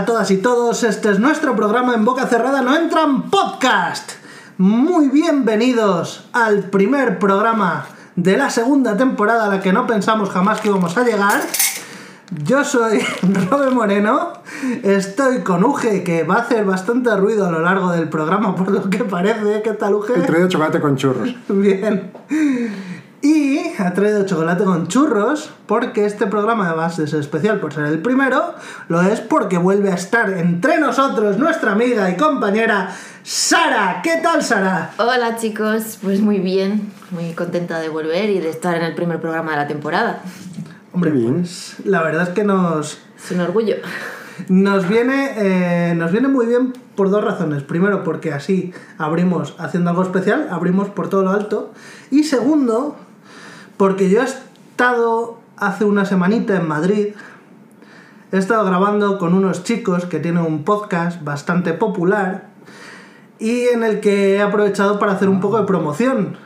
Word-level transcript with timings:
a 0.00 0.06
todas 0.06 0.30
y 0.30 0.38
todos. 0.38 0.82
Este 0.82 1.10
es 1.10 1.18
nuestro 1.18 1.54
programa 1.54 1.92
en 1.94 2.06
boca 2.06 2.26
cerrada 2.26 2.62
no 2.62 2.74
entran 2.74 3.28
podcast. 3.28 4.12
Muy 4.56 5.10
bienvenidos 5.10 6.26
al 6.32 6.70
primer 6.70 7.18
programa 7.18 7.86
de 8.16 8.38
la 8.38 8.48
segunda 8.48 8.96
temporada 8.96 9.44
a 9.44 9.48
la 9.48 9.60
que 9.60 9.74
no 9.74 9.86
pensamos 9.86 10.30
jamás 10.30 10.62
que 10.62 10.68
íbamos 10.68 10.96
a 10.96 11.04
llegar. 11.04 11.42
Yo 12.44 12.64
soy 12.64 13.00
Robe 13.50 13.72
Moreno, 13.72 14.32
estoy 14.82 15.40
con 15.40 15.64
Uge, 15.64 16.02
que 16.02 16.22
va 16.22 16.36
a 16.36 16.40
hacer 16.40 16.64
bastante 16.64 17.14
ruido 17.14 17.46
a 17.46 17.50
lo 17.50 17.60
largo 17.60 17.92
del 17.92 18.08
programa, 18.08 18.56
por 18.56 18.70
lo 18.70 18.88
que 18.88 19.04
parece. 19.04 19.60
¿Qué 19.60 19.74
tal, 19.74 19.96
Uge? 19.96 20.14
He 20.16 20.22
traído 20.22 20.48
chocolate 20.48 20.80
con 20.80 20.96
churros. 20.96 21.34
Bien. 21.48 22.10
Y 23.22 23.60
ha 23.78 23.92
traído 23.92 24.24
chocolate 24.24 24.64
con 24.64 24.88
churros 24.88 25.50
porque 25.66 26.06
este 26.06 26.26
programa 26.26 26.68
además 26.68 26.98
es 26.98 27.12
especial 27.12 27.60
por 27.60 27.74
ser 27.74 27.84
el 27.84 28.00
primero, 28.00 28.54
lo 28.88 29.02
es 29.02 29.20
porque 29.20 29.58
vuelve 29.58 29.90
a 29.92 29.94
estar 29.94 30.30
entre 30.30 30.78
nosotros 30.78 31.36
nuestra 31.36 31.72
amiga 31.72 32.08
y 32.08 32.16
compañera 32.16 32.96
Sara. 33.22 34.00
¿Qué 34.02 34.16
tal 34.22 34.42
Sara? 34.42 34.92
Hola 34.96 35.36
chicos, 35.36 35.98
pues 36.02 36.20
muy 36.20 36.38
bien, 36.38 36.90
muy 37.10 37.34
contenta 37.34 37.78
de 37.78 37.90
volver 37.90 38.30
y 38.30 38.38
de 38.38 38.48
estar 38.48 38.74
en 38.74 38.84
el 38.84 38.94
primer 38.94 39.20
programa 39.20 39.50
de 39.50 39.56
la 39.58 39.68
temporada. 39.68 40.22
Hombre, 40.94 41.10
bien. 41.10 41.40
pues 41.40 41.76
la 41.84 42.02
verdad 42.02 42.28
es 42.28 42.28
que 42.30 42.44
nos, 42.44 42.98
Es 43.22 43.30
un 43.32 43.40
orgullo. 43.40 43.76
nos, 44.48 44.88
viene, 44.88 45.32
eh, 45.36 45.94
nos 45.94 46.10
viene 46.10 46.28
muy 46.28 46.46
bien 46.46 46.72
por 46.96 47.10
dos 47.10 47.22
razones. 47.22 47.64
Primero, 47.64 48.02
porque 48.02 48.32
así 48.32 48.72
abrimos 48.96 49.54
haciendo 49.58 49.90
algo 49.90 50.04
especial, 50.04 50.48
abrimos 50.50 50.88
por 50.88 51.10
todo 51.10 51.22
lo 51.22 51.30
alto. 51.30 51.72
Y 52.10 52.24
segundo, 52.24 52.96
porque 53.80 54.10
yo 54.10 54.20
he 54.20 54.24
estado 54.24 55.38
hace 55.56 55.86
una 55.86 56.04
semanita 56.04 56.54
en 56.54 56.68
Madrid. 56.68 57.14
He 58.30 58.36
estado 58.36 58.62
grabando 58.66 59.16
con 59.16 59.32
unos 59.32 59.64
chicos 59.64 60.04
que 60.04 60.20
tienen 60.20 60.44
un 60.44 60.64
podcast 60.64 61.24
bastante 61.24 61.72
popular 61.72 62.48
y 63.38 63.68
en 63.68 63.82
el 63.82 64.00
que 64.00 64.34
he 64.34 64.42
aprovechado 64.42 64.98
para 64.98 65.12
hacer 65.12 65.30
un 65.30 65.40
poco 65.40 65.58
de 65.58 65.64
promoción. 65.64 66.36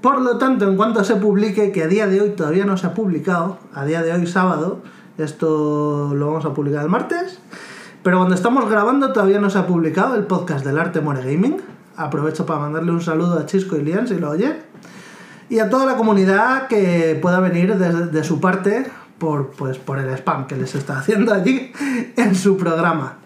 Por 0.00 0.20
lo 0.20 0.38
tanto, 0.38 0.68
en 0.68 0.76
cuanto 0.76 1.04
se 1.04 1.14
publique, 1.14 1.70
que 1.70 1.84
a 1.84 1.86
día 1.86 2.08
de 2.08 2.22
hoy 2.22 2.30
todavía 2.30 2.64
no 2.64 2.76
se 2.76 2.88
ha 2.88 2.94
publicado, 2.94 3.58
a 3.72 3.84
día 3.84 4.02
de 4.02 4.12
hoy 4.12 4.26
sábado, 4.26 4.82
esto 5.16 6.12
lo 6.12 6.26
vamos 6.26 6.44
a 6.44 6.54
publicar 6.54 6.82
el 6.82 6.88
martes, 6.88 7.38
pero 8.02 8.16
cuando 8.16 8.34
estamos 8.34 8.68
grabando 8.68 9.12
todavía 9.12 9.38
no 9.38 9.48
se 9.48 9.60
ha 9.60 9.66
publicado 9.68 10.16
el 10.16 10.24
podcast 10.24 10.66
del 10.66 10.80
Arte 10.80 11.00
More 11.02 11.20
Gaming. 11.20 11.58
Aprovecho 11.96 12.46
para 12.46 12.58
mandarle 12.58 12.90
un 12.90 13.00
saludo 13.00 13.38
a 13.38 13.46
Chisco 13.46 13.76
y 13.76 13.82
Lian 13.82 14.08
si 14.08 14.18
lo 14.18 14.30
oye. 14.30 14.66
Y 15.50 15.60
a 15.60 15.70
toda 15.70 15.86
la 15.86 15.96
comunidad 15.96 16.68
que 16.68 17.18
pueda 17.20 17.40
venir 17.40 17.76
de, 17.76 18.06
de 18.06 18.24
su 18.24 18.40
parte 18.40 18.90
por, 19.18 19.50
pues, 19.50 19.78
por 19.78 19.98
el 19.98 20.08
spam 20.10 20.46
que 20.46 20.56
les 20.56 20.74
está 20.74 20.98
haciendo 20.98 21.34
allí 21.34 21.72
en 22.16 22.34
su 22.34 22.56
programa. 22.56 23.18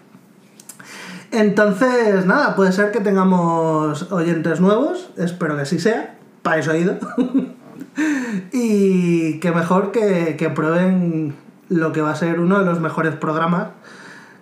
Entonces, 1.31 2.25
nada, 2.25 2.55
puede 2.55 2.71
ser 2.71 2.91
que 2.91 2.99
tengamos 2.99 4.11
oyentes 4.11 4.61
nuevos, 4.61 5.09
espero 5.17 5.55
que 5.55 5.63
así 5.63 5.79
sea, 5.79 6.15
para 6.43 6.59
eso 6.59 6.71
he 6.73 6.85
y 8.51 9.39
que 9.39 9.51
mejor 9.51 9.91
que, 9.91 10.35
que 10.37 10.49
prueben 10.49 11.33
lo 11.69 11.91
que 11.91 12.01
va 12.01 12.11
a 12.11 12.15
ser 12.15 12.39
uno 12.39 12.59
de 12.59 12.65
los 12.65 12.79
mejores 12.79 13.15
programas, 13.15 13.69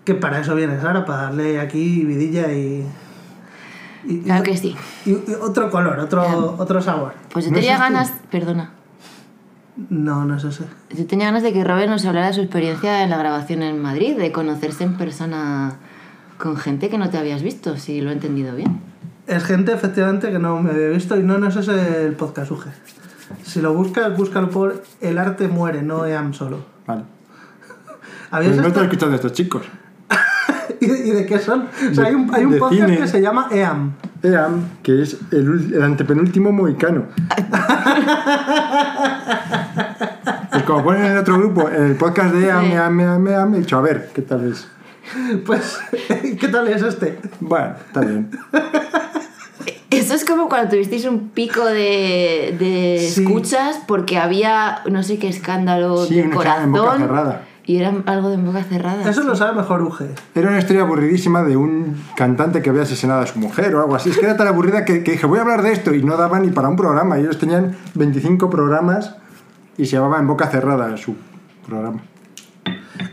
que 0.03 0.15
para 0.15 0.39
eso 0.39 0.53
viene 0.53 0.81
Sara, 0.81 1.05
para 1.05 1.23
darle 1.23 1.59
aquí 1.59 2.03
vidilla 2.03 2.51
y... 2.51 2.85
y- 4.05 4.15
y- 4.15 4.21
Claro 4.21 4.43
que 4.43 4.57
sí. 4.57 4.75
y- 5.05 5.17
otro 5.41 5.69
color, 5.71 5.99
otro, 5.99 6.55
otro 6.57 6.81
sabor. 6.81 7.13
Pues 7.31 7.45
yo 7.45 7.51
¿No 7.51 7.57
tenía 7.57 7.77
ganas, 7.77 8.11
perdona, 8.31 8.71
No, 9.89 10.25
no 10.25 10.35
es 10.37 10.43
ese. 10.43 10.65
yo 10.95 11.05
tenía 11.07 11.27
ganas 11.27 11.43
de 11.43 11.53
que 11.53 11.63
Robert 11.63 11.89
nos 11.89 12.05
hablara 12.05 12.27
de 12.27 12.33
su 12.33 12.41
experiencia 12.41 13.03
en 13.03 13.09
la 13.09 13.17
grabación 13.17 13.63
en 13.63 13.81
Madrid, 13.81 14.17
de 14.17 14.31
conocerse 14.31 14.83
en 14.83 14.97
persona 14.97 15.75
con 16.37 16.57
gente 16.57 16.89
que 16.89 16.97
no 16.97 17.09
te 17.09 17.17
habías 17.17 17.41
visto, 17.43 17.77
si 17.77 18.01
lo 18.01 18.09
he 18.09 18.13
entendido 18.13 18.55
bien. 18.55 18.81
Es 19.27 19.43
gente, 19.43 19.71
efectivamente, 19.71 20.31
que 20.31 20.39
no 20.39 20.59
me 20.61 20.71
había 20.71 20.89
visto 20.89 21.15
y 21.17 21.23
no, 21.23 21.37
no 21.37 21.47
es 21.47 21.55
ese 21.55 22.05
el 22.05 22.13
podcast 22.15 22.51
UG. 22.51 22.63
Si 23.43 23.61
lo 23.61 23.73
buscas, 23.73 24.15
búscalo 24.17 24.49
por 24.49 24.83
El 24.99 25.17
arte 25.17 25.47
muere, 25.47 25.83
no 25.83 26.05
EAM 26.05 26.33
solo. 26.33 26.57
Vale. 26.85 27.03
¿Habías 28.31 28.55
Pues 28.55 28.57
no 28.57 28.61
te 28.63 28.67
he 28.67 28.69
estado- 28.69 28.85
escuchado 28.85 29.09
de 29.11 29.15
estos 29.17 29.33
chicos. 29.33 29.61
¿Y 30.81 30.87
de, 30.87 31.07
y 31.07 31.11
de 31.11 31.25
qué 31.25 31.39
son? 31.39 31.67
O 31.91 31.93
sea, 31.93 32.03
De- 32.03 32.09
hay 32.09 32.15
un, 32.15 32.33
hay 32.35 32.43
un 32.45 32.57
podcast 32.57 32.81
cine. 32.85 32.97
que 32.97 33.07
se 33.07 33.21
llama 33.21 33.47
EAM. 33.51 33.93
EAM, 34.23 34.63
que 34.83 35.01
es 35.03 35.17
el, 35.31 35.47
ul- 35.47 35.73
el 35.75 35.81
antepenúltimo 35.83 36.51
mohicano. 36.51 37.05
y 40.57 40.61
como 40.63 40.83
ponen 40.83 41.05
en 41.05 41.11
el 41.13 41.17
otro 41.19 41.37
grupo, 41.37 41.69
en 41.69 41.83
el 41.85 41.95
podcast 41.95 42.33
de 42.33 42.47
EAM, 42.47 42.65
Sí. 42.65 42.71
EAM, 42.73 42.99
EAM, 42.99 43.27
EAM, 43.27 43.55
he 43.55 43.59
dicho, 43.59 43.77
a 43.77 43.81
ver, 43.81 44.09
¿qué 44.13 44.21
tal 44.21 44.51
es? 44.51 44.67
Pues, 45.45 45.77
¿qué 46.39 46.47
tal 46.47 46.67
es 46.67 46.81
este? 46.81 47.19
Bueno, 47.39 47.73
está 47.87 48.01
bien. 48.01 48.29
Eso 49.89 50.13
es 50.13 50.23
como 50.23 50.47
cuando 50.47 50.69
tuvisteis 50.71 51.05
un 51.05 51.29
pico 51.29 51.65
de, 51.65 52.55
de 52.57 52.97
Sí. 53.09 53.23
escuchas 53.23 53.79
porque 53.87 54.17
había 54.17 54.79
no 54.89 55.03
sé 55.03 55.19
qué 55.19 55.27
escándalo 55.27 56.05
Sí, 56.05 56.15
de 56.15 56.21
historia 56.27 56.63
en 56.63 56.71
boca 56.71 56.83
corazón 56.83 57.01
cerrada. 57.07 57.41
Y 57.65 57.77
era 57.77 57.93
algo 58.07 58.29
de 58.29 58.37
boca 58.37 58.63
cerrada. 58.63 59.07
Eso 59.09 59.21
sí. 59.21 59.27
lo 59.27 59.35
sabe 59.35 59.55
mejor 59.55 59.81
UG. 59.81 60.01
Era 60.35 60.49
una 60.49 60.59
historia 60.59 60.81
aburridísima 60.81 61.43
de 61.43 61.55
un 61.57 61.95
cantante 62.15 62.61
que 62.61 62.69
había 62.69 62.81
asesinado 62.83 63.21
a 63.21 63.27
su 63.27 63.37
mujer 63.39 63.75
o 63.75 63.81
algo 63.81 63.95
así. 63.95 64.09
Es 64.09 64.17
que 64.17 64.25
era 64.25 64.35
tan 64.37 64.47
aburrida 64.47 64.83
que, 64.85 65.03
que 65.03 65.11
dije, 65.11 65.25
voy 65.27 65.39
a 65.39 65.43
hablar 65.43 65.61
de 65.61 65.71
esto 65.71 65.93
y 65.93 66.03
no 66.03 66.17
daba 66.17 66.39
ni 66.39 66.49
para 66.49 66.69
un 66.69 66.75
programa. 66.75 67.17
Y 67.19 67.21
ellos 67.21 67.37
tenían 67.37 67.75
25 67.95 68.49
programas 68.49 69.15
y 69.77 69.85
se 69.85 69.95
llamaba 69.97 70.19
En 70.19 70.27
Boca 70.27 70.47
Cerrada 70.47 70.97
su 70.97 71.15
programa. 71.65 72.01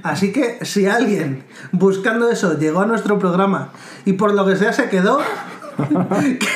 Así 0.02 0.32
que 0.32 0.58
si 0.64 0.86
alguien 0.86 1.44
buscando 1.72 2.30
eso 2.30 2.58
llegó 2.58 2.80
a 2.80 2.86
nuestro 2.86 3.18
programa 3.18 3.70
y 4.04 4.14
por 4.14 4.34
lo 4.34 4.44
que 4.46 4.56
sea 4.56 4.72
se 4.72 4.88
quedó, 4.88 5.18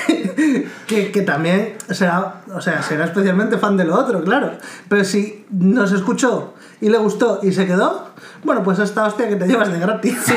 que, 0.07 0.67
que- 0.87 1.13
que 1.13 1.23
también 1.23 1.75
será, 1.91 2.43
o 2.55 2.61
sea, 2.61 2.83
será 2.83 3.05
especialmente 3.05 3.59
fan 3.59 3.77
de 3.77 3.85
lo 3.85 3.99
otro, 3.99 4.23
claro. 4.25 4.53
Pero 4.89 5.05
si 5.05 5.45
nos 5.51 5.93
escuchó 5.93 6.55
y 6.83 6.91
le 6.91 6.99
gustó 6.99 7.39
y 7.45 7.53
se 7.53 7.65
quedó, 7.65 8.09
bueno, 8.43 8.65
pues 8.65 8.81
esta 8.81 9.07
hostia 9.07 9.29
que 9.29 9.37
te 9.37 9.47
llevas 9.47 9.73
de 9.73 9.79
gratis. 9.79 10.19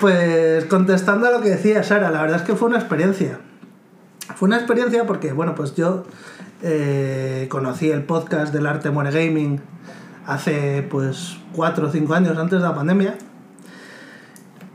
Pues 0.00 0.66
contestando 0.66 1.28
a 1.28 1.30
lo 1.30 1.40
que 1.40 1.48
decía 1.48 1.82
Sara, 1.82 2.10
la 2.10 2.20
verdad 2.20 2.36
es 2.36 2.42
que 2.42 2.54
fue 2.54 2.68
una 2.68 2.76
experiencia. 2.76 3.38
Fue 4.36 4.48
una 4.48 4.56
experiencia 4.56 5.06
porque, 5.06 5.32
bueno, 5.32 5.54
pues 5.54 5.74
yo 5.74 6.04
eh, 6.62 7.46
conocí 7.48 7.90
el 7.90 8.02
podcast 8.02 8.52
del 8.52 8.66
Arte 8.66 8.90
Muere 8.90 9.10
Gaming 9.10 9.62
hace 10.26 10.86
pues 10.90 11.38
4 11.54 11.86
o 11.86 11.90
5 11.90 12.12
años 12.12 12.36
antes 12.36 12.60
de 12.60 12.68
la 12.68 12.74
pandemia. 12.74 13.14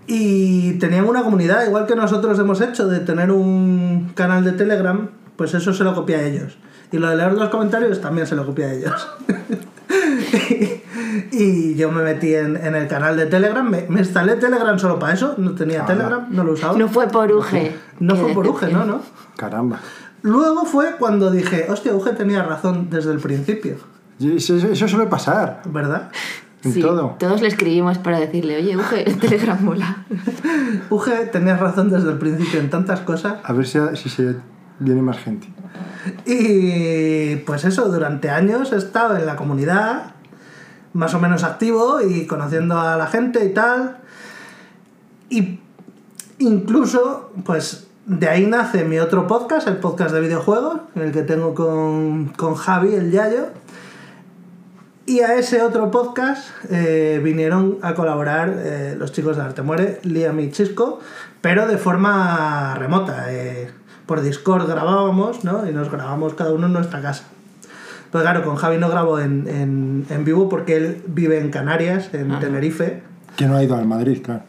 Y 0.07 0.79
tenían 0.79 1.07
una 1.07 1.21
comunidad, 1.21 1.63
igual 1.67 1.85
que 1.85 1.95
nosotros 1.95 2.39
hemos 2.39 2.59
hecho, 2.61 2.87
de 2.87 2.99
tener 2.99 3.29
un 3.29 4.13
canal 4.15 4.43
de 4.43 4.53
Telegram, 4.53 5.11
pues 5.35 5.53
eso 5.53 5.75
se 5.75 5.83
lo 5.83 5.93
copia 5.93 6.17
a 6.17 6.23
ellos. 6.23 6.57
Y 6.91 6.97
lo 6.97 7.09
de 7.09 7.15
leer 7.17 7.33
los 7.33 7.49
comentarios 7.49 8.01
también 8.01 8.25
se 8.27 8.35
lo 8.35 8.45
copia 8.45 8.67
a 8.67 8.73
ellos. 8.73 9.07
y 11.31 11.75
yo 11.75 11.91
me 11.91 12.03
metí 12.03 12.33
en, 12.33 12.55
en 12.57 12.75
el 12.75 12.87
canal 12.87 13.15
de 13.17 13.25
Telegram, 13.27 13.67
me, 13.67 13.85
me 13.89 13.99
instalé 13.99 14.35
Telegram 14.35 14.77
solo 14.79 14.99
para 14.99 15.13
eso, 15.13 15.35
no 15.37 15.51
tenía 15.51 15.83
Ah. 15.83 15.85
Telegram, 15.85 16.27
no 16.29 16.43
lo 16.43 16.53
usaba. 16.53 16.77
No 16.77 16.87
fue 16.89 17.07
por 17.07 17.31
Uge. 17.31 17.75
No 17.99 18.15
fue 18.15 18.33
por 18.33 18.47
Uge, 18.47 18.71
no, 18.71 18.85
no. 18.85 19.01
Caramba. 19.37 19.79
Luego 20.21 20.65
fue 20.65 20.95
cuando 20.99 21.31
dije, 21.31 21.67
hostia, 21.69 21.93
Uge 21.95 22.11
tenía 22.13 22.43
razón 22.43 22.89
desde 22.89 23.11
el 23.11 23.19
principio, 23.19 23.77
Eso, 24.19 24.55
eso 24.57 24.87
suele 24.87 25.05
pasar 25.05 25.61
¿verdad? 25.65 26.11
en 26.63 26.73
Sí, 26.73 26.81
todo. 26.81 27.15
Todos 27.17 27.41
le 27.41 27.47
escribimos 27.47 27.97
para 27.99 28.19
decirle, 28.19 28.57
oye, 28.57 28.75
Uge, 28.75 29.03
el 29.09 29.17
Telegram 29.17 29.63
mola. 29.63 30.05
Uge 30.89 31.25
tenías 31.27 31.59
razón 31.59 31.89
desde 31.89 32.11
el 32.11 32.17
principio 32.17 32.59
en 32.59 32.69
tantas 32.69 32.99
cosas. 33.01 33.35
A 33.43 33.53
ver 33.53 33.65
si, 33.65 33.79
si 33.95 34.09
se 34.09 34.35
viene 34.79 35.01
más 35.01 35.17
gente. 35.19 35.47
Y 36.25 37.37
pues 37.37 37.65
eso, 37.65 37.89
durante 37.89 38.29
años 38.29 38.71
he 38.71 38.77
estado 38.77 39.17
en 39.17 39.25
la 39.25 39.35
comunidad, 39.35 40.11
más 40.93 41.13
o 41.13 41.19
menos 41.19 41.43
activo 41.43 42.01
y 42.01 42.25
conociendo 42.25 42.79
a 42.79 42.97
la 42.97 43.07
gente 43.07 43.45
y 43.45 43.53
tal. 43.53 43.97
Y 45.29 45.59
incluso, 46.39 47.31
pues 47.45 47.87
de 48.05 48.27
ahí 48.27 48.45
nace 48.47 48.85
mi 48.85 48.99
otro 48.99 49.27
podcast, 49.27 49.67
el 49.67 49.77
podcast 49.77 50.13
de 50.13 50.21
videojuegos, 50.21 50.81
el 50.95 51.11
que 51.11 51.21
tengo 51.21 51.53
con, 51.53 52.29
con 52.29 52.55
Javi, 52.55 52.95
el 52.95 53.11
Yayo. 53.11 53.47
Y 55.05 55.21
a 55.21 55.35
ese 55.35 55.63
otro 55.63 55.89
podcast 55.89 56.49
eh, 56.69 57.19
vinieron 57.23 57.79
a 57.81 57.95
colaborar 57.95 58.53
eh, 58.57 58.95
los 58.97 59.11
chicos 59.11 59.37
de 59.37 59.43
Arte 59.43 59.63
Muere, 59.63 59.99
Liam 60.03 60.39
y 60.39 60.51
Chisco, 60.51 60.99
pero 61.41 61.67
de 61.67 61.77
forma 61.77 62.75
remota. 62.75 63.25
eh, 63.29 63.71
por 64.09 64.21
Discord 64.21 64.67
grabábamos, 64.67 65.43
¿no? 65.43 65.69
Y 65.69 65.71
nos 65.71 65.91
grabamos 65.91 66.33
cada 66.33 66.51
uno 66.51 66.65
en 66.65 66.73
nuestra 66.73 66.99
casa. 66.99 67.25
Pues 68.11 68.23
claro, 68.23 68.43
con 68.43 68.55
Javi 68.55 68.79
no 68.79 68.89
grabo 68.89 69.19
en, 69.19 69.47
en, 69.47 70.05
en 70.09 70.25
vivo 70.25 70.49
porque 70.49 70.75
él 70.77 71.03
vive 71.05 71.39
en 71.39 71.51
Canarias, 71.51 72.09
en 72.13 72.31
Ajá. 72.31 72.39
Tenerife. 72.39 73.03
Que 73.37 73.45
no 73.45 73.55
ha 73.55 73.63
ido 73.63 73.75
al 73.75 73.85
Madrid, 73.85 74.19
claro. 74.23 74.41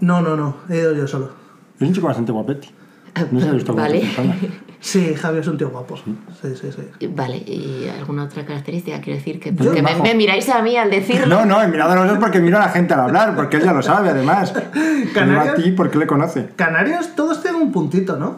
No, 0.00 0.20
no, 0.20 0.36
no, 0.36 0.58
he 0.68 0.76
ido 0.76 0.92
yo 0.92 1.08
solo. 1.08 1.30
Es 1.80 1.88
un 1.88 1.94
chico 1.94 2.06
bastante 2.06 2.32
guapete. 2.32 2.68
No 3.32 3.40
se 3.40 3.48
ha 3.48 3.52
visto 3.52 3.72
con 3.72 3.82
Vale. 3.82 4.02
Sí, 4.78 5.14
Javi 5.14 5.38
es 5.38 5.48
un 5.48 5.56
tío 5.56 5.70
guapo. 5.70 5.96
Sí, 5.96 6.54
sí, 6.54 6.68
sí. 6.70 7.06
Vale, 7.08 7.38
¿y 7.38 7.88
alguna 7.98 8.24
otra 8.24 8.44
característica? 8.44 9.00
Quiero 9.00 9.18
decir 9.18 9.40
que 9.40 9.52
porque 9.52 9.82
me, 9.82 9.96
me 9.96 10.14
miráis 10.14 10.48
a 10.50 10.60
mí 10.60 10.76
al 10.76 10.90
decirlo. 10.90 11.26
No, 11.26 11.46
no, 11.46 11.60
he 11.62 11.66
mirado 11.66 11.92
a 11.92 11.96
los 11.96 12.08
dos 12.08 12.18
porque 12.18 12.40
miro 12.40 12.58
a 12.58 12.60
la 12.60 12.68
gente 12.68 12.92
al 12.92 13.00
hablar, 13.00 13.34
porque 13.34 13.56
él 13.56 13.64
ya 13.64 13.72
lo 13.72 13.82
sabe, 13.82 14.10
además. 14.10 14.52
Miro 14.74 15.10
a 15.10 15.14
Canarias- 15.14 15.54
ti 15.56 15.72
porque 15.72 15.96
le 15.98 16.06
conoce. 16.06 16.50
Canarios 16.56 17.16
todos 17.16 17.42
tienen 17.42 17.62
un 17.62 17.72
puntito, 17.72 18.16
¿no? 18.18 18.36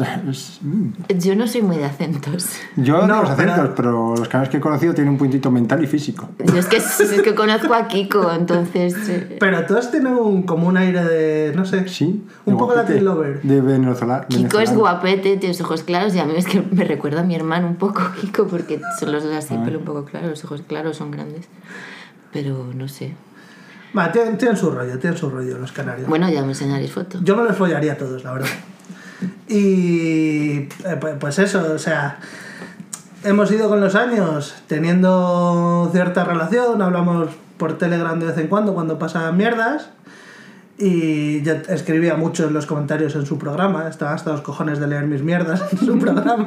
Es- 0.00 0.28
es- 0.28 0.58
mm. 0.62 1.18
Yo 1.18 1.34
no 1.36 1.46
soy 1.46 1.62
muy 1.62 1.76
de 1.76 1.84
acentos. 1.84 2.48
Yo 2.76 2.98
No, 2.98 3.06
no 3.06 3.22
los 3.22 3.30
pero- 3.32 3.52
acentos, 3.52 3.74
pero 3.76 4.14
los 4.16 4.28
canales 4.28 4.50
que 4.50 4.56
he 4.56 4.60
conocido 4.60 4.94
tienen 4.94 5.12
un 5.12 5.18
puntito 5.18 5.50
mental 5.50 5.82
y 5.84 5.86
físico. 5.86 6.28
Yo 6.44 6.56
es 6.58 6.66
que, 6.66 6.76
es 6.78 7.22
que 7.22 7.34
conozco 7.34 7.72
a 7.74 7.86
Kiko, 7.88 8.32
entonces... 8.32 8.94
eh, 9.08 9.36
Pero 9.40 9.64
todos 9.66 9.90
tienen 9.90 10.14
un, 10.14 10.42
como 10.44 10.66
un 10.68 10.76
aire 10.76 11.04
de, 11.04 11.52
no 11.54 11.64
sé, 11.64 11.86
Sí. 11.88 12.24
un 12.44 12.54
de 12.54 12.58
poco 12.58 12.72
guapete, 12.74 12.92
Latin 12.94 13.04
Lover. 13.04 13.42
De 13.42 13.60
Venezuela. 13.60 14.26
Kiko 14.28 14.58
es 14.60 14.74
guapete, 14.74 15.36
tiene 15.36 15.48
los 15.54 15.60
ojos 15.60 15.82
claros 15.82 16.14
y 16.14 16.18
a 16.18 16.24
mí 16.24 16.34
es 16.36 16.46
que 16.46 16.62
me 16.70 16.84
recuerda 16.84 17.20
a 17.20 17.24
mi 17.24 17.34
hermano 17.34 17.66
un 17.68 17.76
poco, 17.76 18.02
Kiko, 18.20 18.46
porque 18.46 18.80
son 18.98 19.12
los 19.12 19.22
dos 19.24 19.34
así, 19.34 19.54
Ah. 19.58 19.64
pelo 19.64 19.78
un 19.78 19.84
poco 19.84 20.04
claro, 20.04 20.28
los 20.28 20.44
ojos 20.44 20.62
claros 20.66 20.96
son 20.96 21.10
grandes. 21.10 21.46
Pero 22.32 22.70
no 22.74 22.88
sé. 22.88 23.12
Va, 23.96 24.10
tienen, 24.10 24.36
tienen 24.38 24.56
su 24.56 24.70
rollo, 24.72 24.98
tienen 24.98 25.16
su 25.16 25.30
rollo 25.30 25.56
los 25.58 25.70
canarios. 25.70 26.08
Bueno, 26.08 26.28
ya 26.28 26.42
me 26.42 26.48
enseñaréis 26.48 26.90
fotos. 26.90 27.20
Yo 27.22 27.36
me 27.36 27.44
los 27.44 27.56
follaría 27.56 27.92
a 27.92 27.96
todos, 27.96 28.24
la 28.24 28.32
verdad. 28.32 28.48
Y 29.48 30.68
eh, 30.84 30.98
pu- 31.00 31.18
pues 31.18 31.38
eso, 31.38 31.72
o 31.74 31.78
sea, 31.78 32.18
hemos 33.24 33.50
ido 33.52 33.68
con 33.68 33.80
los 33.80 33.94
años 33.94 34.54
teniendo 34.66 35.88
cierta 35.92 36.24
relación, 36.24 36.80
hablamos 36.82 37.28
por 37.56 37.78
Telegram 37.78 38.18
de 38.18 38.26
vez 38.26 38.38
en 38.38 38.48
cuando 38.48 38.74
cuando 38.74 38.98
pasan 38.98 39.36
mierdas. 39.36 39.90
Y 40.76 41.40
yo 41.42 41.52
escribía 41.68 42.16
mucho 42.16 42.48
en 42.48 42.52
los 42.52 42.66
comentarios 42.66 43.14
en 43.14 43.26
su 43.26 43.38
programa, 43.38 43.86
estaba 43.88 44.12
hasta 44.12 44.32
los 44.32 44.40
cojones 44.40 44.80
de 44.80 44.88
leer 44.88 45.06
mis 45.06 45.22
mierdas 45.22 45.62
en 45.72 45.78
su 45.78 45.98
programa. 46.00 46.46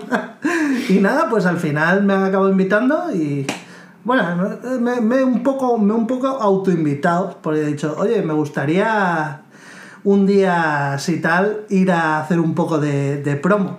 Y 0.90 1.00
nada, 1.00 1.30
pues 1.30 1.46
al 1.46 1.58
final 1.58 2.04
me 2.04 2.14
han 2.14 2.24
acabado 2.26 2.52
invitando 2.52 3.06
y 3.14 3.48
bueno, 4.04 4.58
me, 4.82 5.00
me 5.02 5.24
un 5.24 5.44
poco, 5.44 5.78
me 5.78 5.94
he 5.94 5.96
un 5.98 6.08
poco 6.08 6.28
autoinvitado, 6.28 7.38
porque 7.42 7.62
he 7.62 7.66
dicho, 7.66 7.96
oye, 7.98 8.22
me 8.22 8.34
gustaría 8.34 9.42
un 10.08 10.26
día, 10.26 10.96
si 11.00 11.20
tal, 11.20 11.66
ir 11.68 11.92
a 11.92 12.22
hacer 12.22 12.40
un 12.40 12.56
poco 12.56 12.80
de, 12.80 13.22
de 13.22 13.36
promo. 13.36 13.78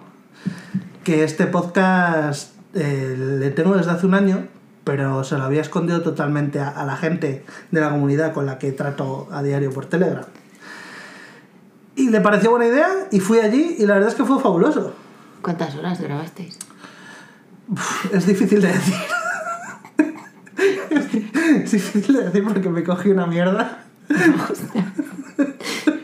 Que 1.02 1.24
este 1.24 1.46
podcast 1.46 2.52
eh, 2.74 3.16
le 3.16 3.50
tengo 3.50 3.74
desde 3.74 3.92
hace 3.92 4.04
un 4.04 4.12
año, 4.12 4.46
pero 4.84 5.24
se 5.24 5.38
lo 5.38 5.44
había 5.44 5.62
escondido 5.62 6.02
totalmente 6.02 6.60
a, 6.60 6.68
a 6.68 6.84
la 6.84 6.98
gente 6.98 7.46
de 7.70 7.80
la 7.80 7.88
comunidad 7.88 8.34
con 8.34 8.44
la 8.44 8.58
que 8.58 8.72
trato 8.72 9.26
a 9.32 9.42
diario 9.42 9.72
por 9.72 9.86
Telegram. 9.86 10.26
Y 11.96 12.10
le 12.10 12.20
pareció 12.20 12.50
buena 12.50 12.66
idea 12.66 12.88
y 13.10 13.20
fui 13.20 13.38
allí 13.38 13.76
y 13.78 13.86
la 13.86 13.94
verdad 13.94 14.10
es 14.10 14.14
que 14.14 14.26
fue 14.26 14.38
fabuloso. 14.38 14.92
¿Cuántas 15.40 15.74
horas 15.76 15.98
grabasteis? 15.98 16.58
Es 18.12 18.26
difícil 18.26 18.60
de 18.60 18.68
decir. 18.68 18.94
es 21.64 21.72
difícil 21.72 22.16
de 22.16 22.24
decir 22.24 22.44
porque 22.44 22.68
me 22.68 22.84
cogí 22.84 23.08
una 23.12 23.24
mierda. 23.24 23.86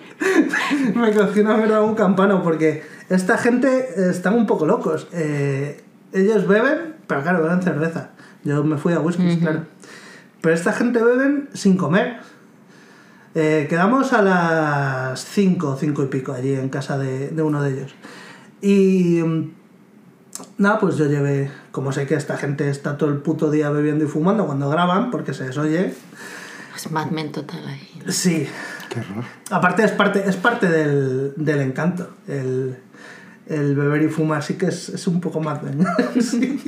me 0.94 1.12
cogí 1.12 1.41
una 1.41 1.56
mierda 1.56 1.79
de 1.81 1.85
un 1.85 1.94
campano 1.94 2.43
porque 2.43 2.82
esta 3.09 3.38
gente 3.38 4.11
están 4.11 4.35
un 4.35 4.47
poco 4.47 4.67
locos. 4.67 5.09
Eh, 5.12 5.82
ellos 6.12 6.47
beben, 6.47 6.97
pero 7.06 7.23
claro, 7.23 7.43
beben 7.43 7.62
cerveza. 7.62 8.11
Yo 8.44 8.62
me 8.65 8.76
fui 8.76 8.93
a 8.93 9.00
whisky, 9.00 9.38
claro. 9.38 9.65
Pero 10.41 10.55
esta 10.55 10.73
gente 10.73 11.03
beben 11.03 11.49
sin 11.55 11.76
comer. 11.76 12.19
Eh, 13.35 13.67
quedamos 13.69 14.12
a 14.12 14.23
las 14.23 15.25
5, 15.25 15.76
5 15.81 16.03
y 16.05 16.06
pico 16.06 16.32
allí 16.32 16.55
en 16.55 16.69
casa 16.69 16.99
de, 16.99 17.31
de 17.31 17.43
uno 17.43 17.62
de 17.62 17.73
ellos. 17.73 17.94
Y 18.61 19.23
mm, 19.23 19.53
nada, 20.59 20.79
pues 20.79 20.97
yo 20.97 21.06
llevé, 21.06 21.50
como 21.73 21.91
sé 21.93 22.06
que 22.06 22.15
esta 22.15 22.37
gente 22.37 22.70
está 22.70 22.97
todo 22.97 23.11
el 23.11 23.17
puto 23.19 23.50
día 23.50 23.70
bebiendo 23.70 24.05
y 24.05 24.09
fumando 24.09 24.47
cuando 24.47 24.69
graban, 24.69 25.11
porque 25.11 25.35
se 25.35 25.47
les 25.47 25.59
oye, 25.59 25.94
Es 26.77 26.91
Mad 26.91 27.11
Men 27.11 27.32
total 27.32 27.67
ahí. 27.67 28.03
sí. 28.09 28.47
Qué 28.94 29.00
horror. 29.00 29.25
Aparte 29.50 29.85
es 29.85 29.93
parte, 29.93 30.23
es 30.26 30.37
parte 30.37 30.69
del, 30.69 31.35
del 31.37 31.61
encanto. 31.61 32.08
El, 32.29 32.76
el 33.46 33.75
beber 33.75 34.02
y 34.02 34.08
fumar 34.08 34.43
sí 34.43 34.55
que 34.55 34.67
es, 34.67 34.88
es 34.88 35.06
un 35.06 35.20
poco 35.20 35.41
más 35.41 35.61
de... 35.62 35.85
Sí. 36.23 36.62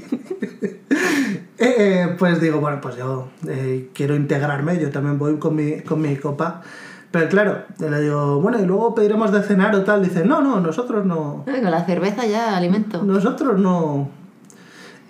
Eh, 1.58 1.74
eh, 1.78 2.16
pues 2.18 2.40
digo, 2.40 2.60
bueno, 2.60 2.80
pues 2.82 2.96
yo 2.96 3.28
eh, 3.48 3.88
quiero 3.94 4.14
integrarme, 4.14 4.78
yo 4.78 4.90
también 4.90 5.18
voy 5.18 5.38
con 5.38 5.54
mi, 5.56 5.80
con 5.80 6.02
mi 6.02 6.16
copa. 6.16 6.62
Pero 7.10 7.28
claro, 7.30 7.62
le 7.78 8.00
digo, 8.02 8.40
bueno, 8.42 8.60
y 8.60 8.66
luego 8.66 8.94
pediremos 8.94 9.32
de 9.32 9.42
cenar 9.42 9.74
o 9.74 9.82
tal. 9.84 10.04
Dice, 10.04 10.24
no, 10.24 10.42
no, 10.42 10.60
nosotros 10.60 11.06
no. 11.06 11.44
Eh, 11.46 11.62
Con 11.62 11.70
la 11.70 11.84
cerveza 11.86 12.26
ya 12.26 12.56
alimento. 12.56 13.02
Nosotros 13.02 13.58
no. 13.58 14.10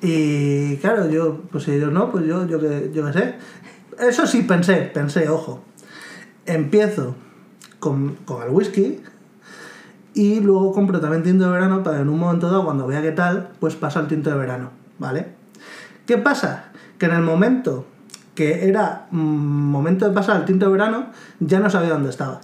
Y 0.03 0.77
claro, 0.77 1.11
yo, 1.11 1.43
pues 1.51 1.65
si 1.65 1.73
ellos 1.73 1.93
no, 1.93 2.13
pues 2.13 2.27
yo, 2.27 2.47
yo 2.47 2.61
que, 2.61 2.93
yo 2.95 3.07
qué 3.07 3.13
sé. 3.13 3.35
Eso 3.99 4.27
sí 4.27 4.43
pensé, 4.43 4.77
pensé, 4.95 5.29
ojo. 5.29 5.65
Empiezo 6.47 7.15
con, 7.79 8.15
con 8.25 8.43
el 8.43 8.51
whisky 8.51 9.01
y 10.15 10.41
luego 10.41 10.73
compro 10.73 10.99
también 10.99 11.23
tinto 11.23 11.45
de 11.45 11.51
verano 11.51 11.83
para 11.83 12.01
en 12.01 12.09
un 12.09 12.19
momento 12.19 12.47
dado, 12.47 12.65
cuando 12.65 12.87
vea 12.87 13.03
qué 13.03 13.13
tal, 13.13 13.51
pues 13.61 13.75
pasa 13.75 14.01
el 14.01 14.09
tinto 14.09 14.31
de 14.31 14.37
verano, 14.37 14.71
¿vale? 14.99 15.27
¿Qué 16.07 16.17
pasa? 16.17 16.71
Que 16.99 17.07
en 17.07 17.13
el 17.13 17.23
momento 17.23 17.87
que 18.35 18.69
era 18.69 19.07
mm, 19.11 19.19
momento 19.19 20.09
de 20.09 20.15
pasar 20.15 20.37
el 20.37 20.45
tinto 20.45 20.67
de 20.67 20.73
verano, 20.73 21.07
ya 21.41 21.59
no 21.59 21.69
sabía 21.69 21.91
dónde 21.91 22.11
estaba. 22.11 22.41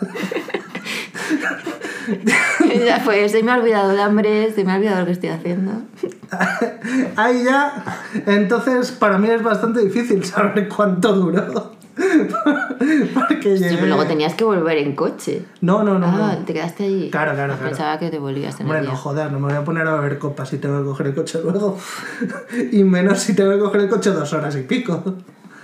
ya 2.86 3.00
fue, 3.00 3.28
se 3.28 3.42
me 3.42 3.52
ha 3.52 3.56
olvidado 3.56 3.92
el 3.92 4.00
hambre, 4.00 4.52
se 4.52 4.64
me 4.64 4.72
ha 4.72 4.76
olvidado 4.76 5.00
lo 5.00 5.06
que 5.06 5.12
estoy 5.12 5.28
haciendo. 5.28 5.82
Ahí 7.16 7.44
ya, 7.44 7.84
entonces 8.26 8.90
para 8.90 9.18
mí 9.18 9.28
es 9.30 9.42
bastante 9.42 9.80
difícil 9.80 10.24
saber 10.24 10.68
cuánto 10.68 11.14
duró. 11.14 11.77
Porque 13.14 13.56
Sí, 13.56 13.64
llegué- 13.64 13.74
pero 13.76 13.86
luego 13.86 14.06
tenías 14.06 14.34
que 14.34 14.44
volver 14.44 14.78
en 14.78 14.94
coche. 14.94 15.44
No, 15.60 15.82
no, 15.82 15.98
no. 15.98 16.06
ah, 16.06 16.36
no. 16.38 16.44
te 16.44 16.52
quedaste 16.54 16.84
allí. 16.84 17.10
Claro, 17.10 17.32
claro, 17.34 17.54
Ah, 17.54 17.56
claro. 17.56 17.70
Pensaba 17.70 17.98
que 17.98 18.10
te 18.10 18.18
volvías 18.18 18.58
en 18.60 18.66
Hombre, 18.66 18.78
el 18.80 18.84
no 18.86 18.90
día. 18.92 19.00
jodas, 19.00 19.32
no 19.32 19.40
me 19.40 19.46
voy 19.48 19.56
a 19.56 19.64
poner 19.64 19.86
a 19.86 19.94
beber 19.94 20.18
copas 20.18 20.48
si 20.48 20.58
tengo 20.58 20.78
que 20.80 20.84
coger 20.86 21.08
el 21.08 21.14
coche 21.14 21.40
luego. 21.42 21.76
y 22.72 22.84
menos 22.84 23.18
si 23.20 23.34
tengo 23.34 23.52
que 23.52 23.58
coger 23.58 23.80
el 23.82 23.88
coche 23.88 24.10
dos 24.10 24.32
horas 24.32 24.54
y 24.56 24.62
pico. 24.62 25.02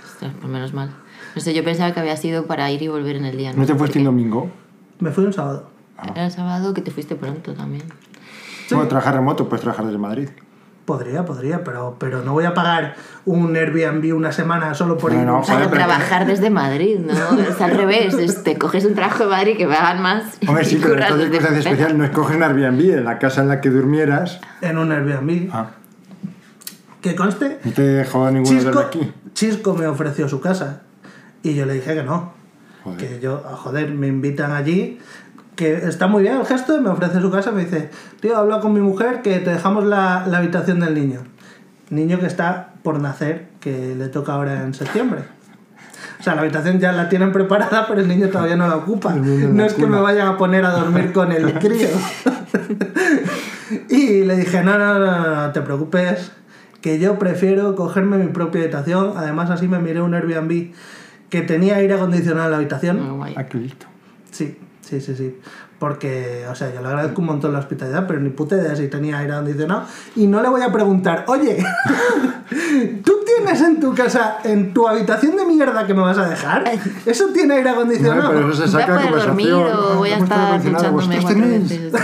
Ostras, 0.05 0.33
pues 0.39 0.51
menos 0.51 0.73
mal. 0.73 0.89
No 1.35 1.41
sé, 1.41 1.53
yo 1.53 1.63
pensaba 1.63 1.93
que 1.93 1.99
había 1.99 2.15
sido 2.17 2.45
para 2.45 2.69
ir 2.71 2.81
y 2.81 2.87
volver 2.87 3.15
en 3.17 3.25
el 3.25 3.37
día. 3.37 3.51
¿No 3.53 3.65
te 3.65 3.73
fuiste 3.75 3.77
Porque 3.77 3.99
un 3.99 4.05
domingo? 4.05 4.49
Me 4.99 5.11
fui 5.11 5.25
un 5.25 5.33
sábado. 5.33 5.69
Era 6.11 6.25
el 6.25 6.31
sábado 6.31 6.73
que 6.73 6.81
te 6.81 6.91
fuiste 6.91 7.15
pronto 7.15 7.53
también. 7.53 7.83
Bueno, 8.69 8.87
trabajar 8.87 9.15
remoto, 9.15 9.47
puedes 9.47 9.61
trabajar 9.61 9.85
desde 9.85 9.97
Madrid. 9.99 10.29
Podría, 10.85 11.25
podría, 11.25 11.63
pero, 11.63 11.95
pero 11.99 12.21
no 12.21 12.33
voy 12.33 12.45
a 12.45 12.53
pagar 12.53 12.93
un 13.25 13.55
Airbnb 13.55 14.15
una 14.15 14.31
semana 14.31 14.75
solo 14.75 14.97
por 14.99 15.11
No, 15.13 15.19
ir. 15.19 15.25
no, 15.25 15.41
Para 15.41 15.67
trabajar 15.71 16.27
desde 16.27 16.51
Madrid, 16.51 16.99
¿no? 16.99 17.39
Es 17.39 17.59
al 17.59 17.71
revés. 17.71 18.13
es- 18.13 18.43
te 18.43 18.55
coges 18.59 18.85
un 18.85 18.93
trabajo 18.93 19.23
de 19.23 19.29
Madrid 19.31 19.57
que 19.57 19.65
pagan 19.67 19.99
más. 20.03 20.37
Hombre, 20.47 20.63
sí, 20.63 20.79
pero 20.79 20.93
circunstancia 20.95 21.39
Pena. 21.39 21.57
especial 21.59 21.97
no 21.97 22.03
escoges 22.05 22.35
un 22.37 22.43
Airbnb 22.43 22.97
en 22.99 23.03
la 23.05 23.17
casa 23.17 23.41
en 23.41 23.47
la 23.47 23.61
que 23.61 23.71
durmieras. 23.71 24.39
En 24.61 24.77
un 24.77 24.91
Airbnb. 24.91 25.49
Ah, 25.51 25.71
Que 27.01 27.15
conste, 27.15 27.59
no 27.63 27.71
te 27.71 27.81
dejó 27.81 28.29
ninguno 28.31 28.59
Chisco, 28.59 28.79
aquí. 28.79 29.11
Chisco 29.33 29.73
me 29.75 29.87
ofreció 29.87 30.27
su 30.29 30.39
casa. 30.39 30.81
Y 31.43 31.53
yo 31.55 31.65
le 31.65 31.73
dije 31.73 31.93
que 31.95 32.03
no. 32.03 32.33
Joder. 32.83 32.97
Que 32.99 33.19
yo, 33.19 33.37
joder, 33.39 33.89
me 33.91 34.07
invitan 34.07 34.51
allí. 34.51 34.99
Que 35.55 35.73
está 35.73 36.07
muy 36.07 36.23
bien 36.23 36.37
el 36.37 36.45
gesto, 36.45 36.79
me 36.81 36.89
ofrece 36.89 37.21
su 37.21 37.31
casa. 37.31 37.51
Me 37.51 37.65
dice, 37.65 37.89
tío, 38.19 38.37
habla 38.37 38.59
con 38.59 38.73
mi 38.73 38.81
mujer 38.81 39.21
que 39.21 39.39
te 39.39 39.51
dejamos 39.51 39.85
la, 39.85 40.25
la 40.27 40.39
habitación 40.39 40.79
del 40.79 40.93
niño. 40.93 41.21
Niño 41.89 42.19
que 42.19 42.25
está 42.25 42.73
por 42.83 42.99
nacer, 42.99 43.47
que 43.59 43.95
le 43.95 44.09
toca 44.09 44.33
ahora 44.33 44.63
en 44.63 44.73
septiembre. 44.73 45.21
O 46.19 46.23
sea, 46.23 46.35
la 46.35 46.41
habitación 46.41 46.79
ya 46.79 46.91
la 46.91 47.09
tienen 47.09 47.31
preparada, 47.31 47.87
pero 47.87 48.01
el 48.01 48.07
niño 48.07 48.29
todavía 48.29 48.55
no 48.55 48.67
la 48.67 48.77
ocupa. 48.77 49.13
No 49.13 49.53
la 49.53 49.65
es 49.65 49.73
que 49.73 49.85
me 49.85 49.99
vayan 49.99 50.27
a 50.27 50.37
poner 50.37 50.65
a 50.65 50.71
dormir 50.71 51.11
con 51.11 51.31
el 51.31 51.53
crío. 51.59 51.89
y 53.89 54.23
le 54.23 54.35
dije, 54.37 54.63
no, 54.63 54.77
no, 54.77 54.99
no, 54.99 55.19
no, 55.21 55.35
no 55.35 55.51
te 55.51 55.61
preocupes, 55.61 56.31
que 56.81 56.99
yo 56.99 57.19
prefiero 57.19 57.75
cogerme 57.75 58.17
mi 58.17 58.27
propia 58.27 58.61
habitación. 58.61 59.13
Además, 59.15 59.49
así 59.49 59.67
me 59.67 59.79
miré 59.79 60.01
un 60.01 60.13
Airbnb 60.13 60.71
que 61.29 61.41
tenía 61.41 61.77
aire 61.77 61.95
acondicionado 61.95 62.45
en 62.45 62.51
la 62.51 62.57
habitación. 62.57 63.21
Aquí 63.35 63.57
listo. 63.57 63.87
Sí, 64.31 64.57
sí, 64.85 65.01
sí, 65.01 65.15
sí. 65.15 65.35
Porque, 65.79 66.45
o 66.49 66.55
sea, 66.55 66.73
yo 66.73 66.81
le 66.81 66.87
agradezco 66.87 67.19
un 67.21 67.27
montón 67.27 67.51
la 67.51 67.59
hospitalidad, 67.59 68.05
pero 68.07 68.19
ni 68.19 68.29
puta 68.29 68.55
idea 68.55 68.75
si 68.75 68.87
tenía 68.87 69.17
aire 69.19 69.33
acondicionado. 69.33 69.83
Y 70.15 70.25
no 70.27 70.41
le 70.41 70.47
voy 70.47 70.61
a 70.61 70.71
preguntar, 70.71 71.25
oye, 71.27 71.57
¿tú 73.03 73.13
tienes 73.25 73.61
en 73.61 73.79
tu 73.79 73.93
casa, 73.93 74.37
en 74.43 74.73
tu 74.73 74.87
habitación 74.87 75.35
de 75.35 75.45
mierda 75.45 75.85
que 75.85 75.93
me 75.93 76.01
vas 76.01 76.17
a 76.17 76.29
dejar? 76.29 76.63
¿Eso 77.05 77.27
tiene 77.33 77.55
aire 77.55 77.69
No, 77.71 77.75
acondicionado? 77.75 78.29
pero 78.29 78.51
eso 78.51 78.65
se 78.67 78.73
Voy 78.73 78.81
a 78.81 78.85
saca 78.87 78.97
de 78.99 79.07
poder 79.07 79.25
dormir 79.25 79.53
o 79.53 79.95
voy 79.97 80.09
a 80.11 80.15
Ah, 80.15 80.17
¿cómo 80.17 80.25
está 80.25 80.55
estar 80.55 81.35
duchándome. 81.35 81.91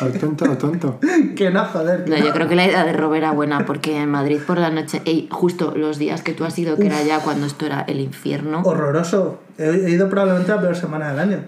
Al 0.00 0.12
tonto, 0.14 0.44
al 0.46 0.58
tonto. 0.58 0.98
Que 1.36 1.50
no, 1.52 1.64
joder. 1.64 2.08
No, 2.08 2.16
yo 2.16 2.32
creo 2.32 2.48
que 2.48 2.56
la 2.56 2.66
idea 2.66 2.84
de 2.84 2.92
Rob 2.92 3.14
era 3.14 3.30
buena 3.30 3.64
porque 3.64 4.00
en 4.02 4.10
Madrid 4.10 4.40
por 4.44 4.58
la 4.58 4.68
noche, 4.68 5.00
ey, 5.04 5.28
justo 5.30 5.74
los 5.76 5.96
días 5.96 6.22
que 6.22 6.32
tú 6.32 6.44
has 6.44 6.58
ido, 6.58 6.76
que 6.76 6.86
era 6.86 7.00
ya 7.04 7.20
cuando 7.20 7.46
esto 7.46 7.66
era 7.66 7.82
el 7.82 8.00
infierno. 8.00 8.62
Horroroso. 8.64 9.38
He, 9.58 9.68
he 9.68 9.90
ido 9.90 10.08
probablemente 10.08 10.50
la 10.50 10.60
peor 10.60 10.74
semana 10.74 11.10
del 11.10 11.18
año. 11.20 11.38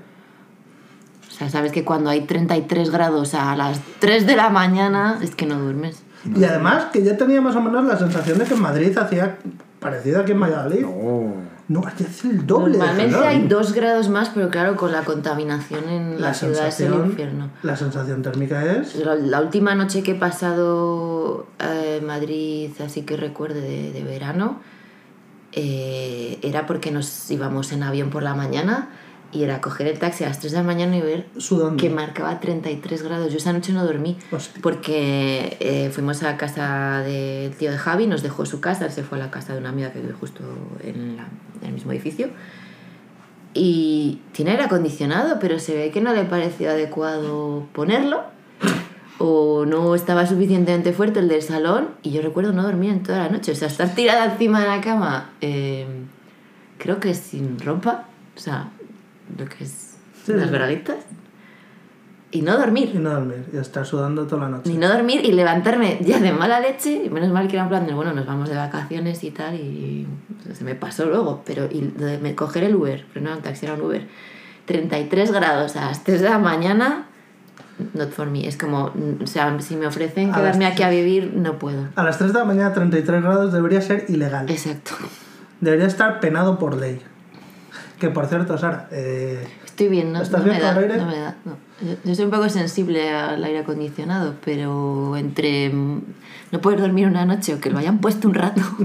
O 1.35 1.37
sea, 1.37 1.51
sabes 1.51 1.73
que 1.73 1.85
cuando 1.85 2.11
hay 2.11 2.21
33 2.21 2.91
grados 2.91 3.35
a 3.35 3.57
las 3.57 3.81
3 3.99 4.25
de 4.25 4.37
la 4.37 4.51
mañana 4.51 5.19
es 5.21 5.35
que 5.35 5.47
no 5.47 5.59
duermes. 5.59 6.03
Y 6.25 6.45
además 6.45 6.87
que 6.93 7.05
yo 7.05 7.17
tenía 7.17 7.41
más 7.41 7.57
o 7.57 7.61
menos 7.61 7.85
la 7.85 7.99
sensación 7.99 8.39
de 8.39 8.45
que 8.45 8.55
en 8.55 8.63
Madrid 8.63 8.97
hacía 8.97 9.39
parecido 9.81 10.21
aquí 10.21 10.31
en 10.33 10.41
Valladolid. 10.41 10.83
No. 10.83 11.55
No, 11.67 11.83
aquí 11.87 12.05
hace 12.05 12.29
el 12.29 12.47
doble 12.47 12.75
de 12.75 12.79
Normalmente 12.79 13.15
calor. 13.15 13.27
hay 13.27 13.49
2 13.49 13.73
grados 13.73 14.09
más, 14.11 14.31
pero 14.35 14.51
claro, 14.51 14.77
con 14.77 14.93
la 14.93 15.03
contaminación 15.03 15.89
en 15.89 16.21
la, 16.21 16.35
ciudad 16.35 16.69
es 16.69 16.79
el 16.81 16.93
infierno. 16.93 17.49
la 17.63 17.75
sensación 17.75 18.21
térmica 18.21 18.71
es... 18.71 18.95
La, 18.97 19.15
la 19.15 19.41
última 19.41 19.75
noche 19.75 20.03
que 20.03 20.13
he 20.13 20.15
pasado 20.15 21.47
eh, 21.59 21.99
en 22.01 22.07
Madrid, 22.07 22.71
así 22.85 23.03
que 23.03 23.17
recuerde 23.17 23.63
de, 23.63 23.93
de 23.93 24.05
verano, 24.05 24.61
eh, 25.53 26.39
era 26.43 26.67
porque 26.67 26.91
nos 26.91 27.31
íbamos 27.31 27.73
en 27.73 27.83
avión 27.83 28.11
por 28.11 28.23
la 28.23 28.35
mañana 28.35 28.91
y 29.35 29.43
era 29.45 29.61
coger 29.61 29.89
el 29.89 29.99
taxi 29.99 30.25
a 30.25 30.29
las 30.29 30.39
3 30.41 30.53
de 30.53 30.59
la 30.59 30.65
mañana 30.65 30.97
y 30.97 31.01
ver 31.03 31.27
Sudando. 31.37 31.77
que 31.77 31.91
marcaba 31.91 32.39
33 32.41 33.03
grados. 33.03 33.31
Yo 33.33 33.39
esa 33.39 33.53
noche 33.53 33.73
no 33.73 33.85
dormí 33.85 34.17
Hostia. 34.31 34.63
porque 34.63 35.57
eh, 35.61 35.91
fuimos 35.93 36.23
a 36.23 36.37
casa 36.37 37.01
del 37.01 37.53
tío 37.57 37.71
de 37.73 37.79
Javi, 37.79 38.07
nos 38.07 38.23
dejó 38.23 38.47
su 38.47 38.61
casa, 38.61 38.87
él 38.87 38.93
se 38.93 39.03
fue 39.03 39.19
a 39.19 39.23
la 39.23 39.31
casa 39.31 39.53
de 39.55 39.59
una 39.59 39.71
amiga 39.71 39.93
que 39.93 40.01
vive 40.01 40.13
justo 40.15 40.43
en, 40.83 41.17
la- 41.17 41.27
en 41.63 41.67
el 41.69 41.73
mismo 41.75 41.91
edificio. 41.93 42.29
Y 43.57 44.21
tiene 44.33 44.53
aire 44.53 44.65
acondicionado, 44.65 45.39
pero 45.39 45.59
se 45.59 45.77
ve 45.77 45.91
que 45.91 46.01
no 46.01 46.13
le 46.13 46.25
pareció 46.25 46.71
adecuado 46.71 47.67
ponerlo. 47.73 48.23
O 49.19 49.65
no 49.65 49.95
estaba 49.95 50.27
suficientemente 50.27 50.93
fuerte 50.93 51.21
el 51.21 51.29
del 51.29 51.41
salón. 51.43 51.91
Y 52.03 52.11
yo 52.11 52.21
recuerdo 52.21 52.53
no 52.53 52.65
dormir 52.65 52.91
en 52.91 53.03
toda 53.05 53.19
la 53.19 53.29
noche. 53.29 53.53
O 53.53 53.55
sea, 53.55 53.69
estar 53.69 53.95
tirada 53.95 54.25
encima 54.33 54.61
de 54.61 54.67
la 54.67 54.81
cama, 54.81 55.31
eh, 55.41 55.87
creo 56.79 56.99
que 56.99 57.15
sin 57.15 57.61
ropa. 57.61 58.09
O 58.37 58.41
sea, 58.41 58.71
lo 59.39 59.47
que 59.47 59.65
es 59.65 59.95
Sí, 60.25 60.33
las 60.33 60.47
sí. 60.47 60.51
braguitas. 60.53 60.97
Y 62.31 62.43
no 62.43 62.57
dormir. 62.59 62.91
Y 62.95 62.99
no 62.99 63.11
dormir, 63.11 63.45
y 63.53 63.59
estar 63.59 63.87
sudando 63.87 64.27
toda 64.27 64.43
la 64.43 64.49
noche. 64.49 64.69
Ni 64.71 64.77
no 64.77 64.89
dormir 64.89 65.21
y 65.25 65.31
levantarme 65.33 65.99
ya 66.05 66.19
de 66.19 66.33
mala 66.33 66.59
leche. 66.61 67.05
Y 67.05 67.11
menos 67.11 67.31
mal 67.31 67.47
que 67.47 67.55
era 67.55 67.63
en 67.63 67.69
plan 67.69 67.87
de, 67.87 67.95
bueno, 67.95 68.13
nos 68.13 68.27
vamos 68.27 68.49
de 68.49 68.57
vacaciones 68.57 69.23
y 69.23 69.31
tal. 69.31 69.55
Y 69.55 70.07
se 70.53 70.65
me 70.65 70.75
pasó 70.75 71.05
luego. 71.07 71.43
Pero 71.47 71.69
y 71.71 71.81
de 71.83 72.19
me- 72.19 72.35
coger 72.35 72.65
el 72.65 72.75
Uber, 72.75 73.05
pero 73.13 73.23
no 73.23 73.29
era 73.31 73.37
un 73.37 73.43
taxi, 73.43 73.67
era 73.67 73.75
un 73.75 73.83
Uber. 73.83 74.07
33 74.65 75.31
grados 75.31 75.77
a 75.77 75.87
las 75.87 76.03
3 76.05 76.23
de 76.23 76.31
la 76.31 76.39
mañana. 76.39 77.07
Not 77.93 78.11
for 78.13 78.29
me. 78.29 78.49
Es 78.49 78.57
como, 78.57 78.93
o 79.23 79.27
sea, 79.27 79.61
si 79.61 79.77
me 79.77 79.87
ofrecen 79.87 80.33
A 80.33 80.37
quedarme 80.37 80.67
aquí 80.67 80.83
a 80.83 80.91
vivir, 80.91 81.35
no 81.37 81.59
puedo. 81.59 81.87
A 81.95 82.03
las 82.03 82.19
3 82.19 82.33
de 82.33 82.39
la 82.41 82.45
mañana 82.45 82.73
33 82.73 83.23
grados 83.23 83.53
debería 83.53 83.81
ser 83.81 84.07
ilegal. 84.09 84.49
Exacto. 84.51 84.93
Debería 85.61 85.87
estar 85.87 86.19
penado 86.21 86.59
por 86.59 86.77
ley. 86.77 87.01
Que 88.05 88.11
por 88.11 88.27
cierto, 88.27 88.59
Sara, 88.59 88.87
eh, 88.93 89.43
Estoy 89.65 89.89
bien, 89.89 90.13
no, 90.13 90.21
¿Estás 90.21 90.41
no 90.41 90.45
bien 90.45 90.57
me 90.59 90.63
con 90.63 90.75
da, 90.75 90.79
el 90.79 90.85
aire? 90.91 91.03
no 91.03 91.07
me 91.11 91.19
da, 91.19 91.37
no. 91.47 91.57
Yo, 91.81 91.95
yo 92.05 92.15
soy 92.15 92.27
un 92.27 92.31
poco 92.31 92.51
sensible 92.51 93.11
al 93.11 93.43
aire 93.43 93.61
acondicionado, 93.61 94.35
pero 94.45 95.17
entre 95.17 95.71
mm, 95.71 96.03
no 96.53 96.61
poder 96.61 96.83
dormir 96.83 97.07
una 97.07 97.25
noche 97.25 97.55
o 97.55 97.61
que 97.63 97.71
lo 97.71 97.79
hayan 97.79 98.01
puesto 98.01 98.29
un 98.29 98.35
rato. 98.35 98.61
A 98.61 98.77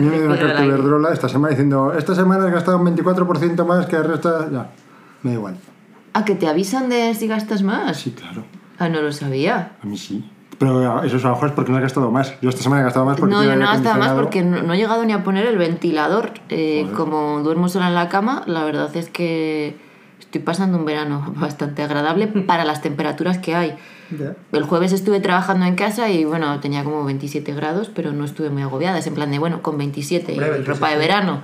mí 0.00 0.06
me 0.06 0.18
dio 0.18 0.26
una 0.26 0.38
carta 0.38 0.54
de 0.54 0.60
aire. 0.62 0.66
Iberdrola 0.68 1.12
esta 1.12 1.28
semana 1.28 1.50
diciendo, 1.50 1.92
esta 1.98 2.14
semana 2.14 2.44
has 2.46 2.52
gastado 2.52 2.78
un 2.78 2.86
24% 2.96 3.66
más 3.66 3.86
que 3.86 3.96
el 3.96 4.04
resto... 4.04 4.48
Ya, 4.52 4.70
me 5.24 5.30
da 5.32 5.36
igual. 5.36 5.56
¿A 6.12 6.24
que 6.24 6.36
te 6.36 6.46
avisan 6.46 6.88
de 6.88 7.12
si 7.16 7.26
gastas 7.26 7.64
más? 7.64 7.96
Sí, 7.96 8.12
claro. 8.12 8.44
Ah, 8.78 8.88
no 8.88 9.02
lo 9.02 9.10
sabía. 9.10 9.72
A 9.82 9.86
mí 9.86 9.98
sí. 9.98 10.30
Pero 10.58 11.02
eso 11.04 11.16
a 11.16 11.20
lo 11.20 11.30
mejor 11.30 11.48
es 11.48 11.54
porque 11.54 11.70
no 11.70 11.76
has 11.76 11.82
gastado 11.82 12.10
más. 12.10 12.34
Yo 12.40 12.48
esta 12.48 12.62
semana 12.62 12.82
he 12.82 12.84
gastado 12.84 13.06
más 13.06 13.18
porque 13.18 13.34
No, 13.34 13.42
yo 13.42 13.48
no 13.48 13.52
aire 13.54 13.66
gastaba 13.66 13.96
más 13.96 14.12
porque 14.12 14.42
no, 14.42 14.62
no 14.62 14.74
he 14.74 14.76
llegado 14.76 15.04
ni 15.04 15.12
a 15.12 15.22
poner 15.22 15.46
el 15.46 15.56
ventilador. 15.56 16.32
Eh, 16.48 16.88
como 16.96 17.40
duermo 17.42 17.68
sola 17.68 17.88
en 17.88 17.94
la 17.94 18.08
cama, 18.08 18.42
la 18.46 18.64
verdad 18.64 18.94
es 18.96 19.08
que 19.08 19.76
estoy 20.18 20.40
pasando 20.40 20.76
un 20.76 20.84
verano 20.84 21.32
bastante 21.36 21.82
agradable 21.82 22.26
para 22.26 22.64
las 22.64 22.82
temperaturas 22.82 23.38
que 23.38 23.54
hay. 23.54 23.76
ya. 24.10 24.34
El 24.52 24.64
jueves 24.64 24.92
estuve 24.92 25.20
trabajando 25.20 25.64
en 25.64 25.76
casa 25.76 26.10
y 26.10 26.24
bueno, 26.24 26.58
tenía 26.58 26.82
como 26.82 27.04
27 27.04 27.54
grados, 27.54 27.90
pero 27.94 28.12
no 28.12 28.24
estuve 28.24 28.50
muy 28.50 28.62
agobiada. 28.62 28.98
Es 28.98 29.06
en 29.06 29.14
plan 29.14 29.30
de, 29.30 29.38
bueno, 29.38 29.62
con 29.62 29.78
27 29.78 30.32
y 30.32 30.38
27. 30.38 30.72
ropa 30.72 30.90
de 30.90 30.96
verano. 30.96 31.42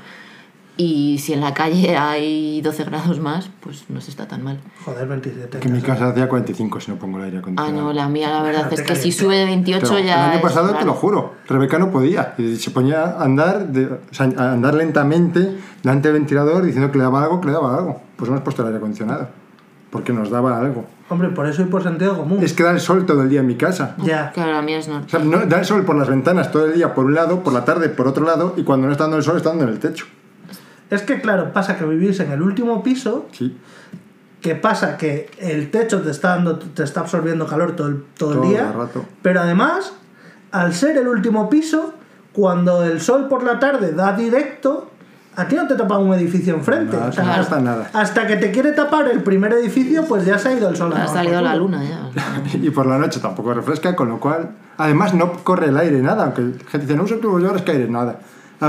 Y 0.77 1.19
si 1.19 1.33
en 1.33 1.41
la 1.41 1.55
calle 1.55 1.97
hay 1.97 2.61
12 2.61 2.83
grados 2.85 3.21
más, 3.21 3.49
pues 3.61 3.85
no 3.89 4.01
se 4.01 4.11
está 4.11 4.27
tan 4.27 4.43
mal. 4.43 4.59
Joder, 4.85 5.07
27. 5.07 5.59
Que 5.61 5.69
en 5.69 5.75
mi 5.75 5.81
casa. 5.81 5.93
casa 5.95 6.09
hacía 6.09 6.29
45 6.29 6.81
si 6.81 6.91
no 6.91 6.97
pongo 6.99 7.19
el 7.19 7.25
aire 7.27 7.37
Ah, 7.37 7.41
acondicionado. 7.41 7.83
no, 7.87 7.93
la 7.93 8.09
mía 8.09 8.29
la 8.31 8.43
verdad 8.43 8.63
Claro, 8.63 8.75
es 8.75 8.83
te 8.83 8.93
que 8.93 8.97
si 8.97 9.13
sube 9.13 9.37
de 9.37 9.45
28 9.45 9.87
Pero 9.89 9.99
ya. 10.01 10.15
el 10.15 10.21
año 10.31 10.37
es 10.39 10.43
pasado, 10.43 10.67
te 10.69 10.75
raro. 10.75 10.87
lo 10.87 10.95
juro, 10.95 11.33
Rebeca 11.49 11.79
no 11.79 11.93
podía. 11.93 12.35
Y 12.39 12.57
se 12.57 12.73
ponía 12.73 13.05
a 13.05 13.23
andar, 13.23 13.69
de, 13.69 13.85
o 13.87 13.99
sea, 14.11 14.29
a 14.37 14.53
andar 14.53 14.75
lentamente 14.75 15.57
delante 15.85 16.09
del 16.09 16.19
ventilador 16.19 16.65
diciendo 16.65 16.91
que 16.91 16.99
le 16.99 17.05
daba 17.05 17.23
algo, 17.23 17.41
que 17.41 17.47
le 17.47 17.53
daba 17.53 17.77
algo. 17.77 18.01
Pues 18.17 18.29
hemos 18.29 18.43
puesto 18.43 18.63
el 18.63 18.67
aire 18.69 18.79
acondicionado. 18.79 19.29
Porque 19.91 20.13
nos 20.13 20.29
daba 20.29 20.59
algo. 20.59 20.87
Hombre, 21.09 21.29
por 21.29 21.47
eso 21.47 21.63
y 21.63 21.67
por 21.67 21.85
sentido 21.85 22.17
común. 22.19 22.43
Es 22.43 22.53
que 22.53 22.65
da 22.65 22.73
el 22.73 22.81
sol 22.81 23.07
todo 23.07 23.23
el 23.23 23.29
día 23.29 23.41
en 23.41 23.47
mi 23.47 23.55
casa. 23.55 23.95
Ya. 23.99 24.33
Claro, 24.33 24.51
la 24.55 24.63
mía 24.63 24.79
es 24.79 24.89
no. 24.89 24.97
O 25.07 25.09
sea, 25.09 25.21
no, 25.21 25.47
da 25.47 25.61
el 25.61 25.65
sol 25.65 25.85
por 25.85 25.95
las 25.95 26.09
ventanas 26.09 26.51
todo 26.51 26.67
el 26.67 26.75
día 26.75 26.93
por 26.97 27.05
un 27.05 27.15
lado, 27.15 27.45
por 27.45 27.53
la 27.53 27.65
tarde 27.65 27.91
por 27.91 28.09
otro 28.09 28.25
lado, 28.25 28.55
y 28.57 28.65
cuando 28.65 28.87
no 28.89 28.93
está 28.93 29.05
dando 29.05 29.19
el 29.19 29.23
sol 29.23 29.37
está 29.37 29.51
dando 29.51 29.65
en 29.65 29.71
el 29.71 29.79
techo. 29.79 30.07
Es 30.91 31.03
que, 31.03 31.21
claro, 31.21 31.53
pasa 31.53 31.77
que 31.77 31.85
vivís 31.85 32.21
en 32.21 32.31
el 32.33 32.43
último 32.43 32.83
piso, 32.83 33.27
Sí. 33.33 33.57
que 34.41 34.55
pasa 34.55 34.97
que 34.97 35.31
el 35.39 35.71
techo 35.71 36.03
te 36.03 36.11
está, 36.11 36.31
dando, 36.37 36.59
te 36.59 36.83
está 36.85 37.01
absorbiendo 37.01 37.47
calor 37.47 37.75
todo 37.77 37.89
el, 37.89 38.05
todo 38.17 38.33
el 38.35 38.39
Todo 38.41 38.49
día. 38.51 38.69
el 38.69 38.75
rato. 38.75 39.05
Pero 39.23 39.41
además, 39.41 39.93
al 40.53 40.75
ser 40.75 40.97
el 40.99 41.09
último 41.09 41.49
piso, 41.49 41.95
cuando 42.33 42.85
el 42.85 43.01
sol 43.01 43.29
por 43.29 43.43
la 43.43 43.59
tarde 43.59 43.93
da 43.93 44.13
directo, 44.15 44.91
a 45.37 45.49
ti 45.49 45.57
no 45.57 45.67
te 45.67 45.75
tapa 45.75 45.99
un 45.99 46.13
edificio 46.15 46.55
enfrente. 46.55 46.97
Nada, 46.97 47.09
O 47.09 47.13
sea, 47.13 47.25
no 47.25 47.33
hasta, 47.33 47.61
nada. 47.61 47.91
hasta 47.93 48.27
que 48.27 48.37
te 48.37 48.51
quiere 48.53 48.73
tapar 48.73 49.09
el 49.09 49.23
primer 49.23 49.53
edificio, 49.55 50.05
pues 50.05 50.25
ya 50.27 50.39
se 50.39 50.51
ha 50.51 50.53
ido 50.53 50.69
el 50.69 50.77
sol. 50.77 50.93
a 50.95 51.05
Ha 51.05 51.09
salido 51.09 51.41
la 51.41 51.57
luna 51.57 51.83
ya. 51.83 52.11
Y 52.63 52.71
por 52.71 52.87
la 52.87 52.99
noche 52.99 53.19
tampoco 53.21 53.53
refresca, 53.55 53.97
con 53.97 54.09
lo 54.11 54.21
cual. 54.21 54.51
Además, 54.77 55.15
no 55.15 55.33
corre 55.43 55.69
el 55.69 55.77
aire, 55.77 56.01
nada. 56.03 56.25
Aunque 56.25 56.43
la 56.43 56.71
gente 56.71 56.79
dice, 56.87 56.95
no 56.97 57.05
uso 57.05 57.17
turbollores 57.17 57.63
que 57.63 57.73
aire, 57.73 57.89
nada. 57.89 58.19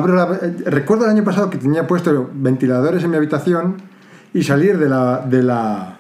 Recuerdo 0.02 1.06
el 1.06 1.12
año 1.12 1.24
pasado 1.24 1.50
que 1.50 1.58
tenía 1.58 1.88
puesto 1.88 2.30
ventiladores 2.34 3.04
en 3.04 3.12
mi 3.12 3.18
habitación 3.18 3.78
y 4.34 4.44
salir 4.44 4.78
de 4.78 4.90
la. 4.90 5.20
de 5.20 5.44
la. 5.44 5.98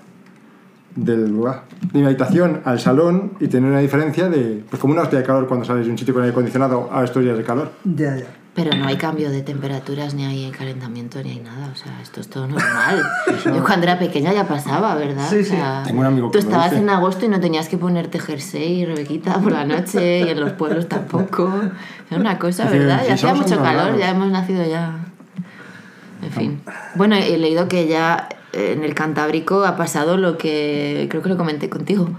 del, 0.95 1.33
de 1.33 1.99
mi 1.99 2.05
habitación 2.05 2.61
al 2.65 2.79
salón 2.79 3.33
y 3.39 3.47
tener 3.47 3.69
una 3.69 3.79
diferencia 3.79 4.29
de. 4.29 4.63
pues 4.69 4.81
como 4.81 4.93
una 4.93 5.03
hostia 5.03 5.19
de 5.19 5.25
calor 5.25 5.47
cuando 5.47 5.65
sales 5.65 5.85
de 5.85 5.91
un 5.91 5.97
sitio 5.97 6.13
con 6.13 6.23
aire 6.23 6.31
acondicionado 6.31 6.89
a 6.91 7.03
estos 7.03 7.23
días 7.23 7.37
de 7.37 7.43
calor. 7.43 7.71
Ya, 7.83 8.15
ya. 8.15 8.44
Pero 8.55 8.73
no 8.77 8.87
hay 8.87 8.95
cambio 8.95 9.29
de 9.31 9.41
temperaturas, 9.41 10.13
ni 10.13 10.23
hay 10.23 10.49
calentamiento, 10.51 11.21
ni 11.21 11.31
hay 11.31 11.39
nada. 11.41 11.69
O 11.73 11.75
sea, 11.75 12.01
esto 12.01 12.21
es 12.21 12.29
todo 12.29 12.47
normal. 12.47 13.03
Yo 13.45 13.61
cuando 13.65 13.83
era 13.85 13.99
pequeña 13.99 14.31
ya 14.31 14.47
pasaba, 14.47 14.95
¿verdad? 14.95 15.27
Sí, 15.29 15.35
O 15.39 15.43
sí. 15.43 15.49
sea, 15.49 15.83
Tengo 15.85 15.99
un 15.99 16.05
amigo 16.05 16.31
Tú 16.31 16.37
estabas 16.37 16.71
dice. 16.71 16.81
en 16.81 16.89
agosto 16.89 17.25
y 17.25 17.27
no 17.27 17.41
tenías 17.41 17.67
que 17.67 17.77
ponerte 17.77 18.17
jersey, 18.17 18.85
Rebequita, 18.85 19.39
por 19.41 19.51
la 19.51 19.65
noche, 19.65 20.21
y 20.21 20.29
en 20.29 20.39
los 20.39 20.53
pueblos 20.53 20.87
tampoco. 20.87 21.51
Era 22.09 22.19
una 22.21 22.39
cosa, 22.39 22.69
¿verdad? 22.69 23.01
"Sí, 23.01 23.07
Ya 23.09 23.13
hacía 23.15 23.33
mucho 23.35 23.57
calor, 23.61 23.83
raros". 23.87 23.99
ya 23.99 24.09
hemos 24.11 24.31
nacido 24.31 24.63
ya. 24.65 24.99
En 26.23 26.31
fin. 26.31 26.61
Bueno, 26.95 27.17
he 27.17 27.37
leído 27.37 27.67
que 27.67 27.87
ya 27.89 28.29
en 28.53 28.85
el 28.85 28.95
Cantábrico 28.95 29.65
ha 29.65 29.75
pasado 29.75 30.15
lo 30.15 30.37
que 30.37 31.07
creo 31.09 31.21
que 31.21 31.27
lo 31.27 31.35
comenté 31.35 31.69
contigo. 31.69 32.09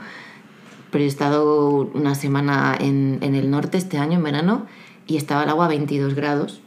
Pero 0.90 1.02
he 1.02 1.07
estado 1.07 1.90
una 1.95 2.14
semana 2.14 2.76
en, 2.78 3.19
en 3.23 3.35
el 3.35 3.50
norte 3.50 3.78
este 3.78 3.97
año, 3.97 4.19
en 4.19 4.23
verano, 4.23 4.66
y 5.07 5.17
estaba 5.17 5.45
el 5.45 5.49
agua 5.51 5.67
a 5.67 5.69
22 5.69 6.15
grados 6.15 6.61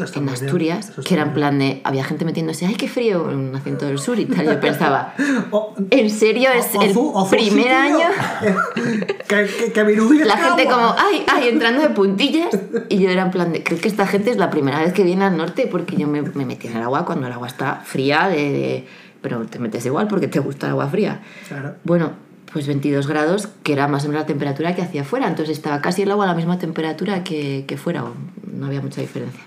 Está 0.00 0.20
en. 0.20 0.28
Asturias, 0.28 0.92
que 1.04 1.14
era 1.14 1.24
en 1.24 1.32
plan 1.32 1.58
de. 1.58 1.80
Había 1.82 2.04
gente 2.04 2.24
metiéndose, 2.24 2.64
¡ay, 2.66 2.74
qué 2.76 2.86
frío! 2.86 3.28
En 3.30 3.38
un 3.38 3.56
acento 3.56 3.86
del 3.86 3.98
sur 3.98 4.16
y 4.20 4.26
tal. 4.26 4.44
Yo 4.46 4.60
pensaba. 4.60 5.14
O- 5.50 5.74
¿en 5.90 6.10
serio 6.10 6.50
es 6.52 6.66
o- 6.76 7.24
el 7.24 7.28
primer 7.30 7.72
año? 7.72 7.98
que, 9.28 9.46
que, 9.46 9.72
que 9.72 9.82
Virubi 9.82 10.20
es 10.20 10.26
La 10.26 10.36
gente 10.36 10.62
agua. 10.62 10.74
como, 10.74 10.94
¡ay, 10.98 11.24
ay! 11.32 11.48
Entrando 11.48 11.80
de 11.82 11.90
puntillas. 11.90 12.50
Y 12.88 12.98
yo 12.98 13.10
era 13.10 13.22
en 13.22 13.30
plan 13.32 13.52
de, 13.52 13.62
creo 13.64 13.80
que 13.80 13.88
esta 13.88 14.06
gente 14.06 14.30
es 14.30 14.36
la 14.36 14.50
primera 14.50 14.78
vez 14.80 14.92
que 14.92 15.02
viene 15.02 15.24
al 15.24 15.36
norte 15.36 15.66
porque 15.68 15.96
yo 15.96 16.06
me, 16.06 16.22
me 16.22 16.44
metí 16.44 16.68
en 16.68 16.76
el 16.76 16.82
agua 16.82 17.04
cuando 17.04 17.26
el 17.26 17.32
agua 17.32 17.48
está 17.48 17.82
fría, 17.84 18.28
de, 18.28 18.36
de- 18.36 18.86
pero 19.22 19.44
te 19.46 19.58
metes 19.58 19.84
igual 19.86 20.06
porque 20.06 20.28
te 20.28 20.38
gusta 20.38 20.66
el 20.66 20.72
agua 20.72 20.86
fría. 20.88 21.22
Claro. 21.48 21.74
Bueno, 21.84 22.12
pues 22.54 22.68
22 22.68 23.08
grados, 23.08 23.48
que 23.64 23.72
era 23.72 23.88
más 23.88 24.04
o 24.04 24.08
menos 24.08 24.22
la 24.22 24.26
temperatura 24.26 24.76
que 24.76 24.82
hacía 24.82 25.02
fuera. 25.02 25.26
Entonces 25.26 25.58
estaba 25.58 25.80
casi 25.80 26.02
el 26.02 26.10
agua 26.12 26.24
a 26.24 26.28
la 26.28 26.34
misma 26.34 26.56
temperatura 26.56 27.24
que, 27.24 27.64
que 27.66 27.76
fuera, 27.76 28.04
o 28.04 28.12
no 28.46 28.66
había 28.66 28.80
mucha 28.80 29.00
diferencia. 29.00 29.42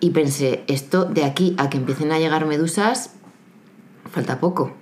Y 0.00 0.10
pensé, 0.10 0.64
esto 0.66 1.06
de 1.06 1.24
aquí 1.24 1.54
a 1.56 1.70
que 1.70 1.78
empiecen 1.78 2.12
a 2.12 2.18
llegar 2.18 2.44
medusas, 2.44 3.14
falta 4.10 4.38
poco. 4.38 4.74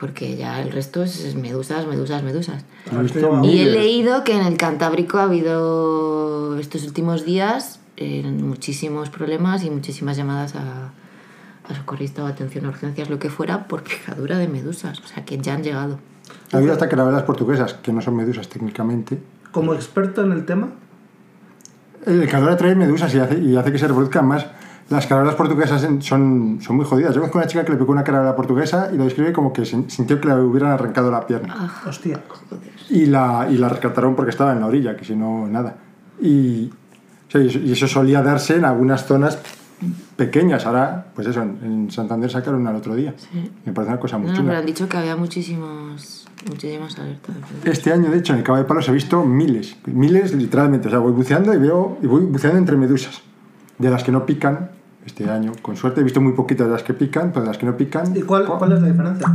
Porque 0.00 0.34
ya 0.34 0.62
el 0.62 0.72
resto 0.72 1.02
es 1.02 1.34
medusas, 1.34 1.86
medusas, 1.86 2.22
medusas. 2.22 2.64
Visto 3.02 3.44
Y 3.44 3.60
he 3.60 3.66
leído 3.66 4.24
que 4.24 4.32
en 4.32 4.46
el 4.46 4.56
Cantábrico 4.56 5.18
ha 5.18 5.24
habido 5.24 6.58
estos 6.58 6.84
últimos 6.84 7.26
días 7.26 7.80
eh, 7.98 8.22
muchísimos 8.22 9.10
problemas 9.10 9.62
y 9.62 9.68
muchísimas 9.68 10.16
llamadas 10.16 10.54
a, 10.54 10.92
a 11.68 11.74
socorrista 11.74 12.24
o 12.24 12.26
atención 12.26 12.64
a 12.64 12.70
urgencias, 12.70 13.10
lo 13.10 13.18
que 13.18 13.28
fuera, 13.28 13.68
por 13.68 13.82
picadura 13.82 14.38
de 14.38 14.48
medusas. 14.48 15.00
O 15.00 15.06
sea, 15.06 15.26
que 15.26 15.36
ya 15.36 15.52
han 15.52 15.62
llegado. 15.62 15.98
Ha 16.52 16.56
habido 16.58 16.72
hasta 16.72 16.88
carabelas 16.88 17.22
portuguesas, 17.22 17.74
que 17.74 17.92
no 17.92 18.00
son 18.00 18.16
medusas 18.16 18.48
técnicamente. 18.48 19.18
Como 19.50 19.74
experto 19.74 20.22
en 20.24 20.32
el 20.32 20.44
tema, 20.44 20.68
El 22.06 22.28
calor 22.28 22.50
atrae 22.50 22.74
medusas 22.74 23.14
y 23.14 23.18
hace, 23.20 23.38
y 23.38 23.56
hace 23.56 23.70
que 23.72 23.78
se 23.78 23.86
reproduzcan 23.86 24.26
más. 24.26 24.46
Las 24.90 25.06
carabelas 25.06 25.36
portuguesas 25.36 25.80
son, 26.00 26.60
son 26.60 26.76
muy 26.76 26.84
jodidas. 26.84 27.14
Yo 27.14 27.20
conozco 27.20 27.38
una 27.38 27.46
chica 27.46 27.64
que 27.64 27.72
le 27.72 27.78
picó 27.78 27.92
una 27.92 28.02
carabela 28.04 28.34
portuguesa 28.34 28.90
y 28.92 28.96
lo 28.96 29.04
describe 29.04 29.32
como 29.32 29.52
que 29.52 29.64
sin- 29.64 29.88
sintió 29.88 30.20
que 30.20 30.28
le 30.28 30.34
hubieran 30.34 30.72
arrancado 30.72 31.10
la 31.10 31.26
pierna. 31.26 31.70
Hostia. 31.86 32.20
Y 32.90 33.06
la, 33.06 33.46
y 33.50 33.56
la 33.56 33.68
rescataron 33.68 34.14
porque 34.16 34.30
estaba 34.30 34.52
en 34.52 34.60
la 34.60 34.66
orilla, 34.66 34.96
que 34.96 35.04
si 35.04 35.14
no, 35.14 35.46
nada. 35.46 35.76
Y, 36.20 36.70
y 37.34 37.72
eso, 37.72 37.86
solía 37.88 38.20
darse 38.22 38.56
en 38.56 38.64
algunas 38.66 39.06
zonas 39.06 39.38
pequeñas. 40.16 40.66
Ahora, 40.66 41.06
pues 41.14 41.28
eso, 41.28 41.40
en, 41.40 41.90
Santander 41.90 42.30
sacaron 42.30 42.66
al 42.66 42.76
otro 42.76 42.94
día. 42.94 43.14
Me 43.64 43.72
parece 43.72 43.92
una 43.92 44.00
cosa 44.00 44.18
muy 44.18 44.26
No, 44.26 44.32
no, 44.32 44.38
chula. 44.40 44.48
pero 44.50 44.60
han 44.60 44.66
dicho 44.66 44.88
que 44.88 44.96
había 44.98 45.16
muchísimos, 45.16 46.21
muchísimas 46.48 46.98
alertas. 46.98 47.36
Este 47.64 47.92
año, 47.92 48.10
de 48.10 48.18
hecho, 48.18 48.32
en 48.32 48.40
el 48.40 48.44
Cabo 48.44 48.58
de 48.58 48.64
Palos 48.64 48.88
he 48.88 48.92
visto 48.92 49.24
miles, 49.24 49.76
miles 49.86 50.34
literalmente. 50.34 50.88
O 50.88 50.90
sea, 50.90 50.98
voy 51.00 51.12
buceando 51.12 51.52
y 51.54 51.58
veo, 51.58 51.98
y 52.02 52.06
voy 52.06 52.22
buceando 52.22 52.58
entre 52.58 52.76
medusas. 52.76 53.22
De 53.78 53.90
las 53.90 54.04
que 54.04 54.12
no 54.12 54.26
pican, 54.26 54.70
este 55.06 55.28
año, 55.28 55.52
con 55.62 55.76
suerte 55.76 56.00
he 56.00 56.04
visto 56.04 56.20
muy 56.20 56.32
poquitas 56.32 56.66
de 56.66 56.72
las 56.72 56.82
que 56.82 56.94
pican, 56.94 57.30
pero 57.32 57.42
de 57.42 57.48
las 57.48 57.58
que 57.58 57.66
no 57.66 57.76
pican. 57.76 58.16
¿Y 58.16 58.22
cuál, 58.22 58.44
cuál 58.46 58.72
es 58.72 58.80
la 58.82 58.88
diferencia? 58.88 59.26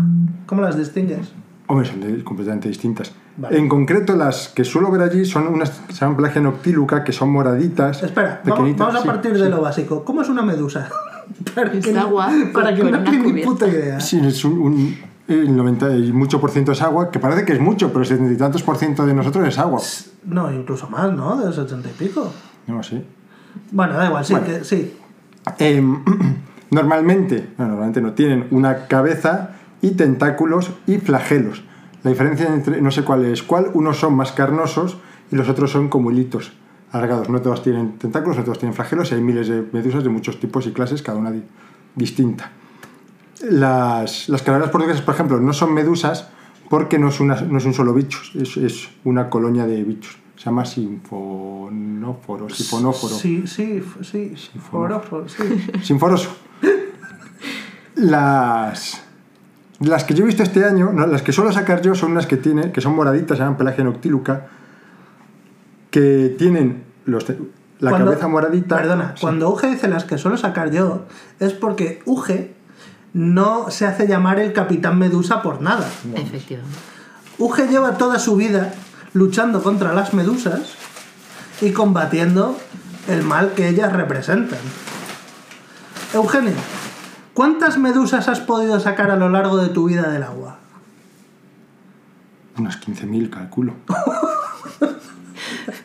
¿Cómo 0.45 0.61
las 0.61 0.77
distingues? 0.77 1.31
Hombre, 1.69 1.85
son 1.85 1.99
de- 1.99 2.23
completamente 2.23 2.69
distintas. 2.69 3.11
Vale. 3.35 3.57
En 3.57 3.67
concreto, 3.67 4.15
las 4.15 4.47
que 4.47 4.63
suelo 4.63 4.89
ver 4.89 5.01
allí 5.01 5.25
son 5.25 5.47
unas 5.47 5.71
que 5.71 5.93
se 5.93 5.99
llaman 5.99 6.15
Pelagia 6.15 6.41
noctiluca, 6.41 7.03
que 7.03 7.11
son 7.11 7.29
moraditas. 7.29 8.01
Espera, 8.03 8.41
vamos, 8.45 8.57
pequeñitas. 8.59 8.79
vamos 8.87 8.95
a 8.95 9.01
Sí, 9.01 9.07
partir 9.07 9.35
sí. 9.35 9.41
de 9.41 9.49
lo 9.49 9.61
básico. 9.61 10.05
¿Cómo 10.05 10.21
es 10.21 10.29
una 10.29 10.43
medusa? 10.43 10.87
para 11.55 11.73
Es 11.73 11.85
que 11.85 11.91
no- 11.91 11.99
agua 12.01 12.31
para 12.53 12.73
que 12.73 12.83
no 12.83 12.89
una 12.89 13.03
tiene 13.03 13.33
ni 13.33 13.41
puta 13.43 13.67
idea. 13.67 13.99
Sí, 13.99 14.19
es 14.25 14.45
un, 14.45 14.57
un- 14.59 14.95
el 15.27 15.55
90 15.55 15.95
y 15.97 16.11
mucho 16.13 16.39
por 16.39 16.51
ciento 16.51 16.71
es 16.71 16.81
agua, 16.81 17.11
que 17.11 17.19
parece 17.19 17.43
que 17.45 17.53
es 17.53 17.59
mucho, 17.59 17.87
pero 17.89 18.01
el 18.01 18.05
70 18.07 18.33
y 18.33 18.37
tantos 18.37 18.63
por 18.63 18.77
ciento 18.77 19.05
de 19.05 19.13
nosotros 19.13 19.47
es 19.47 19.57
agua. 19.57 19.81
No, 20.25 20.51
incluso 20.51 20.89
más, 20.89 21.11
¿no? 21.13 21.37
De 21.37 21.45
los 21.47 21.57
ochenta 21.57 21.89
y 21.89 21.93
pico. 21.93 22.31
No 22.67 22.81
sé. 22.83 23.03
Bueno, 23.71 23.93
da 23.95 24.05
igual, 24.07 24.23
sí, 24.25 24.33
Bueno. 24.33 24.47
que, 24.47 24.63
sí. 24.63 24.95
Em, 25.59 26.03
normalmente, 26.71 27.49
no, 27.57 27.67
normalmente 27.67 28.01
no, 28.01 28.13
tienen 28.13 28.47
una 28.51 28.87
cabeza 28.87 29.51
y 29.81 29.91
tentáculos 29.91 30.71
y 30.85 30.97
flagelos. 30.97 31.63
La 32.03 32.11
diferencia 32.11 32.47
entre, 32.53 32.81
no 32.81 32.91
sé 32.91 33.03
cuál 33.03 33.25
es 33.25 33.43
cuál, 33.43 33.71
unos 33.73 33.97
son 33.99 34.15
más 34.15 34.31
carnosos 34.31 34.97
y 35.31 35.35
los 35.35 35.49
otros 35.49 35.71
son 35.71 35.89
como 35.89 36.11
hilitos 36.11 36.53
alargados. 36.91 37.29
No 37.29 37.41
todos 37.41 37.63
tienen 37.63 37.97
tentáculos, 37.97 38.37
no 38.37 38.43
todos 38.43 38.59
tienen 38.59 38.73
flagelos 38.75 39.11
y 39.11 39.15
hay 39.15 39.21
miles 39.21 39.47
de 39.49 39.65
medusas 39.73 40.03
de 40.03 40.09
muchos 40.09 40.39
tipos 40.39 40.65
y 40.67 40.71
clases, 40.71 41.01
cada 41.01 41.17
una 41.17 41.31
di- 41.31 41.43
distinta. 41.95 42.51
Las, 43.41 44.29
las 44.29 44.41
carabelas 44.41 44.71
portuguesas, 44.71 45.01
por 45.03 45.13
ejemplo, 45.13 45.39
no 45.39 45.53
son 45.53 45.73
medusas 45.73 46.27
porque 46.69 46.97
no 46.99 47.09
es, 47.09 47.19
una- 47.19 47.39
no 47.41 47.57
es 47.59 47.65
un 47.65 47.73
solo 47.73 47.93
bicho, 47.93 48.19
es, 48.35 48.57
es 48.57 48.89
una 49.03 49.29
colonia 49.29 49.65
de 49.65 49.83
bichos. 49.83 50.17
Se 50.35 50.45
llama 50.45 50.65
sinfonóforo, 50.65 52.49
sifonóforo. 52.49 53.15
Sí, 53.15 53.45
sí, 53.47 53.83
sí. 54.03 54.33
Forofo, 54.71 55.27
sí. 55.27 55.43
Sinforoso. 55.81 56.29
Las, 57.95 59.01
las 59.79 60.03
que 60.03 60.13
yo 60.13 60.23
he 60.23 60.27
visto 60.27 60.43
este 60.43 60.63
año, 60.63 60.91
no, 60.93 61.07
las 61.07 61.21
que 61.23 61.31
suelo 61.31 61.51
sacar 61.51 61.81
yo 61.81 61.95
son 61.95 62.11
unas 62.11 62.27
que 62.27 62.37
tiene, 62.37 62.71
que 62.71 62.81
son 62.81 62.95
moraditas, 62.95 63.37
se 63.37 63.43
llaman 63.43 63.57
pelagia 63.57 63.83
noctiluca, 63.83 64.47
que 65.89 66.35
tienen 66.37 66.83
los 67.05 67.25
la 67.79 67.89
Cuando- 67.91 68.11
cabeza 68.11 68.27
moradita. 68.27 68.75
Perdona, 68.77 69.13
Sí. 69.15 69.21
cuando 69.21 69.49
Uge 69.51 69.67
dice 69.67 69.87
las 69.87 70.03
que 70.05 70.17
suelo 70.17 70.37
sacar 70.37 70.71
yo, 70.71 71.05
es 71.39 71.53
porque 71.53 72.01
Uge 72.05 72.53
no 73.13 73.71
se 73.71 73.85
hace 73.85 74.07
llamar 74.07 74.39
el 74.39 74.53
Capitán 74.53 74.97
Medusa 74.99 75.41
por 75.41 75.61
nada. 75.61 75.89
Efectivamente. 76.15 76.77
Uge 77.37 77.67
lleva 77.67 77.97
toda 77.97 78.19
su 78.19 78.35
vida 78.35 78.73
luchando 79.13 79.61
contra 79.63 79.93
las 79.93 80.13
medusas 80.13 80.73
y 81.61 81.71
combatiendo 81.71 82.57
el 83.07 83.23
mal 83.23 83.53
que 83.53 83.67
ellas 83.69 83.93
representan. 83.93 84.59
Eugenio, 86.13 86.53
¿cuántas 87.33 87.77
medusas 87.77 88.27
has 88.27 88.39
podido 88.39 88.79
sacar 88.79 89.11
a 89.11 89.15
lo 89.15 89.29
largo 89.29 89.57
de 89.57 89.69
tu 89.69 89.87
vida 89.87 90.09
del 90.09 90.23
agua? 90.23 90.57
Unas 92.57 92.81
15.000, 92.81 93.29
calculo. 93.29 93.73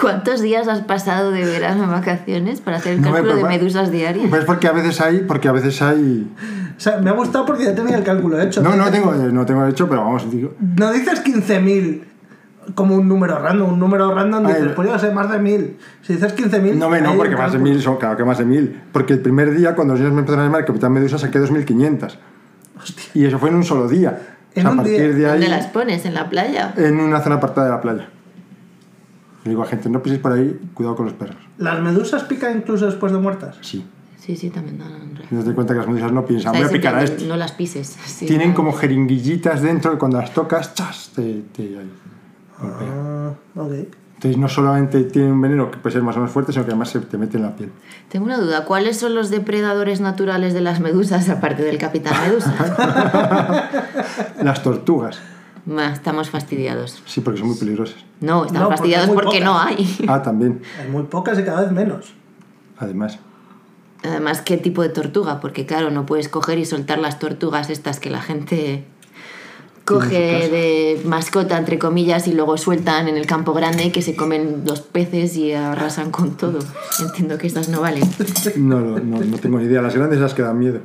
¿Cuántos 0.00 0.40
días 0.40 0.68
has 0.68 0.80
pasado 0.80 1.30
de 1.30 1.44
verano 1.44 1.84
en 1.84 1.90
vacaciones 1.90 2.60
para 2.60 2.78
hacer 2.78 2.94
el 2.94 3.02
No 3.02 3.08
me 3.08 3.14
cálculo 3.14 3.36
de 3.36 3.44
medusas 3.44 3.90
diarias? 3.90 4.26
Pues 4.28 4.44
porque 4.44 4.66
a 4.66 4.72
veces 4.72 5.00
hay, 5.00 5.20
porque 5.20 5.48
a 5.48 5.52
veces 5.52 5.80
hay. 5.82 6.30
O 6.76 6.80
sea, 6.80 6.98
me 6.98 7.10
ha 7.10 7.12
gustado 7.12 7.44
porque 7.44 7.64
ya 7.64 7.74
tenía 7.74 7.96
el 7.96 8.04
cálculo 8.04 8.40
hecho. 8.40 8.62
No, 8.62 8.74
no 8.76 8.90
tengo, 8.90 9.12
no 9.12 9.44
tengo 9.44 9.66
hecho, 9.66 9.88
pero 9.88 10.02
vamos, 10.02 10.30
digo. 10.30 10.54
No 10.58 10.90
dices 10.92 11.22
15.000 11.24 12.04
como 12.74 12.94
un 12.96 13.08
número 13.08 13.38
random, 13.38 13.72
un 13.72 13.78
número 13.78 14.14
random 14.14 14.46
dices, 14.46 14.62
Ay, 14.68 14.72
pues 14.76 14.88
yo 14.88 14.98
sé, 14.98 15.10
más 15.10 15.30
de 15.30 15.38
1.000. 15.38 15.76
Si 16.02 16.14
dices 16.14 16.36
15.000... 16.36 16.74
No, 16.74 16.88
me, 16.88 17.00
no, 17.00 17.14
porque 17.16 17.36
más 17.36 17.52
de 17.52 17.58
cálculo. 17.58 17.72
mil 17.72 17.82
son, 17.82 17.96
claro 17.96 18.16
que 18.16 18.24
más 18.24 18.38
de 18.38 18.44
mil. 18.44 18.80
Porque 18.92 19.14
el 19.14 19.20
primer 19.20 19.54
día, 19.54 19.74
cuando 19.74 19.94
los 19.94 20.00
niños 20.00 20.14
me 20.14 20.20
empezaron 20.20 20.44
a 20.44 20.48
llamar 20.48 20.64
Capitán 20.64 20.92
Medusa, 20.92 21.18
saqué 21.18 21.40
2.500. 21.40 22.16
Y 23.14 23.24
eso 23.24 23.38
fue 23.38 23.50
en 23.50 23.56
un 23.56 23.64
solo 23.64 23.88
día. 23.88 24.18
En 24.54 24.66
o 24.66 24.70
sea, 24.70 24.70
un 24.70 24.80
a 24.80 24.82
partir 24.82 25.14
día. 25.14 25.14
de 25.14 25.26
ahí, 25.26 25.40
¿Dónde 25.40 25.48
las 25.48 25.66
pones? 25.66 26.04
¿En 26.04 26.14
la 26.14 26.28
playa? 26.28 26.74
en 26.76 27.00
una 27.00 27.20
zona 27.20 27.36
apartada 27.36 27.66
de 27.66 27.72
la 27.72 27.80
playa. 27.80 28.08
Le 29.44 29.50
digo 29.50 29.62
a 29.62 29.66
gente, 29.66 29.88
no 29.88 30.02
piséis 30.02 30.20
por 30.20 30.32
ahí, 30.32 30.58
cuidado 30.74 30.96
con 30.96 31.06
los 31.06 31.14
perros. 31.14 31.36
¿Las 31.58 31.80
medusas 31.80 32.24
pican 32.24 32.58
incluso 32.58 32.86
después 32.86 33.12
de 33.12 33.18
muertas? 33.18 33.56
Sí. 33.62 33.84
Sí, 34.18 34.36
sí, 34.36 34.50
también 34.50 34.78
dan 34.78 35.18
Y 35.30 35.34
nos 35.34 35.46
doy 35.46 35.54
cuenta 35.54 35.72
que 35.72 35.78
las 35.78 35.88
medusas 35.88 36.12
no 36.12 36.26
piensan, 36.26 36.52
voy 36.52 36.62
a 36.62 36.68
picar 36.68 36.94
a 36.94 37.02
este. 37.04 37.26
No 37.26 37.36
las 37.36 37.52
pises. 37.52 37.88
sí, 38.04 38.26
Tienen 38.26 38.52
como 38.52 38.72
jeringuillitas 38.72 39.62
dentro 39.62 39.92
que 39.92 39.98
cuando 39.98 40.18
las 40.20 40.34
tocas, 40.34 40.74
¡chas! 40.74 41.12
Te, 41.16 41.42
te- 41.52 41.78
ahí. 41.78 41.90
Ah, 42.62 43.32
ok. 43.56 43.72
Entonces 44.16 44.38
no 44.38 44.48
solamente 44.50 45.04
tienen 45.04 45.32
un 45.32 45.40
veneno 45.40 45.70
que 45.70 45.78
puede 45.78 45.94
ser 45.94 46.02
más 46.02 46.14
o 46.14 46.18
menos 46.18 46.30
fuerte, 46.30 46.52
sino 46.52 46.66
que 46.66 46.72
además 46.72 46.90
se 46.90 47.00
te 47.00 47.16
mete 47.16 47.38
en 47.38 47.44
la 47.44 47.56
piel. 47.56 47.72
Tengo 48.10 48.26
una 48.26 48.36
duda. 48.36 48.66
¿Cuáles 48.66 48.98
son 48.98 49.14
los 49.14 49.30
depredadores 49.30 50.02
naturales 50.02 50.52
de 50.52 50.60
las 50.60 50.78
medusas 50.80 51.26
aparte 51.30 51.62
del 51.62 51.78
capitán 51.78 52.12
medusa? 52.28 52.54
Las 54.42 54.62
tortugas, 54.62 55.18
Estamos 55.78 56.30
fastidiados. 56.30 57.02
sí, 57.06 57.20
porque 57.20 57.38
son 57.40 57.48
muy 57.48 57.56
peligrosas. 57.58 57.96
No, 58.20 58.44
estamos 58.44 58.52
No, 58.52 58.58
porque 58.60 58.76
fastidiados 58.76 59.10
porque 59.10 59.40
no 59.40 59.58
hay. 59.58 59.98
Ah, 60.08 60.22
también, 60.22 60.62
Hay 60.80 60.88
muy 60.90 61.04
pocas 61.04 61.38
y 61.38 61.44
cada 61.44 61.62
vez 61.62 61.72
menos. 61.72 62.12
además. 62.78 63.18
Además, 64.02 64.40
¿qué 64.40 64.56
tipo 64.56 64.80
de 64.82 64.88
tortuga? 64.88 65.40
Porque 65.40 65.66
claro, 65.66 65.90
no 65.90 66.06
puedes 66.06 66.28
coger 66.30 66.58
y 66.58 66.64
soltar 66.64 66.98
las 66.98 67.18
tortugas 67.18 67.68
estas 67.68 68.00
que 68.00 68.08
la 68.10 68.22
gente 68.22 68.84
coge 69.84 70.48
de 70.48 71.02
mascota, 71.04 71.58
entre 71.58 71.78
comillas, 71.78 72.26
y 72.28 72.32
luego 72.32 72.56
sueltan 72.56 73.08
en 73.08 73.16
el 73.16 73.26
campo 73.26 73.52
grande 73.52 73.90
que 73.92 74.02
se 74.02 74.14
comen 74.16 74.62
los 74.66 74.80
peces 74.80 75.36
y 75.36 75.52
arrasan 75.52 76.10
con 76.12 76.36
todo. 76.36 76.60
Entiendo 77.00 77.36
que 77.38 77.46
estas 77.48 77.68
no 77.68 77.80
valen. 77.80 78.04
No, 78.56 78.80
no, 78.80 78.98
no, 79.00 79.18
no 79.20 79.38
tengo 79.38 79.58
ni 79.58 79.64
idea. 79.64 79.82
Las 79.82 79.94
grandes 79.96 80.20
las 80.20 80.32
que 80.32 80.42
dan 80.42 80.58
miedo. 80.58 80.80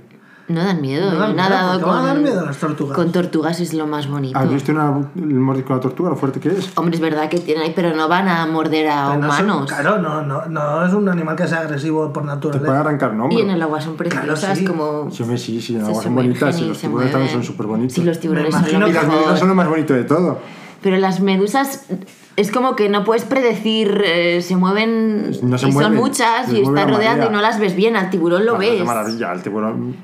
No 0.48 0.64
dan 0.64 0.80
miedo. 0.80 1.12
No 1.12 1.18
dan 1.20 1.32
he 1.32 1.34
miedo, 1.34 1.50
nadado 1.50 1.72
¿por 1.72 1.80
qué 1.80 1.86
van 1.86 1.96
a 1.96 2.00
con, 2.02 2.08
dar 2.08 2.18
miedo 2.20 2.46
las 2.46 2.58
tortugas? 2.58 2.96
con 2.96 3.12
tortugas 3.12 3.60
es 3.60 3.74
lo 3.74 3.88
más 3.88 4.08
bonito. 4.08 4.38
¿Has 4.38 4.48
visto 4.52 4.72
una, 4.72 4.94
el 5.16 5.26
mordisco 5.40 5.70
de 5.70 5.74
una 5.74 5.82
tortuga, 5.82 6.10
lo 6.12 6.16
fuerte 6.16 6.40
que 6.40 6.50
es? 6.50 6.70
Hombre, 6.78 6.94
es 6.96 7.02
verdad 7.02 7.30
que 7.30 7.40
tienen 7.40 7.64
ahí, 7.64 7.74
pero 7.76 7.96
no 7.96 8.08
van 8.08 8.28
a 8.28 8.46
morder 8.46 8.88
a 8.90 9.08
Pero 9.10 9.22
no 9.28 9.32
son- 9.34 9.46
humanos. 9.50 9.72
claro, 9.72 9.98
no, 10.00 10.22
no, 10.22 10.46
no 10.46 10.86
es 10.86 10.94
un 10.94 11.10
animal 11.10 11.36
que 11.36 11.48
sea 11.48 11.62
agresivo 11.62 12.14
por 12.14 12.24
Te 12.24 12.28
pueden 12.28 12.36
naturaleza. 12.36 12.80
arrancar 12.80 13.12
un 13.12 13.18
Y 13.18 13.22
hombro. 13.24 13.40
en 13.40 13.50
el 13.50 13.62
agua 13.64 13.82
son 13.82 13.96
preciosas, 13.98 14.58
sí. 14.58 14.66
como. 14.66 15.10
Sí, 15.10 15.24
hombre, 15.24 15.38
sí, 15.40 15.60
sí, 15.62 15.74
en 15.76 15.82
el 15.82 15.88
agua 15.88 16.04
son 16.04 16.14
bonitas 16.16 16.60
y 16.60 16.64
y 16.64 16.68
los 16.68 16.78
tiburones 16.80 17.12
también 17.12 17.32
son 17.34 17.44
súper 17.44 17.66
bonitos. 17.66 17.94
Sí, 17.96 18.04
los 18.04 18.20
tiburones 18.20 18.54
son 18.54 18.66
Y 18.68 18.72
las 18.72 19.04
mejor. 19.04 19.08
medusas 19.08 19.40
son 19.40 19.48
lo 19.50 19.56
más 19.56 19.68
bonito 19.68 19.94
de 19.96 20.04
todo. 20.04 20.38
Pero 20.84 20.98
las 20.98 21.22
medusas 21.22 21.88
es 22.36 22.52
como 22.52 22.76
que 22.76 22.90
no 22.90 23.04
puedes 23.04 23.24
predecir, 23.24 24.04
eh, 24.06 24.44
se 24.44 24.56
mueven 24.56 25.32
No 25.42 25.58
se 25.58 25.70
y 25.70 25.72
son 25.72 25.96
muchas 25.96 26.52
y 26.54 26.60
están 26.60 26.76
la 26.76 26.86
rodeando 26.86 27.26
y 27.26 27.30
no 27.32 27.42
las 27.42 27.60
ves 27.60 27.76
bien, 27.76 27.96
al 27.96 28.12
tiburón 28.12 28.46
lo 28.46 28.58
Ah, 28.58 28.64
es 28.64 28.72
ves. 28.78 28.86
maravilla, 28.86 29.32
el 29.34 29.42
tiburón. 29.42 29.96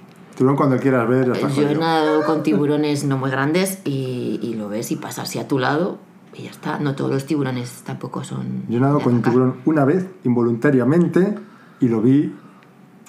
Tiburón 0.41 0.57
cuando 0.57 0.77
quieras 0.79 1.07
ver, 1.07 1.27
ya 1.27 1.33
está 1.33 1.49
Yo 1.49 1.69
he 1.69 1.75
nadado 1.75 2.25
con 2.25 2.41
tiburones 2.41 3.03
no 3.03 3.15
muy 3.15 3.29
grandes 3.29 3.79
y, 3.85 4.39
y 4.41 4.55
lo 4.55 4.69
ves 4.69 4.91
y 4.91 4.95
pasa 4.95 5.21
así 5.21 5.37
a 5.37 5.47
tu 5.47 5.59
lado 5.59 5.99
y 6.33 6.43
ya 6.45 6.49
está. 6.49 6.79
No 6.79 6.95
todos 6.95 7.11
los 7.11 7.27
tiburones 7.27 7.83
tampoco 7.85 8.23
son. 8.23 8.63
Yo 8.67 8.79
he 8.79 8.81
nadado 8.81 9.01
con 9.01 9.13
un 9.13 9.21
tiburón 9.21 9.57
una 9.65 9.85
vez, 9.85 10.07
involuntariamente, 10.23 11.35
y 11.79 11.89
lo 11.89 12.01
vi 12.01 12.33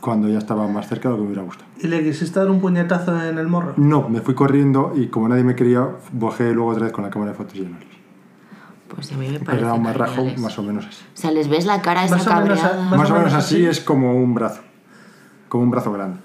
cuando 0.02 0.28
ya 0.28 0.36
estaba 0.36 0.68
más 0.68 0.88
cerca 0.90 1.08
de 1.08 1.12
lo 1.12 1.16
que 1.16 1.22
me 1.22 1.26
hubiera 1.28 1.42
gustado. 1.42 1.70
¿Y 1.80 1.86
le 1.88 2.02
quisiste 2.04 2.38
dar 2.38 2.50
un 2.50 2.60
puñetazo 2.60 3.18
en 3.24 3.38
el 3.38 3.48
morro? 3.48 3.72
No, 3.78 4.10
me 4.10 4.20
fui 4.20 4.34
corriendo 4.34 4.92
y 4.94 5.06
como 5.06 5.26
nadie 5.26 5.42
me 5.44 5.54
quería, 5.54 5.88
bajé 6.12 6.52
luego 6.52 6.72
otra 6.72 6.84
vez 6.84 6.92
con 6.92 7.02
la 7.02 7.08
cámara 7.08 7.30
de 7.32 7.38
fotos 7.38 7.54
y 7.56 7.60
no. 7.62 7.78
Pues 8.94 9.10
a 9.10 9.16
mí 9.16 9.26
me 9.30 9.40
parece. 9.40 9.64
era 9.64 9.72
un 9.72 9.82
marrajo 9.84 10.26
más 10.36 10.58
o 10.58 10.62
menos 10.62 10.84
así. 10.84 11.02
O 11.14 11.16
sea, 11.16 11.30
les 11.30 11.48
ves 11.48 11.64
la 11.64 11.80
cara 11.80 12.04
esa 12.04 12.16
Más 12.18 12.26
o 12.26 12.30
menos 12.42 12.58
a- 12.58 12.62
cabreada. 12.68 12.90
Más 12.90 12.98
Más, 12.98 13.10
o 13.10 13.14
menos 13.14 13.28
menos 13.30 13.42
así 13.42 13.54
así. 13.56 13.64
es 13.64 13.80
como 13.80 14.14
un 14.16 14.34
brazo. 14.34 14.60
Como 15.48 15.64
un 15.64 15.70
brazo 15.70 15.90
grande. 15.92 16.18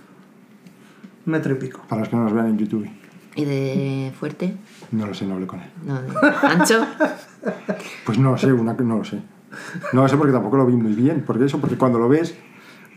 Metro 1.27 1.53
y 1.53 1.55
pico. 1.55 1.81
Para 1.89 1.99
los 1.99 2.09
que 2.09 2.15
no 2.15 2.23
nos 2.23 2.33
vean 2.33 2.47
en 2.47 2.57
YouTube. 2.57 2.89
¿Y 3.35 3.43
de 3.43 4.13
fuerte? 4.17 4.55
No 4.91 5.05
lo 5.05 5.13
sé, 5.13 5.25
no 5.25 5.33
hablé 5.33 5.45
con 5.45 5.59
él. 5.59 5.69
No, 5.85 6.01
de 6.01 6.09
ancho. 6.47 6.85
Pues 8.05 8.17
no 8.17 8.31
lo 8.31 8.37
sé, 8.37 8.51
una, 8.51 8.73
no 8.73 8.97
lo 8.97 9.03
sé. 9.03 9.21
No 9.93 10.01
lo 10.01 10.07
sé 10.07 10.17
porque 10.17 10.33
tampoco 10.33 10.57
lo 10.57 10.65
vi 10.65 10.75
muy 10.75 10.93
bien. 10.93 11.23
Porque 11.25 11.45
eso, 11.45 11.59
porque 11.59 11.77
cuando 11.77 11.99
lo 11.99 12.09
ves. 12.09 12.35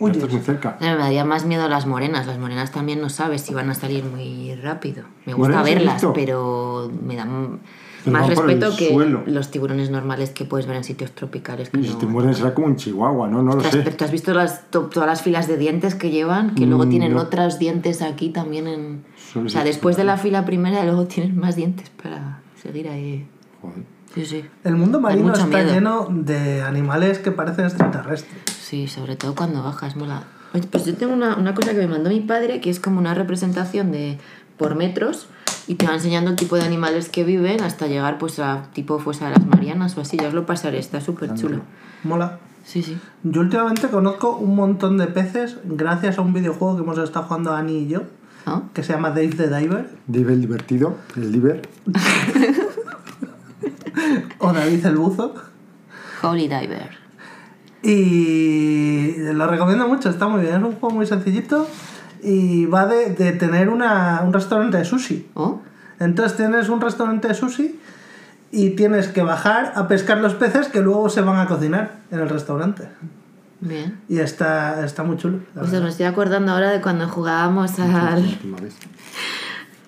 Estás 0.00 0.30
muy 0.32 0.40
cerca. 0.40 0.78
No, 0.80 0.86
me 0.92 0.98
daría 0.98 1.24
más 1.24 1.44
miedo 1.44 1.68
las 1.68 1.86
morenas. 1.86 2.26
Las 2.26 2.38
morenas 2.38 2.70
también 2.70 3.00
no 3.00 3.10
sabes 3.10 3.42
si 3.42 3.52
van 3.52 3.68
a 3.68 3.74
salir 3.74 4.04
muy 4.04 4.54
rápido. 4.54 5.04
Me 5.26 5.34
gusta 5.34 5.62
verlas, 5.62 6.02
pero 6.14 6.90
me 7.02 7.16
dan 7.16 7.60
Pero 8.04 8.18
más 8.18 8.28
respeto 8.28 8.74
que 8.76 8.88
suelo. 8.90 9.22
los 9.26 9.50
tiburones 9.50 9.90
normales 9.90 10.30
que 10.30 10.44
puedes 10.44 10.66
ver 10.66 10.76
en 10.76 10.84
sitios 10.84 11.12
tropicales. 11.12 11.70
Que 11.70 11.80
Y 11.80 11.84
si 11.84 11.90
no- 11.92 11.98
te 11.98 12.06
mueren 12.06 12.34
será 12.34 12.54
como 12.54 12.66
un 12.68 12.76
chihuahua, 12.76 13.28
¿no? 13.28 13.42
No 13.42 13.54
lo 13.56 13.62
sé. 13.62 13.82
¿tú 13.82 14.04
has 14.04 14.10
visto 14.10 14.32
las, 14.34 14.70
to- 14.70 14.86
todas 14.86 15.08
las 15.08 15.22
filas 15.22 15.46
de 15.48 15.56
dientes 15.56 15.94
que 15.94 16.10
llevan? 16.10 16.54
Que 16.54 16.66
luego 16.66 16.86
Mm, 16.86 16.90
tienen 16.90 17.14
no. 17.14 17.20
otros 17.20 17.58
dientes 17.58 18.02
aquí 18.02 18.30
también 18.30 18.66
en... 18.66 19.04
Solo 19.32 19.46
O 19.46 19.48
sea, 19.48 19.64
después 19.64 19.96
de 19.96 20.04
la 20.04 20.16
fila 20.16 20.44
primera, 20.44 20.84
luego 20.84 21.04
tienen 21.06 21.36
más 21.38 21.56
dientes 21.56 21.90
para 22.02 22.40
seguir 22.62 22.88
ahí. 22.88 23.26
Joder. 23.60 23.84
Sí, 24.14 24.24
sí. 24.26 24.44
El 24.64 24.74
mundo 24.76 25.00
marino 25.00 25.32
está 25.32 25.46
miedo. 25.46 25.72
lleno 25.72 26.08
de 26.10 26.62
animales 26.62 27.18
que 27.20 27.30
parecen 27.30 27.66
extraterrestres. 27.66 28.42
Sí, 28.60 28.88
sobre 28.88 29.14
todo 29.16 29.34
cuando 29.36 29.62
bajas, 29.62 29.94
mola. 29.94 30.24
Pues 30.72 30.84
yo 30.84 30.94
tengo 30.96 31.12
una, 31.12 31.36
una 31.36 31.54
cosa 31.54 31.70
que 31.72 31.78
me 31.78 31.86
mandó 31.86 32.10
mi 32.10 32.18
padre, 32.20 32.60
que 32.60 32.70
es 32.70 32.80
como 32.80 32.98
una 32.98 33.14
representación 33.14 33.92
de 33.92 34.18
por 34.56 34.74
metros 34.74 35.28
y 35.70 35.76
te 35.76 35.86
va 35.86 35.94
enseñando 35.94 36.32
el 36.32 36.36
tipo 36.36 36.56
de 36.56 36.62
animales 36.62 37.08
que 37.08 37.22
viven 37.22 37.62
hasta 37.62 37.86
llegar 37.86 38.18
pues 38.18 38.40
a 38.40 38.64
tipo 38.72 38.98
fosa 38.98 39.28
de 39.28 39.36
las 39.36 39.46
Marianas 39.46 39.96
o 39.96 40.00
así. 40.00 40.16
Ya 40.16 40.26
os 40.26 40.34
lo 40.34 40.44
pasaré, 40.44 40.80
está 40.80 41.00
súper 41.00 41.32
chulo. 41.36 41.60
Mola. 42.02 42.40
Sí, 42.64 42.82
sí. 42.82 42.98
Yo 43.22 43.40
últimamente 43.40 43.86
conozco 43.86 44.36
un 44.36 44.56
montón 44.56 44.98
de 44.98 45.06
peces 45.06 45.58
gracias 45.62 46.18
a 46.18 46.22
un 46.22 46.32
videojuego 46.32 46.74
que 46.74 46.82
hemos 46.82 46.98
estado 46.98 47.26
jugando 47.26 47.54
Ani 47.54 47.84
y 47.84 47.86
yo, 47.86 48.02
¿No? 48.46 48.68
que 48.74 48.82
se 48.82 48.94
llama 48.94 49.10
Dave 49.10 49.28
the 49.28 49.46
Diver, 49.46 49.88
Dive 50.08 50.32
el 50.32 50.40
divertido, 50.40 50.96
el 51.14 51.30
diver. 51.30 51.62
o 54.40 54.52
David 54.52 54.86
el 54.86 54.96
Buzo. 54.96 55.34
Holy 56.22 56.48
Diver. 56.48 56.98
Y 57.84 59.18
lo 59.34 59.46
recomiendo 59.46 59.86
mucho, 59.86 60.10
está 60.10 60.26
muy 60.26 60.40
bien, 60.40 60.56
es 60.56 60.62
un 60.64 60.72
juego 60.72 60.96
muy 60.96 61.06
sencillito 61.06 61.68
y 62.22 62.66
va 62.66 62.86
de, 62.86 63.10
de 63.14 63.32
tener 63.32 63.68
una, 63.68 64.22
un 64.24 64.32
restaurante 64.32 64.78
de 64.78 64.84
sushi. 64.84 65.28
¿Oh? 65.34 65.60
Entonces 65.98 66.36
tienes 66.36 66.68
un 66.68 66.80
restaurante 66.80 67.28
de 67.28 67.34
sushi 67.34 67.78
y 68.52 68.70
tienes 68.70 69.08
que 69.08 69.22
bajar 69.22 69.72
a 69.76 69.86
pescar 69.86 70.18
los 70.18 70.34
peces 70.34 70.68
que 70.68 70.80
luego 70.80 71.08
se 71.08 71.20
van 71.20 71.38
a 71.38 71.46
cocinar 71.46 71.92
en 72.10 72.20
el 72.20 72.28
restaurante. 72.28 72.88
Bien. 73.60 74.00
Y 74.08 74.18
está, 74.20 74.84
está 74.84 75.02
muy 75.02 75.18
chulo. 75.18 75.40
Pues 75.54 75.70
verdad. 75.70 75.84
me 75.84 75.90
estoy 75.90 76.06
acordando 76.06 76.52
ahora 76.52 76.70
de 76.70 76.80
cuando 76.80 77.06
jugábamos 77.08 77.78
al, 77.78 78.38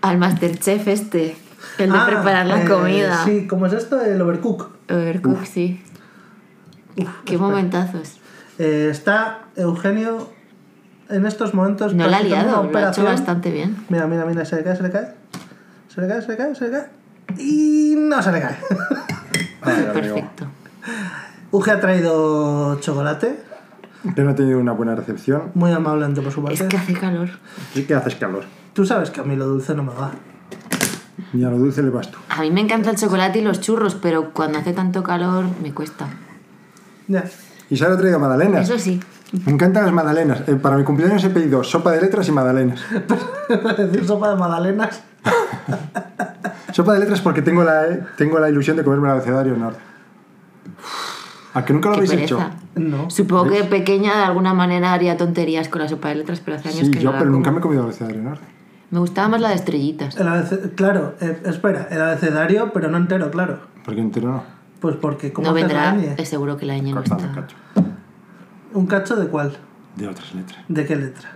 al 0.03 0.19
Masterchef 0.19 0.89
este. 0.89 1.37
El 1.79 1.91
de 1.91 1.97
Ah, 1.99 2.07
preparar 2.07 2.47
la 2.47 2.63
eh, 2.63 2.69
comida. 2.69 3.25
Sí, 3.25 3.47
¿cómo 3.47 3.67
es 3.67 3.73
esto? 3.73 4.01
El 4.01 4.21
overcook. 4.21 4.69
Overcook, 4.91 5.45
sí. 5.47 5.83
Qué 7.25 7.39
momentazos. 7.39 8.19
Eh, 8.59 8.89
está 8.91 9.45
Eugenio 9.57 10.29
en 11.13 11.27
estos 11.27 11.55
momentos. 11.55 11.95
No 11.95 12.07
la 12.07 12.19
ha 12.19 12.23
liado, 12.23 12.69
lo 12.71 12.79
ha 12.79 12.89
hecho 12.91 13.05
bastante 13.05 13.51
bien. 13.51 13.77
Mira, 13.89 14.07
mira, 14.07 14.25
mira, 14.25 14.45
se 14.45 14.57
le 14.57 14.65
cae, 14.65 14.77
se 14.77 14.83
le 14.83 14.91
cae. 14.91 15.09
Se 15.89 16.01
le 16.01 16.09
cae, 16.09 16.23
se 16.23 16.29
le 16.29 16.37
cae, 16.37 16.55
se 16.55 16.65
le 16.65 16.71
cae. 16.71 16.87
Y 17.39 17.95
no 17.97 18.23
se 18.23 18.33
le 18.33 18.41
cae. 18.41 18.57
Perfecto. 19.63 20.47
Uge 21.51 21.71
ha 21.71 21.81
traído 21.81 22.81
chocolate, 22.81 23.39
Yo 24.17 24.25
no 24.25 24.31
he 24.31 24.35
tenido 24.35 24.59
una 24.59 24.73
buena 24.73 24.95
recepción. 24.95 25.51
muy 25.55 25.71
amablemente 25.73 26.21
por 26.23 26.33
su 26.33 26.43
parte. 26.43 26.63
Es 26.63 26.69
que 26.69 26.77
hace 26.77 26.95
calor. 26.95 27.29
Sí 27.75 27.85
que 27.85 27.95
haces 27.95 28.15
calor. 28.17 28.45
Tú 28.73 28.87
sabes 28.87 29.11
que 29.11 29.21
a 29.21 29.25
mí 29.25 29.37
lo 29.37 29.47
dulce 29.47 29.75
no 29.75 29.83
me 29.83 29.93
va. 29.93 30.13
Y 31.35 31.45
a 31.45 31.51
lo 31.51 31.59
dulce 31.59 31.83
le 31.83 31.91
vas 31.91 32.11
tú. 32.11 32.19
A 32.31 32.41
mí 32.41 32.51
me 32.51 32.63
encanta 32.63 32.91
el 32.91 32.97
chocolate 32.97 33.39
y 33.39 33.43
los 33.43 33.61
churros, 33.61 33.95
pero 33.95 34.31
cuando 34.33 34.59
hace 34.59 34.73
tanto 34.73 35.03
calor 35.03 35.45
me 35.63 35.73
cuesta. 35.73 36.07
Ya. 37.07 37.25
Y 37.71 37.77
Sara 37.77 37.95
ha 37.95 37.99
traído 37.99 38.19
magdalenas. 38.19 38.69
Eso 38.69 38.79
sí. 38.79 38.99
Me 39.47 39.53
encantan 39.53 39.85
las 39.85 39.93
magdalenas. 39.95 40.43
Eh, 40.47 40.57
para 40.57 40.77
mi 40.77 40.85
cumpleaños 40.85 41.25
he 41.25 41.31
pedido 41.31 41.65
sopa 41.65 41.93
de 41.93 42.01
letras 42.03 42.29
y 42.29 42.33
magdalenas. 42.33 42.81
Para 43.63 43.75
decir 43.85 44.07
sopa 44.07 44.31
de 44.31 44.37
magdalenas. 44.37 45.03
Sopa 46.73 46.95
de 46.95 47.01
letras 47.01 47.21
porque 47.21 47.43
tengo 47.43 47.63
la, 47.65 47.85
tengo 48.17 48.39
la 48.39 48.49
ilusión 48.49 48.77
de 48.79 48.85
comerme 48.85 49.09
el 49.09 49.13
abecedario 49.15 49.55
en 49.55 49.63
orden. 49.63 49.81
¿A 51.55 51.65
que 51.67 51.73
nunca 51.75 51.91
lo 51.91 51.97
Qué 51.97 52.01
habéis 52.01 52.13
hecho? 52.23 52.41
No. 52.77 53.11
Supongo 53.11 53.45
que 53.51 53.59
de 53.59 53.65
pequeña 53.65 54.17
de 54.17 54.23
alguna 54.25 54.55
manera 54.55 54.95
haría 54.95 55.19
tonterías 55.19 55.69
con 55.69 55.83
la 55.83 55.89
sopa 55.89 56.09
de 56.09 56.15
letras, 56.17 56.41
pero 56.43 56.57
hace 56.57 56.71
años 56.71 56.87
Sí, 56.87 56.91
que 56.91 57.01
yo, 57.01 57.07
no 57.11 57.13
la 57.13 57.19
pero 57.19 57.31
nunca 57.31 57.51
como. 57.51 57.57
me 57.57 57.59
he 57.59 57.63
comido 57.63 57.83
el 57.83 57.89
abecedario 57.89 58.21
en 58.23 58.27
orden. 58.27 58.45
Me 58.91 58.99
gustaba 59.01 59.29
más 59.29 59.41
la 59.43 59.51
de 59.51 59.55
estrellitas. 59.57 60.17
El 60.17 60.29
abece- 60.29 60.71
Claro, 60.75 61.15
eh, 61.21 61.43
espera, 61.45 61.89
el 61.91 62.01
abecedario, 62.01 62.71
pero 62.73 62.89
no 62.91 62.97
entero, 62.97 63.31
claro. 63.31 63.59
Porque 63.85 64.01
entero 64.01 64.29
no. 64.29 64.43
Pues 64.81 64.97
porque, 64.97 65.31
¿cómo 65.33 65.49
No 65.49 65.53
vendrá, 65.55 65.95
es 66.17 66.29
seguro 66.29 66.57
que 66.57 66.65
la 66.65 66.77
ñ 66.79 66.95
no 66.95 67.03
está. 67.03 67.19
¿Un 68.75 68.87
cacho 68.87 69.17
de 69.17 69.27
cuál? 69.29 69.57
De 69.97 70.09
otras 70.09 70.35
letras. 70.35 70.65
¿De 70.69 70.87
qué 70.87 70.97
letra? 70.97 71.33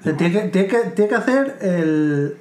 O 0.00 0.02
sea, 0.02 0.16
tiene, 0.16 0.32
que, 0.42 0.48
tiene, 0.48 0.68
que, 0.68 0.78
tiene 0.90 1.08
que 1.08 1.14
hacer 1.14 1.58
el. 1.62 2.36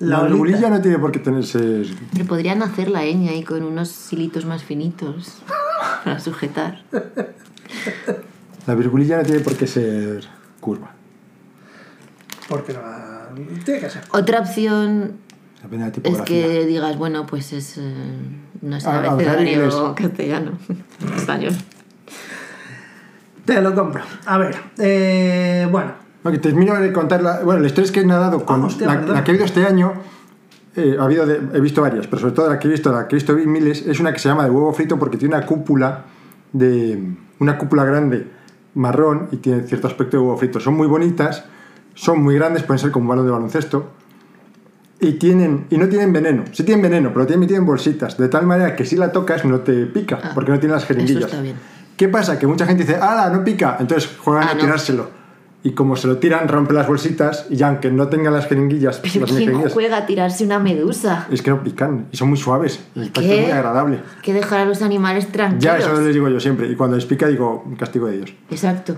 La, 0.00 0.22
virgulilla 0.22 0.70
no 0.70 0.80
tiene 0.82 0.98
por 0.98 1.12
qué 1.12 1.20
tenerse... 1.20 1.84
Pero 2.12 2.24
podrían 2.26 2.62
hacer 2.62 2.88
la 2.90 3.04
ñ 3.04 3.28
ahí 3.28 3.44
con 3.44 3.62
unos 3.62 4.12
hilitos 4.12 4.44
más 4.44 4.64
finitos 4.64 5.38
para 6.04 6.18
sujetar. 6.18 6.82
La 8.66 8.74
virgulilla 8.74 9.18
no 9.18 9.22
tiene 9.22 9.40
por 9.40 9.56
qué 9.56 9.66
ser 9.66 10.24
curva. 10.60 10.90
Porque 12.48 12.72
no 12.72 12.80
va- 12.80 13.28
Tiene 13.64 13.80
que 13.80 13.88
ser. 13.90 14.02
Otra 14.10 14.40
opción 14.40 15.18
Depende 15.62 15.90
de 15.90 16.10
la 16.10 16.18
es 16.18 16.22
que 16.22 16.66
digas, 16.66 16.98
bueno, 16.98 17.24
pues 17.26 17.52
es. 17.52 17.78
eh, 17.78 17.94
no 18.60 18.78
sé, 18.80 18.88
Ah, 18.88 18.98
abecedario 19.10 19.62
abecedario 19.64 19.94
castellano. 19.94 20.58
Español. 21.16 21.54
Te 23.44 23.60
lo 23.60 23.74
compro. 23.74 24.02
A 24.26 24.38
ver, 24.38 24.56
eh, 24.78 25.68
bueno. 25.70 25.92
Ok, 26.24 26.40
termino 26.40 26.74
de 26.80 26.92
contar 26.92 27.22
la... 27.22 27.40
Bueno, 27.40 27.60
la 27.60 27.66
historia 27.66 27.84
es 27.86 27.92
que 27.92 28.00
he 28.00 28.06
nadado 28.06 28.44
con... 28.46 28.62
Ah, 28.62 28.66
hostia, 28.66 28.86
la, 28.86 29.00
la 29.02 29.24
que 29.24 29.30
he 29.32 29.34
visto 29.34 29.44
este 29.44 29.66
año... 29.66 29.92
eh, 30.76 30.96
ha 30.98 31.04
habido 31.04 31.26
de- 31.26 31.40
he 31.52 31.60
visto 31.60 31.82
varias, 31.82 32.06
pero 32.06 32.20
sobre 32.20 32.32
todo 32.32 32.48
la 32.48 32.58
que 32.58 32.66
he 32.66 32.70
visto, 32.70 32.90
la 32.92 33.06
que 33.06 33.14
he 33.14 33.18
visto 33.18 33.34
miles, 33.34 33.86
es 33.86 34.00
una 34.00 34.12
que 34.12 34.18
se 34.18 34.28
llama 34.30 34.44
de 34.44 34.50
huevo 34.50 34.72
frito 34.72 34.98
porque 34.98 35.18
tiene 35.18 35.36
una 35.36 35.44
cúpula 35.46 36.04
de... 36.52 37.16
Una 37.40 37.58
cúpula 37.58 37.84
grande 37.84 38.26
marrón 38.74 39.28
y 39.32 39.36
tiene 39.36 39.62
cierto 39.64 39.86
aspecto 39.88 40.16
de 40.16 40.22
huevo 40.22 40.36
frito. 40.38 40.60
Son 40.60 40.74
muy 40.74 40.86
bonitas, 40.86 41.44
son 41.94 42.22
muy 42.22 42.36
grandes, 42.36 42.62
pueden 42.62 42.78
ser 42.78 42.90
como 42.90 43.04
un 43.04 43.08
balón 43.10 43.26
de 43.26 43.32
baloncesto. 43.32 43.90
Y, 45.00 45.12
tienen, 45.14 45.66
y 45.68 45.76
no 45.76 45.88
tienen 45.88 46.12
veneno. 46.14 46.44
Sí 46.52 46.62
tienen 46.62 46.80
veneno, 46.82 47.10
pero 47.12 47.26
tienen, 47.26 47.46
tienen 47.46 47.66
bolsitas. 47.66 48.16
De 48.16 48.28
tal 48.28 48.46
manera 48.46 48.74
que 48.76 48.86
si 48.86 48.96
la 48.96 49.12
tocas 49.12 49.44
no 49.44 49.60
te 49.60 49.84
pica, 49.86 50.18
Ah, 50.22 50.30
porque 50.34 50.52
no 50.52 50.58
tiene 50.60 50.74
las 50.74 50.86
jeringuillas. 50.86 51.24
está 51.24 51.42
bien. 51.42 51.56
¿Qué 51.96 52.08
pasa? 52.08 52.38
Que 52.38 52.46
mucha 52.46 52.66
gente 52.66 52.84
dice, 52.84 52.96
¡ala, 52.96 53.30
no 53.30 53.44
pica! 53.44 53.76
Entonces 53.80 54.10
juegan 54.18 54.44
Ah, 54.48 54.50
a 54.50 54.54
no. 54.54 54.60
tirárselo. 54.60 55.10
Y 55.62 55.70
como 55.72 55.96
se 55.96 56.06
lo 56.08 56.18
tiran, 56.18 56.46
rompe 56.48 56.74
las 56.74 56.86
bolsitas 56.86 57.46
y 57.48 57.56
ya 57.56 57.68
aunque 57.68 57.90
no 57.90 58.08
tengan 58.08 58.34
las 58.34 58.46
jeringuillas, 58.48 58.98
Pero 58.98 59.20
las 59.20 59.30
¿quién 59.30 59.38
jeringuillas, 59.44 59.72
juega 59.72 59.96
a 59.96 60.04
tirarse 60.06 60.44
una 60.44 60.58
medusa? 60.58 61.26
es 61.30 61.40
que 61.40 61.50
no 61.50 61.62
pican 61.62 62.06
y 62.12 62.16
son 62.18 62.28
muy 62.28 62.36
suaves. 62.36 62.84
El 62.94 63.06
tacto 63.06 63.20
¿Qué? 63.22 63.38
es 63.38 63.42
muy 63.44 63.52
agradable. 63.52 63.96
Hay 63.96 64.22
que 64.22 64.34
dejar 64.34 64.60
a 64.60 64.64
los 64.66 64.82
animales 64.82 65.28
tranquilos. 65.28 65.64
Ya, 65.64 65.78
eso 65.78 65.94
les 65.98 66.12
digo 66.12 66.28
yo 66.28 66.38
siempre. 66.38 66.66
Y 66.68 66.74
cuando 66.76 66.96
les 66.96 67.06
pica, 67.06 67.26
digo, 67.28 67.64
castigo 67.78 68.08
de 68.08 68.16
Dios. 68.18 68.34
Exacto. 68.50 68.96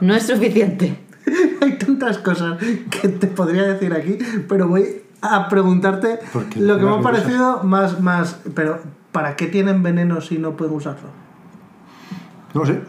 No 0.00 0.14
es 0.16 0.26
suficiente. 0.26 0.98
Hay 1.60 1.78
tantas 1.78 2.18
cosas 2.18 2.58
que 2.90 3.08
te 3.08 3.28
podría 3.28 3.62
decir 3.62 3.92
aquí, 3.94 4.18
pero 4.48 4.66
voy 4.66 5.02
a 5.20 5.48
preguntarte 5.48 6.18
lo 6.56 6.76
que 6.78 6.84
me 6.84 6.90
ha 6.96 7.00
parecido 7.00 7.62
más, 7.62 8.00
más. 8.00 8.36
Pero, 8.54 8.80
¿para 9.12 9.36
qué 9.36 9.46
tienen 9.46 9.84
veneno 9.84 10.20
si 10.20 10.38
no 10.38 10.56
pueden 10.56 10.74
usarlo? 10.74 11.21
No 12.54 12.64
sé. 12.66 12.80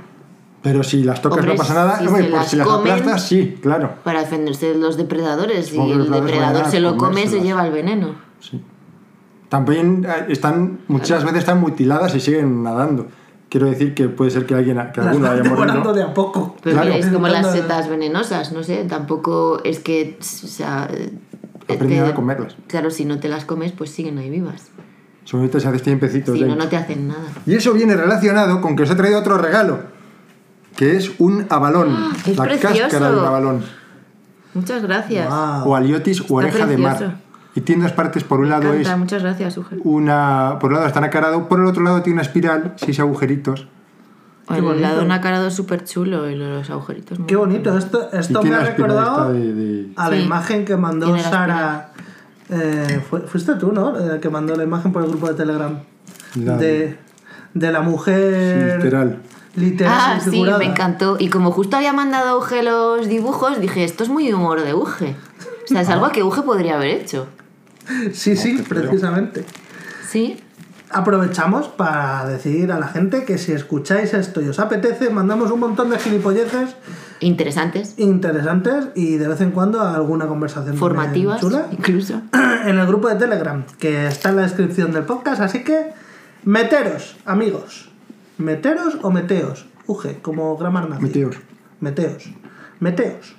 Pero 0.61 0.81
si 0.83 1.03
las 1.03 1.21
tocas 1.21 1.39
Hombre, 1.39 1.53
no 1.53 1.57
pasa 1.57 1.73
nada. 1.73 1.99
si 1.99 2.07
Hombre, 2.07 2.23
se 2.23 2.29
pues 2.29 2.41
las 2.41 2.49
si 2.51 2.55
las 2.55 2.67
aplastas, 2.69 3.27
sí, 3.27 3.57
claro. 3.61 3.95
Para 4.03 4.21
defenderse 4.21 4.67
de 4.73 4.75
los 4.79 4.95
depredadores. 4.95 5.73
Los 5.75 5.89
el 6.07 6.11
depredador 6.11 6.65
se 6.67 6.79
lo 6.79 6.95
come, 6.97 7.27
se 7.27 7.41
lleva 7.41 7.65
el 7.65 7.73
veneno. 7.73 8.15
Sí. 8.39 8.61
También 9.49 10.05
eh, 10.05 10.25
están, 10.29 10.79
muchas 10.87 11.23
veces 11.23 11.39
están 11.39 11.59
mutiladas 11.59 12.15
y 12.15 12.19
siguen 12.19 12.63
nadando. 12.63 13.07
Quiero 13.49 13.67
decir 13.67 13.93
que 13.93 14.09
puede 14.09 14.31
ser 14.31 14.45
que 14.47 14.55
alguien, 14.55 14.77
que 14.93 15.01
Las 15.01 15.09
alguno 15.09 15.29
haya 15.29 15.43
mordido. 15.43 15.93
de 15.93 16.01
a 16.03 16.13
poco. 16.13 16.55
Pero 16.63 16.75
Claro. 16.77 16.91
mira, 16.93 17.05
es 17.05 17.11
como 17.13 17.27
las 17.27 17.51
setas 17.51 17.87
venenosas, 17.87 18.51
no 18.51 18.63
sé, 18.63 18.83
tampoco 18.85 19.59
es 19.63 19.79
que, 19.79 20.17
o 20.19 20.23
sea, 20.47 20.87
eh, 20.91 21.11
Aprenden 21.65 22.03
te- 22.05 22.09
a 22.11 22.15
comerlas. 22.15 22.55
Claro, 22.67 22.89
si 22.89 23.05
no 23.05 23.19
te 23.19 23.27
las 23.29 23.45
comes, 23.45 23.71
pues 23.73 23.91
siguen 23.91 24.17
ahí 24.17 24.29
vivas. 24.31 24.71
Solamente 25.25 25.59
se 25.59 25.67
hacen 25.67 25.99
pecitos. 25.99 26.35
Si 26.37 26.43
de- 26.43 26.49
no, 26.49 26.55
no 26.55 26.67
te 26.67 26.75
hacen 26.77 27.07
nada. 27.07 27.21
Y 27.45 27.55
eso 27.55 27.73
viene 27.73 27.95
relacionado 27.95 28.59
con 28.61 28.75
que 28.75 28.83
os 28.83 28.89
he 28.91 28.95
traído 28.95 29.19
otro 29.19 29.37
regalo, 29.37 29.79
que 30.75 30.97
es 30.97 31.11
un 31.19 31.45
abalón, 31.49 31.95
¡Ah, 31.97 32.11
es 32.25 32.37
la 32.37 32.43
precioso! 32.43 32.77
cáscara 32.79 33.11
de 33.11 33.17
un 33.17 33.25
abalón, 33.25 33.63
Muchas 34.53 34.83
gracias. 34.83 35.27
Guau. 35.27 35.69
o 35.69 35.75
aliotis 35.75 36.21
o 36.29 36.35
oreja 36.35 36.65
de 36.65 36.75
precioso. 36.75 37.05
mar. 37.05 37.17
Y 37.55 37.61
tiene 37.61 37.83
dos 37.83 37.91
partes, 37.93 38.23
por 38.23 38.39
un 38.39 38.45
Me 38.45 38.49
lado 38.51 38.73
encanta, 38.73 38.91
es 38.93 38.97
muchas 38.97 39.21
gracias, 39.23 39.57
Uge. 39.57 39.77
una, 39.83 40.57
por 40.59 40.69
un 40.71 40.75
lado 40.75 40.87
está 40.87 40.99
nacarado, 41.01 41.47
por 41.47 41.59
el 41.59 41.67
otro 41.67 41.83
lado 41.83 42.01
tiene 42.01 42.15
una 42.15 42.23
espiral, 42.23 42.73
seis 42.77 42.99
agujeritos, 42.99 43.67
Qué 44.47 44.55
bonito. 44.55 44.73
el 44.73 44.81
lado 44.81 45.05
nacarado 45.05 45.47
es 45.47 45.53
súper 45.53 45.85
chulo 45.85 46.29
y 46.29 46.35
los 46.35 46.69
agujeritos. 46.69 47.17
muy 47.19 47.27
Qué 47.27 47.35
bonito. 47.35 47.77
Esto, 47.77 48.11
esto 48.11 48.41
me 48.43 48.55
ha 48.55 48.59
recordado 48.59 49.31
de, 49.33 49.53
de- 49.53 49.87
a 49.95 50.09
la 50.09 50.17
Sí. 50.17 50.23
imagen 50.23 50.65
que 50.65 50.75
mandó 50.75 51.17
Sara. 51.19 51.91
Eh, 52.49 53.01
fue- 53.09 53.21
fuiste 53.21 53.53
tú, 53.55 53.71
¿no? 53.71 53.97
Eh, 54.15 54.19
que 54.19 54.29
mandó 54.29 54.55
la 54.55 54.63
imagen 54.63 54.91
por 54.91 55.03
el 55.03 55.09
grupo 55.09 55.27
de 55.27 55.33
Telegram. 55.35 55.79
La- 56.35 56.57
de, 56.57 56.97
de 57.53 57.71
la 57.71 57.81
mujer. 57.81 58.77
literal. 58.77 59.21
literal 59.55 59.93
Ah, 59.95 60.19
sí, 60.19 60.43
me 60.57 60.65
encantó. 60.65 61.17
Y 61.19 61.29
como 61.29 61.51
justo 61.51 61.77
había 61.77 61.93
mandado 61.93 62.37
Uge 62.39 62.63
los 62.63 63.07
dibujos, 63.07 63.59
dije, 63.61 63.83
esto 63.83 64.03
es 64.03 64.09
muy 64.09 64.31
humor 64.33 64.63
de 64.63 64.73
Uge. 64.73 65.15
O 65.65 65.67
sea, 65.67 65.81
es 65.81 65.89
algo 65.89 66.09
que 66.11 66.23
Uge 66.23 66.41
podría 66.41 66.75
haber 66.75 66.89
hecho. 67.01 67.27
Sí, 68.13 68.35
sí, 68.35 68.63
precisamente. 68.67 69.45
Sí. 70.09 70.39
Aprovechamos 70.89 71.67
para 71.69 72.25
decir 72.25 72.71
a 72.71 72.79
la 72.79 72.87
gente 72.87 73.25
que 73.25 73.37
si 73.37 73.51
escucháis 73.51 74.13
esto 74.13 74.41
y 74.41 74.47
os 74.49 74.59
apetece, 74.59 75.09
mandamos 75.09 75.49
un 75.51 75.59
montón 75.59 75.89
de 75.89 75.97
gilipolleces 75.99 76.75
Interesantes, 77.19 77.95
interesantes 77.97 78.87
y 78.95 79.17
de 79.17 79.27
vez 79.27 79.41
en 79.41 79.51
cuando 79.51 79.81
alguna 79.81 80.27
conversación 80.27 80.77
formativas, 80.77 81.39
chula 81.39 81.67
incluso. 81.71 82.21
en 82.65 82.77
el 82.77 82.87
grupo 82.87 83.09
de 83.09 83.15
Telegram 83.15 83.63
que 83.79 84.07
está 84.07 84.29
en 84.29 84.37
la 84.37 84.41
descripción 84.43 84.91
del 84.91 85.03
podcast, 85.03 85.41
así 85.41 85.63
que 85.63 85.91
meteros, 86.43 87.15
amigos. 87.25 87.89
Meteros 88.37 88.97
o 89.03 89.11
meteos. 89.11 89.65
Uge, 89.85 90.19
como 90.21 90.57
gramar 90.57 90.89
nazi. 90.89 91.03
Meteos. 91.03 91.37
Meteos. 91.79 92.31
Meteos. 92.79 93.35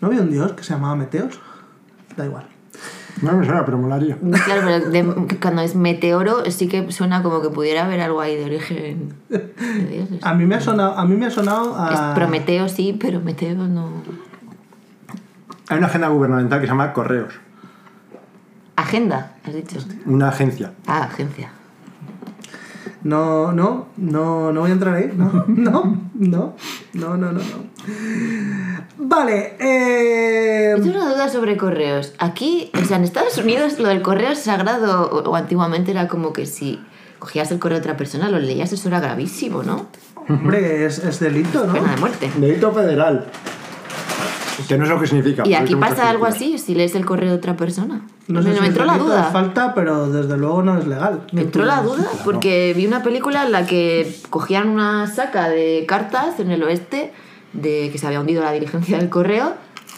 ¿No 0.00 0.08
había 0.08 0.20
un 0.20 0.30
dios 0.30 0.52
que 0.52 0.64
se 0.64 0.74
llamaba 0.74 0.96
Meteos? 0.96 1.40
Da 2.16 2.26
igual. 2.26 2.51
No 3.20 3.32
me 3.34 3.44
suena, 3.44 3.64
pero 3.64 3.78
molaría. 3.78 4.16
Claro, 4.44 4.62
pero 4.64 4.90
de- 4.90 5.36
cuando 5.40 5.62
es 5.62 5.74
meteoro 5.76 6.50
sí 6.50 6.66
que 6.68 6.90
suena 6.90 7.22
como 7.22 7.42
que 7.42 7.50
pudiera 7.50 7.84
haber 7.84 8.00
algo 8.00 8.20
ahí 8.20 8.36
de 8.36 8.44
origen 8.44 9.12
de 9.28 9.86
dioses. 9.90 10.18
A 10.24 10.34
mí 10.34 10.46
me 10.46 10.54
ha 10.56 10.60
sonado, 10.60 10.96
a 10.98 11.04
mí 11.04 11.14
me 11.16 11.26
ha 11.26 11.30
sonado 11.30 11.70
Es 11.92 11.98
a... 12.00 12.14
Prometeo 12.14 12.68
sí, 12.68 12.96
pero 12.98 13.20
Meteo 13.20 13.54
no. 13.54 13.90
Hay 15.68 15.78
una 15.78 15.86
agenda 15.86 16.08
gubernamental 16.08 16.60
que 16.60 16.66
se 16.66 16.72
llama 16.72 16.92
Correos. 16.92 17.34
Agenda, 18.76 19.32
has 19.46 19.54
dicho. 19.54 19.78
Una 20.06 20.28
agencia. 20.28 20.72
Ah, 20.86 21.04
agencia. 21.04 21.50
No, 23.04 23.52
no, 23.52 23.88
no, 23.96 24.52
no 24.52 24.60
voy 24.60 24.70
a 24.70 24.72
entrar 24.72 24.94
ahí. 24.94 25.12
No, 25.16 25.44
no, 25.48 26.10
no, 26.14 26.54
no, 26.94 27.16
no, 27.16 27.32
no. 27.32 27.32
no. 27.32 27.72
Vale, 28.98 29.56
eh... 29.58 30.74
Yo 30.76 30.82
tengo 30.84 30.98
una 30.98 31.12
duda 31.12 31.28
sobre 31.28 31.56
correos. 31.56 32.14
Aquí, 32.18 32.70
o 32.80 32.84
sea, 32.84 32.98
en 32.98 33.04
Estados 33.04 33.36
Unidos 33.38 33.78
lo 33.78 33.88
del 33.88 34.02
correo 34.02 34.30
es 34.30 34.40
sagrado, 34.40 35.10
o, 35.10 35.30
o 35.30 35.36
antiguamente 35.36 35.90
era 35.90 36.06
como 36.06 36.32
que 36.32 36.46
si 36.46 36.80
cogías 37.18 37.50
el 37.50 37.58
correo 37.58 37.78
de 37.78 37.82
otra 37.82 37.96
persona, 37.96 38.28
lo 38.28 38.38
leías, 38.38 38.72
eso 38.72 38.88
era 38.88 39.00
gravísimo, 39.00 39.62
¿no? 39.62 39.86
Hombre, 40.28 40.84
es, 40.84 40.98
es 40.98 41.18
delito, 41.20 41.66
¿no? 41.66 41.72
Pena 41.72 41.94
de 41.94 42.00
muerte. 42.00 42.30
Delito 42.36 42.72
federal. 42.72 43.26
Que 44.68 44.76
no 44.78 44.84
es 44.84 44.90
lo 44.90 45.00
que 45.00 45.06
significa. 45.06 45.42
¿Y 45.46 45.54
aquí 45.54 45.74
pasa 45.76 46.08
algo 46.10 46.26
así, 46.26 46.58
si 46.58 46.74
lees 46.74 46.94
el 46.94 47.04
correo 47.04 47.30
de 47.30 47.36
otra 47.36 47.56
persona? 47.56 48.02
No 48.28 48.42
sé 48.42 48.48
me 48.50 48.54
si 48.54 48.60
es 48.60 48.68
entró 48.68 48.84
la 48.84 48.98
duda. 48.98 49.24
falta, 49.32 49.74
pero 49.74 50.08
desde 50.10 50.36
luego 50.36 50.62
no 50.62 50.78
es 50.78 50.86
legal. 50.86 51.22
Me 51.32 51.42
entró 51.42 51.64
la 51.64 51.82
duda 51.82 52.06
porque 52.24 52.72
vi 52.76 52.86
una 52.86 53.02
película 53.02 53.44
en 53.44 53.52
la 53.52 53.66
que 53.66 54.14
cogían 54.30 54.68
una 54.68 55.06
saca 55.08 55.48
de 55.48 55.84
cartas 55.88 56.38
en 56.40 56.50
el 56.50 56.62
oeste 56.62 57.12
de 57.52 57.90
que 57.90 57.98
se 57.98 58.06
había 58.06 58.20
hundido 58.20 58.42
la 58.42 58.52
diligencia 58.52 58.96
del 58.98 59.08
correo 59.08 59.54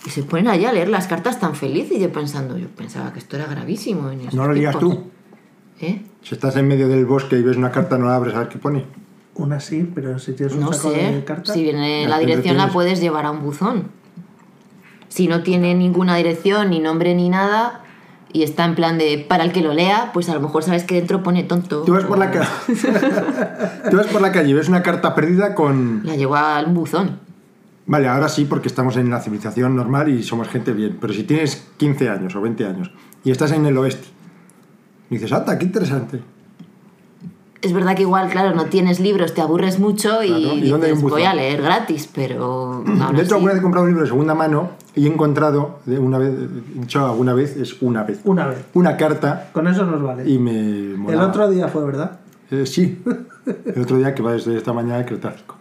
y 0.06 0.10
se 0.10 0.22
ponen 0.22 0.48
allá 0.48 0.70
a 0.70 0.72
leer 0.72 0.88
las 0.88 1.06
cartas 1.06 1.38
tan 1.38 1.54
feliz 1.54 1.90
y 1.92 2.00
yo 2.00 2.10
pensando, 2.12 2.56
yo 2.58 2.68
pensaba 2.68 3.12
que 3.12 3.18
esto 3.18 3.36
era 3.36 3.46
gravísimo. 3.46 4.10
En 4.10 4.20
esos 4.22 4.34
No 4.34 4.46
lo 4.48 4.54
digas 4.54 4.78
tú. 4.78 5.04
¿Eh? 5.80 6.02
Si 6.22 6.34
estás 6.34 6.56
en 6.56 6.66
medio 6.68 6.88
del 6.88 7.04
bosque 7.04 7.36
y 7.36 7.42
ves 7.42 7.56
una 7.56 7.70
carta, 7.70 7.98
no 7.98 8.06
la 8.06 8.16
abres 8.16 8.34
a 8.34 8.40
ver 8.40 8.48
qué 8.48 8.58
pone. 8.58 8.84
Una 9.36 9.58
sí, 9.60 9.90
pero 9.94 10.18
si 10.18 10.32
tienes 10.32 10.54
un 10.54 10.60
No 10.60 10.72
saco 10.72 10.92
sé. 10.92 11.12
de 11.12 11.24
cartas... 11.24 11.54
Si 11.54 11.62
viene 11.62 12.06
la 12.08 12.18
dirección 12.18 12.56
la 12.56 12.68
puedes 12.68 13.00
llevar 13.00 13.26
a 13.26 13.30
un 13.32 13.42
buzón. 13.42 13.88
Si 15.14 15.28
no 15.28 15.44
tiene 15.44 15.74
ninguna 15.76 16.16
dirección, 16.16 16.70
ni 16.70 16.80
nombre, 16.80 17.14
ni 17.14 17.28
nada, 17.28 17.82
y 18.32 18.42
está 18.42 18.64
en 18.64 18.74
plan 18.74 18.98
de 18.98 19.24
para 19.28 19.44
el 19.44 19.52
que 19.52 19.62
lo 19.62 19.72
lea, 19.72 20.10
pues 20.12 20.28
a 20.28 20.34
lo 20.34 20.40
mejor 20.40 20.64
sabes 20.64 20.82
que 20.82 20.96
dentro 20.96 21.22
pone 21.22 21.44
tonto. 21.44 21.82
Tú 21.82 21.92
vas 21.92 22.02
por 22.02 22.18
la, 22.18 22.30
o- 22.30 22.32
ca- 22.32 22.48
Tú 23.90 23.96
vas 23.96 24.06
por 24.08 24.20
la 24.20 24.32
calle 24.32 24.50
y 24.50 24.54
ves 24.54 24.68
una 24.68 24.82
carta 24.82 25.14
perdida 25.14 25.54
con... 25.54 26.00
La 26.04 26.16
llevó 26.16 26.34
a 26.34 26.60
un 26.66 26.74
buzón. 26.74 27.20
Vale, 27.86 28.08
ahora 28.08 28.28
sí, 28.28 28.44
porque 28.44 28.66
estamos 28.66 28.96
en 28.96 29.08
la 29.08 29.20
civilización 29.20 29.76
normal 29.76 30.08
y 30.08 30.24
somos 30.24 30.48
gente 30.48 30.72
bien. 30.72 30.98
Pero 31.00 31.12
si 31.12 31.22
tienes 31.22 31.64
15 31.76 32.08
años 32.08 32.34
o 32.34 32.40
20 32.40 32.66
años 32.66 32.90
y 33.22 33.30
estás 33.30 33.52
en 33.52 33.66
el 33.66 33.78
oeste, 33.78 34.08
y 35.10 35.14
dices, 35.14 35.32
¡ata, 35.32 35.56
qué 35.60 35.66
interesante! 35.66 36.20
Es 37.64 37.72
verdad 37.72 37.96
que 37.96 38.02
igual, 38.02 38.28
claro, 38.28 38.54
no 38.54 38.66
tienes 38.66 39.00
libros, 39.00 39.32
te 39.34 39.40
aburres 39.40 39.78
mucho 39.78 40.22
y, 40.22 40.28
Claro, 40.28 40.54
¿y 40.58 40.68
dónde 40.68 40.86
hay 40.86 40.92
un 40.92 40.98
dices, 40.98 41.02
buzón? 41.02 41.10
voy 41.18 41.22
a 41.24 41.34
leer 41.34 41.62
gratis, 41.62 42.08
pero 42.14 42.84
aún 43.00 43.16
de 43.16 43.22
hecho, 43.22 43.34
alguna 43.36 43.52
vez 43.52 43.60
he 43.60 43.62
comprado 43.62 43.84
un 43.84 43.90
libro 43.90 44.02
de 44.02 44.08
segunda 44.08 44.34
mano 44.34 44.70
y 44.94 45.06
he 45.06 45.10
encontrado, 45.10 45.78
de 45.86 45.98
una 45.98 46.18
vez, 46.18 46.32
dicho 46.74 47.04
alguna 47.06 47.32
vez, 47.32 47.56
es 47.56 47.80
una 47.82 48.02
vez, 48.02 48.20
Una 48.24 48.46
vez. 48.48 48.58
una 48.74 48.96
carta 48.98 49.48
Con 49.52 49.66
eso 49.66 49.84
nos 49.86 50.02
vale. 50.02 50.28
y 50.30 50.38
me 50.38 50.50
El 50.90 50.98
molaba. 50.98 51.26
otro 51.28 51.50
día 51.50 51.68
fue, 51.68 51.84
¿verdad? 51.84 52.20
Eh, 52.50 52.66
sí, 52.66 53.02
el 53.74 53.82
otro 53.82 53.96
día 53.96 54.14
que 54.14 54.22
va 54.22 54.32
desde 54.32 54.56
esta 54.56 54.72
mañana 54.74 54.96
al 54.98 55.06
Cretácico. 55.06 55.56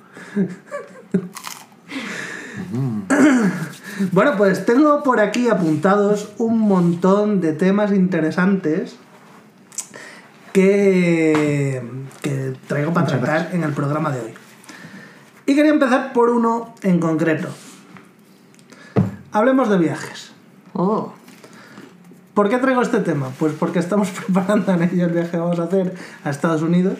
Bueno, 4.12 4.32
pues 4.38 4.66
tengo 4.66 5.04
por 5.04 5.20
aquí 5.20 5.48
apuntados 5.50 6.34
un 6.38 6.60
montón 6.60 7.40
de 7.42 7.54
temas 7.54 7.92
interesantes 7.94 8.96
que, 10.54 11.82
que 12.22 12.54
traigo 12.68 12.94
para 12.94 13.06
Muchas 13.06 13.20
tratar 13.20 13.50
en 13.54 13.64
el 13.64 13.74
programa 13.74 14.12
de 14.12 14.22
hoy. 14.22 14.34
Y 15.46 15.56
quería 15.56 15.72
empezar 15.72 16.14
por 16.14 16.30
uno 16.30 16.74
en 16.84 17.00
concreto. 17.00 17.50
Hablemos 19.32 19.70
de 19.70 19.78
viajes. 19.78 20.32
Oh, 20.74 21.14
¿Por 22.34 22.50
qué 22.50 22.58
traigo 22.58 22.82
este 22.82 23.00
tema? 23.00 23.30
Pues 23.38 23.54
porque 23.54 23.80
estamos 23.80 24.10
preparando 24.26 24.72
en 24.74 24.84
ello 24.84 25.06
el 25.06 25.12
viaje 25.12 25.32
que 25.32 25.38
vamos 25.38 25.60
a 25.60 25.64
hacer 25.64 25.94
a 26.24 26.30
Estados 26.30 26.62
Unidos. 26.62 26.98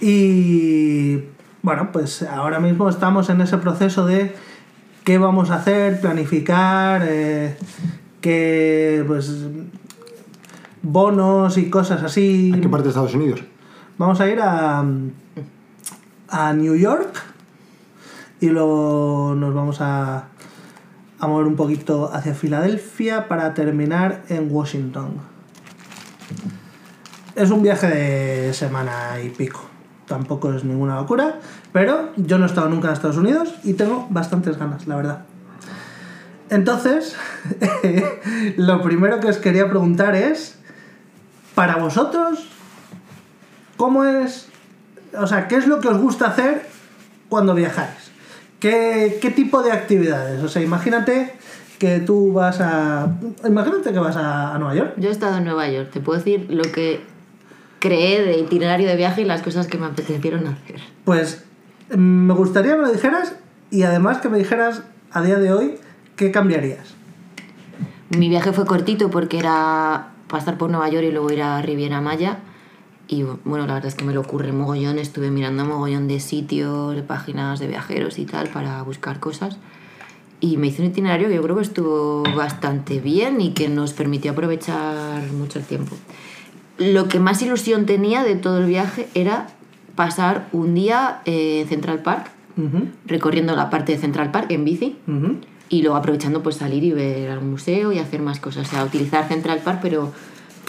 Y 0.00 1.24
bueno, 1.62 1.90
pues 1.92 2.22
ahora 2.22 2.60
mismo 2.60 2.88
estamos 2.88 3.30
en 3.30 3.40
ese 3.40 3.56
proceso 3.58 4.04
de 4.06 4.34
qué 5.04 5.18
vamos 5.18 5.50
a 5.50 5.56
hacer, 5.56 6.00
planificar, 6.00 7.02
eh, 7.06 7.56
qué 8.20 9.02
pues 9.06 9.46
bonos 10.84 11.58
y 11.58 11.70
cosas 11.70 12.02
así. 12.02 12.52
¿A 12.54 12.60
qué 12.60 12.68
parte 12.68 12.84
de 12.84 12.90
Estados 12.90 13.14
Unidos? 13.14 13.42
Vamos 13.98 14.20
a 14.20 14.28
ir 14.28 14.40
a, 14.40 14.84
a 16.28 16.52
New 16.52 16.76
York 16.76 17.22
y 18.40 18.48
luego 18.48 19.34
nos 19.36 19.54
vamos 19.54 19.80
a, 19.80 20.28
a 21.18 21.26
mover 21.26 21.46
un 21.46 21.56
poquito 21.56 22.10
hacia 22.12 22.34
Filadelfia 22.34 23.28
para 23.28 23.54
terminar 23.54 24.22
en 24.28 24.52
Washington. 24.52 25.14
Es 27.34 27.50
un 27.50 27.62
viaje 27.62 27.88
de 27.88 28.54
semana 28.54 29.20
y 29.24 29.30
pico. 29.30 29.64
Tampoco 30.06 30.52
es 30.52 30.64
ninguna 30.64 30.96
locura, 30.96 31.40
pero 31.72 32.10
yo 32.16 32.38
no 32.38 32.44
he 32.44 32.48
estado 32.48 32.68
nunca 32.68 32.88
en 32.88 32.94
Estados 32.94 33.16
Unidos 33.16 33.54
y 33.64 33.72
tengo 33.72 34.06
bastantes 34.10 34.58
ganas, 34.58 34.86
la 34.86 34.96
verdad. 34.96 35.24
Entonces, 36.50 37.16
lo 38.56 38.82
primero 38.82 39.18
que 39.20 39.28
os 39.28 39.38
quería 39.38 39.68
preguntar 39.68 40.14
es, 40.14 40.58
para 41.54 41.76
vosotros, 41.76 42.48
¿Cómo 43.76 44.04
es? 44.04 44.48
O 45.18 45.26
sea, 45.26 45.48
¿qué 45.48 45.56
es 45.56 45.66
lo 45.66 45.80
que 45.80 45.88
os 45.88 45.98
gusta 45.98 46.28
hacer 46.28 46.66
cuando 47.28 47.54
viajáis? 47.54 48.10
¿Qué, 48.60 49.18
qué 49.20 49.30
tipo 49.30 49.62
de 49.62 49.72
actividades? 49.72 50.42
O 50.42 50.48
sea, 50.48 50.62
imagínate 50.62 51.34
que 51.78 52.00
tú 52.00 52.32
vas 52.32 52.60
a. 52.60 53.08
Imagínate 53.44 53.92
que 53.92 53.98
vas 53.98 54.16
a, 54.16 54.54
a 54.54 54.58
Nueva 54.58 54.74
York. 54.74 54.94
yo 54.96 55.08
he 55.08 55.12
estado 55.12 55.38
en 55.38 55.44
Nueva 55.44 55.68
York, 55.68 55.90
te 55.92 56.00
puedo 56.00 56.18
decir 56.18 56.46
lo 56.48 56.62
que 56.62 57.02
creé 57.80 58.22
de 58.22 58.38
itinerario 58.38 58.88
de 58.88 58.96
viaje 58.96 59.22
y 59.22 59.24
las 59.24 59.42
cosas 59.42 59.66
que 59.66 59.76
me 59.76 59.86
apetecieron 59.86 60.46
hacer. 60.46 60.80
Pues 61.04 61.44
me 61.90 62.32
gustaría 62.32 62.72
que 62.72 62.78
me 62.78 62.86
lo 62.86 62.92
dijeras 62.92 63.34
y 63.70 63.82
además 63.82 64.18
que 64.18 64.28
me 64.28 64.38
dijeras 64.38 64.82
a 65.10 65.20
día 65.20 65.38
de 65.38 65.52
hoy 65.52 65.74
qué 66.16 66.30
cambiarías. 66.30 66.94
Mi 68.16 68.28
viaje 68.28 68.52
fue 68.52 68.64
cortito 68.64 69.10
porque 69.10 69.38
era 69.38 70.13
pasar 70.34 70.58
por 70.58 70.68
Nueva 70.68 70.88
York 70.88 71.06
y 71.08 71.12
luego 71.12 71.30
ir 71.30 71.42
a 71.42 71.62
Riviera 71.62 72.00
Maya. 72.00 72.38
Y 73.06 73.22
bueno, 73.22 73.68
la 73.68 73.74
verdad 73.74 73.86
es 73.86 73.94
que 73.94 74.04
me 74.04 74.12
lo 74.12 74.20
ocurre 74.20 74.50
mogollón. 74.50 74.98
Estuve 74.98 75.30
mirando 75.30 75.64
mogollón 75.64 76.08
de 76.08 76.18
sitios, 76.18 76.96
de 76.96 77.02
páginas 77.04 77.60
de 77.60 77.68
viajeros 77.68 78.18
y 78.18 78.24
tal 78.24 78.48
para 78.48 78.82
buscar 78.82 79.20
cosas. 79.20 79.58
Y 80.40 80.56
me 80.56 80.66
hice 80.66 80.82
un 80.82 80.88
itinerario 80.88 81.28
que 81.28 81.36
yo 81.36 81.42
creo 81.42 81.54
que 81.54 81.62
estuvo 81.62 82.24
bastante 82.34 82.98
bien 82.98 83.40
y 83.40 83.50
que 83.52 83.68
nos 83.68 83.92
permitió 83.92 84.32
aprovechar 84.32 85.22
mucho 85.30 85.60
el 85.60 85.64
tiempo. 85.66 85.94
Lo 86.78 87.06
que 87.06 87.20
más 87.20 87.40
ilusión 87.40 87.86
tenía 87.86 88.24
de 88.24 88.34
todo 88.34 88.58
el 88.58 88.66
viaje 88.66 89.08
era 89.14 89.46
pasar 89.94 90.48
un 90.50 90.74
día 90.74 91.20
en 91.26 91.68
Central 91.68 92.00
Park, 92.00 92.30
Ujú, 92.56 92.88
recorriendo 93.06 93.54
la 93.56 93.68
parte 93.68 93.92
de 93.92 93.98
Central 93.98 94.30
Park 94.30 94.46
en 94.50 94.64
bici 94.64 94.96
ujú. 95.08 95.38
Y 95.68 95.82
luego 95.82 95.96
aprovechando 95.96 96.42
pues 96.42 96.56
salir 96.56 96.84
y 96.84 96.92
ver 96.92 97.30
al 97.30 97.40
museo 97.40 97.92
y 97.92 97.98
hacer 97.98 98.20
más 98.20 98.40
cosas, 98.40 98.68
o 98.68 98.70
sea, 98.70 98.84
utilizar 98.84 99.26
Central 99.28 99.60
Park 99.60 99.80
pero 99.82 100.12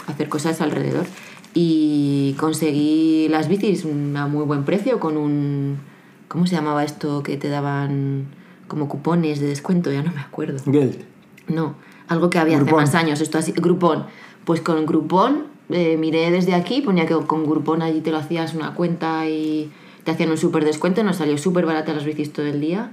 hacer 0.06 0.28
cosas 0.28 0.60
alrededor. 0.60 1.06
Y 1.54 2.34
conseguí 2.38 3.28
las 3.30 3.48
bicis 3.48 3.84
a 3.84 4.26
muy 4.26 4.44
buen 4.44 4.64
precio 4.64 5.00
con 5.00 5.16
un... 5.16 5.78
¿Cómo 6.28 6.46
se 6.46 6.54
llamaba 6.54 6.84
esto 6.84 7.22
que 7.22 7.36
te 7.36 7.48
daban 7.48 8.26
como 8.68 8.88
cupones 8.88 9.40
de 9.40 9.46
descuento? 9.46 9.90
Ya 9.90 10.02
no 10.02 10.12
me 10.12 10.20
acuerdo. 10.20 10.58
Geld. 10.70 11.04
No, 11.48 11.76
algo 12.08 12.28
que 12.28 12.38
había 12.38 12.58
Groupon. 12.58 12.80
hace 12.82 12.92
más 12.92 13.02
años, 13.02 13.20
esto 13.20 13.38
así, 13.38 13.52
Groupon. 13.52 14.04
Pues 14.44 14.60
con 14.60 14.84
Groupon 14.84 15.44
eh, 15.70 15.96
miré 15.96 16.30
desde 16.30 16.54
aquí, 16.54 16.82
ponía 16.82 17.06
que 17.06 17.14
con 17.14 17.44
Groupon 17.44 17.80
allí 17.80 18.00
te 18.00 18.10
lo 18.10 18.18
hacías 18.18 18.54
una 18.54 18.74
cuenta 18.74 19.26
y 19.26 19.70
te 20.04 20.10
hacían 20.10 20.30
un 20.30 20.36
súper 20.36 20.64
descuento, 20.64 21.02
nos 21.04 21.16
salió 21.16 21.38
súper 21.38 21.64
barata 21.64 21.94
las 21.94 22.04
bicis 22.04 22.32
todo 22.32 22.46
el 22.46 22.60
día 22.60 22.92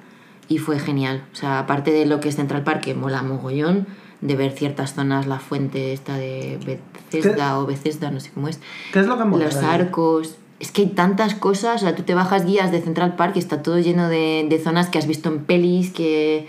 y 0.54 0.58
fue 0.58 0.80
genial. 0.80 1.24
O 1.34 1.36
sea, 1.36 1.60
aparte 1.60 1.92
de 1.92 2.06
lo 2.06 2.20
que 2.20 2.30
es 2.30 2.36
Central 2.36 2.63
Park, 2.63 2.82
que 2.82 2.94
mola 2.94 3.24
mogollón, 3.24 3.88
de 4.22 4.36
ver 4.36 4.52
ciertas 4.52 4.94
zonas, 4.94 5.28
la 5.28 5.39
fuente 5.39 5.94
esta 5.94 6.18
de 6.18 6.60
Bethesda 6.66 7.60
o 7.60 7.66
Bethesda, 7.66 8.12
no 8.12 8.20
sé 8.20 8.32
cómo 8.34 8.48
es, 8.48 8.60
¿Qué 8.92 9.00
es 9.00 9.08
lo 9.08 9.18
que 9.18 9.26
mola 9.26 9.46
los 9.46 9.56
arcos. 9.58 10.38
Es 10.60 10.72
que 10.72 10.84
hay 10.84 10.88
tantas 10.89 11.36
cosas, 11.36 11.82
o 11.82 11.86
sea, 11.86 11.96
tú 11.96 12.04
te 12.04 12.13
bajas 12.13 12.46
guías 12.46 12.72
de 12.72 12.82
Central 12.82 13.16
Park 13.16 13.34
y 13.36 13.39
está 13.39 13.62
todo 13.62 13.80
lleno 13.80 14.08
de, 14.08 14.46
de 14.48 14.60
zonas 14.60 14.89
que 14.89 14.98
has 14.98 15.08
visto 15.08 15.28
en 15.28 15.44
pelis, 15.44 15.92
que 15.92 16.48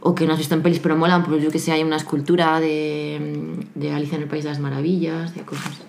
o 0.00 0.14
que 0.14 0.26
no 0.26 0.32
has 0.32 0.38
visto 0.38 0.54
en 0.54 0.62
pelis 0.62 0.80
pero 0.80 0.96
molan, 0.96 1.24
pues 1.24 1.42
yo 1.42 1.50
que 1.50 1.58
sé, 1.58 1.72
hay 1.72 1.82
una 1.82 1.96
escultura 1.96 2.58
de, 2.60 3.56
de 3.74 3.92
Alicia 3.92 4.16
en 4.16 4.22
el 4.22 4.28
País 4.28 4.44
de 4.44 4.50
las 4.50 4.58
Maravillas, 4.58 5.34
de 5.34 5.42
cosas 5.42 5.82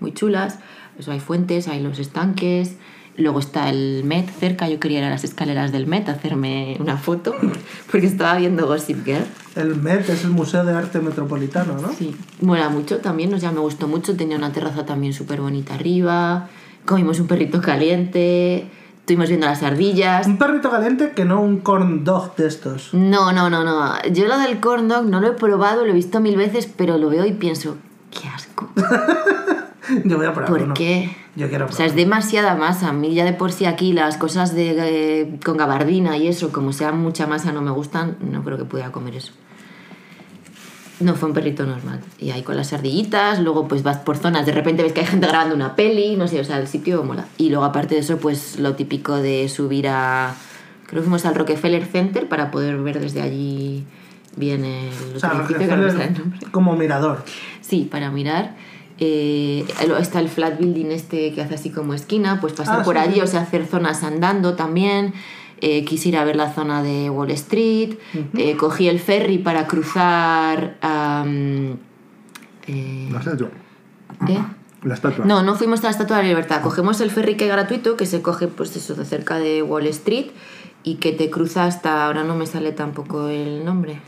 muy 0.00 0.12
chulas. 0.12 0.58
Eso 0.98 1.12
hay 1.12 1.20
fuentes, 1.20 1.68
hay 1.68 1.80
los 1.80 1.98
estanques. 1.98 2.76
Luego 3.20 3.38
está 3.38 3.68
el 3.68 4.02
Met 4.04 4.30
cerca, 4.30 4.66
yo 4.68 4.80
quería 4.80 5.00
ir 5.00 5.04
a 5.04 5.10
las 5.10 5.24
escaleras 5.24 5.72
del 5.72 5.86
Met 5.86 6.08
a 6.08 6.12
hacerme 6.12 6.76
una 6.80 6.96
foto, 6.96 7.34
porque 7.90 8.06
estaba 8.06 8.38
viendo 8.38 8.66
Gossip 8.66 9.04
Girl. 9.04 9.26
El 9.56 9.76
MET 9.76 10.08
es 10.08 10.24
el 10.24 10.30
Museo 10.30 10.64
de 10.64 10.72
Arte 10.72 11.00
Metropolitano, 11.00 11.76
¿no? 11.78 11.92
Sí, 11.92 12.16
mola 12.40 12.70
mucho 12.70 12.98
también, 12.98 13.34
o 13.34 13.38
sea, 13.38 13.52
me 13.52 13.60
gustó 13.60 13.88
mucho. 13.88 14.16
Tenía 14.16 14.36
una 14.36 14.52
terraza 14.52 14.86
también 14.86 15.12
súper 15.12 15.40
bonita 15.40 15.74
arriba. 15.74 16.48
Comimos 16.86 17.20
un 17.20 17.26
perrito 17.26 17.60
caliente. 17.60 18.68
Estuvimos 19.00 19.28
viendo 19.28 19.46
las 19.46 19.62
ardillas. 19.62 20.26
Un 20.26 20.38
perrito 20.38 20.70
caliente 20.70 21.10
que 21.10 21.24
no 21.24 21.42
un 21.42 21.58
corn 21.58 22.04
dog 22.04 22.36
de 22.36 22.46
estos. 22.46 22.94
No, 22.94 23.32
no, 23.32 23.50
no, 23.50 23.64
no. 23.64 24.00
Yo 24.12 24.26
lo 24.26 24.38
del 24.38 24.60
corn 24.60 24.88
dog 24.88 25.04
no 25.04 25.20
lo 25.20 25.28
he 25.28 25.32
probado, 25.32 25.84
lo 25.84 25.90
he 25.90 25.94
visto 25.94 26.20
mil 26.20 26.36
veces, 26.36 26.70
pero 26.74 26.96
lo 26.96 27.10
veo 27.10 27.26
y 27.26 27.32
pienso, 27.32 27.76
qué 28.10 28.28
asco. 28.28 28.70
Yo 30.04 30.16
voy 30.16 30.26
a 30.26 30.34
¿Por 30.34 30.62
uno. 30.62 30.74
qué? 30.74 31.16
Yo 31.36 31.48
quiero 31.48 31.66
O 31.66 31.72
sea, 31.72 31.86
es 31.86 31.94
demasiada 31.94 32.54
masa. 32.54 32.88
A 32.88 32.92
mí 32.92 33.14
ya 33.14 33.24
de 33.24 33.32
por 33.32 33.52
sí 33.52 33.64
aquí 33.64 33.92
las 33.92 34.16
cosas 34.18 34.54
de, 34.54 34.74
eh, 34.78 35.38
con 35.44 35.56
gabardina 35.56 36.16
y 36.16 36.28
eso, 36.28 36.52
como 36.52 36.72
sea 36.72 36.92
mucha 36.92 37.26
masa, 37.26 37.52
no 37.52 37.62
me 37.62 37.70
gustan. 37.70 38.16
No 38.20 38.42
creo 38.44 38.58
que 38.58 38.64
pudiera 38.64 38.92
comer 38.92 39.16
eso. 39.16 39.32
No, 41.00 41.14
fue 41.14 41.28
un 41.30 41.34
perrito 41.34 41.64
normal. 41.64 42.00
Y 42.18 42.30
ahí 42.30 42.42
con 42.42 42.56
las 42.56 42.74
ardillitas, 42.74 43.40
luego 43.40 43.66
pues 43.68 43.82
vas 43.82 43.96
por 43.98 44.18
zonas, 44.18 44.44
de 44.44 44.52
repente 44.52 44.82
ves 44.82 44.92
que 44.92 45.00
hay 45.00 45.06
gente 45.06 45.26
grabando 45.26 45.54
una 45.54 45.74
peli, 45.74 46.14
no 46.16 46.28
sé, 46.28 46.38
o 46.40 46.44
sea, 46.44 46.58
el 46.58 46.68
sitio 46.68 47.02
mola. 47.04 47.24
Y 47.38 47.48
luego 47.48 47.64
aparte 47.64 47.94
de 47.94 48.02
eso, 48.02 48.18
pues 48.18 48.58
lo 48.58 48.74
típico 48.74 49.16
de 49.16 49.48
subir 49.48 49.88
a... 49.88 50.34
Creo 50.86 51.00
que 51.00 51.04
fuimos 51.04 51.24
al 51.24 51.34
Rockefeller 51.36 51.86
Center 51.86 52.28
para 52.28 52.50
poder 52.50 52.76
ver 52.78 53.00
desde 53.00 53.22
allí 53.22 53.86
bien 54.36 54.64
el 54.64 54.90
O 55.16 55.18
sea, 55.20 55.30
edificio, 55.32 55.58
que 55.58 55.66
no 55.68 55.76
me 55.76 55.82
Rockefeller 55.84 55.90
sale 55.92 56.04
el 56.04 56.18
nombre. 56.18 56.38
como 56.50 56.76
mirador. 56.76 57.24
Sí, 57.62 57.88
para 57.90 58.10
mirar. 58.10 58.56
Eh, 59.02 59.64
está 59.98 60.20
el 60.20 60.28
flat 60.28 60.58
building 60.58 60.86
este 60.92 61.32
que 61.32 61.40
hace 61.40 61.54
así 61.54 61.70
como 61.70 61.94
esquina, 61.94 62.38
pues 62.40 62.52
pasar 62.52 62.80
Ah, 62.80 62.82
por 62.84 62.96
sí, 62.96 63.02
allí, 63.02 63.14
sí. 63.14 63.20
o 63.22 63.26
sea, 63.26 63.40
hacer 63.40 63.66
zonas 63.66 64.02
andando 64.04 64.54
también. 64.54 65.14
Eh, 65.62 65.84
quise 65.84 66.10
ir 66.10 66.16
a 66.16 66.24
ver 66.24 66.36
la 66.36 66.52
zona 66.52 66.82
de 66.82 67.10
Wall 67.10 67.30
Street. 67.32 67.94
Eh, 68.36 68.56
cogí 68.56 68.88
el 68.88 68.98
ferry 68.98 69.38
para 69.38 69.66
cruzar 69.66 70.76
eh, 72.66 73.08
La 73.10 73.18
estatua. 73.18 73.48
¿eh? 74.28 74.38
La 74.84 74.94
estatua. 74.94 75.24
No, 75.26 75.42
no 75.42 75.54
fuimos 75.56 75.80
a 75.80 75.84
la 75.84 75.90
Estatua 75.90 76.16
de 76.18 76.22
la 76.22 76.28
Libertad. 76.30 76.62
Cogemos 76.62 77.00
el 77.00 77.10
ferry 77.10 77.36
que 77.36 77.44
es 77.46 77.50
gratuito, 77.52 77.96
que 77.96 78.06
se 78.06 78.22
coge 78.22 78.48
pues 78.48 78.74
eso, 78.76 78.94
de 78.94 79.04
cerca 79.04 79.38
de 79.38 79.62
Wall 79.62 79.86
Street 79.88 80.28
y 80.82 80.94
que 80.96 81.12
te 81.12 81.28
cruza 81.28 81.64
hasta... 81.66 82.06
Ahora 82.06 82.24
no 82.24 82.34
me 82.34 82.46
sale 82.46 82.72
tampoco 82.72 83.28
el 83.28 83.64
nombre. 83.64 84.00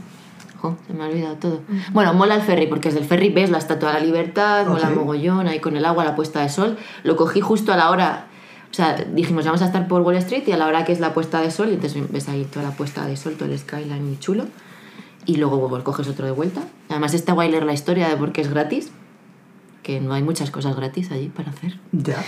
Jo, 0.63 0.77
se 0.87 0.93
me 0.93 1.03
ha 1.03 1.09
olvidado 1.09 1.35
todo. 1.35 1.61
Bueno, 1.93 2.15
mola 2.15 2.37
el 2.37 2.43
ferry, 2.43 2.69
porque 2.69 2.89
desde 2.89 3.01
el 3.01 3.05
ferry 3.05 3.31
ves 3.31 3.51
la 3.51 3.59
Estatua 3.59 3.89
de 3.89 3.99
la 3.99 4.05
Libertad, 4.05 4.65
mola 4.69 4.91
mogollón, 4.91 5.49
ahí 5.49 5.59
con 5.59 5.77
el 5.77 5.85
agua, 5.85 6.05
la 6.05 6.15
puesta 6.15 6.41
de 6.41 6.49
sol. 6.49 6.79
Lo 7.03 7.17
cogí 7.17 7.41
justo 7.41 7.73
a 7.73 7.77
la 7.77 7.91
hora... 7.91 8.29
O 8.71 8.75
sea, 8.75 8.95
dijimos, 8.95 9.45
vamos 9.45 9.61
a 9.61 9.67
estar 9.67 9.89
por 9.89 10.03
Wall 10.03 10.17
Street 10.19 10.45
y 10.47 10.53
a 10.53 10.57
la 10.57 10.69
hora 10.69 10.85
que 10.85 10.93
es 10.93 11.01
la 11.01 11.13
puesta 11.13 11.41
de 11.41 11.51
sol, 11.51 11.71
y 11.71 11.75
entonces 11.75 12.11
ves 12.11 12.29
ahí 12.29 12.45
toda 12.45 12.65
la 12.65 12.71
puesta 12.71 13.05
de 13.05 13.17
sol, 13.17 13.35
todo 13.37 13.51
el 13.51 13.59
skyline 13.59 14.05
muy 14.05 14.19
chulo. 14.21 14.45
Y 15.27 15.37
luego 15.37 15.69
pues, 15.69 15.83
coges 15.83 16.07
otro 16.07 16.27
de 16.27 16.33
vuelta. 16.33 16.63
Además 16.89 17.13
está 17.13 17.33
guay 17.33 17.51
leer 17.51 17.65
la 17.65 17.73
historia 17.73 18.09
de 18.09 18.17
por 18.17 18.31
qué 18.31 18.41
es 18.41 18.49
gratis, 18.49 18.93
que 19.83 20.01
no 20.01 20.15
hay 20.15 20.23
muchas 20.23 20.53
cosas 20.53 20.77
gratis 20.77 21.11
allí 21.11 21.29
para 21.29 21.51
hacer. 21.51 21.81
Ya. 21.91 22.25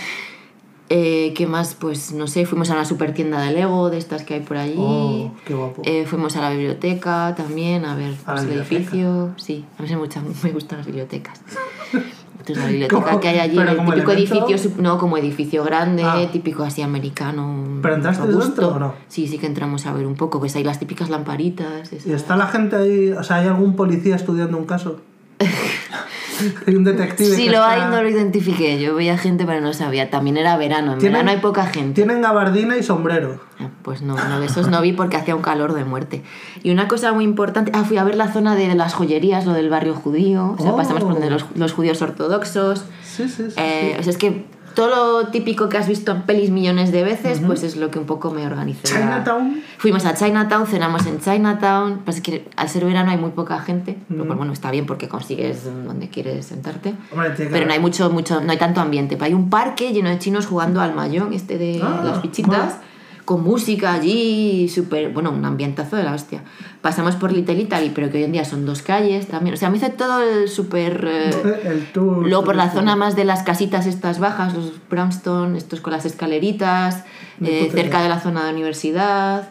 Eh, 0.89 1.33
¿Qué 1.35 1.47
más? 1.47 1.73
Pues 1.73 2.11
no 2.11 2.27
sé, 2.27 2.45
fuimos 2.45 2.69
a 2.69 2.73
una 2.73 2.85
super 2.85 3.13
tienda 3.13 3.41
de 3.41 3.51
Lego, 3.53 3.89
de 3.89 3.97
estas 3.97 4.21
que 4.23 4.35
hay 4.35 4.39
por 4.41 4.57
allí. 4.57 4.75
Oh, 4.77 5.31
qué 5.45 5.55
guapo. 5.55 5.81
Eh, 5.83 6.05
fuimos 6.05 6.35
a 6.37 6.41
la 6.41 6.51
biblioteca 6.51 7.33
también, 7.35 7.85
a 7.85 7.95
ver 7.95 8.13
¿A 8.25 8.33
la 8.35 8.41
pues, 8.41 8.41
el 8.43 8.47
biblioteca? 8.49 8.75
edificio. 8.77 9.31
Sí, 9.37 9.65
a 9.79 9.81
mí 9.81 9.89
me, 10.43 10.51
gustan 10.51 10.77
las 10.77 10.85
bibliotecas. 10.85 11.41
Entonces 12.37 12.63
la 12.63 12.69
biblioteca 12.69 13.01
¿Cómo? 13.03 13.19
que 13.19 13.27
hay 13.29 13.39
allí, 13.39 13.57
¿Pero 13.57 13.71
el 13.71 13.77
típico 13.77 14.11
elemento? 14.11 14.45
edificio, 14.45 14.71
no, 14.77 14.99
como 14.99 15.17
edificio 15.17 15.63
grande, 15.63 16.03
Ah. 16.03 16.29
típico 16.31 16.61
así 16.61 16.83
americano. 16.83 17.63
¿Pero 17.81 17.95
entraste 17.95 18.27
dentro 18.27 18.67
o 18.67 18.77
no? 18.79 18.93
Sí, 19.07 19.27
sí 19.27 19.39
que 19.39 19.47
entramos 19.47 19.87
a 19.87 19.93
ver 19.93 20.05
un 20.05 20.13
poco, 20.15 20.39
pues 20.39 20.55
hay 20.55 20.63
las 20.63 20.77
típicas 20.77 21.09
lamparitas. 21.09 21.91
¿Y 21.91 21.95
esas. 21.95 22.07
está 22.11 22.37
la 22.37 22.45
gente 22.45 22.75
ahí? 22.75 23.09
O 23.11 23.23
sea, 23.23 23.37
¿hay 23.37 23.47
algún 23.47 23.75
policía 23.75 24.15
estudiando 24.15 24.55
un 24.59 24.65
caso? 24.65 25.01
hay 26.67 26.75
un 26.75 26.83
detective. 26.83 27.35
Si 27.35 27.45
lo 27.47 27.53
está- 27.53 27.71
hay, 27.71 27.81
no 27.91 28.01
lo 28.01 28.09
identifiqué. 28.09 28.79
Yo 28.79 28.95
veía 28.95 29.17
gente, 29.17 29.45
pero 29.45 29.61
no 29.61 29.73
sabía. 29.73 30.09
También 30.09 30.37
era 30.37 30.57
verano. 30.57 30.93
En 30.93 30.99
verano 30.99 31.31
hay 31.31 31.37
poca 31.37 31.65
gente. 31.65 31.93
Tienen 32.01 32.21
gabardina 32.21 32.77
y 32.77 32.83
sombrero. 32.83 33.39
Ah, 33.59 33.69
Pues 33.83 34.01
no, 34.01 34.15
no, 34.15 34.39
de 34.39 34.45
esos 34.47 34.67
no 34.69 34.81
vi 34.81 34.91
porque 34.93 35.17
hacía 35.17 35.35
un 35.35 35.41
calor 35.41 35.73
de 35.73 35.83
muerte. 35.85 36.23
Y 36.63 36.71
una 36.71 36.87
cosa 36.87 37.13
muy 37.13 37.23
importante, 37.23 37.71
ah, 37.73 37.83
fui 37.85 37.97
a 37.97 38.03
ver 38.03 38.15
la 38.15 38.31
zona 38.31 38.55
de 38.55 38.73
las 38.75 38.93
joyerías, 38.93 39.45
lo 39.45 39.53
del 39.53 39.69
barrio 39.69 39.93
judío, 39.95 40.55
o 40.57 40.61
sea, 40.61 40.71
Oh. 40.73 40.75
pasamos 40.77 41.03
por 41.03 41.13
donde 41.13 41.29
los, 41.29 41.45
los 41.55 41.71
judíos 41.73 42.01
ortodoxos. 42.01 42.85
Sí, 43.03 43.29
sí, 43.29 43.45
sí. 43.49 43.55
Eh, 43.57 43.91
sí. 43.93 43.99
O 43.99 44.03
sea, 44.03 44.11
es 44.11 44.17
que 44.17 44.45
todo 44.75 45.21
lo 45.23 45.27
típico 45.29 45.69
que 45.69 45.77
has 45.77 45.87
visto 45.87 46.11
en 46.11 46.23
pelis 46.23 46.51
millones 46.51 46.91
de 46.91 47.03
veces, 47.03 47.41
pues 47.45 47.63
es 47.63 47.77
lo 47.77 47.89
que 47.89 47.97
un 47.97 48.05
poco 48.05 48.31
me 48.31 48.45
organizó. 48.45 48.81
Chinatown. 48.83 49.63
Fuimos 49.77 50.05
a 50.05 50.13
Chinatown, 50.13 50.67
cenamos 50.67 51.05
en 51.07 51.19
Chinatown. 51.19 51.99
Pasa 52.05 52.21
que 52.21 52.47
al 52.55 52.69
ser 52.69 52.85
verano 52.85 53.11
hay 53.11 53.17
muy 53.17 53.31
poca 53.31 53.59
gente, 53.59 53.97
lo 54.09 54.25
cual, 54.25 54.37
bueno, 54.37 54.53
está 54.53 54.69
bien 54.71 54.85
porque 54.85 55.07
consigues 55.07 55.63
donde 55.63 56.09
quieres 56.09 56.45
sentarte. 56.45 56.93
Hombre, 57.11 57.33
que 57.33 57.45
Pero 57.45 57.65
no 57.65 57.73
hay 57.73 57.79
mucho, 57.79 58.09
mucho, 58.11 58.41
no 58.41 58.51
hay 58.51 58.57
tanto 58.57 58.81
ambiente. 58.81 59.17
Hay 59.21 59.33
un 59.33 59.49
parque 59.49 59.91
lleno 59.93 60.09
de 60.09 60.19
chinos 60.19 60.45
jugando 60.45 60.81
al 60.81 60.93
mayón, 60.93 61.33
este 61.33 61.57
de 61.57 61.81
Ah, 61.81 62.01
las 62.03 62.21
fichitas, 62.21 62.51
mola. 62.57 62.81
Con 63.25 63.43
música 63.43 63.93
allí, 63.93 64.69
súper, 64.69 65.09
bueno, 65.09 65.31
un 65.31 65.43
ambientazo 65.43 65.95
de 65.95 66.03
la 66.03 66.13
hostia. 66.13 66.43
Pasamos 66.81 67.15
por 67.15 67.31
Little 67.31 67.59
Italy, 67.59 67.91
pero 67.93 68.11
que 68.11 68.19
hoy 68.19 68.23
en 68.23 68.31
día 68.31 68.45
son 68.45 68.65
dos 68.65 68.83
calles 68.83 69.27
también. 69.27 69.55
O 69.55 69.57
sea, 69.57 69.71
me 69.71 69.77
hice 69.77 69.89
todo 69.89 70.21
el 70.21 70.47
súper... 70.47 71.03
eh, 71.09 71.61
El 71.65 71.91
tour. 71.91 72.27
Luego 72.27 72.43
por 72.43 72.55
la 72.55 72.71
zona 72.71 72.95
más 72.95 73.15
de 73.15 73.25
las 73.25 73.41
casitas 73.41 73.87
estas 73.87 74.19
bajas, 74.19 74.53
los 74.53 74.73
brownstone, 74.89 75.57
estos 75.57 75.81
con 75.81 75.91
las 75.93 76.05
escaleritas, 76.05 77.03
eh, 77.41 77.69
cerca 77.73 78.03
de 78.03 78.09
la 78.09 78.19
zona 78.19 78.45
de 78.45 78.53
universidad, 78.53 79.49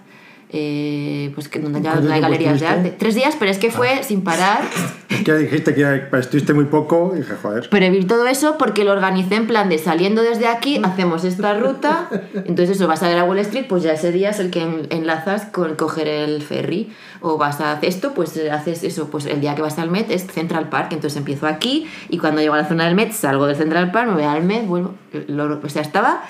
eh, 0.57 1.33
pues 1.35 1.49
que 1.49 1.59
donde 1.59 1.83
ya 1.83 1.93
¿Cuánto 1.95 2.13
hay 2.13 2.21
galerías 2.21 2.61
de 2.61 2.67
arte. 2.69 2.95
Tres 2.97 3.17
días, 3.17 3.35
pero 3.37 3.51
es 3.51 3.59
que 3.59 3.73
fue 3.73 4.03
sin 4.05 4.23
parar. 4.23 4.61
Es 5.15 5.23
que 5.23 5.33
dijiste 5.37 5.75
que 5.77 6.03
estuviste 6.19 6.55
muy 6.55 6.65
poco 6.65 7.13
y 7.15 7.19
dije, 7.19 7.35
joder. 7.41 7.69
Pero 7.71 7.89
vi 7.93 8.05
todo 8.05 8.27
eso 8.27 8.59
porque 8.59 8.83
lo 8.85 8.91
organicé 8.91 9.37
en 9.37 9.47
plan 9.47 9.69
de 9.69 9.79
saliendo 9.79 10.23
desde 10.23 10.49
aquí, 10.49 10.81
hacemos 10.83 11.23
esta 11.23 11.55
ruta, 11.57 12.09
entonces 12.35 12.71
eso, 12.77 12.89
vas 12.89 13.01
a 13.05 13.09
ver 13.09 13.19
a 13.19 13.25
Wall 13.25 13.39
Street, 13.39 13.67
pues 13.69 13.85
ya 13.85 13.93
ese 13.93 14.11
día 14.11 14.31
es 14.31 14.41
el 14.41 14.51
que 14.51 14.63
en- 14.63 14.89
enlazas 14.91 15.45
con 15.47 15.77
coger 15.77 16.09
el 16.09 16.43
ferry, 16.43 16.93
o 17.21 17.39
vas 17.39 17.61
a 17.61 17.73
hacer 17.73 17.89
esto, 17.91 18.13
pues 18.13 18.37
haces 18.51 18.83
eso, 18.83 19.09
pues 19.09 19.27
el 19.27 19.41
día 19.41 19.55
que 19.55 19.63
vas 19.63 19.79
al 19.79 19.89
Met 19.89 20.11
es 20.11 20.27
Central 20.27 20.69
Park, 20.69 20.89
entonces 20.91 21.17
empiezo 21.17 21.47
aquí 21.47 21.87
y 22.09 22.19
cuando 22.19 22.41
llego 22.41 22.55
a 22.55 22.59
la 22.59 22.67
zona 22.67 22.85
del 22.87 22.97
Met 22.97 23.13
salgo 23.13 23.47
del 23.47 23.55
Central 23.57 23.93
Park, 23.93 24.09
me 24.09 24.15
voy 24.15 24.25
al 24.25 24.43
Met, 24.43 24.67
vuelvo, 24.67 24.95
lo- 25.29 25.61
o 25.63 25.69
sea, 25.69 25.83
estaba 25.83 26.25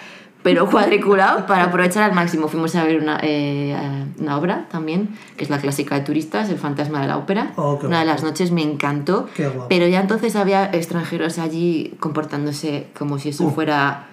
pero 0.45 0.69
cuadriculado 0.71 1.47
para 1.47 1.65
aprovechar 1.65 2.03
al 2.03 2.13
máximo. 2.15 2.49
Fuimos 2.49 2.77
a 2.77 2.85
ver 2.85 3.01
una, 3.01 3.19
eh, 3.23 3.75
una 4.19 4.37
obra 4.37 4.69
también, 4.71 5.09
que 5.39 5.45
es 5.45 5.49
la 5.51 5.59
clásica 5.59 5.95
de 5.95 6.03
turistas, 6.03 6.51
El 6.51 6.59
fantasma 6.59 7.01
de 7.01 7.09
la 7.09 7.17
ópera. 7.17 7.53
Oh, 7.57 7.81
una 7.83 8.01
de 8.01 8.05
las 8.05 8.23
noches 8.23 8.51
me 8.53 8.63
encantó. 8.63 9.27
Qué 9.35 9.49
guapo. 9.49 9.69
Pero 9.71 9.87
ya 9.89 10.01
entonces 10.03 10.37
había 10.37 10.67
extranjeros 10.67 11.39
allí 11.39 11.95
comportándose 11.99 12.89
como 12.97 13.19
si 13.19 13.31
eso 13.31 13.47
Uh. 13.47 13.51
fuera 13.53 14.09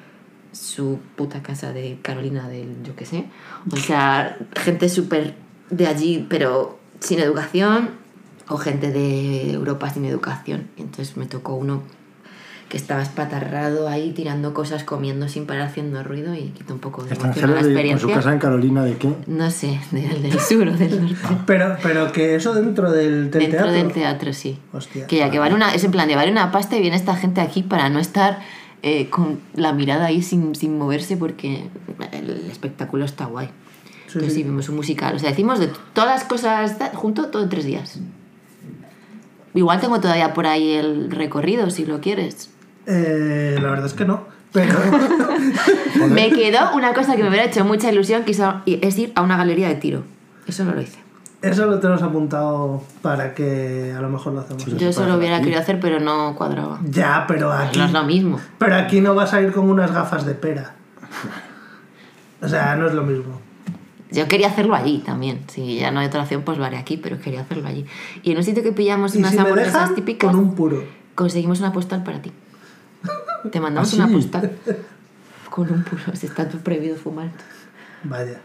su 0.54 1.00
puta 1.18 1.42
casa 1.44 1.74
de 1.74 2.00
Carolina 2.02 2.48
del 2.48 2.82
yo 2.84 2.96
qué 2.96 3.06
sé. 3.06 3.26
O 3.70 3.76
sea, 3.88 4.38
gente 4.56 4.88
súper 4.88 5.36
de 5.70 5.88
allí, 5.88 6.26
pero 6.30 6.80
sin 7.02 7.20
educación, 7.20 7.90
o 8.48 8.56
gente 8.58 8.92
de 8.92 9.52
Europa 9.52 9.90
sin 9.90 10.06
educación. 10.06 10.70
Entonces 10.78 11.18
me 11.18 11.26
tocó 11.26 11.56
uno 11.56 11.84
que 12.72 12.78
estaba 12.78 13.02
espatarrado 13.02 13.90
ahí 13.90 14.12
tirando 14.14 14.54
cosas, 14.54 14.86
comiendo 14.86 15.28
sin 15.28 15.46
parar, 15.46 15.64
haciendo 15.68 16.02
ruido 16.04 16.34
y 16.34 16.52
quitó 16.58 16.74
un 16.74 16.80
poco 16.80 17.04
de 17.04 17.14
emoción 17.14 17.52
la 17.52 17.58
de, 17.58 17.62
con 17.62 17.64
su 17.64 17.68
experiencia. 17.70 18.16
casa 18.16 18.32
en 18.32 18.40
Carolina, 18.40 18.84
¿de 18.86 18.96
qué? 18.96 19.14
No 19.28 19.52
sé, 19.52 19.78
del, 19.92 20.24
del 20.24 20.40
sur 20.40 20.66
o 20.70 20.78
del 20.78 21.02
norte. 21.02 21.18
Pero, 21.46 21.76
pero 21.84 22.12
que 22.14 22.36
eso 22.36 22.54
dentro 22.54 22.90
del, 22.90 23.30
del 23.30 23.42
Dentro 23.42 23.50
teatro. 23.60 23.72
del 23.74 23.92
teatro, 23.92 24.32
sí. 24.34 24.58
Hostia. 24.72 25.06
Que 25.06 25.18
ya 25.18 25.30
que 25.30 25.38
vale 25.38 25.54
una, 25.54 25.76
es 25.76 25.84
en 25.84 25.92
plan 25.92 26.08
de 26.08 26.16
vale 26.16 26.32
una 26.32 26.50
pasta 26.54 26.78
y 26.78 26.80
viene 26.82 26.96
esta 26.96 27.16
gente 27.18 27.42
aquí 27.42 27.62
para 27.62 27.90
no 27.90 28.00
estar 28.00 28.40
eh, 28.84 29.10
con 29.10 29.40
la 29.54 29.74
mirada 29.74 30.06
ahí 30.06 30.22
sin, 30.22 30.56
sin 30.56 30.78
moverse 30.78 31.18
porque 31.18 31.66
el 32.14 32.50
espectáculo 32.50 33.04
está 33.04 33.26
guay. 33.26 33.48
Sí, 34.08 34.14
Entonces 34.14 34.34
sí. 34.34 34.44
vimos 34.44 34.70
un 34.70 34.78
musical. 34.78 35.14
O 35.16 35.20
sea, 35.20 35.30
decimos 35.32 35.60
de 35.60 35.70
todas 35.94 36.10
las 36.10 36.24
cosas 36.24 36.78
junto 36.94 37.28
todo 37.28 37.44
en 37.44 37.50
tres 37.50 37.66
días. 37.66 38.00
Igual 39.54 39.82
tengo 39.82 40.00
todavía 40.00 40.34
por 40.34 40.48
ahí 40.48 40.72
el 40.72 41.12
recorrido, 41.12 41.70
si 41.70 41.86
lo 41.86 42.00
quieres. 42.00 42.50
Eh, 42.86 43.58
la 43.62 43.70
verdad 43.70 43.86
es 43.86 43.94
que 43.94 44.06
no. 44.06 44.26
Pero 44.52 44.74
Me 46.10 46.30
quedó 46.32 46.76
una 46.76 46.94
cosa 46.94 47.16
que 47.16 47.24
me 47.24 47.30
hubiera 47.30 47.46
hecho 47.46 47.64
mucha 47.64 47.92
ilusión, 47.92 48.24
que 48.24 48.32
es 48.66 48.98
ir 48.98 49.12
a 49.16 49.22
una 49.22 49.38
galería 49.38 49.68
de 49.70 49.76
tiro. 49.76 50.04
Eso 50.48 50.66
no 50.66 50.74
lo 50.74 50.82
hice. 50.82 51.00
eso 51.42 51.66
lo 51.68 51.80
tenemos 51.80 52.02
apuntado 52.02 52.84
para 53.02 53.34
que 53.34 53.94
a 53.96 54.02
lo 54.02 54.10
mejor 54.10 54.34
lo 54.34 54.42
hacemos. 54.42 54.66
Yo 54.66 54.90
eso 54.90 55.06
lo 55.06 55.16
hubiera 55.16 55.40
querido 55.40 55.60
hacer, 55.60 55.80
pero 55.80 56.00
no 56.00 56.36
cuadraba. 56.36 56.80
Ya, 56.84 57.26
pero 57.28 57.52
aquí. 57.52 57.80
No 57.80 57.86
es 57.86 57.92
lo 57.92 58.04
mismo. 58.04 58.40
Pero 58.58 58.76
aquí 58.76 59.00
no 59.00 59.16
vas 59.16 59.34
a 59.34 59.42
ir 59.42 59.52
con 59.54 59.70
unas 59.70 59.94
gafas 59.94 60.26
de 60.26 60.34
pera. 60.34 60.76
O 62.42 62.48
sea, 62.48 62.76
no 62.76 62.88
es 62.88 62.94
lo 62.94 63.04
mismo. 63.04 63.40
Yo 64.12 64.28
quería 64.28 64.48
hacerlo 64.48 64.76
allí 64.76 64.98
también. 65.00 65.42
Si 65.48 65.80
ya 65.80 65.92
no 65.92 66.02
hay 66.02 66.08
otra 66.08 66.24
opción, 66.24 66.42
pues 66.42 66.58
lo 66.58 66.66
haré 66.66 66.78
aquí, 66.78 66.98
pero 66.98 67.20
quería 67.20 67.42
hacerlo 67.42 67.68
allí. 67.68 67.86
Y 68.24 68.32
en 68.32 68.38
un 68.38 68.44
sitio 68.44 68.62
que 68.62 68.74
pillamos 68.74 69.16
unas 69.16 69.32
si 69.32 69.38
hamburguesas 69.38 69.96
típicas, 69.96 70.32
con 70.32 70.40
un 70.40 70.56
puro. 70.56 70.84
conseguimos 71.16 71.60
una 71.60 71.72
postal 71.72 72.04
para 72.04 72.22
ti. 72.22 72.34
Te 73.50 73.60
mandamos 73.60 73.94
¿Ah, 73.94 73.96
una 73.98 74.08
sí? 74.08 74.14
postal. 74.14 74.52
Con 75.50 75.72
un 75.72 75.84
puro, 75.84 76.02
si 76.14 76.28
está 76.28 76.48
prohibido 76.48 76.96
fumar. 76.96 77.30
Vaya. 78.04 78.40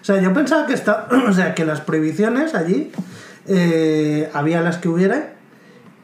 O 0.00 0.04
sea, 0.04 0.20
yo 0.20 0.32
pensaba 0.32 0.66
que 0.66 0.74
está, 0.74 1.08
o 1.28 1.32
sea, 1.32 1.54
que 1.54 1.64
las 1.64 1.80
prohibiciones 1.80 2.54
allí 2.54 2.92
eh, 3.46 4.30
había 4.32 4.60
las 4.60 4.78
que 4.78 4.88
hubiera, 4.88 5.34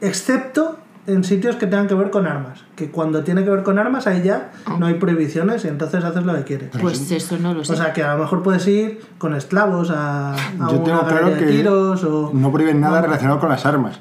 excepto 0.01 0.79
en 1.07 1.23
sitios 1.23 1.55
que 1.55 1.67
tengan 1.67 1.87
que 1.87 1.95
ver 1.95 2.09
con 2.09 2.27
armas. 2.27 2.65
Que 2.75 2.91
cuando 2.91 3.23
tiene 3.23 3.43
que 3.43 3.49
ver 3.49 3.63
con 3.63 3.79
armas 3.79 4.07
ahí 4.07 4.21
ya 4.23 4.51
no 4.77 4.87
hay 4.87 4.95
prohibiciones 4.95 5.63
y 5.63 5.69
entonces 5.69 6.03
haces 6.03 6.23
lo 6.23 6.35
que 6.35 6.43
quieres. 6.43 6.69
Pues 6.79 7.09
eso 7.11 7.37
no 7.37 7.53
lo 7.53 7.63
sé. 7.63 7.73
O 7.73 7.75
sea, 7.75 7.93
que 7.93 8.03
a 8.03 8.13
lo 8.13 8.23
mejor 8.23 8.43
puedes 8.43 8.67
ir 8.67 8.99
con 9.17 9.33
esclavos 9.33 9.89
a, 9.89 10.33
a 10.33 10.37
Yo 10.69 10.79
una 10.79 10.83
tengo 10.83 10.83
claro 10.83 11.05
galería 11.05 11.35
de 11.35 11.45
que 11.45 11.51
tiros 11.51 12.03
o... 12.03 12.31
no 12.33 12.51
prohíben 12.51 12.81
nada 12.81 13.01
relacionado 13.01 13.39
con 13.39 13.49
las 13.49 13.65
armas. 13.65 13.99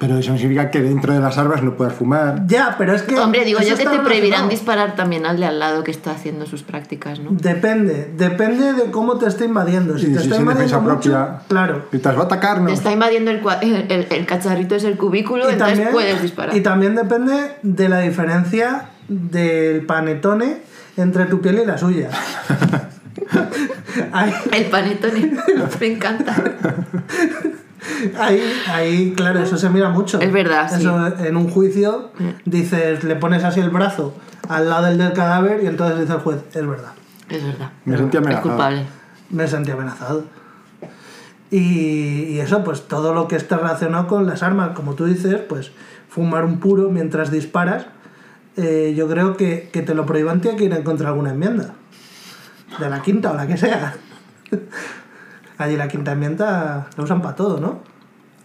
Pero 0.00 0.16
eso 0.18 0.32
no 0.32 0.38
significa 0.38 0.70
que 0.70 0.80
dentro 0.80 1.12
de 1.12 1.20
las 1.20 1.36
armas 1.36 1.62
no 1.62 1.76
puedas 1.76 1.92
fumar. 1.92 2.46
Ya, 2.46 2.74
pero 2.78 2.94
es 2.94 3.02
que... 3.02 3.18
Hombre, 3.20 3.44
digo 3.44 3.60
yo 3.60 3.76
que 3.76 3.84
te 3.84 3.98
prohibirán 3.98 4.48
disparar 4.48 4.96
también 4.96 5.26
al 5.26 5.38
de 5.38 5.44
al 5.44 5.58
lado 5.58 5.84
que 5.84 5.90
está 5.90 6.12
haciendo 6.12 6.46
sus 6.46 6.62
prácticas, 6.62 7.20
¿no? 7.20 7.30
Depende, 7.32 8.10
depende 8.16 8.72
de 8.72 8.90
cómo 8.90 9.18
te 9.18 9.26
esté 9.26 9.44
invadiendo. 9.44 9.98
Si 9.98 10.06
Y 10.06 10.14
te 10.14 10.20
si 10.20 10.30
está 10.30 10.38
defensa 10.38 10.76
invadiendo 10.78 10.80
mucho, 10.80 11.10
propia. 11.10 11.38
claro. 11.48 11.82
Y 11.92 11.98
te 11.98 12.08
va 12.12 12.22
a 12.22 12.24
atacar, 12.24 12.60
no. 12.62 12.68
Te 12.68 12.72
está 12.72 12.90
invadiendo 12.92 13.30
el, 13.30 13.40
el, 13.90 14.06
el- 14.10 14.26
cacharrito 14.26 14.74
es 14.74 14.84
el 14.84 14.96
cubículo, 14.96 15.48
entonces 15.50 15.88
puedes 15.92 16.22
disparar. 16.22 16.56
y 16.56 16.62
también 16.62 16.94
depende 16.94 17.56
de 17.62 17.88
la 17.90 18.00
diferencia 18.00 18.86
del 19.08 19.84
panetone 19.84 20.62
entre 20.96 21.26
tu 21.26 21.42
piel 21.42 21.60
y 21.62 21.66
la 21.66 21.76
suya. 21.76 22.08
El 24.52 24.64
panetone, 24.66 25.32
me 25.80 25.86
encanta. 25.86 26.34
Ahí, 28.18 28.42
ahí, 28.68 29.12
claro, 29.16 29.40
eso 29.40 29.56
se 29.56 29.68
mira 29.70 29.88
mucho. 29.90 30.20
Es 30.20 30.32
verdad, 30.32 30.68
sí. 30.68 30.80
Eso 30.80 31.16
en 31.18 31.36
un 31.36 31.48
juicio 31.50 32.10
dices, 32.44 33.04
le 33.04 33.16
pones 33.16 33.44
así 33.44 33.60
el 33.60 33.70
brazo 33.70 34.14
al 34.48 34.68
lado 34.68 34.86
del 34.86 34.98
del 34.98 35.12
cadáver 35.12 35.62
y 35.62 35.66
entonces 35.66 36.00
dice 36.00 36.12
el 36.14 36.18
juez, 36.20 36.38
es 36.54 36.66
verdad. 36.66 36.92
Es 37.28 37.44
verdad. 37.44 37.70
Me 37.84 37.96
sentí 37.96 38.16
Es 38.16 38.22
amenazado. 38.22 38.48
culpable. 38.48 38.86
Me 39.30 39.46
sentí 39.46 39.70
amenazado. 39.70 40.24
Y, 41.50 42.24
y 42.28 42.40
eso, 42.40 42.62
pues 42.62 42.86
todo 42.86 43.12
lo 43.14 43.26
que 43.28 43.36
esté 43.36 43.56
relacionado 43.56 44.06
con 44.06 44.26
las 44.26 44.42
armas, 44.42 44.70
como 44.74 44.94
tú 44.94 45.04
dices, 45.06 45.36
pues 45.48 45.72
fumar 46.08 46.44
un 46.44 46.60
puro 46.60 46.90
mientras 46.90 47.30
disparas, 47.30 47.86
eh, 48.56 48.94
yo 48.96 49.08
creo 49.08 49.36
que, 49.36 49.68
que 49.72 49.82
te 49.82 49.94
lo 49.94 50.06
prohíban 50.06 50.40
tiene 50.40 50.56
que 50.56 50.64
ir 50.64 50.72
en 50.72 50.82
contra 50.82 51.06
de 51.06 51.10
alguna 51.12 51.30
enmienda. 51.30 51.74
De 52.78 52.88
la 52.88 53.02
quinta 53.02 53.32
o 53.32 53.34
la 53.34 53.46
que 53.46 53.56
sea. 53.56 53.94
Allí 55.58 55.76
la 55.76 55.88
quinta 55.88 56.12
enmienda 56.12 56.88
la 56.96 57.04
usan 57.04 57.20
para 57.20 57.34
todo, 57.36 57.60
¿no? 57.60 57.80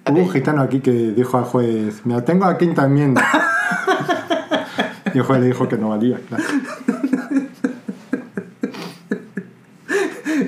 Hubo 0.10 0.20
un 0.20 0.30
gitano 0.30 0.62
aquí 0.62 0.82
que 0.82 0.92
dijo 0.92 1.38
al 1.38 1.46
juez, 1.46 2.06
me 2.06 2.22
tengo 2.22 2.46
la 2.46 2.58
quinta 2.58 2.86
enmienda. 2.86 3.24
y 5.14 5.18
el 5.18 5.24
juez 5.24 5.40
le 5.40 5.48
dijo 5.48 5.68
que 5.68 5.78
no 5.78 5.90
valía, 5.90 6.20
claro. 6.30 6.44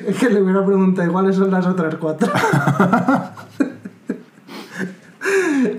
Es 0.07 0.17
que 0.17 0.29
le 0.29 0.41
hubiera 0.41 0.65
preguntado 0.65 1.11
cuáles 1.11 1.35
son 1.35 1.49
las 1.51 1.65
otras 1.65 1.95
cuatro. 1.95 2.31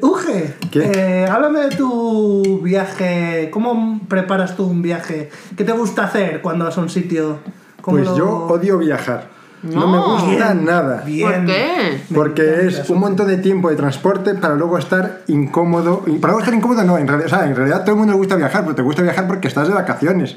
Uge, 0.02 0.54
¿Qué? 0.70 0.80
eh, 0.94 1.26
háblame 1.30 1.60
de 1.60 1.76
tu 1.76 2.60
viaje. 2.62 3.48
¿Cómo 3.52 4.00
preparas 4.08 4.56
tú 4.56 4.64
un 4.66 4.82
viaje? 4.82 5.30
¿Qué 5.56 5.64
te 5.64 5.72
gusta 5.72 6.04
hacer 6.04 6.42
cuando 6.42 6.64
vas 6.66 6.76
a 6.78 6.80
un 6.80 6.88
sitio? 6.90 7.38
¿Cómo 7.80 7.96
Pues 7.98 8.08
lo- 8.08 8.16
yo 8.18 8.28
odio 8.48 8.78
viajar. 8.78 9.37
No, 9.62 9.80
No. 9.80 9.86
me 9.88 9.98
gusta 9.98 10.52
Bien, 10.52 10.64
nada. 10.64 11.02
bien. 11.04 11.26
¿Por 11.26 11.44
qué? 11.46 12.00
Porque 12.14 12.66
es 12.66 12.88
un 12.90 13.00
montón 13.00 13.26
de 13.26 13.38
tiempo 13.38 13.70
de 13.70 13.76
transporte 13.76 14.34
para 14.34 14.54
luego 14.54 14.78
estar 14.78 15.22
incómodo. 15.26 16.04
Y 16.06 16.12
para 16.18 16.32
luego 16.32 16.40
estar 16.40 16.54
incómodo, 16.54 16.84
no, 16.84 16.96
en 16.98 17.08
realidad, 17.08 17.26
o 17.26 17.36
sea, 17.36 17.46
en 17.46 17.56
realidad 17.56 17.80
todo 17.82 17.92
el 17.92 17.98
mundo 17.98 18.12
le 18.12 18.18
gusta 18.18 18.36
viajar, 18.36 18.62
pero 18.62 18.74
te 18.74 18.82
gusta 18.82 19.02
viajar 19.02 19.26
porque 19.26 19.48
estás 19.48 19.66
de 19.68 19.74
vacaciones. 19.74 20.36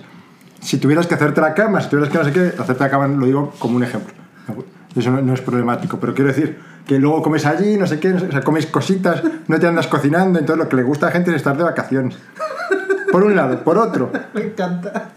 Si 0.59 0.77
tuvieras 0.77 1.07
que 1.07 1.15
hacerte 1.15 1.41
la 1.41 1.53
cama, 1.53 1.81
si 1.81 1.89
tuvieras 1.89 2.11
que 2.11 2.17
no 2.17 2.23
sé 2.25 2.31
qué, 2.31 2.53
hacerte 2.61 2.83
la 2.83 2.89
cama 2.89 3.07
lo 3.07 3.25
digo 3.25 3.53
como 3.59 3.75
un 3.77 3.83
ejemplo. 3.83 4.13
Eso 4.95 5.09
no, 5.11 5.21
no 5.21 5.33
es 5.33 5.41
problemático, 5.41 5.99
pero 5.99 6.13
quiero 6.13 6.27
decir 6.29 6.59
que 6.85 6.99
luego 6.99 7.21
comes 7.21 7.45
allí, 7.45 7.77
no 7.77 7.87
sé 7.87 7.99
qué, 7.99 8.09
no 8.09 8.19
sé- 8.19 8.27
o 8.27 8.31
sea, 8.31 8.41
comes 8.41 8.65
cositas, 8.65 9.23
no 9.47 9.59
te 9.59 9.65
andas 9.67 9.87
cocinando, 9.87 10.37
entonces 10.39 10.61
lo 10.63 10.67
que 10.69 10.75
le 10.75 10.83
gusta 10.83 11.05
a 11.05 11.09
la 11.09 11.13
gente 11.13 11.29
es 11.31 11.37
estar 11.37 11.55
de 11.55 11.63
vacaciones. 11.63 12.17
Por 13.11 13.23
un 13.23 13.35
lado. 13.35 13.59
Por 13.63 13.77
otro, 13.77 14.11
Me 14.33 14.41
encanta. 14.41 15.09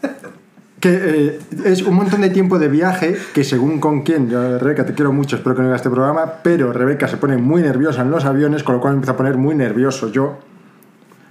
Que 0.85 0.91
eh, 0.93 1.41
es 1.65 1.81
un 1.81 1.95
montón 1.95 2.21
de 2.21 2.29
tiempo 2.29 2.59
de 2.59 2.69
viaje 2.69 3.17
que 3.33 3.43
según 3.43 3.81
con 3.81 4.03
quién, 4.03 4.29
yo 4.29 4.59
Rebeca 4.59 4.85
te 4.85 4.93
quiero 4.93 5.15
mucho, 5.15 5.37
espero 5.37 5.57
que 5.57 5.63
no 5.63 5.69
veas 5.69 5.81
este 5.81 5.89
programa, 5.89 6.31
pero 6.43 6.75
Rebeca 6.75 7.09
se 7.09 7.17
pone 7.17 7.39
muy 7.39 7.63
nerviosa 7.63 8.03
en 8.03 8.11
los 8.11 8.27
aviones, 8.27 8.63
con 8.63 8.75
lo 8.75 8.83
cual 8.83 8.93
me 8.93 8.97
empieza 8.99 9.13
a 9.13 9.17
poner 9.17 9.39
muy 9.39 9.55
nervioso 9.55 10.13
yo. 10.13 10.41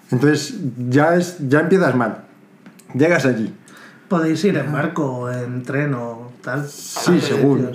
Entonces 0.10 0.56
ya, 0.90 1.16
es, 1.16 1.38
ya 1.48 1.60
empiezas 1.60 1.96
mal. 1.96 2.24
Llegas 2.96 3.28
allí. 3.28 3.54
Podéis 4.08 4.44
ir 4.44 4.58
en 4.58 4.74
barco, 4.74 5.30
en 5.30 5.62
tren 5.62 5.94
o 5.94 6.32
tal. 6.42 6.68
Sí, 6.68 7.20
a 7.20 7.22
según. 7.22 7.70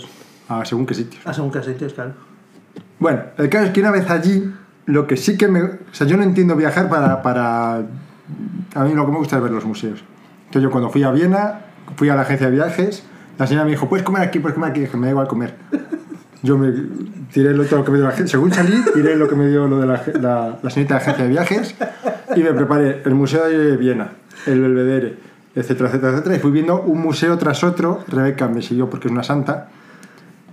Ah, 0.48 0.64
según 0.64 0.84
qué 0.84 0.94
sitios. 0.94 1.24
A 1.24 1.32
según 1.32 1.52
qué 1.52 1.62
sitios, 1.62 1.94
claro. 1.94 2.14
Bueno, 2.98 3.22
el 3.36 3.48
caso 3.48 3.66
es 3.66 3.70
que 3.70 3.78
una 3.78 3.92
vez 3.92 4.10
allí, 4.10 4.52
lo 4.86 5.06
que 5.06 5.16
sí 5.16 5.38
que 5.38 5.46
me... 5.46 5.62
O 5.62 5.78
sea, 5.92 6.08
yo 6.08 6.16
no 6.16 6.24
entiendo 6.24 6.56
viajar 6.56 6.88
para... 6.88 7.22
para 7.22 7.76
a 8.74 8.84
mí 8.84 8.94
lo 8.94 9.06
que 9.06 9.12
me 9.12 9.18
gusta 9.18 9.36
es 9.36 9.42
ver 9.44 9.52
los 9.52 9.64
museos. 9.64 10.02
Entonces 10.46 10.62
yo 10.62 10.70
cuando 10.72 10.90
fui 10.90 11.04
a 11.04 11.12
Viena, 11.12 11.66
fui 11.96 12.08
a 12.08 12.14
la 12.14 12.22
agencia 12.22 12.48
de 12.48 12.54
viajes, 12.56 13.04
la 13.38 13.46
señora 13.46 13.64
me 13.64 13.70
dijo, 13.70 13.88
puedes 13.88 14.04
comer 14.04 14.22
aquí, 14.22 14.38
puedes 14.40 14.54
comer 14.54 14.70
aquí. 14.70 14.80
Dije, 14.80 14.96
me 14.96 15.06
da 15.06 15.10
igual 15.12 15.28
comer. 15.28 15.54
Yo 16.42 16.56
me 16.56 16.72
tiré 17.32 17.52
lo, 17.52 17.64
todo 17.64 17.80
lo 17.80 17.84
que 17.84 17.90
me 17.90 17.98
dio 17.98 18.06
la 18.06 18.12
agencia. 18.12 18.32
Según 18.38 18.52
salí, 18.52 18.82
tiré 18.94 19.16
lo 19.16 19.28
que 19.28 19.34
me 19.34 19.48
dio 19.48 19.66
lo 19.66 19.80
de 19.80 19.86
la, 19.86 20.02
la, 20.20 20.58
la 20.62 20.70
señorita 20.70 20.94
de 20.94 21.00
la 21.00 21.02
agencia 21.02 21.24
de 21.24 21.30
viajes 21.30 21.74
y 22.36 22.42
me 22.42 22.52
preparé 22.52 23.02
el 23.04 23.14
Museo 23.14 23.46
de 23.48 23.76
Viena, 23.76 24.12
el 24.46 24.60
Belvedere, 24.60 25.16
etcétera, 25.54 25.88
etcétera, 25.88 26.12
etcétera. 26.12 26.36
Y 26.36 26.38
fui 26.38 26.50
viendo 26.52 26.80
un 26.82 27.00
museo 27.00 27.36
tras 27.38 27.64
otro. 27.64 28.04
Rebeca 28.08 28.46
me 28.48 28.62
siguió 28.62 28.88
porque 28.88 29.08
es 29.08 29.12
una 29.12 29.22
santa. 29.24 29.68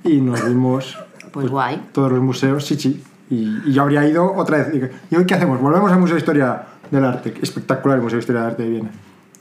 Y 0.04 0.22
nos 0.22 0.44
vimos 0.48 0.98
Pues 1.32 1.50
guay. 1.50 1.82
todos 1.92 2.12
los 2.12 2.22
museos, 2.22 2.66
sí, 2.66 2.76
sí. 2.76 3.04
Y, 3.30 3.58
y 3.66 3.74
yo 3.74 3.82
habría 3.84 4.08
ido 4.08 4.34
otra 4.36 4.58
vez. 4.58 4.92
¿Y 5.10 5.16
hoy 5.16 5.26
qué 5.26 5.34
hacemos? 5.36 5.60
Volvemos 5.60 5.92
al 5.92 6.00
Museo 6.00 6.16
de 6.16 6.20
Historia 6.20 6.64
del 6.92 7.04
Arte. 7.06 7.34
Espectacular 7.42 7.98
el 7.98 8.04
Museo 8.04 8.18
de 8.18 8.22
Historia 8.22 8.42
del 8.42 8.52
Arte 8.52 8.64
de 8.64 8.70
Viena. 8.70 8.90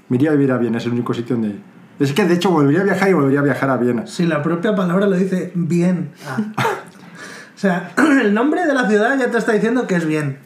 Me 0.09 0.17
iría 0.17 0.31
a 0.31 0.33
vivir 0.35 0.53
a 0.53 0.59
Viena, 0.59 0.79
es 0.79 0.87
el 0.87 0.93
único 0.93 1.13
sitio 1.15 1.37
donde... 1.37 1.57
Es 2.01 2.13
que 2.13 2.25
de 2.25 2.35
hecho 2.35 2.51
volvería 2.51 2.81
a 2.81 2.85
viajar 2.85 3.09
y 3.09 3.13
volvería 3.13 3.41
a 3.41 3.43
viajar 3.43 3.71
a 3.71 3.77
Viena. 3.77 4.07
Si 4.07 4.27
la 4.27 4.43
propia 4.43 4.75
palabra 4.75 5.07
lo 5.07 5.17
dice 5.17 5.53
bien. 5.55 6.11
Ah. 6.27 6.39
o 7.57 7.59
sea, 7.59 7.93
el 8.23 8.35
nombre 8.35 8.67
de 8.67 8.75
la 8.75 8.89
ciudad 8.89 9.19
ya 9.19 9.31
te 9.31 9.39
está 9.39 9.53
diciendo 9.53 9.87
que 9.87 9.97
es 9.97 10.07
bien. 10.07 10.39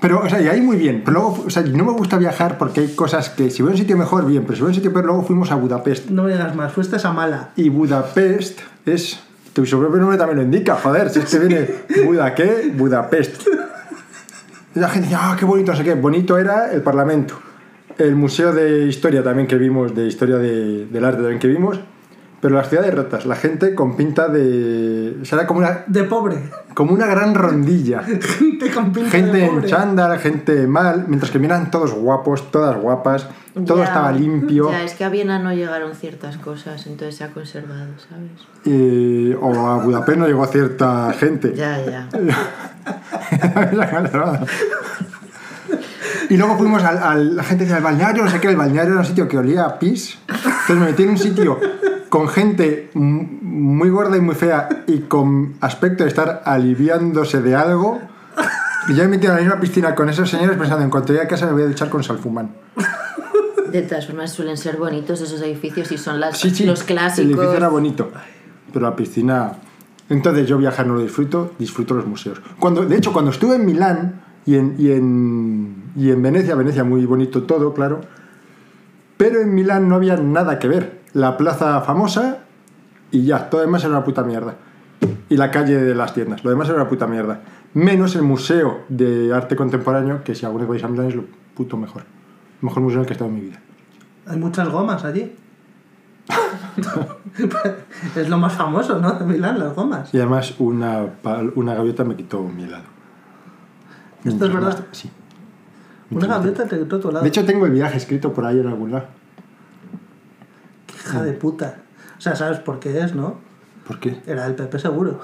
Pero, 0.00 0.20
o 0.20 0.28
sea, 0.28 0.40
y 0.40 0.48
ahí 0.48 0.60
muy 0.60 0.76
bien. 0.76 1.02
Pero 1.04 1.20
luego, 1.20 1.44
o 1.46 1.50
sea, 1.50 1.62
no 1.62 1.84
me 1.84 1.92
gusta 1.92 2.18
viajar 2.18 2.58
porque 2.58 2.80
hay 2.80 2.94
cosas 2.94 3.30
que 3.30 3.50
si 3.50 3.62
voy 3.62 3.70
a 3.70 3.72
un 3.72 3.78
sitio 3.78 3.96
mejor, 3.96 4.26
bien. 4.26 4.44
Pero 4.44 4.54
si 4.54 4.60
voy 4.62 4.68
a 4.68 4.70
un 4.70 4.74
sitio 4.74 4.92
peor, 4.92 5.06
luego 5.06 5.22
fuimos 5.22 5.50
a 5.50 5.56
Budapest. 5.56 6.10
No 6.10 6.24
me 6.24 6.32
digas 6.32 6.54
más, 6.54 6.72
fuiste 6.72 6.96
a 7.02 7.12
Mala. 7.12 7.50
Y 7.56 7.68
Budapest 7.68 8.60
es... 8.86 9.20
Tu 9.52 9.64
propio 9.64 9.98
nombre 9.98 10.16
también 10.16 10.36
lo 10.36 10.44
indica, 10.44 10.76
joder. 10.76 11.10
Si 11.10 11.18
es 11.18 11.24
que 11.24 11.38
viene 11.40 11.68
Buda, 12.06 12.32
¿qué? 12.32 12.72
Budapest. 12.76 13.42
Y 14.74 14.78
la 14.78 14.88
gente 14.88 15.08
dice, 15.08 15.18
ah, 15.20 15.34
qué 15.36 15.44
bonito, 15.44 15.72
no 15.72 15.78
sé 15.78 15.82
qué. 15.82 15.94
Bonito 15.94 16.38
era 16.38 16.70
el 16.70 16.80
Parlamento. 16.82 17.47
El 17.98 18.14
Museo 18.16 18.52
de 18.52 18.86
Historia 18.86 19.22
también 19.22 19.46
que 19.48 19.56
vimos, 19.56 19.94
de 19.94 20.06
Historia 20.06 20.36
de- 20.36 20.86
del 20.86 21.04
Arte 21.04 21.18
también 21.20 21.38
que 21.40 21.48
vimos. 21.48 21.80
Pero 22.40 22.54
las 22.54 22.68
ciudades 22.68 22.94
rotas, 22.94 23.26
la 23.26 23.34
gente 23.34 23.74
con 23.74 23.96
pinta 23.96 24.28
de... 24.28 25.16
O 25.20 25.24
sea, 25.24 25.38
era 25.38 25.48
como 25.48 25.58
una, 25.58 25.82
De 25.88 26.04
pobre. 26.04 26.36
como 26.72 26.92
una 26.94 27.06
gran 27.06 27.34
rondilla. 27.34 28.00
Gente 28.04 28.70
con 28.70 28.92
pinta 28.92 29.10
Gente 29.10 29.38
de 29.38 29.44
en 29.46 29.54
pobre. 29.56 29.66
chándal, 29.68 30.16
gente 30.20 30.68
mal, 30.68 31.06
mientras 31.08 31.32
que 31.32 31.40
miran 31.40 31.72
todos 31.72 31.92
guapos, 31.92 32.52
todas 32.52 32.76
guapas, 32.80 33.26
todo 33.66 33.78
Ya, 33.78 33.84
estaba 33.86 34.12
limpio. 34.12 34.70
Ya, 34.70 34.84
es 34.84 34.94
que 34.94 35.02
a 35.02 35.08
Viena 35.08 35.40
no 35.40 35.52
llegaron 35.52 35.96
ciertas 35.96 36.36
cosas, 36.36 36.86
entonces 36.86 37.16
se 37.16 37.24
ha 37.24 37.30
conservado, 37.32 37.88
¿sabes? 38.08 38.30
Y- 38.64 39.32
o 39.34 39.66
a 39.66 39.82
Budapest 39.82 40.18
no 40.18 40.28
llegó 40.28 40.46
cierta 40.46 41.12
gente. 41.18 41.52
Ya, 41.56 41.84
ya. 41.84 42.08
y 46.28 46.36
luego 46.36 46.56
fuimos 46.58 46.82
al, 46.82 46.98
al- 46.98 47.36
la 47.36 47.42
gente 47.44 47.64
decía 47.64 47.76
al 47.78 47.82
balneario, 47.82 48.24
no 48.24 48.30
sé 48.30 48.40
qué, 48.40 48.48
el 48.48 48.56
balneario 48.56 48.92
era 48.92 49.00
un 49.00 49.06
sitio 49.06 49.26
que 49.28 49.38
olía 49.38 49.64
a 49.64 49.78
pis. 49.78 50.18
Entonces 50.28 50.76
me 50.76 50.86
metí 50.86 51.02
en 51.04 51.10
un 51.10 51.18
sitio 51.18 51.58
con 52.08 52.28
gente 52.28 52.90
muy 52.94 53.90
gorda 53.90 54.16
y 54.16 54.20
muy 54.20 54.34
fea 54.34 54.68
y 54.86 55.00
con 55.00 55.54
aspecto 55.60 56.04
de 56.04 56.08
estar 56.08 56.42
aliviándose 56.44 57.40
de 57.42 57.54
algo. 57.54 58.00
Y 58.88 58.94
yo 58.94 59.02
me 59.04 59.08
metido 59.08 59.32
en 59.32 59.38
la 59.38 59.42
misma 59.44 59.60
piscina 59.60 59.94
con 59.94 60.08
esos 60.08 60.30
señores 60.30 60.56
pensando, 60.56 60.82
en 60.84 60.90
cuanto 60.90 61.12
llegue 61.12 61.24
a 61.24 61.28
casa 61.28 61.46
me 61.46 61.52
voy 61.52 61.62
a 61.62 61.66
duchar 61.66 61.90
con 61.90 62.02
salfumán. 62.02 62.50
De 63.70 63.82
todas 63.82 64.06
formas, 64.06 64.32
suelen 64.32 64.56
ser 64.56 64.78
bonitos 64.78 65.20
esos 65.20 65.42
edificios 65.42 65.92
y 65.92 65.98
son 65.98 66.18
las, 66.20 66.38
Sí, 66.38 66.48
sí, 66.50 66.64
los 66.64 66.80
el 66.80 66.86
clásicos. 66.86 67.30
edificio 67.32 67.52
era 67.56 67.68
bonito, 67.68 68.10
pero 68.72 68.88
la 68.88 68.96
piscina... 68.96 69.52
Entonces 70.10 70.46
yo 70.48 70.56
viajar 70.56 70.86
no 70.86 70.94
lo 70.94 71.02
disfruto, 71.02 71.52
disfruto 71.58 71.92
los 71.92 72.06
museos. 72.06 72.40
Cuando, 72.58 72.86
de 72.86 72.96
hecho, 72.96 73.12
cuando 73.12 73.30
estuve 73.30 73.56
en 73.56 73.66
Milán 73.66 74.22
y 74.46 74.54
en, 74.56 74.74
y 74.78 74.90
en, 74.92 75.77
y 75.96 76.10
en 76.10 76.22
Venecia, 76.22 76.54
Venecia 76.54 76.84
muy 76.84 77.04
bonito 77.06 77.42
todo, 77.44 77.72
claro, 77.74 78.00
pero 79.16 79.40
en 79.40 79.54
Milán 79.54 79.88
no 79.88 79.96
había 79.96 80.16
nada 80.16 80.58
que 80.58 80.68
ver. 80.68 81.00
La 81.12 81.36
plaza 81.36 81.80
famosa 81.80 82.38
y 83.10 83.24
ya, 83.24 83.50
todo 83.50 83.60
demás 83.62 83.82
era 83.82 83.92
una 83.92 84.04
puta 84.04 84.22
mierda. 84.22 84.54
Y 85.28 85.36
la 85.36 85.50
calle 85.50 85.76
de 85.76 85.94
las 85.94 86.14
tiendas, 86.14 86.44
lo 86.44 86.50
demás 86.50 86.68
era 86.68 86.76
una 86.76 86.88
puta 86.88 87.06
mierda. 87.06 87.40
Menos 87.74 88.14
el 88.16 88.22
museo 88.22 88.80
de 88.88 89.32
arte 89.34 89.56
contemporáneo, 89.56 90.22
que 90.24 90.34
si 90.34 90.46
alguno 90.46 90.66
vais 90.66 90.82
a 90.84 90.88
Milán 90.88 91.06
es 91.08 91.14
lo 91.14 91.24
puto 91.54 91.76
mejor. 91.76 92.02
El 92.02 92.66
mejor 92.66 92.82
museo 92.82 92.96
en 92.98 93.00
el 93.02 93.06
que 93.06 93.12
he 93.12 93.14
estado 93.14 93.30
en 93.30 93.34
mi 93.36 93.40
vida. 93.42 93.60
Hay 94.26 94.38
muchas 94.38 94.68
gomas 94.68 95.04
allí. 95.04 95.32
es 98.16 98.28
lo 98.28 98.38
más 98.38 98.52
famoso, 98.54 98.98
¿no? 99.00 99.12
De 99.12 99.24
Milán, 99.24 99.58
las 99.58 99.74
gomas. 99.74 100.12
Y 100.14 100.18
además 100.18 100.54
una, 100.58 101.06
una 101.54 101.74
gaviota 101.74 102.04
me 102.04 102.16
quitó 102.16 102.42
mi 102.42 102.64
helado. 102.64 102.84
¿Esto 104.24 104.46
es 104.46 104.52
verdad? 104.52 104.78
más- 104.78 104.84
Sí. 104.92 105.10
Una 106.10 106.40
te 106.42 106.76
tu 106.84 107.10
lado. 107.12 107.22
De 107.22 107.28
hecho 107.28 107.44
tengo 107.44 107.66
el 107.66 107.72
viaje 107.72 107.96
escrito 107.98 108.32
por 108.32 108.44
ahí 108.46 108.58
en 108.58 108.66
algún 108.68 108.92
lado. 108.92 109.06
Hija 110.94 111.22
de 111.22 111.32
puta. 111.32 111.76
O 112.16 112.20
sea, 112.20 112.34
sabes 112.34 112.58
por 112.58 112.78
qué 112.80 113.00
es, 113.00 113.14
¿no? 113.14 113.38
¿Por 113.86 114.00
qué? 114.00 114.20
Era 114.26 114.44
del 114.44 114.54
PP 114.54 114.78
seguro. 114.78 115.20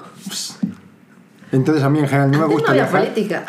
Entonces 1.51 1.83
a 1.83 1.89
mí 1.89 1.99
en 1.99 2.07
general 2.07 2.31
no 2.31 2.39
me 2.39 2.45
no 2.45 2.51
gusta 2.51 2.71
había 2.71 2.83
viajar. 2.83 3.01
política. 3.01 3.45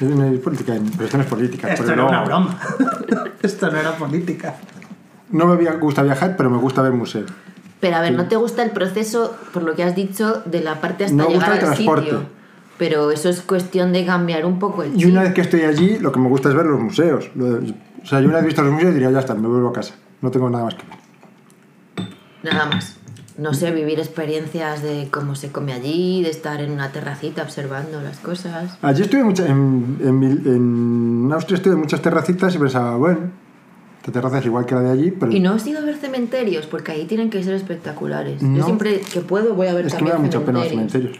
No 0.00 0.24
es 0.24 0.38
política, 0.40 0.74
pero 0.92 1.04
esto 1.04 1.16
no 1.18 1.22
es 1.24 1.28
política. 1.28 1.68
Esto 1.72 1.82
pero 1.84 1.94
era 1.94 2.02
no, 2.02 2.08
una 2.08 2.24
broma. 2.24 2.58
Esto 3.42 3.70
no 3.70 3.78
era 3.78 3.92
política. 3.96 4.54
no 5.30 5.46
me 5.46 5.70
gusta 5.76 6.02
viajar, 6.02 6.36
pero 6.36 6.48
me 6.50 6.58
gusta 6.58 6.82
ver 6.82 6.92
museos. 6.92 7.30
Pero 7.80 7.96
a 7.96 8.00
ver, 8.00 8.12
¿no 8.14 8.26
te 8.28 8.36
gusta 8.36 8.62
el 8.62 8.70
proceso, 8.70 9.36
por 9.52 9.62
lo 9.62 9.74
que 9.74 9.82
has 9.82 9.94
dicho, 9.94 10.42
de 10.44 10.60
la 10.60 10.80
parte 10.80 11.04
hasta 11.04 11.16
No 11.16 11.24
me 11.28 11.34
llegar 11.34 11.50
gusta 11.50 11.64
el 11.64 11.68
al 11.68 11.74
transporte. 11.74 12.04
sitio? 12.04 12.39
Pero 12.80 13.10
eso 13.10 13.28
es 13.28 13.42
cuestión 13.42 13.92
de 13.92 14.06
cambiar 14.06 14.46
un 14.46 14.58
poco 14.58 14.82
el 14.82 14.98
Y 14.98 15.04
una 15.04 15.22
vez 15.22 15.34
que 15.34 15.42
estoy 15.42 15.60
allí, 15.62 15.98
lo 15.98 16.10
que 16.10 16.18
me 16.18 16.28
gusta 16.28 16.48
es 16.48 16.54
ver 16.54 16.64
los 16.64 16.80
museos. 16.80 17.30
O 18.02 18.06
sea, 18.06 18.20
yo 18.20 18.26
una 18.28 18.38
vez 18.38 18.46
visto 18.46 18.62
los 18.62 18.72
museos 18.72 18.94
diría, 18.94 19.10
ya 19.10 19.18
está, 19.20 19.34
me 19.34 19.46
vuelvo 19.46 19.68
a 19.68 19.72
casa. 19.74 19.94
No 20.22 20.30
tengo 20.30 20.48
nada 20.48 20.64
más 20.64 20.74
que 20.76 20.84
ver. 20.88 22.08
Nada 22.42 22.66
más. 22.66 22.96
No 23.36 23.52
sé, 23.54 23.70
vivir 23.70 23.98
experiencias 23.98 24.82
de 24.82 25.08
cómo 25.10 25.34
se 25.34 25.50
come 25.52 25.72
allí, 25.74 26.22
de 26.22 26.30
estar 26.30 26.60
en 26.62 26.70
una 26.72 26.90
terracita 26.90 27.42
observando 27.42 28.00
las 28.00 28.18
cosas. 28.18 28.78
Allí 28.82 29.02
estuve 29.02 29.24
mucha- 29.24 29.46
en, 29.46 29.98
en, 30.02 30.22
en 30.46 31.30
Austria 31.32 31.56
estuve 31.56 31.74
en 31.74 31.80
muchas 31.80 32.00
terracitas 32.02 32.54
y 32.54 32.58
pensaba, 32.58 32.96
bueno, 32.96 33.30
esta 33.98 34.10
terraza 34.12 34.38
es 34.38 34.46
igual 34.46 34.64
que 34.66 34.74
la 34.74 34.80
de 34.80 34.90
allí, 34.90 35.10
pero 35.10 35.32
Y 35.32 35.40
no 35.40 35.52
has 35.52 35.66
ido 35.66 35.80
a 35.80 35.82
ver 35.84 35.96
cementerios, 35.96 36.66
porque 36.66 36.92
ahí 36.92 37.04
tienen 37.04 37.28
que 37.30 37.42
ser 37.44 37.54
espectaculares. 37.54 38.42
No. 38.42 38.56
Yo 38.58 38.64
siempre 38.64 39.00
que 39.00 39.20
puedo 39.20 39.54
voy 39.54 39.66
a 39.68 39.74
ver 39.74 39.84
es 39.86 39.94
que 39.94 40.02
me 40.02 40.10
también 40.10 40.30
da 40.32 40.38
mucha 40.38 40.46
pena 40.46 40.58
los 40.60 40.68
cementerios. 40.68 41.18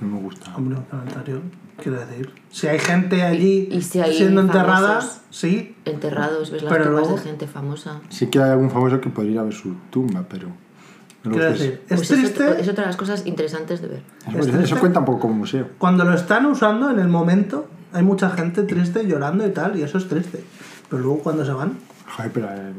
No 0.00 0.06
me 0.08 0.18
gusta. 0.20 0.54
Hombre, 0.56 0.76
un 0.78 0.84
comentario. 0.84 1.42
Quiero 1.82 1.98
decir, 2.00 2.30
si 2.50 2.66
hay 2.68 2.78
gente 2.78 3.22
allí 3.22 3.68
y 3.70 3.80
si 3.82 4.00
hay 4.00 4.14
siendo 4.16 4.40
enterrada, 4.42 5.00
sí. 5.30 5.76
Enterrados, 5.84 6.50
ves 6.50 6.62
las 6.62 6.72
Pero 6.72 6.84
tumbas 6.86 7.02
luego- 7.02 7.16
de 7.16 7.22
gente 7.22 7.46
famosa. 7.46 8.00
Sí 8.10 8.26
que 8.26 8.38
hay 8.38 8.50
algún 8.50 8.70
famoso 8.70 9.00
que 9.00 9.08
podría 9.10 9.32
ir 9.32 9.38
a 9.38 9.42
ver 9.44 9.54
su 9.54 9.74
tumba, 9.90 10.24
pero... 10.28 10.48
Quiero 11.22 11.52
decir, 11.52 11.82
es 11.88 11.96
Pues 11.98 12.10
es, 12.10 12.18
triste 12.18 12.44
otra- 12.44 12.58
es 12.60 12.68
otra 12.68 12.82
de 12.84 12.86
las 12.88 12.96
cosas 12.96 13.26
interesantes 13.26 13.82
de 13.82 13.88
ver. 13.88 14.02
Eso, 14.28 14.38
es 14.38 14.54
eso 14.64 14.78
cuenta 14.78 15.00
un 15.00 15.04
poco 15.04 15.20
como 15.20 15.34
museo. 15.34 15.68
Cuando 15.78 16.04
lo 16.04 16.14
están 16.14 16.46
usando 16.46 16.90
en 16.90 16.98
el 16.98 17.08
momento, 17.08 17.68
hay 17.92 18.02
mucha 18.02 18.30
gente 18.30 18.62
triste 18.62 19.06
llorando 19.06 19.46
y 19.46 19.50
tal, 19.50 19.78
y 19.78 19.82
eso 19.82 19.98
es 19.98 20.08
triste. 20.08 20.42
Pero 20.88 21.02
luego 21.02 21.18
cuando 21.20 21.44
se 21.44 21.52
van, 21.52 21.78
Joder, 22.16 22.32
pero... 22.32 22.48
eh, 22.50 22.72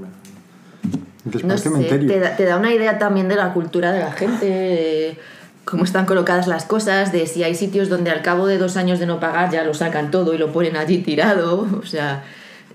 Después 1.24 1.46
No 1.46 1.56
sé, 1.58 1.64
cementerio. 1.70 2.08
te 2.08 2.20
da, 2.20 2.36
te 2.36 2.46
da 2.46 2.58
una 2.58 2.74
idea 2.74 2.98
también 2.98 3.28
de 3.28 3.36
la 3.36 3.54
cultura 3.54 3.92
de 3.92 4.00
la 4.00 4.12
gente, 4.12 4.46
de 4.46 5.18
cómo 5.66 5.84
están 5.84 6.06
colocadas 6.06 6.48
las 6.48 6.66
cosas, 6.66 7.12
de 7.12 7.28
si 7.28 7.44
hay 7.44 7.56
sitios 7.56 7.90
donde 7.90 8.12
al 8.12 8.22
cabo 8.22 8.48
de 8.48 8.58
dos 8.58 8.78
años 8.78 9.00
de 9.00 9.06
no 9.06 9.20
pagar 9.20 9.52
ya 9.52 9.64
lo 9.64 9.74
sacan 9.74 10.12
todo 10.12 10.34
y 10.34 10.38
lo 10.38 10.52
ponen 10.52 10.76
allí 10.76 11.00
tirado. 11.00 11.68
O 11.82 11.86
sea, 11.86 12.24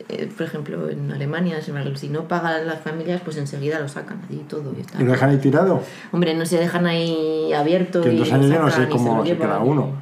eh, 0.08 0.30
por 0.36 0.46
ejemplo, 0.46 0.88
en 0.88 1.10
Alemania, 1.10 1.58
si 1.62 2.08
no 2.08 2.28
pagan 2.28 2.66
las 2.66 2.80
familias, 2.80 3.20
pues 3.24 3.36
enseguida 3.38 3.80
lo 3.80 3.88
sacan 3.88 4.22
allí 4.28 4.44
todo 4.48 4.72
y 4.76 4.80
está. 4.80 5.00
¿Y 5.00 5.04
lo 5.04 5.12
dejan 5.12 5.30
ahí 5.30 5.38
tirado? 5.38 5.82
Hombre, 6.12 6.34
no 6.34 6.46
se 6.46 6.58
dejan 6.58 6.86
ahí 6.86 7.52
abierto 7.52 8.02
Que 8.02 8.10
en 8.10 8.16
y 8.16 8.18
dos 8.18 8.32
años 8.32 8.50
yo 8.50 8.60
no 8.60 8.70
sé 8.70 8.82
se 8.82 8.88
cómo 8.88 9.16
lo 9.16 9.22
se 9.22 9.28
llevan. 9.30 9.48
queda 9.48 9.58
uno. 9.60 9.92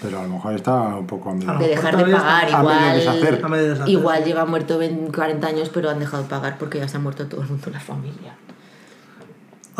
Pero 0.00 0.20
a 0.20 0.22
lo 0.22 0.28
mejor 0.28 0.54
está 0.54 0.80
un 0.96 1.06
poco 1.06 1.34
De 1.34 1.68
dejar 1.68 1.96
de 1.96 2.12
pagar, 2.12 2.44
está 2.44 2.58
a 2.58 2.62
medio 2.62 2.76
igual, 2.78 2.94
deshacer. 2.94 3.40
A 3.44 3.48
medio 3.48 3.68
deshacer, 3.70 3.88
igual 3.88 4.24
lleva 4.24 4.44
muerto 4.44 4.78
20, 4.78 5.12
40 5.12 5.46
años, 5.46 5.70
pero 5.74 5.90
han 5.90 5.98
dejado 5.98 6.22
de 6.22 6.28
pagar 6.28 6.56
porque 6.58 6.78
ya 6.78 6.88
se 6.88 6.96
ha 6.96 7.00
muerto 7.00 7.26
todo 7.26 7.42
el 7.42 7.48
mundo 7.48 7.64
en 7.66 7.72
la 7.72 7.80
familia. 7.80 8.34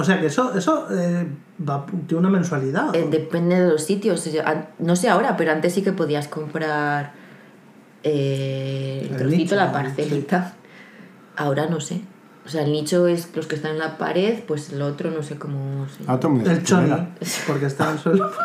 O 0.01 0.05
sea 0.05 0.20
que 0.20 0.26
eso, 0.26 0.55
eso 0.57 0.86
eh, 0.92 1.26
va, 1.68 1.84
tiene 2.07 2.20
una 2.20 2.30
mensualidad. 2.30 2.94
Eh, 2.94 3.09
depende 3.11 3.61
de 3.61 3.68
los 3.68 3.82
sitios. 3.82 4.28
No 4.78 4.94
sé 4.94 5.09
ahora, 5.09 5.36
pero 5.36 5.51
antes 5.51 5.74
sí 5.74 5.82
que 5.82 5.92
podías 5.92 6.28
comprar 6.28 7.12
eh, 8.05 9.01
el 9.03 9.11
El 9.11 9.16
trocito, 9.16 9.36
nicho, 9.42 9.57
la 9.57 9.72
parcelita. 9.72 10.55
Ahora 11.36 11.66
no 11.66 11.80
sé. 11.80 12.01
O 12.46 12.49
sea, 12.49 12.62
el 12.62 12.70
nicho 12.70 13.09
es 13.09 13.34
los 13.34 13.49
que 13.49 13.57
están 13.57 13.72
en 13.72 13.80
la 13.80 13.99
pared, 13.99 14.38
pues 14.46 14.72
el 14.72 14.82
otro 14.82 15.11
no 15.11 15.24
sé 15.24 15.36
cómo 15.36 15.86
se 15.88 16.05
Ah, 16.07 16.18
el 16.22 16.64
genera. 16.64 17.11
porque 17.49 17.66
está 17.66 17.86
en 17.88 17.92
el 17.94 17.99
suelo. 17.99 18.30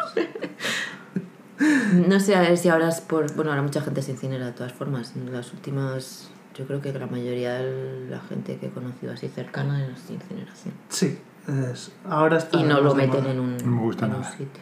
No 1.94 2.20
sé 2.20 2.36
a 2.36 2.42
ver 2.42 2.58
si 2.58 2.68
ahora 2.70 2.90
es 2.90 3.00
por... 3.00 3.34
Bueno, 3.36 3.52
ahora 3.52 3.62
mucha 3.62 3.80
gente 3.80 4.02
se 4.02 4.12
incinera 4.12 4.48
de 4.48 4.52
todas 4.54 4.74
formas. 4.74 5.14
En 5.16 5.32
las 5.32 5.54
últimas... 5.54 6.30
Yo 6.56 6.66
creo 6.66 6.82
que 6.82 6.92
la 6.92 7.06
mayoría 7.08 7.54
de 7.54 8.08
la 8.10 8.20
gente 8.20 8.58
que 8.58 8.66
he 8.68 8.70
conocido 8.70 9.14
así 9.14 9.28
cercana 9.30 9.86
es 9.86 10.10
incineración. 10.10 10.74
Sí, 10.90 11.18
es- 11.48 11.92
ahora 12.10 12.38
está. 12.38 12.60
Y 12.60 12.64
no 12.64 12.82
lo 12.82 12.96
meten 12.96 13.26
en 13.26 13.40
un, 13.40 13.58
No 13.58 13.72
me 13.72 13.82
gusta 13.82 14.06
en 14.06 14.14
un 14.16 14.22
nada. 14.22 14.32
sitio. 14.32 14.62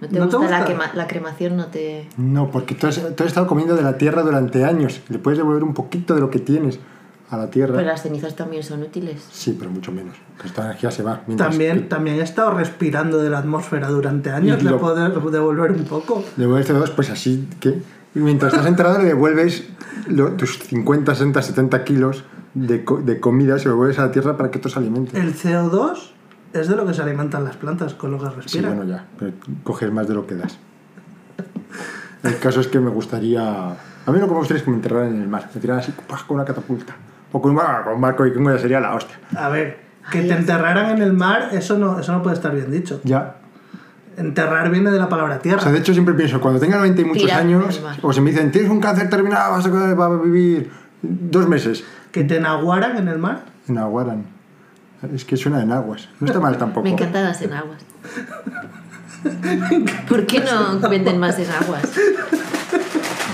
¿No 0.00 0.08
te 0.08 0.18
¿No 0.18 0.28
te 0.28 0.36
gusta, 0.36 0.50
La, 0.50 0.58
gusta? 0.60 0.72
quema- 0.74 0.94
la 0.94 1.06
cremación? 1.06 1.56
No 1.58 1.66
te... 1.66 2.08
No, 2.16 2.50
porque 2.50 2.74
tú 2.74 2.86
has, 2.86 2.98
tú 3.14 3.22
has 3.22 3.28
estado 3.28 3.46
comiendo 3.46 3.76
de 3.76 3.82
la 3.82 3.98
tierra 3.98 4.22
durante 4.22 4.64
años. 4.64 5.02
Le 5.10 5.18
puedes 5.18 5.36
devolver 5.38 5.62
un 5.62 5.74
poquito 5.74 6.14
de 6.14 6.20
lo 6.22 6.30
que 6.30 6.38
tienes 6.38 6.78
a 7.28 7.36
la 7.36 7.50
tierra. 7.50 7.74
Pero 7.76 7.86
las 7.86 8.02
cenizas 8.02 8.34
también 8.34 8.62
son 8.62 8.82
útiles. 8.82 9.22
Sí, 9.30 9.54
pero 9.58 9.70
mucho 9.70 9.92
menos. 9.92 10.16
Que 10.40 10.48
esta 10.48 10.64
energía 10.64 10.90
se 10.90 11.02
va. 11.02 11.20
mientras 11.26 11.50
También, 11.50 11.80
que 11.82 11.84
también 11.88 12.16
he 12.18 12.22
estado 12.22 12.52
respirando 12.52 13.18
de 13.18 13.28
la 13.28 13.38
atmósfera 13.38 13.88
durante 13.88 14.30
años, 14.30 14.60
Y 14.62 14.64
le 14.64 14.70
lo- 14.70 14.78
puedo 14.80 14.94
devolver 15.30 15.72
un 15.72 15.84
poco. 15.84 16.24
Devuelves 16.36 16.70
CO2, 16.70 16.90
pues 16.96 17.10
así 17.10 17.46
que 17.60 17.82
mientras 18.14 18.54
estás 18.54 18.66
enterrado 18.66 18.98
le 19.00 19.04
devuelves 19.04 19.68
lo- 20.08 20.32
tus 20.32 20.58
50, 20.60 21.14
60, 21.14 21.42
70 21.42 21.84
kilos 21.84 22.24
de, 22.54 22.84
co- 22.86 23.02
de 23.02 23.20
comida, 23.20 23.58
se 23.58 23.66
lo 23.66 23.72
devuelves 23.72 23.98
a 23.98 24.06
la 24.06 24.12
tierra 24.12 24.36
para 24.38 24.50
que 24.50 24.56
esto 24.58 24.70
se 24.70 24.78
alimente. 24.78 25.20
El 25.20 25.34
CO2 25.34 26.12
es 26.52 26.68
de 26.68 26.76
lo 26.76 26.86
que 26.86 26.94
se 26.94 27.02
alimentan 27.02 27.44
las 27.44 27.56
plantas, 27.56 27.94
con 27.94 28.10
lo 28.12 28.18
que 28.18 28.26
Sí, 28.26 28.32
respiran. 28.36 28.76
bueno, 28.76 28.90
ya, 28.90 29.04
pero 29.18 29.32
coges 29.62 29.90
más 29.92 30.08
de 30.08 30.14
lo 30.14 30.26
que 30.26 30.34
das. 30.36 30.58
El 32.22 32.38
caso 32.38 32.60
es 32.60 32.66
que 32.68 32.80
me 32.80 32.90
gustaría. 32.90 33.42
A 33.70 34.12
mí 34.12 34.18
lo 34.18 34.26
que 34.26 34.32
me 34.32 34.38
gustaría 34.38 34.58
es 34.58 34.64
que 34.64 34.70
me 34.70 34.76
enterraran 34.76 35.14
en 35.14 35.22
el 35.22 35.28
mar. 35.28 35.48
Me 35.54 35.60
tiraran 35.60 35.82
así 35.82 35.92
¡pah! 36.06 36.18
con 36.26 36.36
una 36.36 36.44
catapulta. 36.44 36.94
O 37.32 37.40
con 37.40 37.52
un, 37.52 37.58
con 37.84 37.94
un 37.94 38.00
barco 38.00 38.24
vikingo 38.24 38.50
ya 38.52 38.58
sería 38.58 38.80
la 38.80 38.94
hostia. 38.94 39.16
A 39.36 39.48
ver, 39.48 39.78
que 40.10 40.18
Ay, 40.20 40.28
te 40.28 40.34
enterraran 40.34 40.90
en 40.96 41.02
el 41.02 41.12
mar, 41.12 41.48
eso 41.52 41.78
no, 41.78 41.98
eso 42.00 42.12
no 42.12 42.22
puede 42.22 42.36
estar 42.36 42.52
bien 42.54 42.70
dicho. 42.70 43.00
Ya. 43.04 43.36
Enterrar 44.16 44.70
viene 44.70 44.90
de 44.90 44.98
la 44.98 45.08
palabra 45.08 45.36
O 45.36 45.38
tierra. 45.38 45.60
sea, 45.62 45.72
de 45.72 45.78
hecho 45.78 45.92
siempre 45.94 46.12
pienso, 46.14 46.40
cuando 46.40 46.60
tenga 46.60 46.76
90 46.76 47.00
y 47.00 47.04
muchos 47.04 47.32
años, 47.32 47.80
o 48.02 48.12
si 48.12 48.20
me 48.20 48.30
dicen, 48.32 48.50
tienes 48.50 48.70
un 48.70 48.80
cáncer 48.80 49.08
terminal, 49.08 49.50
vas 49.52 49.64
a, 49.64 49.70
vas 49.94 50.10
a 50.10 50.22
vivir 50.22 50.70
dos 51.00 51.48
meses. 51.48 51.84
Que 52.12 52.24
te 52.24 52.38
naguaran 52.40 52.96
en 52.98 53.08
el 53.08 53.18
mar. 53.18 53.44
En 53.68 53.78
Aguaran. 53.78 54.24
Es 55.14 55.24
que 55.24 55.36
suena 55.36 55.62
en 55.62 55.72
aguas. 55.72 56.08
No 56.20 56.26
está 56.26 56.40
mal 56.40 56.58
tampoco. 56.58 56.82
Me 56.84 56.90
encantan 56.90 57.24
las 57.24 57.40
enaguas. 57.42 57.82
¿Por 60.08 60.26
qué 60.26 60.40
no 60.40 60.80
venden 60.88 61.18
más 61.18 61.38
enaguas? 61.38 61.84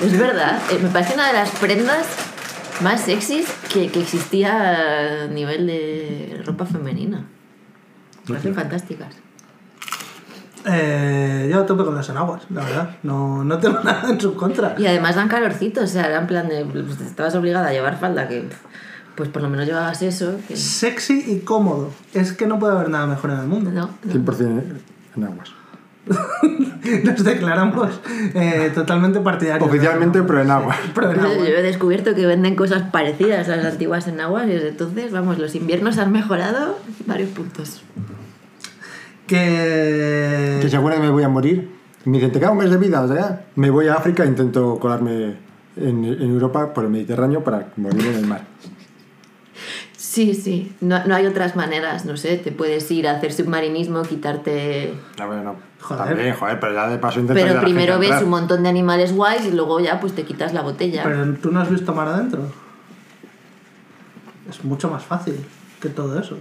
Es 0.03 0.19
verdad, 0.19 0.61
eh, 0.71 0.79
me 0.83 0.89
parece 0.91 1.15
una 1.15 1.29
de 1.29 1.33
las 1.33 1.51
prendas 1.51 2.07
más 2.83 3.01
sexys 3.01 3.47
que, 3.73 3.89
que 3.89 4.01
existía 4.01 5.25
a 5.25 5.27
nivel 5.29 5.67
de 5.67 6.43
ropa 6.45 6.67
femenina. 6.67 7.25
Me 8.25 8.29
parecen 8.29 8.55
fantásticas. 8.55 9.15
Eh, 10.69 11.49
yo 11.51 11.65
tope 11.65 11.85
con 11.85 11.95
las 11.95 12.09
enaguas, 12.09 12.43
la 12.51 12.65
verdad. 12.65 12.91
No, 13.05 13.45
no 13.45 13.59
tengo 13.59 13.81
nada 13.85 14.11
en 14.11 14.21
su 14.21 14.35
contra. 14.35 14.75
Y 14.77 14.87
además 14.87 15.15
dan 15.15 15.29
calorcito, 15.29 15.83
o 15.83 15.87
sea, 15.87 16.07
era 16.07 16.19
en 16.19 16.27
plan 16.27 16.49
de. 16.49 16.65
pues, 16.65 17.01
estabas 17.01 17.35
obligada 17.37 17.69
a 17.69 17.73
llevar 17.73 17.99
falda, 17.99 18.27
que 18.27 18.49
pues 19.17 19.29
por 19.31 19.43
lo 19.43 19.49
menos 19.49 19.67
llevabas 19.67 20.03
eso. 20.03 20.37
que- 20.47 20.57
Sexy 20.57 21.25
y 21.27 21.39
cómodo. 21.41 21.91
Es 22.15 22.33
que 22.33 22.47
no 22.47 22.59
puede 22.59 22.75
haber 22.75 22.91
nada 22.91 23.07
mejor 23.07 23.31
en 23.31 23.39
el 23.41 23.47
mundo. 23.47 23.71
no, 23.73 23.91
no. 24.05 24.13
100% 24.13 24.63
en 25.17 25.25
aguas. 25.25 25.51
Nos 27.05 27.25
declaramos 27.25 28.01
eh, 28.35 28.71
totalmente 28.73 29.19
partidarios. 29.19 29.69
Oficialmente, 29.69 30.23
pero 30.23 30.41
en 30.43 30.51
agua. 30.53 30.77
En 30.85 30.95
Yo 30.95 31.09
agua. 31.21 31.49
he 31.49 31.63
descubierto 31.63 32.15
que 32.15 32.25
venden 32.27 32.55
cosas 32.55 32.83
parecidas 32.93 33.49
a 33.49 33.57
las 33.57 33.67
antiguas 33.73 34.07
enaguas 34.07 34.47
y 34.47 34.51
desde 34.53 34.69
entonces, 34.69 35.11
vamos, 35.11 35.39
los 35.39 35.57
inviernos 35.57 35.99
han 35.99 36.13
mejorado 36.13 36.79
varios 37.07 37.31
puntos. 37.31 37.83
Que... 39.27 40.59
Que 40.63 40.69
seguro 40.71 40.95
que 40.95 41.01
me 41.01 41.11
voy 41.11 41.25
a 41.25 41.29
morir. 41.29 41.71
Me 42.05 42.19
dicen, 42.19 42.31
te 42.31 42.39
queda 42.39 42.53
un 42.53 42.59
mes 42.59 42.71
de 42.71 42.77
vida, 42.77 43.05
¿ya? 43.13 43.47
me 43.57 43.71
voy 43.71 43.89
a 43.89 43.95
África 43.95 44.23
e 44.23 44.27
intento 44.29 44.79
colarme 44.79 45.35
en, 45.77 46.05
en 46.05 46.23
Europa 46.31 46.73
por 46.73 46.85
el 46.85 46.91
Mediterráneo 46.91 47.43
para 47.43 47.73
morir 47.77 48.07
en 48.07 48.15
el 48.15 48.27
mar. 48.29 48.43
Sí, 50.17 50.33
sí, 50.33 50.75
no, 50.81 51.05
no 51.05 51.15
hay 51.15 51.27
otras 51.27 51.57
maneras, 51.57 52.07
no 52.07 52.17
sé, 52.17 52.39
te 52.39 52.51
puedes 52.51 52.91
ir 52.91 53.07
a 53.07 53.11
hacer 53.11 53.35
submarinismo, 53.35 54.01
quitarte... 54.01 54.95
A 55.21 55.27
ver, 55.27 55.45
no. 55.45 55.57
Joder. 55.79 56.07
También, 56.07 56.35
joder, 56.35 56.59
pero 56.59 56.73
ya 56.73 56.89
de 56.89 56.97
paso 56.97 57.21
intento 57.21 57.39
ayudar 57.39 57.57
Pero 57.57 57.65
primero 57.67 57.99
ves 57.99 58.09
entrar. 58.09 58.25
un 58.25 58.31
montón 58.31 58.63
de 58.63 58.71
animales 58.71 59.13
guays 59.13 59.45
y 59.45 59.53
luego 59.53 59.79
ya 59.79 60.01
pues 60.01 60.15
te 60.15 60.25
quitas 60.25 60.55
la 60.55 60.63
botella. 60.63 61.03
Pero 61.05 61.35
tú 61.35 61.53
no 61.53 61.61
has 61.61 61.69
visto 61.69 61.95
mar 61.95 62.09
adentro. 62.09 62.51
Es 64.49 64.65
mucho 64.65 64.89
más 64.89 65.05
fácil 65.05 65.37
que 65.83 65.91
todo 65.91 66.19
eso. 66.19 66.39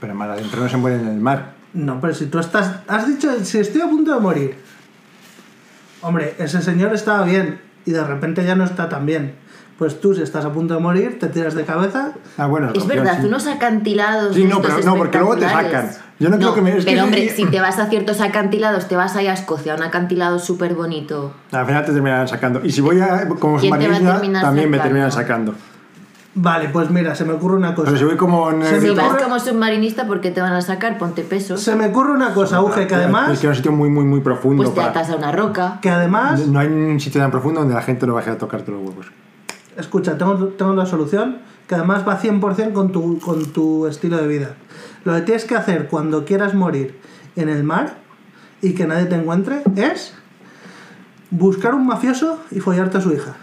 Pero 0.00 0.14
más 0.14 0.28
adentro 0.28 0.62
no 0.62 0.68
se 0.68 0.76
muere 0.76 1.00
en 1.00 1.08
el 1.08 1.18
mar. 1.18 1.54
No, 1.72 2.00
pero 2.00 2.14
si 2.14 2.26
tú 2.26 2.38
estás. 2.38 2.76
Has 2.86 3.08
dicho, 3.08 3.44
si 3.44 3.58
estoy 3.58 3.80
a 3.80 3.88
punto 3.88 4.14
de 4.14 4.20
morir. 4.20 4.54
Hombre, 6.00 6.36
ese 6.38 6.62
señor 6.62 6.94
estaba 6.94 7.24
bien 7.24 7.60
y 7.84 7.90
de 7.90 8.04
repente 8.04 8.44
ya 8.44 8.54
no 8.54 8.62
está 8.62 8.88
tan 8.88 9.04
bien. 9.04 9.34
Pues 9.80 9.98
tú, 9.98 10.14
si 10.14 10.20
estás 10.20 10.44
a 10.44 10.52
punto 10.52 10.74
de 10.74 10.80
morir, 10.80 11.18
te 11.18 11.26
tiras 11.28 11.54
de 11.54 11.64
cabeza. 11.64 12.12
Ah, 12.36 12.46
bueno. 12.46 12.70
Es 12.74 12.86
verdad, 12.86 13.16
sí. 13.22 13.26
unos 13.26 13.46
acantilados. 13.46 14.36
Sí, 14.36 14.44
no, 14.44 14.60
pero- 14.60 14.78
no, 14.84 14.94
porque 14.94 15.16
luego 15.16 15.36
te 15.36 15.48
sacan. 15.48 15.90
Yo 16.18 16.28
no 16.28 16.36
creo 16.36 16.54
que 16.54 16.60
me- 16.60 16.76
es 16.76 16.84
que- 16.84 16.90
pero 16.92 17.04
hombre, 17.04 17.30
si 17.30 17.46
te 17.46 17.60
vas 17.62 17.78
a 17.78 17.86
ciertos 17.86 18.20
acantilados, 18.20 18.88
te 18.88 18.94
vas 18.96 19.16
ahí 19.16 19.26
a 19.26 19.32
Escocia, 19.32 19.72
a 19.72 19.76
un 19.76 19.82
acantilado 19.82 20.38
súper 20.38 20.74
bonito. 20.74 21.32
Al 21.50 21.64
final 21.64 21.82
te 21.86 21.92
terminarán 21.92 22.28
sacando. 22.28 22.60
Y 22.62 22.70
si 22.72 22.82
voy 22.82 23.00
a, 23.00 23.26
como 23.40 23.56
¿Quién 23.58 23.72
te 23.72 23.88
va 23.88 23.94
a 23.94 23.96
submarinista, 23.96 24.12
terminar 24.16 24.42
también 24.42 24.68
me 24.70 24.76
sacando? 24.76 24.88
terminan 24.92 25.12
sacando. 25.12 25.54
Vale, 26.34 26.68
pues 26.68 26.90
mira, 26.90 27.14
se 27.14 27.24
me 27.24 27.32
ocurre 27.32 27.56
una 27.56 27.74
cosa. 27.74 27.86
Pero 27.86 27.98
si 27.98 28.04
voy 28.04 28.16
como 28.18 28.50
en 28.50 28.62
Se 28.62 28.76
el- 28.76 28.82
me 28.82 28.88
Si 28.90 28.94
vas 28.94 29.22
como 29.22 29.40
submarinista, 29.40 30.06
¿por 30.06 30.20
qué 30.20 30.30
te 30.30 30.42
van 30.42 30.52
a 30.52 30.60
sacar? 30.60 30.98
Ponte 30.98 31.22
peso. 31.22 31.56
Se 31.56 31.74
me 31.74 31.86
ocurre 31.86 32.12
una 32.12 32.34
cosa, 32.34 32.60
Uge, 32.60 32.86
que 32.86 32.92
Es 32.94 33.00
además. 33.00 33.28
que 33.30 33.32
es 33.32 33.44
un 33.44 33.54
sitio 33.54 33.72
muy, 33.72 33.88
muy, 33.88 34.04
muy 34.04 34.20
profundo. 34.20 34.62
Pues 34.62 34.74
te 34.74 34.80
para- 34.80 34.90
atas 34.90 35.08
a 35.10 35.16
una 35.16 35.32
roca. 35.32 35.78
Que 35.80 35.88
además. 35.88 36.46
No 36.46 36.58
hay 36.60 36.66
un 36.68 37.00
sitio 37.00 37.18
tan 37.22 37.30
profundo 37.30 37.60
donde 37.60 37.74
la 37.74 37.80
gente 37.82 38.06
no 38.06 38.12
baje 38.12 38.28
a 38.28 38.36
tocarte 38.36 38.70
los 38.70 38.80
huevos. 38.82 39.06
Escucha, 39.80 40.16
tengo, 40.16 40.36
tengo 40.48 40.74
la 40.74 40.86
solución 40.86 41.38
que 41.66 41.74
además 41.74 42.06
va 42.06 42.20
100% 42.20 42.72
con 42.72 42.90
tu, 42.92 43.18
con 43.20 43.46
tu 43.52 43.86
estilo 43.86 44.16
de 44.16 44.26
vida. 44.26 44.54
Lo 45.04 45.14
que 45.14 45.22
tienes 45.22 45.44
que 45.44 45.54
hacer 45.54 45.86
cuando 45.88 46.24
quieras 46.24 46.54
morir 46.54 46.98
en 47.36 47.48
el 47.48 47.62
mar 47.64 47.94
y 48.60 48.74
que 48.74 48.86
nadie 48.86 49.06
te 49.06 49.14
encuentre 49.14 49.62
es 49.76 50.14
buscar 51.30 51.74
un 51.74 51.86
mafioso 51.86 52.40
y 52.50 52.60
follarte 52.60 52.98
a 52.98 53.00
su 53.00 53.12
hija. 53.12 53.36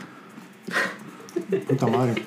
Puta 1.68 1.88
madre. 1.88 2.22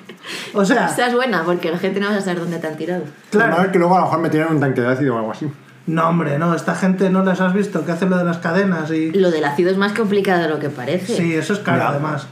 O 0.53 0.65
sea, 0.65 0.87
Esa 0.87 1.07
es 1.07 1.13
buena, 1.13 1.43
porque 1.43 1.71
la 1.71 1.77
gente 1.77 1.99
no 1.99 2.09
va 2.09 2.17
a 2.17 2.21
saber 2.21 2.39
dónde 2.39 2.57
te 2.59 2.67
han 2.67 2.77
tirado. 2.77 3.03
claro. 3.29 3.55
Claro. 3.55 3.71
que 3.71 3.79
luego 3.79 3.95
a 3.95 3.99
lo 3.99 4.05
mejor 4.05 4.19
me 4.21 4.29
tiran 4.29 4.55
un 4.55 4.59
tanque 4.59 4.81
de 4.81 4.87
ácido 4.87 5.15
o 5.15 5.19
algo 5.19 5.31
así. 5.31 5.47
No, 5.87 6.09
hombre, 6.09 6.37
no, 6.37 6.55
esta 6.55 6.75
gente 6.75 7.09
no 7.09 7.23
les 7.23 7.41
has 7.41 7.53
visto 7.53 7.85
que 7.85 7.91
hace 7.91 8.05
lo 8.05 8.17
de 8.17 8.23
las 8.23 8.37
cadenas 8.37 8.91
y... 8.91 9.11
Lo 9.11 9.31
del 9.31 9.43
ácido 9.43 9.69
es 9.71 9.77
más 9.77 9.93
complicado 9.93 10.41
de 10.43 10.49
lo 10.49 10.59
que 10.59 10.69
parece. 10.69 11.15
Sí, 11.15 11.33
eso 11.35 11.53
es 11.53 11.59
caro 11.59 11.83
además. 11.87 12.27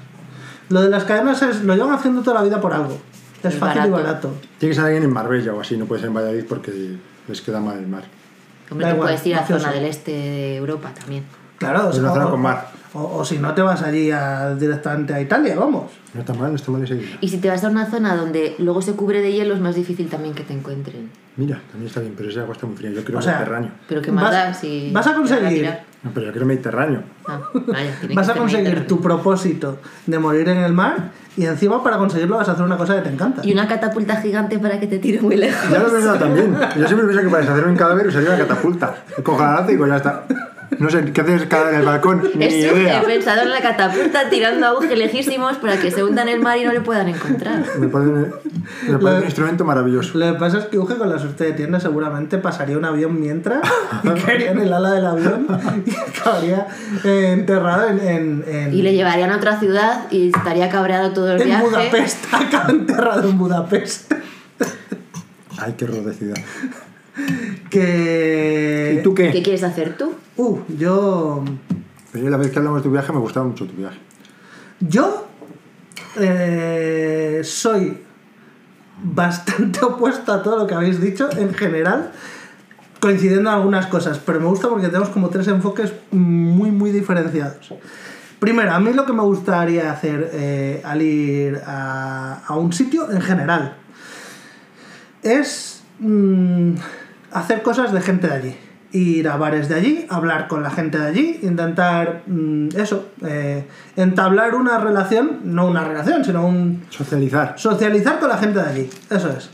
Lo 0.69 0.81
de 0.81 0.89
las 0.89 1.03
cadenas 1.03 1.41
es, 1.41 1.63
lo 1.63 1.75
llevan 1.75 1.93
haciendo 1.93 2.21
toda 2.21 2.37
la 2.37 2.43
vida 2.43 2.61
por 2.61 2.73
algo. 2.73 2.97
Es, 3.43 3.53
Es 3.53 3.59
fácil 3.59 3.85
y 3.85 3.89
barato. 3.89 4.33
Tiene 4.57 4.71
que 4.71 4.75
ser 4.75 4.85
alguien 4.85 5.03
en 5.03 5.13
Marbella 5.13 5.53
o 5.53 5.61
así, 5.61 5.77
no 5.77 5.85
puede 5.85 6.01
ser 6.01 6.09
en 6.09 6.15
Valladolid 6.15 6.45
porque 6.47 6.97
les 7.27 7.41
queda 7.41 7.59
mal 7.59 7.77
el 7.77 7.87
mar. 7.87 8.03
Hombre, 8.69 8.85
Da 8.85 8.91
tú 8.91 8.97
igual, 8.97 9.09
puedes 9.09 9.25
ir 9.25 9.35
a 9.35 9.45
zona 9.45 9.71
del 9.71 9.85
este 9.85 10.11
de 10.11 10.57
Europa 10.57 10.93
también. 10.93 11.23
Claro, 11.59 11.89
o, 11.89 12.29
con 12.31 12.41
mar. 12.41 12.67
o- 12.93 13.17
o 13.19 13.25
si 13.25 13.37
no 13.37 13.53
te 13.53 13.61
vas 13.61 13.81
allí 13.83 14.09
a- 14.11 14.55
directamente 14.55 15.13
a 15.13 15.21
Italia, 15.21 15.55
vamos. 15.57 15.91
No 16.13 16.21
está 16.21 16.33
mal, 16.33 16.49
no 16.49 16.55
está 16.55 16.71
mal 16.71 16.83
ese 16.83 16.95
idea. 16.95 17.17
Y 17.21 17.29
si 17.29 17.37
te 17.37 17.49
vas 17.49 17.63
a 17.63 17.69
una 17.69 17.85
zona 17.85 18.15
donde 18.15 18.55
luego 18.57 18.81
se 18.81 18.93
cubre 18.93 19.21
de 19.21 19.31
hielo, 19.31 19.53
es 19.53 19.59
más 19.61 19.75
difícil 19.75 20.09
también 20.09 20.33
que 20.33 20.43
te 20.43 20.53
encuentren. 20.53 21.11
Mira, 21.37 21.61
también 21.71 21.87
está 21.87 21.99
bien, 22.01 22.13
pero 22.17 22.29
ese 22.29 22.39
agua 22.39 22.53
está 22.53 22.65
muy 22.65 22.75
fría. 22.75 22.89
Yo 22.89 23.03
quiero 23.03 23.19
O 23.19 23.21
sea, 23.21 23.33
Mediterráneo. 23.35 23.71
Pero 23.87 24.01
qué 24.01 24.11
Vas- 24.11 24.23
más 24.23 24.31
da 24.31 24.53
si. 24.53 24.89
vas 24.91 25.07
a 25.07 25.15
conseguir-? 25.15 25.69
No, 26.01 26.11
pero 26.13 26.25
yo 26.27 26.31
quiero 26.31 26.47
Mediterráneo. 26.47 27.03
Ah, 27.27 27.39
vaya, 27.67 27.91
Vas 28.15 28.27
que 28.27 28.31
a 28.33 28.35
conseguir 28.35 28.87
tu 28.87 29.01
propósito 29.01 29.77
de 30.07 30.17
morir 30.17 30.47
en 30.49 30.57
el 30.59 30.73
mar 30.73 31.11
y 31.37 31.45
encima 31.45 31.83
para 31.83 31.97
conseguirlo 31.97 32.37
vas 32.37 32.49
a 32.49 32.53
hacer 32.53 32.65
una 32.65 32.77
cosa 32.77 32.95
que 32.95 33.01
te 33.01 33.09
encanta. 33.13 33.41
Y 33.45 33.51
una 33.53 33.67
catapulta 33.67 34.15
gigante 34.21 34.57
para 34.59 34.79
que 34.79 34.87
te 34.87 34.97
tire 34.97 35.21
muy 35.21 35.35
lejos. 35.35 35.69
Ya 35.69 35.79
lo 35.79 35.87
he 35.89 35.91
pensado 35.91 36.17
también. 36.17 36.55
Yo 36.77 36.87
siempre 36.87 37.05
pienso 37.07 37.21
que 37.21 37.29
para 37.29 37.41
deshacerme 37.41 37.71
un 37.71 37.77
cadáver 37.77 38.07
usaría 38.07 38.29
una 38.29 38.37
catapulta. 38.39 38.95
Cojo 39.23 39.43
la 39.43 39.53
lanza 39.55 39.69
y 39.71 39.73
digo, 39.75 39.87
ya 39.87 39.97
está. 39.97 40.25
No 40.77 40.89
sé, 40.89 41.03
¿qué 41.11 41.21
haces 41.21 41.45
cada 41.47 41.71
en 41.71 41.79
el 41.79 41.85
balcón? 41.85 42.23
Ni 42.35 42.45
Eso, 42.45 42.77
idea. 42.77 43.01
he 43.01 43.05
pensado 43.05 43.41
en 43.41 43.49
la 43.49 43.59
catapulta 43.59 44.29
tirando 44.29 44.67
agujes 44.67 44.97
lejísimos 44.97 45.57
para 45.57 45.77
que 45.77 45.89
se 45.89 46.03
hundan 46.03 46.29
en 46.29 46.35
el 46.35 46.41
mar 46.41 46.57
y 46.59 46.63
no 46.65 46.71
le 46.71 46.81
puedan 46.81 47.09
encontrar. 47.09 47.65
Me 47.79 47.87
parece, 47.87 48.11
me 48.87 48.97
parece 48.99 49.17
un 49.19 49.23
instrumento 49.25 49.65
maravilloso. 49.65 50.17
Lo 50.17 50.33
que 50.33 50.39
pasa 50.39 50.59
es 50.59 50.65
que 50.65 50.77
Uge 50.77 50.95
con 50.95 51.09
la 51.09 51.17
suerte 51.17 51.47
que 51.47 51.53
tiene 51.53 51.79
seguramente 51.79 52.37
pasaría 52.37 52.77
un 52.77 52.85
avión 52.85 53.19
mientras 53.19 53.61
y 54.03 54.09
caería 54.25 54.51
en 54.51 54.59
el 54.59 54.71
ala 54.71 54.91
del 54.91 55.05
avión 55.07 55.47
y 55.85 55.91
acabaría 55.95 56.67
eh, 57.03 57.31
enterrado 57.33 57.87
en, 57.89 57.99
en, 58.07 58.43
en, 58.47 58.73
Y 58.73 58.81
le 58.83 58.93
llevarían 58.93 59.31
a 59.31 59.37
otra 59.37 59.59
ciudad 59.59 60.03
y 60.11 60.27
estaría 60.29 60.69
cabreado 60.69 61.11
todo 61.13 61.31
el 61.33 61.41
en 61.41 61.47
viaje. 61.47 61.63
Budapest. 61.65 62.25
Acaba 62.33 62.69
enterrado 62.69 63.27
en 63.29 63.37
Budapest. 63.37 64.13
Ay, 65.57 65.73
qué 65.77 65.85
horror 65.85 66.03
de 66.05 66.13
ciudad. 66.13 66.37
Que... 67.69 68.97
¿Y 68.99 69.03
tú 69.03 69.13
qué? 69.13 69.31
¿Qué 69.31 69.43
quieres 69.43 69.63
hacer 69.63 69.97
tú? 69.97 70.13
Uh, 70.37 70.59
yo... 70.77 71.43
Pero 72.11 72.29
la 72.29 72.37
vez 72.37 72.51
que 72.51 72.57
hablamos 72.57 72.79
de 72.79 72.83
tu 72.83 72.91
viaje 72.91 73.13
me 73.13 73.19
gustaba 73.19 73.45
mucho 73.45 73.65
tu 73.65 73.75
viaje. 73.75 73.99
Yo 74.79 75.27
eh, 76.19 77.41
soy 77.43 77.97
bastante 79.03 79.79
opuesto 79.85 80.33
a 80.33 80.41
todo 80.41 80.57
lo 80.57 80.67
que 80.67 80.73
habéis 80.73 80.99
dicho 80.99 81.29
en 81.37 81.53
general, 81.53 82.11
coincidiendo 82.99 83.49
en 83.49 83.55
algunas 83.55 83.87
cosas, 83.87 84.19
pero 84.19 84.39
me 84.39 84.47
gusta 84.47 84.67
porque 84.69 84.87
tenemos 84.87 85.09
como 85.09 85.29
tres 85.29 85.47
enfoques 85.47 85.93
muy, 86.11 86.71
muy 86.71 86.91
diferenciados. 86.91 87.73
Primero, 88.39 88.71
a 88.71 88.79
mí 88.79 88.93
lo 88.93 89.05
que 89.05 89.13
me 89.13 89.21
gustaría 89.21 89.91
hacer 89.91 90.31
eh, 90.33 90.81
al 90.85 91.01
ir 91.01 91.61
a, 91.65 92.41
a 92.45 92.55
un 92.55 92.71
sitio 92.71 93.11
en 93.11 93.21
general 93.21 93.75
es 95.21 95.83
mm, 95.99 96.73
hacer 97.31 97.61
cosas 97.61 97.91
de 97.93 98.01
gente 98.01 98.27
de 98.27 98.33
allí. 98.33 98.55
Ir 98.91 99.27
a 99.27 99.37
bares 99.37 99.69
de 99.69 99.75
allí, 99.75 100.05
hablar 100.09 100.47
con 100.47 100.63
la 100.63 100.71
gente 100.71 100.97
de 100.97 101.05
allí, 101.07 101.39
intentar 101.43 102.23
mm, 102.25 102.69
eso, 102.75 103.09
eh, 103.23 103.67
entablar 103.95 104.55
una 104.55 104.79
relación, 104.79 105.41
no 105.43 105.67
una 105.67 105.83
relación, 105.83 106.25
sino 106.25 106.47
un 106.47 106.83
Socializar. 106.89 107.53
socializar 107.57 108.19
con 108.19 108.29
la 108.29 108.37
gente 108.37 108.57
de 108.59 108.65
allí. 108.65 108.89
Eso 109.11 109.29
es. 109.29 109.51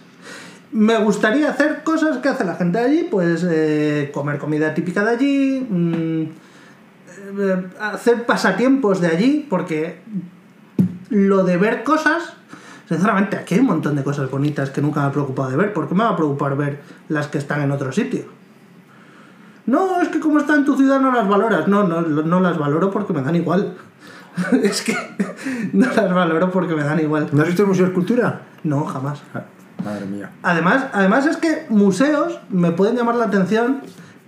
Me 0.71 0.97
gustaría 0.99 1.49
hacer 1.49 1.83
cosas 1.83 2.17
que 2.19 2.29
hace 2.29 2.45
la 2.45 2.55
gente 2.55 2.77
de 2.79 2.85
allí, 2.85 3.07
pues 3.11 3.45
eh, 3.49 4.09
comer 4.13 4.37
comida 4.37 4.73
típica 4.73 5.03
de 5.03 5.11
allí, 5.11 5.67
mm, 5.69 6.21
eh, 7.39 7.63
hacer 7.81 8.25
pasatiempos 8.25 9.01
de 9.01 9.07
allí, 9.07 9.45
porque 9.49 9.99
lo 11.09 11.43
de 11.43 11.57
ver 11.57 11.83
cosas, 11.83 12.33
sinceramente, 12.87 13.37
aquí 13.37 13.55
hay 13.55 13.61
un 13.61 13.67
montón 13.67 13.95
de 13.95 14.03
cosas 14.03 14.29
bonitas 14.29 14.69
que 14.69 14.81
nunca 14.81 15.01
me 15.01 15.07
ha 15.07 15.11
preocupado 15.11 15.49
de 15.49 15.57
ver. 15.57 15.73
¿Por 15.73 15.87
qué 15.87 15.95
me 15.95 16.03
va 16.03 16.11
a 16.11 16.15
preocupar 16.15 16.55
ver 16.57 16.81
las 17.09 17.27
que 17.27 17.37
están 17.37 17.61
en 17.61 17.71
otro 17.71 17.91
sitio? 17.91 18.25
No, 19.65 19.99
es 20.01 20.09
que 20.09 20.19
como 20.19 20.39
está 20.39 20.55
en 20.55 20.65
tu 20.65 20.77
ciudad 20.77 20.99
no 20.99 21.11
las 21.11 21.27
valoras. 21.27 21.67
No, 21.67 21.83
no, 21.83 22.01
no 22.01 22.39
las 22.39 22.57
valoro 22.57 22.91
porque 22.91 23.13
me 23.13 23.21
dan 23.21 23.35
igual. 23.35 23.75
es 24.63 24.81
que 24.81 24.95
no 25.73 25.87
las 25.87 26.13
valoro 26.13 26.51
porque 26.51 26.75
me 26.75 26.83
dan 26.83 26.99
igual. 26.99 27.29
¿No 27.31 27.41
has 27.41 27.47
visto 27.47 27.63
el 27.63 27.69
Museo 27.69 27.85
de 27.85 27.91
Escultura? 27.91 28.41
No, 28.63 28.85
jamás. 28.85 29.21
Ah, 29.33 29.43
Madre 29.83 30.05
mía. 30.05 30.31
Además, 30.41 30.85
además 30.93 31.25
es 31.25 31.37
que 31.37 31.65
museos 31.69 32.39
me 32.49 32.71
pueden 32.71 32.95
llamar 32.95 33.15
la 33.15 33.25
atención, 33.25 33.81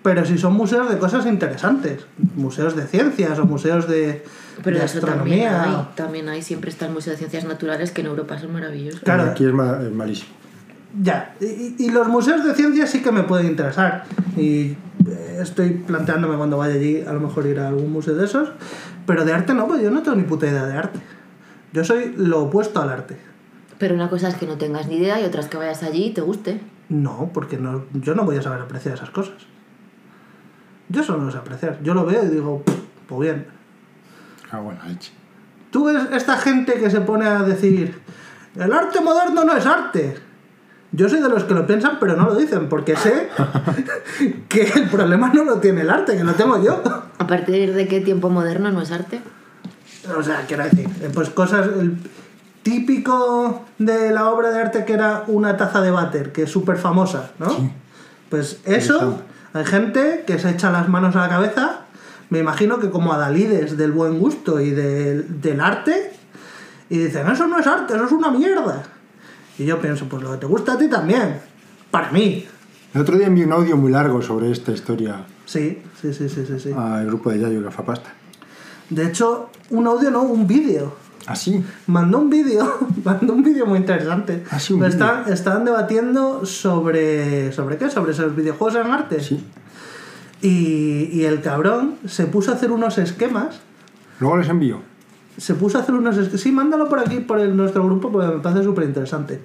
pero 0.08 0.24
si 0.24 0.38
son 0.38 0.54
museos 0.54 0.90
de 0.90 0.98
cosas 0.98 1.26
interesantes. 1.26 2.06
Museos 2.38 2.78
de 2.78 2.88
ciencias 2.88 3.38
o 3.40 3.46
museos 3.46 3.90
de, 3.90 4.24
Pero 4.64 4.80
de 4.80 4.86
eso 4.86 5.02
también 5.02 5.50
astronomía. 5.50 5.80
hay. 5.82 5.88
También 5.96 6.30
hay. 6.30 6.42
Siempre 6.42 6.70
está 6.70 6.86
el 6.86 6.94
Museo 6.94 7.12
de 7.12 7.18
Ciencias 7.18 7.44
Naturales, 7.44 7.92
que 7.92 8.00
en 8.00 8.08
Europa 8.08 8.40
son 8.40 8.54
maravillosos. 8.54 9.02
Claro. 9.02 9.24
Aquí 9.24 9.44
es 9.44 9.52
malísimo. 9.52 10.30
Ya, 11.04 11.36
y, 11.42 11.76
y 11.78 11.90
los 11.90 12.08
museos 12.08 12.46
de 12.46 12.54
ciencias 12.54 12.90
sí 12.90 13.02
que 13.02 13.12
me 13.12 13.24
pueden 13.24 13.48
interesar. 13.48 14.06
Y 14.38 14.78
eh, 15.10 15.40
estoy 15.42 15.72
planteándome 15.72 16.38
cuando 16.38 16.58
vaya 16.58 16.76
allí 16.76 17.02
a 17.02 17.12
lo 17.12 17.20
mejor 17.20 17.46
ir 17.46 17.60
a 17.60 17.68
algún 17.68 17.92
museo 17.92 18.16
de 18.16 18.24
esos. 18.24 18.52
Pero 19.06 19.26
de 19.26 19.34
arte 19.34 19.54
no, 19.54 19.68
pues 19.68 19.82
yo 19.82 19.92
no 19.92 20.04
tengo 20.04 20.16
ni 20.16 20.24
puta 20.24 20.48
idea 20.48 20.66
de 20.68 20.78
arte. 20.78 21.00
Yo 21.74 21.84
soy 21.84 22.14
lo 22.16 22.44
opuesto 22.44 22.82
al 22.82 22.92
arte. 22.92 23.18
Pero 23.78 23.94
una 23.94 24.10
cosa 24.10 24.30
es 24.30 24.36
que 24.36 24.48
no 24.48 24.58
tengas 24.58 24.88
ni 24.88 25.00
idea 25.00 25.20
y 25.20 25.26
otra 25.26 25.42
es 25.42 25.48
que 25.48 25.58
vayas 25.58 25.84
allí 25.84 26.06
y 26.06 26.12
te 26.12 26.22
guste. 26.22 26.62
No, 26.88 27.30
porque 27.34 27.58
no, 27.58 27.84
yo 27.92 28.16
no 28.16 28.24
voy 28.24 28.38
a 28.38 28.42
saber 28.42 28.62
apreciar 28.62 28.96
esas 28.96 29.10
cosas. 29.10 29.36
Yo 30.90 31.04
solo 31.04 31.24
no 31.24 31.32
sé 31.32 31.38
apreciar. 31.38 31.80
Yo 31.84 31.94
lo 31.94 32.06
veo 32.06 32.24
y 32.24 32.28
digo, 32.30 32.64
"Pff, 32.64 32.76
pues 33.08 33.22
bien. 33.22 33.48
Ah, 34.52 34.60
bueno, 34.60 34.80
leche. 34.88 35.12
Tú 35.72 35.86
ves 35.86 36.02
esta 36.14 36.38
gente 36.38 36.74
que 36.76 36.90
se 36.90 37.02
pone 37.02 37.26
a 37.26 37.44
decir, 37.44 38.00
el 38.56 38.72
arte 38.74 39.02
moderno 39.02 39.44
no 39.44 39.56
es 39.56 39.66
arte. 39.66 40.18
Yo 40.94 41.10
soy 41.10 41.20
de 41.22 41.28
los 41.28 41.44
que 41.44 41.54
lo 41.54 41.68
piensan, 41.68 41.98
pero 42.00 42.16
no 42.16 42.26
lo 42.26 42.36
dicen, 42.36 42.70
porque 42.70 42.96
sé 42.96 43.30
que 44.50 44.64
el 44.64 44.90
problema 44.90 45.30
no 45.34 45.44
lo 45.44 45.58
tiene 45.60 45.82
el 45.82 45.90
arte, 45.90 46.16
que 46.16 46.24
lo 46.24 46.34
tengo 46.34 46.64
yo. 46.64 46.82
¿A 47.18 47.28
partir 47.28 47.74
de 47.74 47.88
qué 47.88 48.00
tiempo 48.00 48.30
moderno 48.30 48.72
no 48.72 48.82
es 48.82 48.92
arte? 48.92 49.20
O 50.18 50.24
sea, 50.24 50.46
quiero 50.48 50.64
decir, 50.64 50.88
eh, 51.02 51.12
pues 51.14 51.30
cosas. 51.30 51.68
El 51.68 51.98
típico 52.64 53.66
de 53.78 54.12
la 54.12 54.30
obra 54.30 54.50
de 54.52 54.60
arte 54.62 54.86
que 54.86 54.94
era 54.94 55.24
una 55.28 55.58
taza 55.58 55.82
de 55.82 55.92
váter, 55.92 56.32
que 56.32 56.44
es 56.44 56.52
súper 56.52 56.78
famosa, 56.78 57.32
¿no? 57.40 57.72
Pues 58.30 58.60
eso. 58.66 59.22
Hay 59.54 59.66
gente 59.66 60.24
que 60.28 60.40
se 60.40 60.50
echa 60.52 60.72
las 60.72 60.88
manos 60.90 61.16
a 61.16 61.22
la 61.22 61.30
cabeza 61.30 61.82
me 62.30 62.40
imagino 62.40 62.80
que 62.80 62.90
como 62.90 63.14
adalides 63.14 63.78
del 63.78 63.92
buen 63.92 64.20
gusto 64.20 64.60
y 64.60 64.72
del, 64.72 65.42
del 65.42 65.62
arte, 65.62 66.12
y 66.90 66.98
dicen, 66.98 67.28
eso 67.28 67.48
no 67.48 67.60
es 67.60 67.68
arte, 67.68 67.96
eso 67.96 68.06
es 68.06 68.12
una 68.12 68.32
mierda. 68.32 68.84
Y 69.58 69.66
yo 69.66 69.80
pienso, 69.80 70.08
pues 70.08 70.24
lo 70.24 70.32
que 70.32 70.38
te 70.38 70.46
gusta 70.46 70.74
a 70.74 70.78
ti 70.78 70.90
también, 70.90 71.40
para 71.90 72.12
mí. 72.12 72.46
El 72.94 73.02
otro 73.02 73.18
día 73.18 73.28
envié 73.28 73.46
un 73.46 73.54
audio 73.54 73.78
muy 73.78 73.92
largo 73.92 74.22
sobre 74.22 74.52
esta 74.52 74.72
historia 74.72 75.26
Sí, 75.46 75.82
sí, 76.02 76.14
sí, 76.14 76.28
sí, 76.30 76.46
sí. 76.46 76.60
sí. 76.60 76.72
al 76.76 77.06
grupo 77.06 77.30
de 77.30 77.40
Yayo 77.40 77.62
Gafapasta. 77.62 78.14
De 78.90 79.06
hecho, 79.06 79.50
un 79.70 79.88
audio 79.88 80.12
no, 80.12 80.24
un 80.24 80.48
vídeo. 80.48 80.96
Así. 81.28 81.64
Mandó 81.88 82.18
un 82.20 82.30
vídeo, 82.30 82.66
mandó 83.04 83.34
un 83.34 83.44
vídeo 83.44 83.66
muy 83.68 83.78
interesante. 83.80 84.44
Ah, 84.50 84.60
sí, 84.60 84.74
un 84.74 84.80
Pero 84.80 84.94
vídeo. 84.94 85.06
están, 85.06 85.34
estaban 85.34 85.66
debatiendo 85.66 86.46
sobre. 86.46 87.52
¿Sobre 87.52 87.78
qué? 87.78 87.90
Sobre 87.92 88.14
esos 88.14 88.36
videojuegos 88.36 88.84
en 88.84 88.92
arte. 88.92 89.20
Sí. 89.22 89.46
Y, 90.42 91.10
y 91.12 91.26
el 91.26 91.42
cabrón 91.42 91.96
se 92.08 92.26
puso 92.26 92.52
a 92.52 92.56
hacer 92.56 92.72
unos 92.72 92.98
esquemas. 92.98 93.60
Luego 94.20 94.38
les 94.38 94.50
envío. 94.50 94.80
Se 95.38 95.54
puso 95.56 95.78
a 95.78 95.82
hacer 95.82 95.96
unos 95.96 96.16
esquemas. 96.18 96.42
Sí, 96.42 96.52
mándalo 96.52 96.88
por 96.90 97.00
aquí, 97.00 97.20
por 97.20 97.40
el- 97.40 97.56
nuestro 97.58 97.84
grupo, 97.86 98.12
porque 98.12 98.34
me 98.36 98.42
parece 98.42 98.64
súper 98.64 98.86
interesante. 98.86 99.40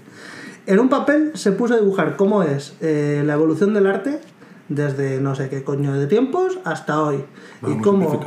En 0.66 0.78
un 0.78 0.88
papel 0.88 1.32
se 1.34 1.52
puso 1.52 1.74
a 1.74 1.78
dibujar 1.78 2.16
cómo 2.16 2.42
es 2.42 2.74
eh, 2.80 3.22
la 3.26 3.34
evolución 3.34 3.74
del 3.74 3.86
arte 3.88 4.20
desde 4.68 5.20
no 5.20 5.34
sé 5.34 5.48
qué 5.48 5.64
coño 5.64 5.92
de 5.94 6.06
tiempos 6.06 6.58
hasta 6.64 7.02
hoy. 7.02 7.24
y 7.66 7.80
cómo. 7.80 8.20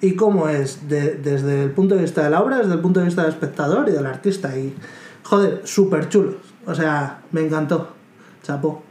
Y 0.00 0.14
cómo 0.14 0.48
es 0.48 0.88
de- 0.88 1.14
desde 1.14 1.64
el 1.64 1.70
punto 1.70 1.94
de 1.94 2.02
vista 2.02 2.22
de 2.24 2.30
la 2.30 2.42
obra, 2.42 2.58
desde 2.58 2.74
el 2.74 2.80
punto 2.80 3.00
de 3.00 3.06
vista 3.06 3.22
del 3.22 3.30
espectador 3.32 3.88
y 3.88 3.92
del 3.92 4.06
artista. 4.06 4.56
Y, 4.56 4.74
joder, 5.22 5.62
súper 5.64 6.08
chulo. 6.08 6.36
O 6.66 6.74
sea, 6.74 7.20
me 7.32 7.40
encantó. 7.42 7.94
Chapo. 8.42 8.82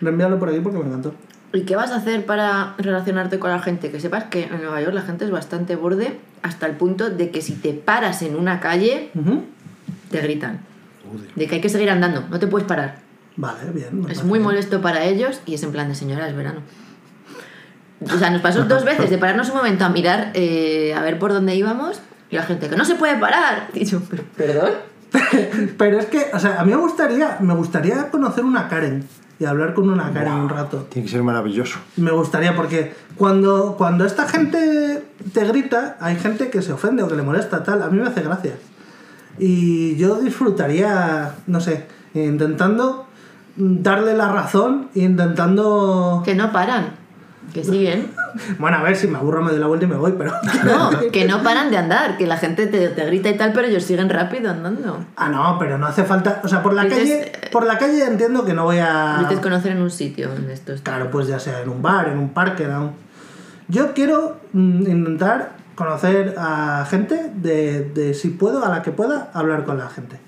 Reenvíalo 0.00 0.38
por 0.38 0.48
aquí 0.48 0.60
porque 0.60 0.78
me 0.78 0.86
encantó. 0.86 1.14
¿Y 1.52 1.62
qué 1.62 1.76
vas 1.76 1.90
a 1.92 1.96
hacer 1.96 2.26
para 2.26 2.74
relacionarte 2.78 3.38
con 3.38 3.50
la 3.50 3.60
gente? 3.60 3.90
Que 3.90 4.00
sepas 4.00 4.24
que 4.24 4.44
en 4.44 4.58
Nueva 4.60 4.80
York 4.82 4.94
la 4.94 5.02
gente 5.02 5.24
es 5.24 5.30
bastante 5.30 5.76
borde 5.76 6.18
hasta 6.42 6.66
el 6.66 6.76
punto 6.76 7.08
de 7.08 7.30
que 7.30 7.40
si 7.40 7.54
te 7.54 7.72
paras 7.72 8.20
en 8.22 8.36
una 8.36 8.60
calle, 8.60 9.10
te 10.10 10.20
gritan. 10.20 10.60
De 11.36 11.46
que 11.46 11.54
hay 11.56 11.60
que 11.62 11.70
seguir 11.70 11.88
andando, 11.90 12.24
no 12.28 12.38
te 12.38 12.46
puedes 12.46 12.68
parar. 12.68 12.98
Vale, 13.36 13.70
bien. 13.72 14.04
Es 14.10 14.24
muy 14.24 14.40
bien. 14.40 14.42
molesto 14.48 14.82
para 14.82 15.04
ellos 15.04 15.40
y 15.46 15.54
es 15.54 15.62
en 15.62 15.72
plan 15.72 15.88
de 15.88 15.94
señora, 15.94 16.28
es 16.28 16.36
verano. 16.36 16.60
O 18.04 18.18
sea, 18.18 18.30
nos 18.30 18.40
pasó 18.40 18.64
dos 18.68 18.84
veces 18.84 19.10
de 19.10 19.18
pararnos 19.18 19.48
un 19.50 19.56
momento 19.56 19.84
a 19.84 19.88
mirar, 19.88 20.30
eh, 20.34 20.94
a 20.96 21.00
ver 21.02 21.18
por 21.18 21.32
dónde 21.32 21.54
íbamos 21.56 22.00
y 22.30 22.36
la 22.36 22.42
gente 22.42 22.68
que 22.68 22.76
no 22.76 22.84
se 22.84 22.94
puede 22.94 23.16
parar. 23.16 23.68
Y 23.74 23.84
yo, 23.84 24.00
"¿Pero- 24.08 24.24
¿perdón? 24.36 24.70
Pero 25.78 25.98
es 25.98 26.06
que, 26.06 26.26
o 26.34 26.38
sea, 26.38 26.60
a 26.60 26.64
mí 26.64 26.70
me 26.72 26.76
gustaría, 26.76 27.38
me 27.40 27.54
gustaría 27.54 28.10
conocer 28.10 28.44
una 28.44 28.68
Karen 28.68 29.04
y 29.40 29.44
hablar 29.46 29.72
con 29.72 29.88
una 29.88 30.12
Karen 30.12 30.32
un 30.34 30.48
rato. 30.50 30.86
Tiene 30.90 31.06
que 31.06 31.12
ser 31.12 31.22
maravilloso. 31.22 31.78
Me 31.96 32.10
gustaría 32.10 32.54
porque 32.54 32.92
cuando, 33.16 33.74
cuando 33.78 34.04
esta 34.04 34.28
gente 34.28 35.02
te 35.32 35.44
grita, 35.46 35.96
hay 36.00 36.16
gente 36.16 36.50
que 36.50 36.60
se 36.60 36.72
ofende 36.72 37.02
o 37.02 37.08
que 37.08 37.14
le 37.16 37.22
molesta, 37.22 37.62
tal. 37.62 37.82
A 37.82 37.86
mí 37.88 37.98
me 38.00 38.06
hace 38.08 38.20
gracia. 38.20 38.52
Y 39.38 39.96
yo 39.96 40.16
disfrutaría, 40.20 41.36
no 41.46 41.60
sé, 41.60 41.86
intentando 42.14 43.06
darle 43.56 44.14
la 44.14 44.28
razón, 44.30 44.88
intentando... 44.94 46.22
Que 46.24 46.34
no 46.34 46.52
paran, 46.52 46.90
que 47.52 47.64
siguen. 47.64 48.12
Bueno, 48.58 48.78
a 48.78 48.82
ver, 48.82 48.96
si 48.96 49.06
me 49.06 49.18
aburro 49.18 49.42
me 49.42 49.50
doy 49.50 49.60
la 49.60 49.66
vuelta 49.66 49.86
y 49.86 49.88
me 49.88 49.96
voy, 49.96 50.14
pero... 50.16 50.32
No, 50.64 51.10
que 51.10 51.26
no 51.26 51.42
paran 51.42 51.70
de 51.70 51.78
andar, 51.78 52.16
que 52.16 52.26
la 52.26 52.36
gente 52.36 52.66
te, 52.66 52.88
te 52.88 53.06
grita 53.06 53.30
y 53.30 53.36
tal, 53.36 53.52
pero 53.52 53.66
ellos 53.66 53.84
siguen 53.84 54.08
rápido 54.08 54.50
andando. 54.50 55.04
Ah, 55.16 55.28
no, 55.28 55.56
pero 55.58 55.78
no 55.78 55.86
hace 55.86 56.04
falta... 56.04 56.40
O 56.44 56.48
sea, 56.48 56.62
por 56.62 56.74
la 56.74 56.84
Dices, 56.84 56.98
calle, 56.98 57.32
por 57.50 57.66
la 57.66 57.78
calle 57.78 58.04
entiendo 58.04 58.44
que 58.44 58.54
no 58.54 58.64
voy 58.64 58.78
a... 58.78 59.16
Dices 59.20 59.40
conocer 59.40 59.72
en 59.72 59.82
un 59.82 59.90
sitio 59.90 60.28
donde 60.28 60.52
esto 60.52 60.72
está. 60.72 60.92
Claro, 60.92 61.10
pues 61.10 61.26
ya 61.26 61.38
sea 61.38 61.62
en 61.62 61.68
un 61.68 61.80
bar, 61.80 62.08
en 62.08 62.18
un 62.18 62.30
parque, 62.30 62.64
en 62.64 62.74
un... 62.76 62.92
Yo 63.68 63.92
quiero 63.94 64.38
mm, 64.52 64.86
intentar 64.86 65.52
conocer 65.74 66.34
a 66.38 66.86
gente 66.88 67.30
de, 67.34 67.84
de 67.84 68.14
si 68.14 68.28
puedo, 68.28 68.64
a 68.64 68.68
la 68.68 68.82
que 68.82 68.90
pueda, 68.90 69.30
hablar 69.32 69.64
con 69.64 69.78
la 69.78 69.88
gente. 69.88 70.18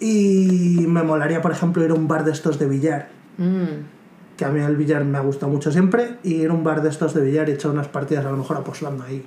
Y 0.00 0.84
me 0.86 1.02
molaría, 1.02 1.40
por 1.40 1.52
ejemplo, 1.52 1.84
ir 1.84 1.90
a 1.90 1.94
un 1.94 2.06
bar 2.06 2.24
de 2.24 2.32
estos 2.32 2.58
de 2.58 2.66
billar, 2.66 3.08
Mm. 3.38 3.93
Que 4.36 4.44
a 4.44 4.48
mí 4.48 4.60
el 4.60 4.76
billar 4.76 5.04
me 5.04 5.16
ha 5.18 5.20
gustado 5.20 5.50
mucho 5.52 5.70
siempre, 5.70 6.16
y 6.24 6.34
ir 6.34 6.50
a 6.50 6.52
un 6.52 6.64
bar 6.64 6.82
de 6.82 6.88
estos 6.88 7.14
de 7.14 7.22
billar 7.22 7.48
y 7.48 7.52
echar 7.52 7.70
unas 7.70 7.86
partidas 7.88 8.24
a 8.26 8.30
lo 8.30 8.36
mejor 8.36 8.56
aposlando 8.56 9.04
ahí. 9.04 9.24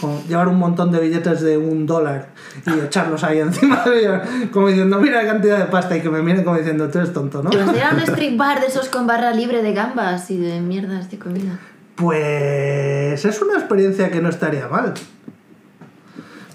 Con- 0.00 0.22
llevar 0.24 0.48
un 0.48 0.58
montón 0.58 0.90
de 0.90 1.00
billetes 1.00 1.40
de 1.42 1.58
un 1.58 1.86
dólar 1.86 2.28
y 2.66 2.78
echarlos 2.80 3.24
ahí 3.24 3.38
encima 3.40 3.82
del 3.84 3.94
billar, 3.94 4.22
como 4.50 4.68
diciendo, 4.68 4.98
mira 5.00 5.22
la 5.22 5.28
cantidad 5.32 5.58
de 5.58 5.64
pasta, 5.66 5.96
y 5.96 6.00
que 6.02 6.10
me 6.10 6.22
miren 6.22 6.44
como 6.44 6.56
diciendo, 6.56 6.88
tú 6.88 6.98
eres 6.98 7.12
tonto, 7.12 7.42
¿no? 7.42 7.50
¿Te 7.50 7.58
gustaría 7.62 7.90
un 7.90 8.00
street 8.10 8.36
bar 8.36 8.60
de 8.60 8.66
esos 8.66 8.88
con 8.88 9.06
barra 9.06 9.32
libre 9.32 9.62
de 9.62 9.72
gambas 9.72 10.30
y 10.30 10.38
de 10.38 10.60
mierdas 10.60 11.10
de 11.10 11.18
comida? 11.18 11.58
Pues 11.94 13.24
es 13.24 13.42
una 13.42 13.54
experiencia 13.58 14.10
que 14.10 14.20
no 14.20 14.28
estaría 14.28 14.68
mal. 14.68 14.94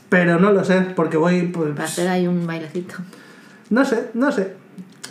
Pero 0.10 0.39
no 0.39 0.52
lo 0.52 0.64
sé, 0.64 0.82
porque 0.95 1.18
voy, 1.18 1.43
Para 1.48 1.74
pues... 1.76 1.80
hacer 1.91 2.08
ahí 2.08 2.28
un 2.28 2.45
bailecito. 2.48 2.95
No 3.70 3.84
sé, 3.84 4.10
no 4.14 4.32
sé. 4.32 4.54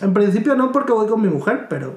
En 0.03 0.15
principio 0.15 0.55
no 0.55 0.73
porque 0.73 0.93
voy 0.93 1.07
con 1.07 1.21
mi 1.21 1.29
mujer, 1.29 1.67
pero... 1.69 1.97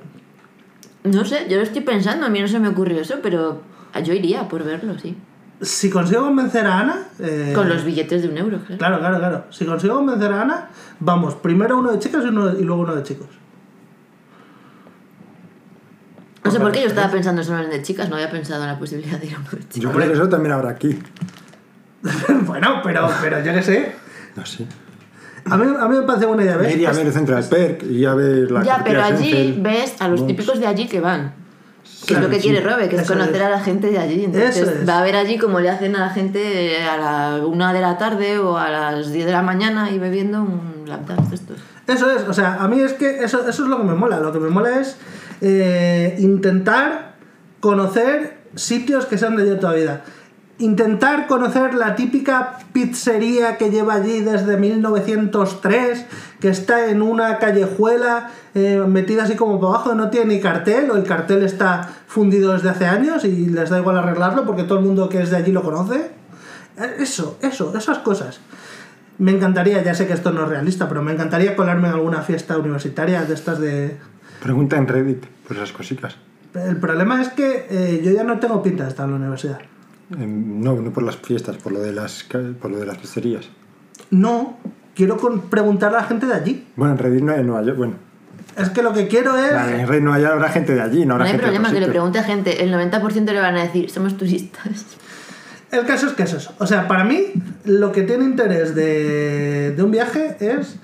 No 1.03 1.23
sé, 1.25 1.47
yo 1.49 1.57
lo 1.57 1.63
estoy 1.63 1.81
pensando, 1.81 2.25
a 2.25 2.29
mí 2.29 2.41
no 2.41 2.47
se 2.47 2.59
me 2.59 2.67
ocurrió 2.67 3.01
eso, 3.01 3.15
pero 3.23 3.61
yo 4.03 4.13
iría 4.13 4.47
por 4.47 4.63
verlo, 4.63 4.97
sí. 4.99 5.15
Si 5.61 5.89
consigo 5.89 6.21
convencer 6.23 6.65
a 6.65 6.79
Ana... 6.79 7.07
eh, 7.19 7.51
Con 7.53 7.67
los 7.67 7.83
billetes 7.83 8.21
de 8.21 8.29
un 8.29 8.37
euro, 8.37 8.59
claro. 8.59 8.77
Claro, 8.77 8.99
claro, 8.99 9.17
claro. 9.17 9.43
Si 9.49 9.65
consigo 9.65 9.95
convencer 9.95 10.31
a 10.31 10.41
Ana, 10.41 10.69
vamos, 10.99 11.35
primero 11.35 11.77
uno 11.77 11.91
de 11.91 11.99
chicas 11.99 12.23
y, 12.23 12.27
uno, 12.29 12.57
y 12.57 12.63
luego 12.63 12.83
uno 12.83 12.95
de 12.95 13.03
chicos. 13.03 13.27
No 16.43 16.51
sé 16.51 16.59
por 16.59 16.71
qué 16.71 16.81
yo 16.81 16.87
estaba 16.87 17.11
pensando 17.11 17.43
solo 17.43 17.59
en 17.59 17.65
el 17.65 17.71
de 17.71 17.81
chicas, 17.83 18.09
no 18.09 18.15
había 18.15 18.31
pensado 18.31 18.63
en 18.63 18.69
la 18.69 18.79
posibilidad 18.79 19.19
de 19.19 19.27
ir 19.27 19.35
a 19.35 19.39
uno 19.39 19.49
de 19.51 19.59
chicas. 19.59 19.75
Yo 19.81 19.91
creo 19.91 20.07
que 20.07 20.13
eso 20.13 20.29
también 20.29 20.53
habrá 20.53 20.69
aquí. 20.69 20.97
bueno, 22.45 22.81
pero, 22.83 23.09
pero 23.21 23.43
yo 23.43 23.53
qué 23.53 23.61
sé. 23.61 23.95
No 24.35 24.45
sé. 24.45 24.65
A 25.51 25.57
mí, 25.57 25.75
a 25.79 25.87
mí 25.87 25.95
me 25.97 26.01
parece 26.03 26.25
buena 26.25 26.43
idea, 26.43 26.57
¿ves? 26.57 26.75
Ir 26.75 26.87
a 26.87 26.91
ver 26.93 27.07
el 27.07 27.13
Central 27.13 27.43
Perk 27.49 27.83
y 27.83 28.05
a 28.05 28.13
ver 28.13 28.51
la 28.51 28.63
Ya, 28.63 28.81
pero 28.83 29.03
allí 29.03 29.31
Senfeld. 29.31 29.61
ves 29.63 29.95
a 29.99 30.07
los 30.07 30.25
típicos 30.27 30.59
de 30.59 30.67
allí 30.67 30.87
que 30.87 30.99
van. 30.99 31.33
Que 32.05 32.13
Claro, 32.13 32.25
es 32.25 32.29
lo 32.29 32.35
que 32.35 32.41
sí. 32.41 32.49
quiere 32.49 32.65
Robe, 32.67 32.87
que 32.89 32.95
es 32.95 33.01
Eso 33.03 33.13
conocer 33.13 33.35
es. 33.35 33.41
a 33.41 33.49
la 33.49 33.59
gente 33.59 33.91
de 33.91 33.99
allí. 33.99 34.25
Entonces 34.25 34.57
Eso 34.57 34.71
es. 34.71 34.87
va 34.87 34.99
a 34.99 35.03
ver 35.03 35.15
allí 35.15 35.37
como 35.37 35.59
le 35.59 35.69
hacen 35.69 35.95
a 35.95 35.99
la 35.99 36.09
gente 36.09 36.77
a 36.83 36.97
la 36.97 37.45
una 37.45 37.73
de 37.73 37.81
la 37.81 37.97
tarde 37.97 38.39
o 38.39 38.57
a 38.57 38.69
las 38.69 39.11
10 39.11 39.25
de 39.25 39.31
la 39.31 39.41
mañana 39.41 39.91
y 39.91 39.99
bebiendo 39.99 40.41
un 40.41 40.83
lap 40.87 41.07
dance 41.07 41.29
de 41.29 41.35
estos. 41.35 41.57
Eso 41.87 42.09
es, 42.11 42.27
o 42.27 42.33
sea, 42.33 42.55
a 42.55 42.67
mí 42.67 42.79
es 42.79 42.93
que 42.93 43.23
eso, 43.23 43.47
eso 43.47 43.63
es 43.63 43.69
lo 43.69 43.77
que 43.77 43.83
me 43.83 43.95
mola. 43.95 44.19
Lo 44.19 44.31
que 44.31 44.39
me 44.39 44.49
mola 44.49 44.79
es 44.79 44.95
eh, 45.41 46.15
intentar 46.19 47.15
conocer 47.59 48.37
sitios 48.55 49.05
que 49.05 49.17
sean 49.17 49.35
de 49.35 49.45
yo 49.47 49.59
toda 49.59 49.73
vida. 49.73 50.03
Intentar 50.59 51.27
conocer 51.27 51.73
la 51.73 51.95
típica 51.95 52.59
pizzería 52.73 53.57
que 53.57 53.69
lleva 53.69 53.93
allí 53.93 54.19
desde 54.19 54.57
1903, 54.57 56.05
que 56.41 56.49
está 56.49 56.89
en 56.89 57.01
una 57.01 57.37
callejuela 57.37 58.29
eh, 58.53 58.83
metida 58.85 59.23
así 59.23 59.37
como 59.37 59.57
por 59.57 59.69
abajo, 59.69 59.95
no 59.95 60.09
tiene 60.09 60.35
ni 60.35 60.41
cartel, 60.41 60.91
o 60.91 60.97
el 60.97 61.03
cartel 61.03 61.43
está 61.43 61.89
fundido 62.07 62.51
desde 62.51 62.69
hace 62.69 62.85
años 62.85 63.23
y 63.23 63.45
les 63.47 63.69
da 63.69 63.79
igual 63.79 63.97
arreglarlo 63.97 64.45
porque 64.45 64.63
todo 64.63 64.79
el 64.79 64.85
mundo 64.85 65.07
que 65.07 65.21
es 65.21 65.29
de 65.29 65.37
allí 65.37 65.53
lo 65.53 65.63
conoce. 65.63 66.11
Eh, 66.77 66.95
Eso, 66.99 67.37
eso, 67.41 67.73
esas 67.77 67.99
cosas. 67.99 68.41
Me 69.17 69.31
encantaría, 69.31 69.81
ya 69.81 69.93
sé 69.93 70.07
que 70.07 70.13
esto 70.13 70.31
no 70.31 70.43
es 70.43 70.49
realista, 70.49 70.89
pero 70.89 71.01
me 71.01 71.13
encantaría 71.13 71.55
colarme 71.55 71.87
en 71.87 71.93
alguna 71.93 72.21
fiesta 72.21 72.57
universitaria 72.57 73.23
de 73.23 73.33
estas 73.33 73.59
de... 73.59 73.97
Pregunta 74.43 74.75
en 74.75 74.87
Reddit 74.87 75.25
por 75.47 75.55
esas 75.55 75.71
cositas. 75.71 76.17
El 76.53 76.77
problema 76.77 77.21
es 77.21 77.29
que 77.29 77.65
eh, 77.69 78.01
yo 78.03 78.11
ya 78.11 78.25
no 78.25 78.39
tengo 78.39 78.61
pinta 78.61 78.83
de 78.83 78.89
estar 78.89 79.05
en 79.05 79.11
la 79.11 79.17
universidad. 79.17 79.59
Em, 80.17 80.61
No, 80.61 80.75
no 80.75 80.91
por 80.91 81.03
las 81.03 81.17
fiestas, 81.17 81.57
por 81.57 81.71
lo 81.71 81.79
de 81.81 81.91
las, 81.93 82.25
por 82.61 82.71
lo 82.71 82.79
de 82.79 82.85
las 82.85 82.97
pizzerías. 82.97 83.47
No, 84.11 84.57
quiero 84.95 85.17
con- 85.17 85.41
preguntar 85.41 85.89
a 85.95 86.01
la 86.01 86.03
gente 86.03 86.25
de 86.25 86.33
allí. 86.33 86.67
Bueno, 86.75 86.93
en 86.93 86.99
Reddit 86.99 87.21
no 87.23 87.31
hay 87.33 87.39
en 87.41 87.47
Nueva 87.47 87.63
York. 87.63 87.77
Bueno, 87.77 87.93
Es 88.57 88.69
que 88.69 88.81
lo 88.81 88.91
que 88.93 89.07
quiero 89.07 89.37
es... 89.37 89.53
vale, 89.53 89.81
en 89.81 89.87
Reddit 89.87 90.03
Nueva 90.03 90.19
York 90.19 90.33
habrá 90.33 90.49
gente 90.49 90.73
de 90.73 90.81
allí, 90.81 91.05
no 91.05 91.17
No 91.17 91.23
hay 91.23 91.31
gente 91.31 91.45
de 91.45 91.51
problema 91.51 91.71
que 91.71 91.79
le 91.79 91.87
pregunte 91.87 92.19
a 92.19 92.23
gente, 92.23 92.63
el 92.63 92.73
90% 92.73 93.25
le 93.31 93.39
van 93.39 93.55
a 93.55 93.63
decir, 93.63 93.89
somos 93.89 94.17
turistas. 94.17 94.85
El 95.71 95.85
caso 95.85 96.07
es 96.07 96.13
que 96.13 96.23
es 96.23 96.33
eso. 96.33 96.53
O 96.57 96.65
sea, 96.65 96.87
para 96.87 97.03
mí, 97.03 97.25
lo 97.65 97.91
que 97.91 98.01
tiene 98.01 98.25
interés 98.25 98.73
de, 98.73 99.71
de 99.77 99.83
un 99.83 99.91
viaje 99.91 100.35
es 100.39 100.77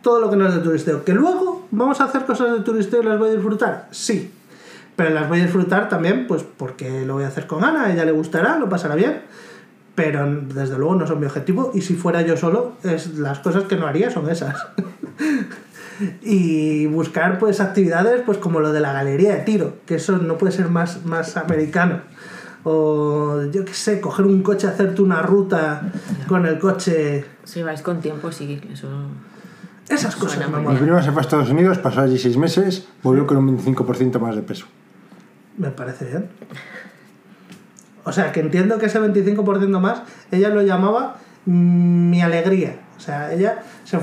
todo 0.00 0.18
lo 0.20 0.30
que 0.30 0.36
no 0.36 0.48
es 0.48 0.54
de 0.54 0.60
turisteo. 0.60 1.04
Que 1.04 1.12
luego 1.12 1.66
vamos 1.70 2.00
a 2.00 2.04
hacer 2.04 2.24
cosas 2.24 2.52
de 2.52 2.60
turisteo 2.60 3.02
y 3.02 3.04
las 3.04 3.18
voy 3.18 3.28
a 3.28 3.32
disfrutar. 3.32 3.88
Sí. 3.90 4.30
Pero 4.96 5.10
las 5.10 5.28
voy 5.28 5.40
a 5.40 5.42
disfrutar 5.42 5.88
también, 5.88 6.26
pues 6.26 6.44
porque 6.44 7.04
lo 7.04 7.14
voy 7.14 7.24
a 7.24 7.28
hacer 7.28 7.46
con 7.46 7.64
Ana, 7.64 7.84
a 7.84 7.92
ella 7.92 8.04
le 8.04 8.12
gustará, 8.12 8.58
lo 8.58 8.68
pasará 8.68 8.94
bien. 8.94 9.22
Pero 9.94 10.26
desde 10.26 10.76
luego 10.76 10.94
no 10.96 11.06
son 11.06 11.20
mi 11.20 11.26
objetivo. 11.26 11.72
Y 11.74 11.82
si 11.82 11.94
fuera 11.94 12.22
yo 12.22 12.36
solo, 12.36 12.74
es 12.82 13.18
las 13.18 13.40
cosas 13.40 13.64
que 13.64 13.76
no 13.76 13.86
haría 13.86 14.10
son 14.10 14.28
esas. 14.30 14.56
y 16.22 16.86
buscar 16.86 17.38
pues 17.38 17.60
actividades 17.60 18.22
pues 18.22 18.38
como 18.38 18.60
lo 18.60 18.72
de 18.72 18.80
la 18.80 18.92
galería 18.92 19.34
de 19.34 19.40
tiro, 19.42 19.76
que 19.86 19.96
eso 19.96 20.18
no 20.18 20.38
puede 20.38 20.52
ser 20.52 20.68
más, 20.68 21.04
más 21.04 21.36
americano. 21.36 22.00
O 22.64 23.42
yo 23.52 23.64
qué 23.64 23.74
sé, 23.74 24.00
coger 24.00 24.24
un 24.24 24.42
coche, 24.42 24.66
hacerte 24.66 25.02
una 25.02 25.22
ruta 25.22 25.82
con 26.26 26.46
el 26.46 26.58
coche. 26.58 27.24
Si 27.44 27.62
vais 27.62 27.82
con 27.82 28.00
tiempo, 28.00 28.32
sí, 28.32 28.60
eso... 28.72 28.88
Esas 29.86 30.16
cosas 30.16 30.48
Mi 30.48 30.76
prima 30.76 31.02
se 31.02 31.12
fue 31.12 31.20
a 31.20 31.24
Estados 31.24 31.50
Unidos, 31.50 31.76
pasó 31.76 32.00
allí 32.00 32.16
seis 32.16 32.38
meses, 32.38 32.88
volvió 33.02 33.26
con 33.26 33.36
un 33.36 33.58
25% 33.58 34.18
más 34.18 34.34
de 34.34 34.40
peso. 34.40 34.66
Me 35.56 35.70
parece 35.70 36.06
bien. 36.06 36.28
O 38.04 38.12
sea, 38.12 38.32
que 38.32 38.40
entiendo 38.40 38.78
que 38.78 38.86
ese 38.86 39.00
25% 39.00 39.80
más, 39.80 40.02
ella 40.30 40.50
lo 40.50 40.62
llamaba 40.62 41.16
mm, 41.46 42.10
mi 42.10 42.20
alegría. 42.20 42.76
O 42.96 43.00
sea, 43.00 43.32
ella 43.32 43.62
se, 43.84 43.98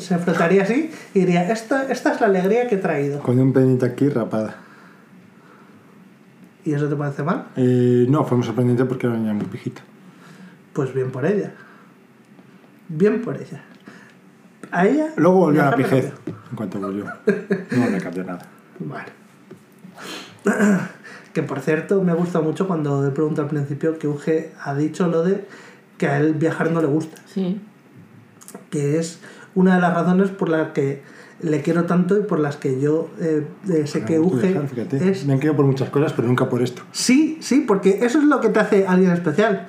se 0.00 0.18
frotaría 0.18 0.62
así 0.62 0.90
y 1.14 1.20
diría, 1.20 1.50
esta, 1.50 1.90
esta 1.90 2.12
es 2.12 2.20
la 2.20 2.26
alegría 2.26 2.68
que 2.68 2.76
he 2.76 2.78
traído. 2.78 3.20
Con 3.20 3.38
un 3.38 3.52
pendiente 3.52 3.86
aquí 3.86 4.08
rapada. 4.08 4.56
¿Y 6.64 6.74
eso 6.74 6.88
te 6.88 6.96
parece 6.96 7.22
mal? 7.22 7.46
Eh, 7.56 8.06
no, 8.08 8.24
fue 8.24 8.36
muy 8.36 8.46
sorprendente 8.46 8.84
porque 8.84 9.06
era 9.06 9.14
una 9.14 9.22
niña 9.22 9.34
muy 9.34 9.46
pijita. 9.46 9.82
Pues 10.72 10.92
bien 10.92 11.12
por 11.12 11.24
ella. 11.24 11.52
Bien 12.88 13.22
por 13.22 13.36
ella. 13.36 13.62
A 14.72 14.86
ella... 14.86 15.12
Luego 15.16 15.38
volvió 15.38 15.62
a 15.62 15.70
la 15.70 15.76
pijez. 15.76 16.12
En 16.26 16.56
cuanto 16.56 16.80
volvió. 16.80 17.04
No 17.04 17.88
le 17.88 17.98
cambió 17.98 18.24
nada. 18.24 18.46
Vale. 18.80 19.12
que 21.32 21.42
por 21.42 21.60
cierto, 21.60 22.02
me 22.02 22.14
gusta 22.14 22.40
mucho 22.40 22.66
cuando 22.66 23.06
he 23.06 23.10
preguntado 23.10 23.42
al 23.42 23.50
principio 23.50 23.98
que 23.98 24.08
Uge 24.08 24.52
ha 24.62 24.74
dicho 24.74 25.08
lo 25.08 25.22
de 25.22 25.46
que 25.98 26.06
a 26.06 26.18
él 26.18 26.34
viajar 26.34 26.70
no 26.70 26.80
le 26.80 26.86
gusta. 26.86 27.20
Sí. 27.26 27.60
Que 28.70 28.98
es 28.98 29.20
una 29.54 29.76
de 29.76 29.80
las 29.80 29.94
razones 29.94 30.30
por 30.30 30.48
las 30.48 30.72
que 30.72 31.02
le 31.40 31.60
quiero 31.60 31.84
tanto 31.84 32.18
y 32.18 32.22
por 32.22 32.38
las 32.38 32.56
que 32.56 32.80
yo 32.80 33.10
eh, 33.20 33.46
eh, 33.68 33.86
sé 33.86 34.04
que 34.04 34.18
Uge 34.18 34.48
dejar, 34.48 34.68
fíjate. 34.68 35.10
es 35.10 35.26
Me 35.26 35.34
han 35.34 35.38
querido 35.38 35.56
por 35.56 35.66
muchas 35.66 35.90
cosas, 35.90 36.12
pero 36.12 36.28
nunca 36.28 36.48
por 36.48 36.62
esto. 36.62 36.82
Sí, 36.92 37.38
sí, 37.40 37.64
porque 37.66 37.98
eso 38.02 38.18
es 38.18 38.24
lo 38.24 38.40
que 38.40 38.48
te 38.48 38.60
hace 38.60 38.86
alguien 38.86 39.10
especial. 39.12 39.66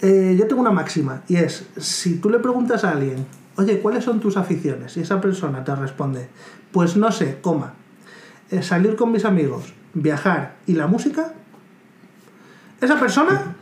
Eh, 0.00 0.36
yo 0.38 0.46
tengo 0.46 0.60
una 0.60 0.70
máxima 0.70 1.22
y 1.26 1.36
es, 1.36 1.66
si 1.76 2.18
tú 2.18 2.30
le 2.30 2.38
preguntas 2.38 2.84
a 2.84 2.92
alguien, 2.92 3.26
oye, 3.56 3.80
¿cuáles 3.80 4.04
son 4.04 4.20
tus 4.20 4.36
aficiones? 4.36 4.96
Y 4.96 5.00
esa 5.00 5.20
persona 5.20 5.64
te 5.64 5.74
responde, 5.74 6.28
pues 6.70 6.96
no 6.96 7.10
sé, 7.10 7.38
coma, 7.42 7.74
eh, 8.50 8.62
salir 8.62 8.94
con 8.94 9.10
mis 9.10 9.24
amigos, 9.24 9.74
viajar 9.94 10.56
y 10.66 10.74
la 10.74 10.86
música, 10.86 11.32
esa 12.80 12.98
persona 12.98 13.56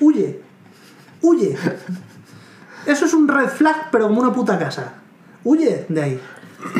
huye, 0.00 0.40
huye. 1.20 1.56
Eso 2.86 3.06
es 3.06 3.14
un 3.14 3.28
red 3.28 3.48
flag, 3.48 3.90
pero 3.90 4.08
como 4.08 4.20
una 4.20 4.32
puta 4.32 4.58
casa. 4.58 4.94
Huye 5.44 5.86
de 5.88 6.02
ahí. 6.02 6.20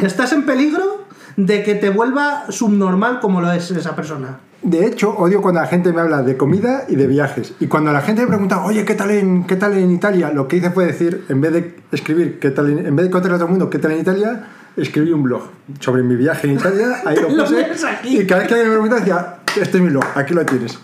Estás 0.02 0.32
en 0.32 0.44
peligro 0.44 1.06
de 1.36 1.62
que 1.62 1.74
te 1.74 1.90
vuelva 1.90 2.44
subnormal 2.50 3.20
como 3.20 3.40
lo 3.40 3.52
es 3.52 3.70
esa 3.70 3.94
persona. 3.94 4.40
De 4.62 4.86
hecho, 4.86 5.10
odio 5.16 5.42
cuando 5.42 5.60
la 5.60 5.66
gente 5.66 5.92
me 5.92 6.00
habla 6.00 6.22
de 6.22 6.36
comida 6.36 6.84
y 6.88 6.94
de 6.94 7.08
viajes. 7.08 7.54
Y 7.58 7.66
cuando 7.66 7.92
la 7.92 8.00
gente 8.00 8.22
me 8.22 8.28
pregunta, 8.28 8.64
oye, 8.64 8.84
¿qué 8.84 8.94
tal 8.94 9.10
en, 9.10 9.44
qué 9.44 9.56
tal 9.56 9.76
en 9.76 9.90
Italia? 9.90 10.30
Lo 10.32 10.46
que 10.46 10.56
hice 10.56 10.70
fue 10.70 10.86
decir, 10.86 11.24
en 11.28 11.40
vez 11.40 11.52
de 11.52 11.76
escribir, 11.90 12.38
¿qué 12.38 12.50
tal 12.50 12.70
en, 12.70 12.86
en 12.86 12.94
vez 12.94 13.06
de 13.06 13.10
contarle 13.10 13.36
a 13.36 13.38
todo 13.38 13.46
el 13.46 13.52
mundo 13.52 13.70
qué 13.70 13.78
tal 13.78 13.92
en 13.92 14.00
Italia, 14.00 14.44
escribí 14.76 15.12
un 15.12 15.22
blog 15.22 15.42
sobre 15.80 16.02
mi 16.02 16.16
viaje 16.16 16.46
en 16.48 16.54
Italia. 16.54 17.02
Ahí 17.04 17.16
lo 17.16 17.28
puse. 17.44 17.66
y 18.04 18.26
cada 18.26 18.40
vez 18.40 18.48
que 18.48 18.54
alguien 18.54 18.68
me 18.70 18.74
pregunta, 18.80 18.96
decía, 18.96 19.36
este 19.60 19.76
es 19.78 19.82
mi 19.82 19.90
blog, 19.90 20.04
aquí 20.14 20.34
lo 20.34 20.44
tienes. 20.46 20.78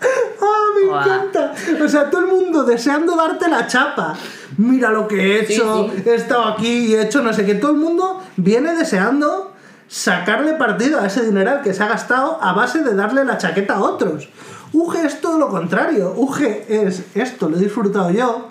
¡Ah, 0.00 0.46
me 0.80 0.86
Guau. 0.88 1.02
encanta! 1.02 1.52
O 1.84 1.88
sea, 1.88 2.08
todo 2.10 2.20
el 2.22 2.26
mundo 2.28 2.64
deseando 2.64 3.14
darte 3.16 3.48
la 3.48 3.66
chapa. 3.66 4.14
Mira 4.56 4.90
lo 4.90 5.06
que 5.06 5.40
he 5.40 5.46
Sí, 5.46 5.54
hecho, 5.54 5.88
sí. 5.94 6.02
he 6.06 6.14
estado 6.14 6.44
aquí 6.44 6.86
y 6.86 6.94
he 6.94 7.02
hecho 7.02 7.22
no 7.22 7.32
sé 7.32 7.44
qué. 7.44 7.54
Todo 7.54 7.72
el 7.72 7.76
mundo 7.78 8.22
viene 8.36 8.74
deseando 8.74 9.52
sacarle 9.88 10.54
partido 10.54 11.00
a 11.00 11.06
ese 11.06 11.24
dineral 11.24 11.62
que 11.62 11.74
se 11.74 11.82
ha 11.82 11.88
gastado 11.88 12.38
a 12.42 12.52
base 12.52 12.82
de 12.82 12.94
darle 12.94 13.24
la 13.24 13.38
chaqueta 13.38 13.74
a 13.74 13.80
otros. 13.82 14.28
Uge 14.72 15.04
es 15.04 15.20
todo 15.20 15.38
lo 15.38 15.48
contrario. 15.48 16.14
Uge 16.16 16.64
es 16.86 17.02
esto, 17.14 17.48
lo 17.48 17.56
he 17.56 17.60
disfrutado 17.60 18.10
yo. 18.10 18.48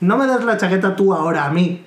No 0.00 0.16
me 0.18 0.26
das 0.26 0.44
la 0.44 0.56
chaqueta 0.56 0.94
tú 0.94 1.14
ahora 1.14 1.44
a 1.46 1.50
mí. 1.50 1.84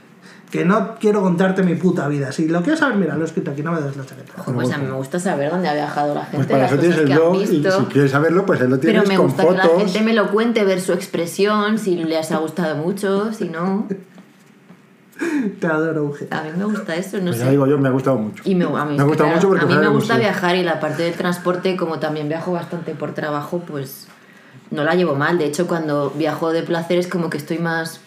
Que 0.51 0.63
no 0.63 0.95
quiero 0.97 1.21
contarte 1.21 1.61
mi 1.61 1.75
puta 1.75 2.07
vida. 2.07 2.31
Si 2.31 2.47
lo 2.47 2.61
quieres 2.61 2.79
saber, 2.79 2.95
mira, 2.95 3.15
lo 3.15 3.23
he 3.23 3.25
escrito 3.25 3.51
aquí, 3.51 3.61
no 3.63 3.73
me 3.73 3.81
das 3.81 3.97
la 3.97 4.05
chaqueta. 4.05 4.31
Ojo, 4.39 4.53
pues 4.53 4.71
a 4.71 4.77
mí 4.77 4.85
me 4.85 4.93
gusta 4.93 5.19
saber 5.19 5.51
dónde 5.51 5.67
ha 5.67 5.73
viajado 5.73 6.15
la 6.15 6.21
gente, 6.21 6.37
Pues 6.37 6.47
para 6.47 6.63
las 6.63 6.71
eso 6.71 6.79
tienes 6.79 6.97
cosas 6.99 7.11
el 7.11 7.17
blog 7.17 7.35
y 7.35 7.45
visto. 7.47 7.79
si 7.79 7.85
quieres 7.87 8.11
saberlo, 8.11 8.45
pues 8.45 8.61
ahí 8.61 8.67
lo 8.69 8.79
Pero 8.79 8.91
tienes 9.03 9.09
me 9.09 9.15
con 9.17 9.25
gusta 9.27 9.43
que 9.45 9.51
la 9.51 9.63
fotos. 9.63 9.83
gente 9.83 10.01
me 10.01 10.13
lo 10.13 10.31
cuente, 10.31 10.63
ver 10.63 10.79
su 10.79 10.93
expresión, 10.93 11.77
si 11.77 11.97
les 11.97 12.31
ha 12.31 12.37
gustado 12.37 12.77
mucho, 12.77 13.33
si 13.33 13.49
no. 13.49 13.87
Te 15.59 15.65
adoro, 15.67 16.05
Uge. 16.05 16.27
A 16.29 16.43
mí 16.43 16.49
me 16.55 16.63
gusta 16.65 16.95
eso, 16.95 17.17
no 17.17 17.25
Pues 17.25 17.39
ya 17.39 17.45
sé. 17.45 17.51
digo 17.51 17.65
yo, 17.65 17.77
me 17.79 17.89
ha 17.89 17.91
gustado 17.91 18.17
mucho. 18.17 18.43
Y 18.45 18.53
me, 18.55 18.65
a 18.65 18.85
mí, 18.85 18.95
Me 18.95 19.01
ha 19.01 19.05
gustado 19.05 19.29
claro, 19.29 19.35
mucho 19.35 19.47
porque 19.49 19.65
a 19.65 19.67
mí 19.67 19.73
me 19.75 19.87
gusta 19.89 20.13
museo. 20.13 20.29
viajar 20.29 20.55
y 20.55 20.63
la 20.63 20.79
parte 20.79 21.03
del 21.03 21.13
transporte, 21.15 21.75
como 21.75 21.99
también 21.99 22.29
viajo 22.29 22.51
bastante 22.51 22.93
por 22.93 23.13
trabajo, 23.13 23.63
pues 23.67 24.07
no 24.69 24.83
la 24.83 24.93
llevo 24.95 25.15
mal. 25.15 25.39
De 25.39 25.45
hecho, 25.45 25.67
cuando 25.67 26.11
viajo 26.11 26.51
de 26.51 26.61
placer 26.61 26.99
es 26.99 27.07
como 27.07 27.29
que 27.31 27.37
estoy 27.37 27.57
más, 27.57 27.99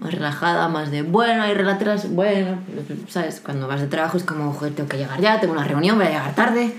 más 0.00 0.12
relajada, 0.12 0.68
más 0.68 0.90
de, 0.90 1.02
bueno, 1.02 1.42
hay 1.42 1.54
relatos, 1.54 2.10
bueno, 2.10 2.58
¿sabes? 3.08 3.40
Cuando 3.44 3.66
vas 3.66 3.80
de 3.80 3.86
trabajo 3.88 4.16
es 4.16 4.24
como, 4.24 4.52
joder, 4.52 4.74
tengo 4.74 4.88
que 4.88 4.96
llegar 4.96 5.20
ya, 5.20 5.40
tengo 5.40 5.54
una 5.54 5.64
reunión, 5.64 5.96
voy 5.98 6.06
a 6.06 6.10
llegar 6.10 6.34
tarde. 6.34 6.72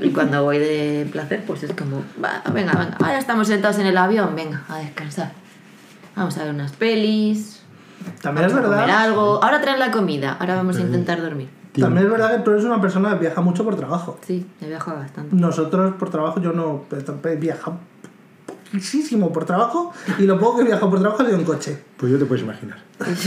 y 0.00 0.10
cuando 0.10 0.42
voy 0.44 0.58
de 0.58 1.08
placer, 1.10 1.42
pues 1.46 1.62
es 1.64 1.72
como, 1.72 2.02
va, 2.22 2.42
venga, 2.52 2.72
venga, 2.72 2.96
ahora 3.00 3.18
estamos 3.18 3.48
sentados 3.48 3.78
en 3.78 3.86
el 3.86 3.96
avión, 3.96 4.34
venga, 4.36 4.62
a 4.68 4.78
descansar. 4.78 5.32
Vamos 6.14 6.36
a 6.38 6.44
ver 6.44 6.54
unas 6.54 6.72
pelis, 6.72 7.62
También 8.22 8.46
es 8.46 8.52
vamos 8.52 8.66
a 8.66 8.70
comer 8.70 8.86
verdad. 8.86 9.02
algo. 9.04 9.42
Ahora 9.42 9.60
traen 9.60 9.80
la 9.80 9.90
comida, 9.90 10.36
ahora 10.38 10.54
vamos 10.54 10.76
a 10.76 10.80
intentar 10.80 11.20
dormir. 11.20 11.48
También 11.78 12.06
es 12.06 12.12
verdad 12.12 12.36
que 12.36 12.42
tú 12.44 12.52
eres 12.52 12.64
una 12.64 12.80
persona 12.80 13.10
que 13.10 13.16
viaja 13.16 13.40
mucho 13.40 13.64
por 13.64 13.74
trabajo. 13.74 14.16
Sí, 14.24 14.46
he 14.60 14.68
viajado 14.68 14.98
bastante. 14.98 15.34
Nosotros 15.34 15.94
por 15.98 16.08
trabajo, 16.10 16.40
yo 16.40 16.52
no 16.52 16.84
he 17.24 17.34
viajado 17.34 17.78
poquísimo 18.74 19.32
por 19.32 19.44
trabajo 19.44 19.92
y 20.18 20.22
lo 20.22 20.38
poco 20.38 20.56
que 20.56 20.62
he 20.62 20.66
viajado 20.66 20.90
por 20.90 21.00
trabajo 21.00 21.22
ha 21.22 21.26
sido 21.26 21.38
en 21.38 21.44
coche. 21.44 21.78
Pues 21.96 22.12
yo 22.12 22.18
te 22.18 22.24
puedes 22.24 22.44
imaginar. 22.44 22.78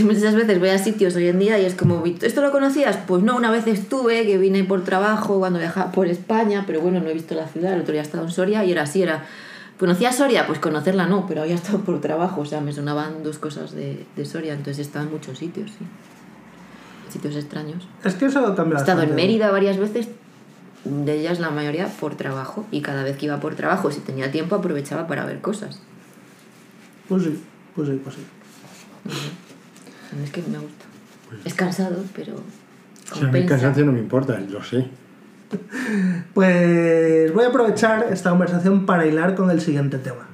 Muchas 0.04 0.34
veces 0.34 0.58
voy 0.58 0.68
a 0.68 0.78
sitios 0.78 1.16
hoy 1.16 1.28
en 1.28 1.38
día 1.38 1.58
y 1.58 1.64
es 1.64 1.74
como, 1.74 2.04
¿esto 2.04 2.42
lo 2.42 2.52
conocías? 2.52 2.98
Pues 3.06 3.22
no, 3.22 3.36
una 3.36 3.50
vez 3.50 3.66
estuve, 3.66 4.26
que 4.26 4.38
vine 4.38 4.64
por 4.64 4.84
trabajo 4.84 5.38
cuando 5.38 5.58
viajaba 5.58 5.92
por 5.92 6.06
España, 6.06 6.64
pero 6.66 6.80
bueno, 6.80 7.00
no 7.00 7.08
he 7.08 7.14
visto 7.14 7.34
la 7.34 7.46
ciudad, 7.46 7.74
el 7.74 7.80
otro 7.80 7.92
día 7.92 8.02
he 8.02 8.04
estado 8.04 8.24
en 8.24 8.30
Soria 8.30 8.64
y 8.64 8.72
era 8.72 8.82
así, 8.82 9.02
era... 9.02 9.24
¿Conocía 9.78 10.12
Soria? 10.12 10.46
Pues 10.46 10.58
conocerla 10.58 11.06
no, 11.06 11.26
pero 11.28 11.42
había 11.42 11.54
estado 11.54 11.78
por 11.78 12.00
trabajo, 12.00 12.40
o 12.40 12.44
sea, 12.44 12.60
me 12.60 12.72
sonaban 12.72 13.22
dos 13.22 13.38
cosas 13.38 13.72
de, 13.72 14.06
de 14.16 14.24
Soria, 14.24 14.52
entonces 14.52 14.78
he 14.78 14.82
estado 14.82 15.04
en 15.06 15.12
muchos 15.12 15.38
sitios, 15.38 15.70
sí. 15.70 15.84
Sitios 17.08 17.36
extraños. 17.36 17.88
Es 18.04 18.14
que 18.16 18.26
eso 18.26 18.54
cambia 18.54 18.76
He 18.76 18.80
estado 18.80 19.02
en. 19.02 19.14
Mérida 19.14 19.50
varias 19.50 19.78
veces, 19.78 20.08
de 20.84 21.12
ellas 21.20 21.40
la 21.40 21.50
mayoría 21.50 21.88
por 21.88 22.14
trabajo, 22.16 22.66
y 22.70 22.80
cada 22.82 23.02
vez 23.02 23.16
que 23.16 23.26
iba 23.26 23.40
por 23.40 23.54
trabajo, 23.54 23.90
si 23.90 24.00
tenía 24.00 24.30
tiempo, 24.30 24.54
aprovechaba 24.56 25.06
para 25.06 25.24
ver 25.24 25.40
cosas. 25.40 25.80
Pues 27.08 27.24
sí, 27.24 27.42
pues 27.74 27.88
sí, 27.88 28.00
pues 28.02 28.14
sí. 28.16 28.20
Es 30.22 30.30
que 30.30 30.42
me 30.42 30.58
gusta. 30.58 30.84
Es 31.44 31.54
cansado, 31.54 32.02
pero 32.14 32.34
Si 33.14 33.24
a 33.24 33.28
mí 33.28 33.44
cansancio 33.46 33.84
no 33.84 33.92
me 33.92 33.98
importa, 34.00 34.38
lo 34.38 34.62
sé. 34.62 34.86
Pues 36.34 37.32
voy 37.32 37.44
a 37.44 37.48
aprovechar 37.48 38.06
esta 38.10 38.30
conversación 38.30 38.86
para 38.86 39.06
hilar 39.06 39.34
con 39.34 39.50
el 39.50 39.60
siguiente 39.60 39.98
tema. 39.98 40.26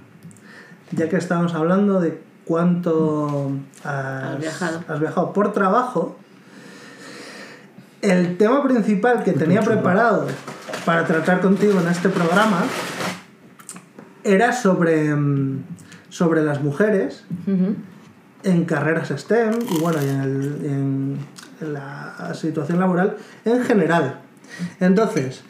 Ya 0.92 1.08
que 1.08 1.16
estamos 1.16 1.54
hablando 1.54 2.00
de 2.00 2.20
cuánto 2.44 3.52
has, 3.84 4.24
Has 4.34 4.40
viajado. 4.40 4.84
has 4.88 5.00
viajado 5.00 5.32
por 5.32 5.52
trabajo, 5.52 6.18
el 8.10 8.36
tema 8.36 8.62
principal 8.62 9.22
que 9.24 9.32
tenía 9.32 9.62
preparado 9.62 10.26
para 10.84 11.04
tratar 11.04 11.40
contigo 11.40 11.80
en 11.80 11.88
este 11.88 12.08
programa 12.08 12.62
era 14.22 14.52
sobre, 14.52 15.14
mm, 15.14 15.62
sobre 16.08 16.42
las 16.42 16.62
mujeres 16.62 17.24
en 18.42 18.64
carreras 18.64 19.08
STEM 19.10 19.54
y 19.70 19.80
bueno, 19.80 19.98
y 20.02 20.08
en, 20.08 20.20
el- 20.20 20.60
en- 20.64 21.18
en 21.60 21.72
la 21.72 22.32
situación 22.34 22.80
laboral 22.80 23.16
en 23.44 23.62
general. 23.64 24.20
Entonces, 24.80 25.42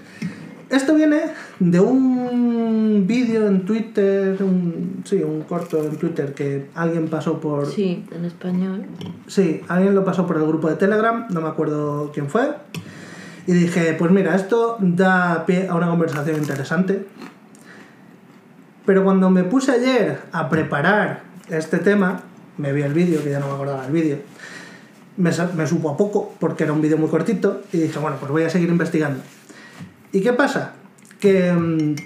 esto 0.70 0.94
viene 0.94 1.20
de 1.58 1.80
un 1.80 3.04
vídeo 3.06 3.46
en 3.46 3.64
Twitter, 3.64 4.42
un, 4.42 5.02
sí, 5.04 5.22
un 5.22 5.42
corto 5.42 5.84
en 5.84 5.96
Twitter 5.96 6.34
que 6.34 6.68
alguien 6.74 7.08
pasó 7.08 7.40
por... 7.40 7.66
Sí, 7.66 8.04
en 8.10 8.24
español. 8.24 8.86
Sí, 9.26 9.62
alguien 9.68 9.94
lo 9.94 10.04
pasó 10.04 10.26
por 10.26 10.36
el 10.36 10.46
grupo 10.46 10.68
de 10.68 10.76
Telegram, 10.76 11.26
no 11.30 11.40
me 11.40 11.48
acuerdo 11.48 12.10
quién 12.12 12.28
fue. 12.28 12.54
Y 13.46 13.52
dije, 13.52 13.94
pues 13.98 14.10
mira, 14.10 14.34
esto 14.34 14.78
da 14.80 15.44
pie 15.46 15.68
a 15.68 15.74
una 15.74 15.88
conversación 15.88 16.36
interesante. 16.36 17.06
Pero 18.86 19.04
cuando 19.04 19.30
me 19.30 19.44
puse 19.44 19.72
ayer 19.72 20.18
a 20.32 20.48
preparar 20.48 21.22
este 21.50 21.78
tema, 21.78 22.22
me 22.58 22.72
vi 22.72 22.82
el 22.82 22.94
vídeo, 22.94 23.22
que 23.22 23.30
ya 23.30 23.40
no 23.40 23.48
me 23.48 23.54
acordaba 23.54 23.82
del 23.82 23.92
vídeo, 23.92 24.18
me, 25.16 25.30
me 25.56 25.66
supo 25.66 25.90
a 25.90 25.96
poco, 25.96 26.34
porque 26.38 26.64
era 26.64 26.72
un 26.72 26.80
vídeo 26.80 26.96
muy 26.96 27.08
cortito, 27.08 27.62
y 27.72 27.78
dije, 27.78 27.98
bueno, 27.98 28.16
pues 28.18 28.30
voy 28.30 28.42
a 28.44 28.50
seguir 28.50 28.68
investigando. 28.68 29.20
¿Y 30.14 30.20
qué 30.20 30.32
pasa? 30.32 30.72
Que 31.18 31.52
mm, 31.52 31.96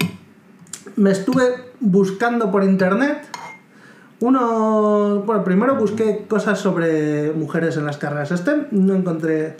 me 0.97 1.11
estuve 1.11 1.43
buscando 1.79 2.51
por 2.51 2.63
internet 2.63 3.29
uno, 4.21 5.23
bueno, 5.25 5.43
primero 5.45 5.75
busqué 5.75 6.25
cosas 6.27 6.59
sobre 6.59 7.31
mujeres 7.31 7.77
en 7.77 7.85
las 7.85 7.97
carreras 7.97 8.29
STEM, 8.29 8.65
no 8.71 8.93
encontré 8.95 9.55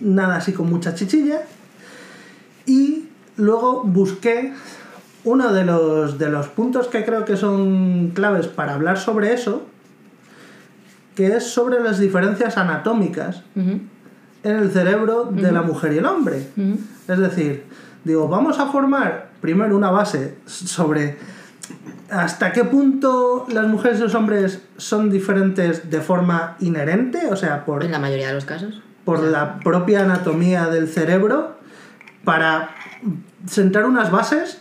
nada 0.00 0.36
así 0.36 0.52
con 0.52 0.68
mucha 0.68 0.94
chichilla. 0.94 1.42
Y 2.66 3.08
luego 3.36 3.84
busqué 3.84 4.52
uno 5.22 5.52
de 5.52 5.64
los, 5.64 6.18
de 6.18 6.28
los 6.28 6.48
puntos 6.48 6.88
que 6.88 7.04
creo 7.04 7.24
que 7.24 7.36
son 7.36 8.10
claves 8.14 8.48
para 8.48 8.74
hablar 8.74 8.98
sobre 8.98 9.32
eso, 9.32 9.62
que 11.14 11.36
es 11.36 11.44
sobre 11.44 11.80
las 11.80 12.00
diferencias 12.00 12.56
anatómicas 12.56 13.44
en 13.54 13.88
el 14.42 14.72
cerebro 14.72 15.26
de 15.30 15.52
la 15.52 15.62
mujer 15.62 15.92
y 15.92 15.98
el 15.98 16.06
hombre. 16.06 16.48
Es 17.08 17.18
decir, 17.18 17.64
digo, 18.04 18.28
vamos 18.28 18.58
a 18.58 18.66
formar 18.66 19.30
primero 19.40 19.76
una 19.76 19.90
base 19.90 20.36
sobre 20.46 21.18
¿Hasta 22.10 22.52
qué 22.52 22.64
punto 22.64 23.46
las 23.48 23.66
mujeres 23.66 23.98
y 23.98 24.02
los 24.02 24.14
hombres 24.14 24.62
son 24.76 25.10
diferentes 25.10 25.90
de 25.90 26.00
forma 26.00 26.56
inherente? 26.60 27.26
O 27.30 27.36
sea, 27.36 27.64
por, 27.64 27.82
En 27.82 27.90
la 27.90 27.98
mayoría 27.98 28.28
de 28.28 28.34
los 28.34 28.44
casos. 28.44 28.82
por 29.04 29.22
la 29.22 29.58
propia 29.60 30.02
anatomía 30.02 30.66
del 30.66 30.88
cerebro, 30.88 31.56
para 32.24 32.70
sentar 33.46 33.84
unas 33.84 34.10
bases 34.10 34.60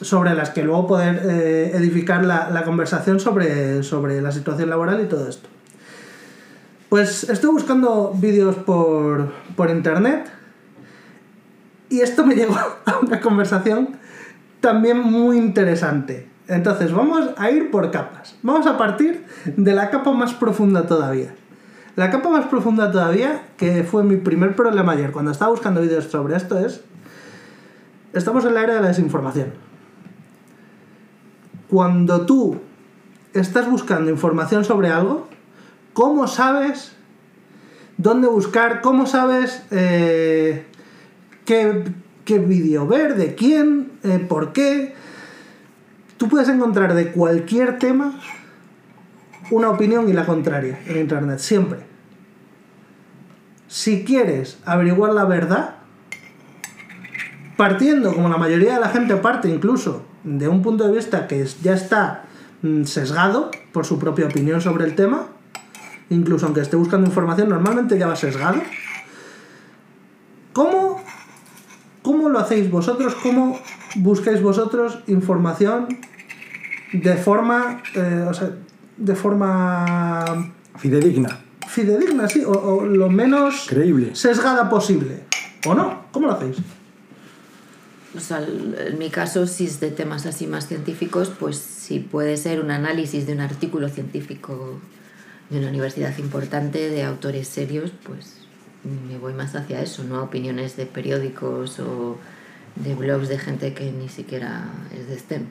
sobre 0.00 0.34
las 0.34 0.50
que 0.50 0.62
luego 0.62 0.86
poder 0.86 1.20
eh, 1.24 1.72
edificar 1.74 2.24
la, 2.24 2.50
la 2.50 2.64
conversación 2.64 3.20
sobre, 3.20 3.82
sobre 3.82 4.20
la 4.22 4.32
situación 4.32 4.70
laboral 4.70 5.00
y 5.02 5.06
todo 5.06 5.28
esto. 5.28 5.48
Pues 6.88 7.28
estoy 7.28 7.50
buscando 7.50 8.12
vídeos 8.14 8.56
por, 8.56 9.32
por 9.56 9.70
internet 9.70 10.30
y 11.94 12.00
esto 12.00 12.26
me 12.26 12.34
llevó 12.40 12.56
a 12.56 12.98
una 13.00 13.20
conversación 13.20 13.96
también 14.60 14.98
muy 14.98 15.36
interesante. 15.36 16.28
Entonces, 16.48 16.92
vamos 16.92 17.30
a 17.36 17.50
ir 17.50 17.70
por 17.70 17.90
capas. 17.90 18.36
Vamos 18.42 18.66
a 18.66 18.76
partir 18.76 19.24
de 19.44 19.72
la 19.72 19.90
capa 19.90 20.12
más 20.12 20.34
profunda 20.34 20.86
todavía. 20.86 21.34
La 21.96 22.10
capa 22.10 22.28
más 22.28 22.46
profunda 22.46 22.90
todavía, 22.90 23.42
que 23.56 23.84
fue 23.84 24.02
mi 24.02 24.16
primer 24.16 24.56
problema 24.56 24.92
ayer 24.92 25.12
cuando 25.12 25.30
estaba 25.30 25.52
buscando 25.52 25.80
vídeos 25.80 26.06
sobre 26.06 26.36
esto, 26.36 26.58
es... 26.58 26.82
Estamos 28.12 28.44
en 28.44 28.54
la 28.54 28.62
era 28.62 28.74
de 28.74 28.80
la 28.80 28.88
desinformación. 28.88 29.52
Cuando 31.68 32.26
tú 32.26 32.60
estás 33.32 33.70
buscando 33.70 34.10
información 34.10 34.64
sobre 34.64 34.88
algo, 34.88 35.28
¿cómo 35.92 36.26
sabes 36.26 36.94
dónde 37.96 38.28
buscar? 38.28 38.80
¿Cómo 38.82 39.06
sabes 39.06 39.64
eh, 39.70 40.66
qué, 41.44 41.84
qué 42.24 42.38
vídeo 42.38 42.86
ver? 42.86 43.16
¿De 43.16 43.34
quién? 43.34 43.92
eh, 44.02 44.18
¿Por 44.18 44.52
qué? 44.52 44.94
Tú 46.16 46.28
puedes 46.28 46.48
encontrar 46.48 46.94
de 46.94 47.12
cualquier 47.12 47.78
tema 47.78 48.18
una 49.50 49.70
opinión 49.70 50.08
y 50.08 50.12
la 50.12 50.24
contraria 50.24 50.80
en 50.86 50.98
Internet, 50.98 51.38
siempre. 51.38 51.80
Si 53.68 54.04
quieres 54.04 54.58
averiguar 54.64 55.12
la 55.12 55.24
verdad, 55.24 55.76
partiendo, 57.56 58.14
como 58.14 58.28
la 58.28 58.36
mayoría 58.36 58.74
de 58.74 58.80
la 58.80 58.88
gente 58.88 59.16
parte 59.16 59.48
incluso, 59.48 60.04
de 60.22 60.48
un 60.48 60.62
punto 60.62 60.86
de 60.86 60.94
vista 60.94 61.26
que 61.26 61.44
ya 61.62 61.74
está 61.74 62.24
mm, 62.62 62.84
sesgado 62.84 63.50
por 63.72 63.84
su 63.84 63.98
propia 63.98 64.26
opinión 64.26 64.60
sobre 64.60 64.84
el 64.84 64.94
tema, 64.94 65.26
incluso 66.10 66.46
aunque 66.46 66.60
esté 66.60 66.76
buscando 66.76 67.06
información, 67.06 67.48
normalmente 67.48 67.98
ya 67.98 68.06
va 68.06 68.16
sesgado. 68.16 68.62
¿Cómo, 70.52 70.83
cómo 72.04 72.28
lo 72.28 72.38
hacéis 72.38 72.70
vosotros? 72.70 73.16
¿Cómo 73.16 73.58
buscáis 73.96 74.42
vosotros 74.42 74.98
información 75.08 75.88
de 76.92 77.14
forma, 77.14 77.82
eh, 77.96 78.26
o 78.28 78.34
sea, 78.34 78.50
de 78.96 79.14
forma 79.16 80.52
Fidedigna, 80.76 81.40
fidedigna, 81.66 82.28
sí, 82.28 82.44
o, 82.44 82.52
o 82.52 82.84
lo 82.84 83.08
menos 83.10 83.66
creíble. 83.68 84.14
sesgada 84.14 84.68
posible? 84.68 85.24
¿O 85.66 85.74
no? 85.74 86.04
¿Cómo 86.12 86.26
lo 86.26 86.34
hacéis? 86.34 86.58
O 88.16 88.20
sea, 88.20 88.46
en 88.46 88.98
mi 88.98 89.10
caso, 89.10 89.46
si 89.46 89.64
es 89.64 89.80
de 89.80 89.90
temas 89.90 90.26
así 90.26 90.46
más 90.46 90.68
científicos, 90.68 91.32
pues 91.36 91.56
si 91.56 91.98
puede 91.98 92.36
ser 92.36 92.60
un 92.60 92.70
análisis 92.70 93.26
de 93.26 93.32
un 93.32 93.40
artículo 93.40 93.88
científico 93.88 94.78
de 95.50 95.58
una 95.58 95.68
universidad 95.68 96.16
importante, 96.18 96.90
de 96.90 97.02
autores 97.02 97.48
serios, 97.48 97.90
pues 98.04 98.43
me 98.84 99.18
voy 99.18 99.32
más 99.32 99.54
hacia 99.54 99.80
eso, 99.80 100.04
no 100.04 100.16
a 100.16 100.22
opiniones 100.22 100.76
de 100.76 100.86
periódicos 100.86 101.80
o 101.80 102.18
de 102.76 102.94
blogs 102.94 103.28
de 103.28 103.38
gente 103.38 103.72
que 103.72 103.90
ni 103.92 104.08
siquiera 104.08 104.66
es 104.98 105.08
de 105.08 105.18
STEM. 105.18 105.46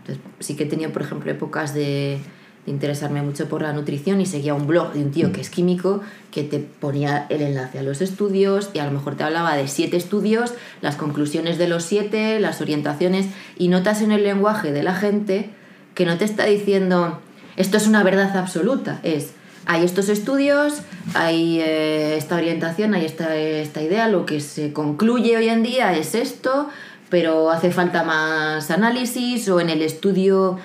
Entonces, 0.00 0.24
sí 0.40 0.56
que 0.56 0.64
he 0.64 0.66
tenido, 0.66 0.90
por 0.92 1.02
ejemplo, 1.02 1.30
épocas 1.30 1.74
de, 1.74 2.18
de 2.64 2.70
interesarme 2.70 3.22
mucho 3.22 3.48
por 3.48 3.62
la 3.62 3.72
nutrición 3.72 4.20
y 4.20 4.26
seguía 4.26 4.54
un 4.54 4.66
blog 4.66 4.92
de 4.92 5.02
un 5.02 5.10
tío 5.10 5.32
que 5.32 5.40
es 5.40 5.50
químico 5.50 6.00
que 6.30 6.44
te 6.44 6.58
ponía 6.58 7.26
el 7.28 7.42
enlace 7.42 7.78
a 7.78 7.82
los 7.82 8.00
estudios 8.00 8.70
y 8.72 8.78
a 8.78 8.86
lo 8.86 8.92
mejor 8.92 9.16
te 9.16 9.24
hablaba 9.24 9.56
de 9.56 9.68
siete 9.68 9.96
estudios, 9.96 10.54
las 10.80 10.96
conclusiones 10.96 11.58
de 11.58 11.68
los 11.68 11.84
siete, 11.84 12.40
las 12.40 12.60
orientaciones 12.60 13.26
y 13.58 13.68
notas 13.68 14.00
en 14.00 14.12
el 14.12 14.22
lenguaje 14.22 14.72
de 14.72 14.82
la 14.82 14.94
gente 14.94 15.50
que 15.94 16.06
no 16.06 16.16
te 16.16 16.24
está 16.24 16.44
diciendo 16.44 17.20
esto 17.58 17.76
es 17.76 17.88
una 17.88 18.04
verdad 18.04 18.36
absoluta, 18.36 19.00
es 19.02 19.32
hay 19.68 19.84
estos 19.84 20.08
estudios, 20.08 20.80
hay 21.12 21.60
eh, 21.60 22.16
esta 22.16 22.36
orientación, 22.36 22.94
hay 22.94 23.04
esta, 23.04 23.36
esta 23.36 23.82
idea, 23.82 24.08
lo 24.08 24.24
que 24.24 24.40
se 24.40 24.72
concluye 24.72 25.36
hoy 25.36 25.50
en 25.50 25.62
día 25.62 25.94
es 25.94 26.14
esto, 26.14 26.70
pero 27.10 27.50
hace 27.50 27.70
falta 27.70 28.02
más 28.02 28.70
análisis 28.70 29.46
o 29.50 29.60
en 29.60 29.68
el 29.68 29.82
estudio 29.82 30.56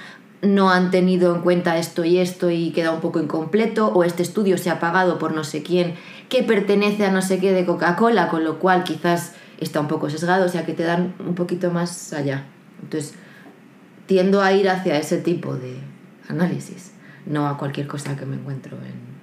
no 0.42 0.72
han 0.72 0.90
tenido 0.90 1.36
en 1.36 1.42
cuenta 1.42 1.78
esto 1.78 2.06
y 2.06 2.18
esto 2.18 2.50
y 2.50 2.72
queda 2.72 2.92
un 2.92 3.02
poco 3.02 3.20
incompleto 3.20 3.90
o 3.90 4.06
este 4.06 4.24
estudio 4.24 4.58
se 4.58 4.70
ha 4.70 4.80
pagado 4.80 5.20
por 5.20 5.34
no 5.34 5.44
sé 5.44 5.64
quién 5.64 5.96
que 6.30 6.42
pertenece 6.44 7.06
a 7.06 7.12
no 7.12 7.22
sé 7.22 7.40
qué 7.40 7.52
de 7.52 7.66
Coca-Cola, 7.66 8.30
con 8.30 8.46
lo 8.46 8.58
cual 8.58 8.86
quizás 8.86 9.34
está 9.60 9.82
un 9.82 9.90
poco 9.90 10.10
sesgado, 10.10 10.46
o 10.46 10.50
sea 10.50 10.66
que 10.66 10.74
te 10.74 10.84
dan 10.84 11.14
un 11.20 11.36
poquito 11.36 11.72
más 11.72 12.14
allá. 12.14 12.46
Entonces, 12.82 13.16
tiendo 14.06 14.42
a 14.42 14.54
ir 14.54 14.70
hacia 14.70 14.98
ese 14.98 15.18
tipo 15.18 15.56
de 15.56 15.76
análisis, 16.30 16.93
no 17.26 17.48
a 17.48 17.58
cualquier 17.58 17.88
cosa 17.88 18.16
que 18.16 18.26
me 18.26 18.36
encuentro 18.36 18.78
en 18.78 19.14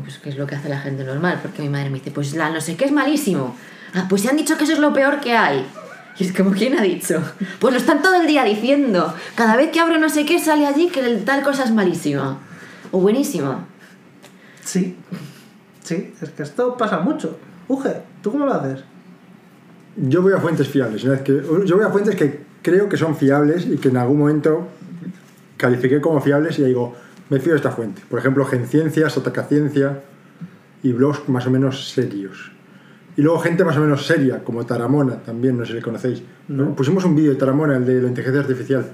pues, 0.00 0.18
que 0.18 0.28
es 0.28 0.36
lo 0.36 0.46
que 0.46 0.56
hace 0.56 0.68
la 0.68 0.80
gente 0.80 1.04
normal, 1.04 1.38
porque 1.42 1.62
mi 1.62 1.68
madre 1.68 1.88
me 1.90 1.98
dice, 1.98 2.10
pues 2.10 2.34
la 2.34 2.50
no 2.50 2.60
sé 2.60 2.76
qué 2.76 2.84
es 2.86 2.92
malísimo. 2.92 3.54
Ah, 3.94 4.06
pues 4.08 4.22
se 4.22 4.28
han 4.28 4.36
dicho 4.36 4.56
que 4.56 4.64
eso 4.64 4.72
es 4.72 4.78
lo 4.80 4.92
peor 4.92 5.20
que 5.20 5.36
hay. 5.36 5.64
Y 6.18 6.24
es 6.24 6.32
como, 6.32 6.50
¿quién 6.52 6.76
ha 6.78 6.82
dicho? 6.82 7.22
Pues 7.60 7.72
lo 7.72 7.78
están 7.78 8.02
todo 8.02 8.20
el 8.20 8.26
día 8.26 8.44
diciendo. 8.44 9.14
Cada 9.36 9.56
vez 9.56 9.70
que 9.70 9.80
abro 9.80 9.98
no 9.98 10.08
sé 10.08 10.24
qué 10.24 10.38
sale 10.38 10.66
allí 10.66 10.88
que 10.88 11.00
el- 11.00 11.24
tal 11.24 11.42
cosa 11.42 11.64
es 11.64 11.70
malísima. 11.72 12.38
O 12.90 13.00
buenísima. 13.00 13.66
Sí, 14.64 14.96
sí, 15.82 16.12
es 16.20 16.30
que 16.30 16.42
esto 16.42 16.76
pasa 16.76 16.98
mucho. 17.00 17.38
Uge, 17.68 17.94
¿tú 18.22 18.32
cómo 18.32 18.46
lo 18.46 18.54
haces? 18.54 18.82
Yo 19.96 20.22
voy 20.22 20.32
a 20.32 20.38
fuentes 20.38 20.68
fiables. 20.68 21.04
una 21.04 21.12
vez 21.14 21.22
que, 21.22 21.40
yo 21.66 21.76
voy 21.76 21.84
a 21.84 21.90
fuentes 21.90 22.16
que 22.16 22.40
creo 22.62 22.88
que 22.88 22.96
son 22.96 23.16
fiables 23.16 23.66
y 23.66 23.76
que 23.76 23.88
en 23.88 23.96
algún 23.96 24.18
momento 24.18 24.68
califiqué 25.56 26.00
como 26.00 26.20
fiables 26.20 26.58
y 26.58 26.64
digo, 26.64 26.94
me 27.34 27.40
fío 27.40 27.52
de 27.52 27.56
esta 27.56 27.72
fuente. 27.72 28.00
Por 28.08 28.20
ejemplo, 28.20 28.44
Genciencias, 28.44 29.16
Atacaciencia 29.16 30.02
y 30.84 30.92
blogs 30.92 31.28
más 31.28 31.46
o 31.48 31.50
menos 31.50 31.90
serios. 31.90 32.52
Y 33.16 33.22
luego 33.22 33.40
gente 33.40 33.64
más 33.64 33.76
o 33.76 33.80
menos 33.80 34.06
seria, 34.06 34.44
como 34.44 34.64
Taramona, 34.64 35.16
también, 35.16 35.58
no 35.58 35.64
sé 35.64 35.72
si 35.72 35.74
le 35.78 35.82
conocéis. 35.82 36.22
No. 36.46 36.76
Pusimos 36.76 37.04
un 37.04 37.16
vídeo 37.16 37.32
de 37.32 37.36
Taramona, 37.36 37.76
el 37.76 37.84
de 37.84 38.02
la 38.02 38.08
inteligencia 38.08 38.40
artificial. 38.40 38.86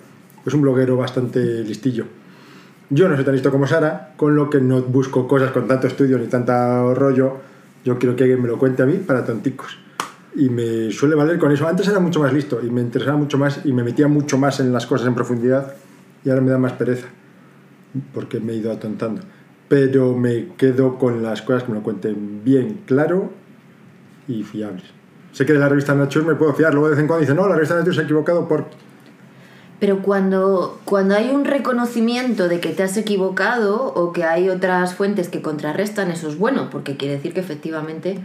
Es 0.47 0.55
un 0.55 0.63
bloguero 0.63 0.97
bastante 0.97 1.41
listillo. 1.65 2.07
Yo 2.89 3.11
no 3.11 3.15
soy 3.15 3.25
tan 3.27 3.35
listo 3.35 3.51
como 3.51 3.67
Sara, 3.67 4.15
con 4.17 4.35
lo 4.35 4.49
que 4.49 4.59
no 4.59 4.81
busco 4.83 5.29
cosas 5.29 5.51
con 5.53 5.69
tanto 5.69 5.87
estudio 5.87 6.17
ni 6.17 6.27
tanto 6.27 6.95
rollo. 6.95 7.37
Yo 7.85 7.99
quiero 7.99 8.17
que 8.17 8.25
alguien 8.25 8.41
me 8.41 8.49
lo 8.49 8.59
cuente 8.59 8.83
a 8.83 8.87
mí 8.87 8.95
para 8.95 9.23
tonticos. 9.23 9.79
Y 10.35 10.49
me 10.49 10.91
suele 10.93 11.15
valer 11.15 11.39
con 11.39 11.53
eso. 11.53 11.69
Antes 11.69 11.89
era 11.89 12.01
mucho 12.01 12.21
más 12.21 12.33
listo 12.33 12.59
y 12.65 12.71
me 12.71 12.81
interesaba 12.81 13.19
mucho 13.19 13.37
más 13.37 13.61
y 13.67 13.73
me 13.75 13.85
metía 13.85 14.09
mucho 14.09 14.39
más 14.39 14.61
en 14.61 14.73
las 14.73 14.87
cosas 14.87 15.07
en 15.07 15.15
profundidad 15.15 15.75
y 16.25 16.31
ahora 16.31 16.41
me 16.41 16.51
da 16.51 16.59
más 16.59 16.73
pereza 16.73 17.09
porque 18.13 18.41
me 18.41 18.53
he 18.53 18.57
ido 18.57 18.73
atontando. 18.73 19.23
Pero 19.69 20.17
me 20.17 20.49
quedo 20.57 20.99
con 20.99 21.23
las 21.23 21.43
cosas 21.43 21.65
que 21.65 21.71
me 21.71 21.79
lo 21.79 21.83
cuenten 21.83 22.43
bien, 22.45 22.81
claro 22.87 23.31
y 24.27 24.43
fiables. 24.43 24.85
Sé 25.33 25.47
que 25.47 25.53
de 25.53 25.59
la 25.59 25.69
revista 25.69 25.95
Nature 25.95 26.25
me 26.25 26.35
puedo 26.35 26.53
fiar, 26.55 26.73
luego 26.73 26.89
de 26.89 26.95
vez 26.95 27.01
en 27.01 27.07
cuando 27.07 27.21
dicen, 27.21 27.37
no, 27.37 27.49
la 27.49 27.55
revista 27.55 27.77
Nature 27.77 27.95
se 27.95 28.01
ha 28.01 28.05
equivocado 28.05 28.49
por... 28.49 28.67
Pero 29.79 30.03
cuando, 30.03 30.79
cuando 30.85 31.15
hay 31.15 31.31
un 31.31 31.45
reconocimiento 31.45 32.49
de 32.49 32.61
que 32.61 32.71
te 32.71 32.83
has 32.83 32.97
equivocado 32.97 33.95
o 33.95 34.13
que 34.13 34.25
hay 34.25 34.51
otras 34.51 34.95
fuentes 34.95 35.29
que 35.29 35.41
contrarrestan, 35.41 36.11
eso 36.11 36.29
es 36.29 36.37
bueno, 36.37 36.69
porque 36.69 36.97
quiere 36.97 37.15
decir 37.15 37.33
que 37.33 37.41
efectivamente 37.41 38.19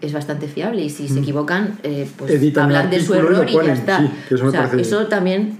es 0.00 0.12
bastante 0.12 0.48
fiable 0.48 0.82
y 0.82 0.90
si 0.90 1.08
se 1.08 1.20
equivocan, 1.20 1.78
eh, 1.82 2.08
pues 2.16 2.30
Editan 2.32 2.64
hablan 2.64 2.90
de 2.90 3.00
su 3.00 3.12
artículo 3.12 3.38
y 3.38 3.42
error 3.42 3.48
y, 3.48 3.52
ya 3.52 3.58
ponen, 3.58 3.76
está. 3.76 3.98
sí, 3.98 4.34
eso 4.34 4.46
o 4.46 4.50
sea, 4.50 4.70
eso 4.76 5.06
también 5.06 5.58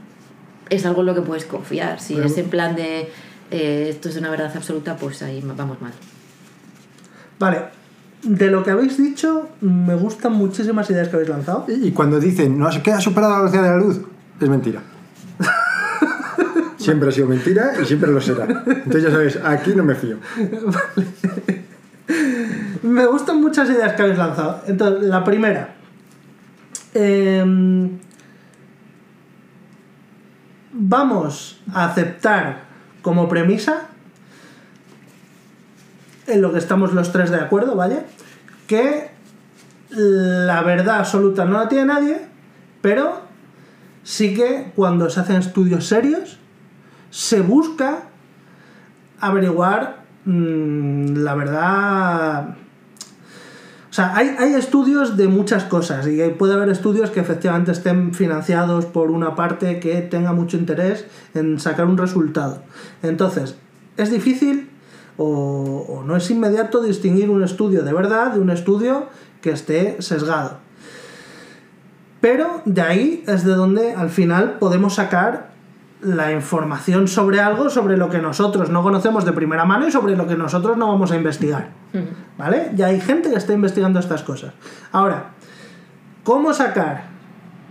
es 0.71 0.87
algo 0.87 1.01
en 1.01 1.07
lo 1.07 1.15
que 1.15 1.21
puedes 1.21 1.45
confiar. 1.45 2.01
Si 2.01 2.15
Bueno. 2.15 2.29
es 2.29 2.39
en 2.39 2.49
plan 2.49 2.75
de 2.75 3.11
eh, 3.53 3.89
esto 3.91 4.09
es 4.09 4.17
una 4.17 4.31
verdad 4.31 4.51
absoluta, 4.55 4.97
pues 4.97 5.23
ahí 5.23 5.43
vamos 5.45 5.81
mal. 5.81 5.93
Vale, 7.39 7.65
de 8.23 8.51
lo 8.51 8.65
que 8.65 8.71
habéis 8.71 8.97
dicho, 8.97 9.51
me 9.61 9.95
gustan 9.95 10.33
muchísimas 10.33 10.89
ideas 10.89 11.09
que 11.09 11.17
habéis 11.17 11.29
lanzado. 11.29 11.67
Y, 11.69 11.89
y 11.89 11.93
cuando 11.93 12.19
dicen, 12.19 12.59
no 12.59 12.73
sé 12.73 12.83
qué 12.83 12.93
ha 12.93 13.01
superado 13.01 13.33
la 13.33 13.39
velocidad 13.41 13.63
de 13.65 13.69
la 13.69 13.77
luz, 13.77 14.01
es 14.41 14.49
mentira. 14.49 14.81
siempre 16.79 17.11
ha 17.11 17.13
sido 17.13 17.27
mentira 17.27 17.73
y 17.81 17.85
siempre 17.85 18.11
lo 18.11 18.21
será. 18.21 18.45
Entonces 18.45 19.03
ya 19.03 19.11
sabes, 19.11 19.39
aquí 19.45 19.75
no 19.75 19.85
me 19.85 19.95
fío. 19.95 20.17
Me 22.83 23.07
gustan 23.07 23.41
muchas 23.41 23.71
ideas 23.71 23.93
que 23.95 24.03
habéis 24.03 24.19
lanzado. 24.19 24.61
Entonces, 24.67 25.09
la 25.09 25.23
primera. 25.23 25.75
em, 26.95 27.91
vamos 30.73 31.63
a 31.73 31.85
aceptar 31.87 32.72
como 33.03 33.29
premisa, 33.29 33.89
en 36.27 36.41
lo 36.41 36.53
que 36.53 36.59
estamos 36.59 36.93
los 36.93 37.13
tres 37.13 37.31
de 37.31 37.39
acuerdo, 37.39 37.77
¿vale? 37.77 38.05
Que 38.67 39.11
la 39.91 40.63
verdad 40.63 41.01
absoluta 41.01 41.45
no 41.45 41.59
la 41.59 41.69
tiene 41.69 41.87
nadie, 41.87 42.21
pero 42.81 43.21
sí 44.03 44.35
que 44.35 44.73
cuando 44.75 45.11
se 45.11 45.21
hacen 45.21 45.37
estudios 45.37 45.87
serios, 45.87 46.39
se 47.11 47.41
busca 47.43 48.05
averiguar 49.21 50.05
mm, 50.25 51.17
la 51.17 51.35
verdad. 51.35 52.57
O 53.93 53.95
sea, 53.95 54.17
hay, 54.17 54.55
estudios 54.55 55.19
de 55.19 55.29
muchas 55.29 55.65
cosas 55.65 56.07
y 56.07 56.19
puede 56.31 56.55
haber 56.55 56.71
estudios 56.71 57.11
que 57.11 57.21
efectivamente 57.21 57.73
estén 57.73 58.15
financiados 58.15 58.87
por 58.87 59.11
una 59.11 59.35
parte 59.35 59.81
que 59.81 60.01
tenga 60.01 60.33
mucho 60.33 60.57
interés 60.57 61.05
en 61.35 61.61
sacar 61.61 61.85
un 61.85 61.99
resultado. 61.99 62.63
Entonces, 63.03 63.55
es 63.99 64.11
difícil 64.11 64.71
o 65.19 66.03
no 66.07 66.17
es 66.17 66.31
inmediato 66.31 66.83
distinguir 66.83 67.29
un 67.29 67.45
estudio 67.45 67.83
de 67.83 67.93
verdad 67.93 68.33
de 68.33 68.41
un 68.41 68.49
estudio 68.49 69.09
que 69.43 69.51
esté 69.51 70.01
sesgado. 70.01 70.57
Pero 72.23 72.63
de 72.65 72.81
ahí 72.81 73.25
es 73.27 73.45
de 73.45 73.53
donde 73.53 73.93
al 73.93 74.09
final 74.09 74.57
podemos 74.59 74.95
sacar 74.95 75.52
la 76.03 76.33
información 76.33 77.07
sobre 77.07 77.41
algo 77.41 77.71
sobre 77.71 77.97
lo 77.97 78.11
que 78.11 78.19
nosotros 78.19 78.71
no 78.71 78.83
conocemos 78.83 79.25
de 79.25 79.33
primera 79.33 79.65
mano 79.65 79.87
y 79.87 79.93
sobre 79.93 80.17
lo 80.17 80.27
que 80.27 80.37
nosotros 80.37 80.77
no 80.77 80.89
vamos 80.89 81.13
a 81.13 81.17
investigar. 81.17 81.71
¿Vale? 82.37 82.73
Ya 82.75 82.87
hay 82.87 83.01
gente 83.01 83.31
que 83.31 83.37
está 83.37 83.53
investigando 83.53 84.01
estas 84.01 84.23
cosas. 84.23 84.53
Ahora, 84.91 85.31
¿cómo 86.25 86.53
sacar 86.53 87.05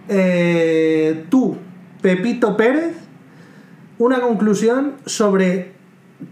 eh, 0.07 1.25
tú, 1.29 1.57
Pepito 2.01 2.55
Pérez, 2.55 2.95
una 3.97 4.21
conclusión 4.21 4.93
sobre 5.05 5.73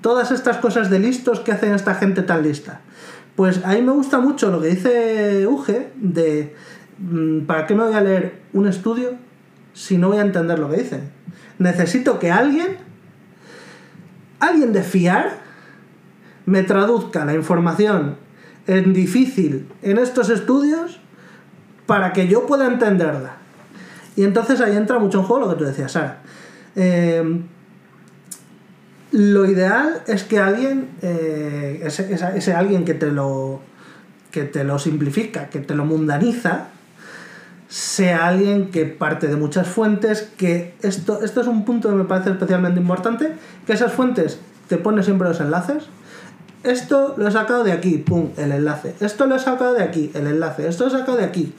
todas 0.01 0.31
estas 0.31 0.57
cosas 0.57 0.89
de 0.89 0.99
listos 0.99 1.41
que 1.41 1.51
hacen 1.51 1.73
esta 1.73 1.95
gente 1.95 2.21
tan 2.21 2.43
lista? 2.43 2.79
Pues 3.35 3.63
a 3.65 3.73
mí 3.73 3.81
me 3.81 3.91
gusta 3.91 4.19
mucho 4.19 4.51
lo 4.51 4.61
que 4.61 4.67
dice 4.67 5.47
Uge 5.47 5.91
de 5.95 6.55
mm, 6.97 7.41
¿para 7.41 7.67
qué 7.67 7.75
me 7.75 7.83
voy 7.83 7.93
a 7.93 8.01
leer 8.01 8.39
un 8.53 8.67
estudio 8.67 9.15
si 9.73 9.97
no 9.97 10.09
voy 10.09 10.17
a 10.17 10.21
entender 10.21 10.59
lo 10.59 10.69
que 10.69 10.77
dicen? 10.77 11.19
Necesito 11.59 12.19
que 12.19 12.31
alguien, 12.31 12.77
alguien 14.39 14.73
de 14.73 14.81
fiar, 14.83 15.37
me 16.45 16.63
traduzca 16.63 17.25
la 17.25 17.33
información 17.33 18.15
en 18.65 18.93
difícil 18.93 19.67
en 19.81 19.97
estos 19.97 20.29
estudios 20.29 20.99
para 21.85 22.13
que 22.13 22.27
yo 22.27 22.47
pueda 22.47 22.65
entenderla. 22.65 23.37
Y 24.15 24.23
entonces 24.23 24.61
ahí 24.61 24.75
entra 24.75 24.99
mucho 24.99 25.19
en 25.19 25.25
juego 25.25 25.45
lo 25.45 25.51
que 25.51 25.59
tú 25.59 25.65
decías, 25.65 25.91
Sara. 25.91 26.21
Eh, 26.75 27.41
lo 29.11 29.45
ideal 29.45 30.01
es 30.07 30.23
que 30.23 30.39
alguien, 30.39 30.89
eh, 31.01 31.81
ese, 31.83 32.13
ese 32.13 32.53
alguien 32.53 32.85
que 32.85 32.93
te 32.93 33.11
lo 33.11 33.61
que 34.31 34.43
te 34.43 34.63
lo 34.63 34.77
simplifica, 34.77 35.49
que 35.49 35.59
te 35.59 35.75
lo 35.75 35.85
mundaniza, 35.85 36.67
sea 37.69 38.27
alguien 38.27 38.71
que 38.71 38.85
parte 38.85 39.27
de 39.27 39.35
muchas 39.35 39.67
fuentes, 39.67 40.31
que 40.37 40.73
esto, 40.81 41.23
esto 41.23 41.41
es 41.41 41.47
un 41.47 41.65
punto 41.65 41.89
que 41.89 41.95
me 41.95 42.03
parece 42.03 42.31
especialmente 42.31 42.79
importante, 42.79 43.33
que 43.65 43.73
esas 43.73 43.93
fuentes 43.93 44.39
te 44.67 44.77
pone 44.77 45.03
siempre 45.03 45.29
los 45.29 45.39
enlaces. 45.39 45.85
Esto 46.63 47.13
lo 47.15 47.27
he 47.27 47.31
sacado 47.31 47.63
de 47.63 47.71
aquí, 47.71 47.99
pum, 47.99 48.31
el 48.37 48.51
enlace. 48.51 48.95
Esto 48.99 49.27
lo 49.27 49.35
he 49.35 49.39
sacado 49.39 49.73
de 49.75 49.83
aquí, 49.83 50.11
el 50.15 50.25
enlace. 50.25 50.67
Esto 50.67 50.85
lo 50.85 50.89
he 50.89 50.99
sacado 50.99 51.17
de 51.17 51.23
aquí. 51.23 51.53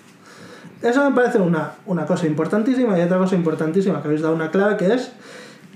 Eso 0.82 1.08
me 1.08 1.14
parece 1.14 1.38
una, 1.38 1.74
una 1.86 2.06
cosa 2.06 2.26
importantísima 2.26 2.98
y 2.98 3.02
otra 3.02 3.18
cosa 3.18 3.36
importantísima 3.36 4.02
que 4.02 4.08
habéis 4.08 4.22
dado 4.22 4.34
una 4.34 4.50
clave 4.50 4.76
que 4.76 4.92
es 4.92 5.12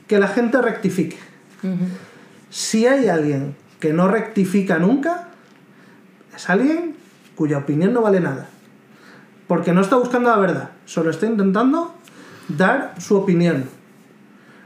que 0.08 0.18
la 0.18 0.28
gente 0.28 0.60
rectifique. 0.60 1.16
Si 2.50 2.86
hay 2.86 3.08
alguien 3.08 3.54
que 3.78 3.92
no 3.92 4.08
rectifica 4.08 4.78
nunca, 4.78 5.28
es 6.34 6.50
alguien 6.50 6.96
cuya 7.36 7.58
opinión 7.58 7.92
no 7.92 8.02
vale 8.02 8.20
nada. 8.20 8.48
Porque 9.46 9.72
no 9.72 9.80
está 9.80 9.96
buscando 9.96 10.30
la 10.30 10.38
verdad, 10.38 10.70
solo 10.84 11.10
está 11.10 11.26
intentando 11.26 11.94
dar 12.48 12.94
su 12.98 13.16
opinión. 13.16 13.64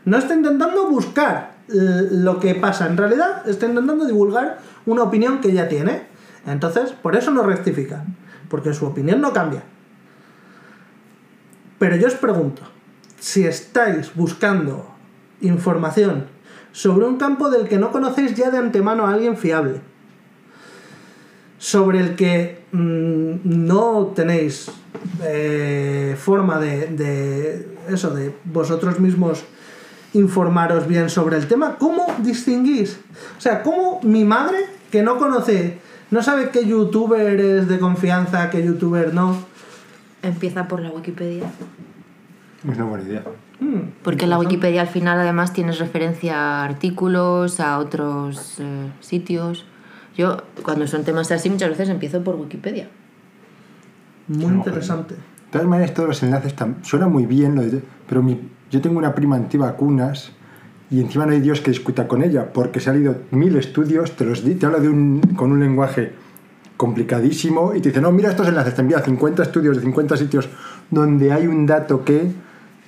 No 0.05 0.17
está 0.17 0.35
intentando 0.35 0.89
buscar 0.89 1.55
eh, 1.69 2.09
lo 2.11 2.39
que 2.41 2.55
pasa, 2.55 2.87
en 2.87 2.97
realidad 2.97 3.49
está 3.49 3.67
intentando 3.67 4.07
divulgar 4.07 4.59
una 4.87 5.03
opinión 5.03 5.41
que 5.41 5.53
ya 5.53 5.69
tiene. 5.69 6.07
Entonces, 6.47 6.93
por 6.93 7.17
eso 7.17 7.31
no 7.31 7.43
rectifica, 7.43 8.05
porque 8.49 8.73
su 8.73 8.87
opinión 8.87 9.21
no 9.21 9.33
cambia. 9.33 9.63
Pero 11.79 11.97
yo 11.97 12.09
os 12.09 12.15
pregunto, 12.15 12.63
si 13.19 13.45
estáis 13.45 14.15
buscando 14.15 14.87
información 15.41 16.27
sobre 16.73 17.07
un 17.07 17.19
campo 17.19 17.51
del 17.51 17.69
que 17.69 17.79
no 17.79 17.93
conocéis 17.93 18.35
ya 18.35 18.51
de 18.51 18.59
antemano 18.59 19.07
a 19.07 19.13
alguien 19.13 19.37
fiable, 19.37 19.81
sobre 21.59 22.01
el 22.01 22.15
que 22.15 22.63
mm, 22.73 23.41
no 23.45 24.13
tenéis 24.15 24.71
eh, 25.23 26.17
forma 26.19 26.59
de, 26.59 26.87
de 26.87 27.69
eso, 27.89 28.11
de 28.11 28.35
vosotros 28.45 29.01
mismos 29.01 29.45
informaros 30.15 30.87
bien 30.87 31.11
sobre 31.11 31.37
el 31.37 31.47
tema, 31.47 31.77
¿cómo 31.79 32.07
distinguís? 32.21 32.99
O 33.37 33.41
sea, 33.41 33.63
¿cómo 33.63 34.01
mi 34.03 34.25
madre, 34.25 34.59
que 34.91 35.03
no 35.03 35.19
conoce, 35.19 35.79
no 36.11 36.23
sabe 36.23 36.51
qué 36.51 36.67
youtuber 36.67 37.39
es 37.41 37.69
de 37.69 37.79
confianza, 37.79 38.49
qué 38.51 38.65
youtuber 38.65 39.13
no? 39.13 39.37
Empieza 40.23 40.67
por 40.67 40.81
la 40.81 40.91
Wikipedia. 40.91 41.45
Es 42.69 42.77
una 42.77 42.85
buena 42.85 43.05
idea. 43.05 43.23
Mm, 43.61 43.91
Porque 44.03 44.25
en 44.25 44.31
la 44.31 44.39
Wikipedia 44.39 44.81
al 44.81 44.89
final 44.89 45.19
además 45.19 45.53
tienes 45.53 45.79
referencia 45.79 46.37
a 46.37 46.65
artículos, 46.65 47.61
a 47.61 47.79
otros 47.79 48.57
eh, 48.61 48.91
sitios. 49.01 49.67
Yo, 50.19 50.37
cuando 50.65 50.87
son 50.87 51.05
temas 51.05 51.31
así, 51.31 51.49
muchas 51.49 51.71
veces 51.71 51.89
empiezo 51.89 52.23
por 52.23 52.35
Wikipedia. 52.37 52.89
muy 54.27 54.45
interesante. 54.53 55.15
De 55.15 55.21
todas 55.53 55.67
maneras, 55.67 55.95
todos 55.95 56.09
los 56.11 56.23
enlaces 56.23 56.55
suena 56.83 57.09
muy 57.09 57.25
bien, 57.25 57.55
lo 57.55 57.63
de- 57.63 57.81
pero 58.07 58.23
mi- 58.23 58.39
yo 58.71 58.81
tengo 58.83 58.99
una 58.99 59.15
prima 59.15 59.37
antivacunas 59.37 60.33
y 60.91 61.01
encima 61.01 61.25
no 61.25 61.33
hay 61.33 61.41
Dios 61.41 61.63
que 61.63 61.71
discuta 61.71 62.07
con 62.07 62.23
ella, 62.23 62.53
porque 62.53 62.81
se 62.81 62.91
han 62.91 63.01
ido 63.01 63.17
mil 63.31 63.57
estudios, 63.57 64.17
te, 64.17 64.27
los 64.27 64.45
di- 64.45 64.57
te 64.57 64.67
habla 64.67 64.81
de 64.81 64.89
un, 64.91 65.21
con 65.37 65.51
un 65.53 65.61
lenguaje 65.61 66.13
complicadísimo 66.77 67.75
y 67.75 67.81
te 67.81 67.89
dice, 67.89 68.01
no, 68.01 68.13
mira 68.13 68.31
estos 68.31 68.47
enlaces, 68.49 68.75
te 68.75 68.83
envía 68.83 69.01
50 69.01 69.43
estudios 69.43 69.77
de 69.77 69.83
50 69.83 70.17
sitios 70.17 70.49
donde 70.91 71.33
hay 71.33 71.47
un 71.47 71.65
dato 71.67 72.05
que... 72.05 72.31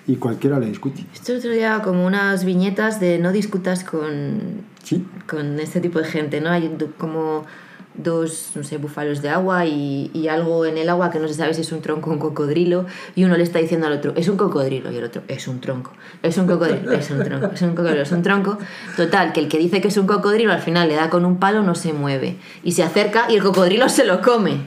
y 0.06 0.16
cualquiera 0.16 0.58
le 0.58 0.66
discute. 0.66 1.04
Esto 1.14 1.34
otro 1.36 1.50
día 1.52 1.80
como 1.82 2.04
unas 2.06 2.44
viñetas 2.44 3.00
de 3.00 3.18
no 3.18 3.32
discutas 3.32 3.84
con, 3.84 4.62
Sí, 4.82 5.06
con 5.28 5.60
este 5.60 5.80
tipo 5.80 5.98
de 5.98 6.04
gente, 6.06 6.40
¿no? 6.40 6.50
Hay 6.50 6.68
do- 6.68 6.92
como 6.98 7.46
dos, 7.94 8.52
no 8.54 8.62
sé, 8.62 8.78
búfalos 8.78 9.20
de 9.20 9.28
agua 9.28 9.66
y, 9.66 10.10
y 10.14 10.28
algo 10.28 10.64
en 10.64 10.78
el 10.78 10.88
agua 10.88 11.10
que 11.10 11.18
no 11.18 11.28
se 11.28 11.34
sabe 11.34 11.52
si 11.54 11.62
es 11.62 11.72
un 11.72 11.82
tronco 11.82 12.10
o 12.10 12.12
un 12.12 12.18
cocodrilo 12.18 12.86
y 13.16 13.24
uno 13.24 13.36
le 13.36 13.42
está 13.42 13.58
diciendo 13.58 13.86
al 13.88 13.92
otro, 13.94 14.12
es 14.16 14.28
un 14.28 14.36
cocodrilo 14.36 14.90
y 14.92 14.96
el 14.96 15.04
otro, 15.04 15.22
es 15.28 15.46
un 15.48 15.60
tronco, 15.60 15.92
es 16.22 16.38
un 16.38 16.46
cocodrilo, 16.46 16.92
es 16.92 17.10
un 17.10 17.22
tronco, 17.24 17.50
es 17.52 17.62
un 17.62 17.74
cocodrilo, 17.74 18.02
es 18.02 18.12
un 18.12 18.22
tronco. 18.22 18.58
Total, 18.96 19.32
que 19.32 19.40
el 19.40 19.48
que 19.48 19.58
dice 19.58 19.80
que 19.80 19.88
es 19.88 19.96
un 19.96 20.06
cocodrilo 20.06 20.52
al 20.52 20.60
final 20.60 20.88
le 20.88 20.94
da 20.94 21.10
con 21.10 21.24
un 21.24 21.38
palo, 21.38 21.62
no 21.62 21.74
se 21.74 21.92
mueve 21.92 22.36
y 22.62 22.72
se 22.72 22.82
acerca 22.84 23.26
y 23.28 23.34
el 23.36 23.42
cocodrilo 23.42 23.88
se 23.88 24.04
lo 24.04 24.20
come. 24.22 24.60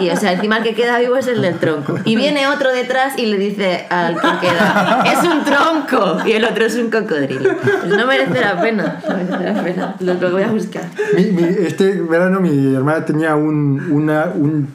Y 0.00 0.10
o 0.10 0.16
sea, 0.16 0.32
encima 0.32 0.58
el 0.58 0.62
que 0.64 0.74
queda 0.74 0.98
vivo 0.98 1.16
es 1.16 1.28
el 1.28 1.40
del 1.40 1.58
tronco. 1.58 1.96
Y 2.04 2.16
viene 2.16 2.48
otro 2.48 2.72
detrás 2.72 3.18
y 3.18 3.26
le 3.26 3.38
dice 3.38 3.86
al 3.88 4.14
que 4.16 4.28
queda, 4.48 5.04
es 5.12 5.22
un 5.26 5.44
tronco 5.44 6.18
y 6.26 6.32
el 6.32 6.44
otro 6.44 6.66
es 6.66 6.74
un 6.76 6.90
cocodrilo. 6.90 7.50
Pues 7.62 7.96
no 7.96 8.06
merece 8.06 8.40
la 8.40 8.60
pena, 8.60 9.00
no 9.08 9.16
merece 9.16 9.52
la 9.52 9.62
pena. 9.62 9.96
Lo, 10.00 10.14
lo 10.14 10.30
voy 10.32 10.42
a 10.42 10.48
buscar. 10.48 10.84
Mi- 11.16 11.30
mi- 11.30 11.42
este 11.66 12.00
verano 12.18 12.40
mi 12.40 12.74
hermana 12.74 13.04
tenía 13.04 13.34
un, 13.36 13.90
una, 13.90 14.26
un, 14.34 14.68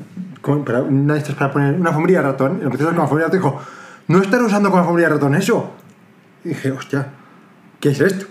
para- 0.65 0.81
una 0.81 1.15
para 1.37 1.51
poner 1.51 1.75
una 1.75 1.89
alfombría 1.89 2.19
de 2.21 2.27
ratón. 2.27 2.57
Y 2.57 2.61
lo 2.61 2.65
empezó 2.65 2.83
a 2.85 2.87
hacer 2.87 2.95
con 2.95 3.03
alfombría 3.03 3.27
de 3.27 3.37
ratón 3.37 3.39
y 3.39 3.59
dijo, 3.59 3.61
¿no 4.07 4.21
están 4.21 4.45
usando 4.45 4.71
con 4.71 4.79
alfombría 4.79 5.07
de 5.07 5.13
ratón 5.15 5.35
eso? 5.35 5.71
Y 6.43 6.49
dije, 6.49 6.71
hostia, 6.71 7.07
¿qué 7.79 7.89
es 7.89 8.01
esto? 8.01 8.25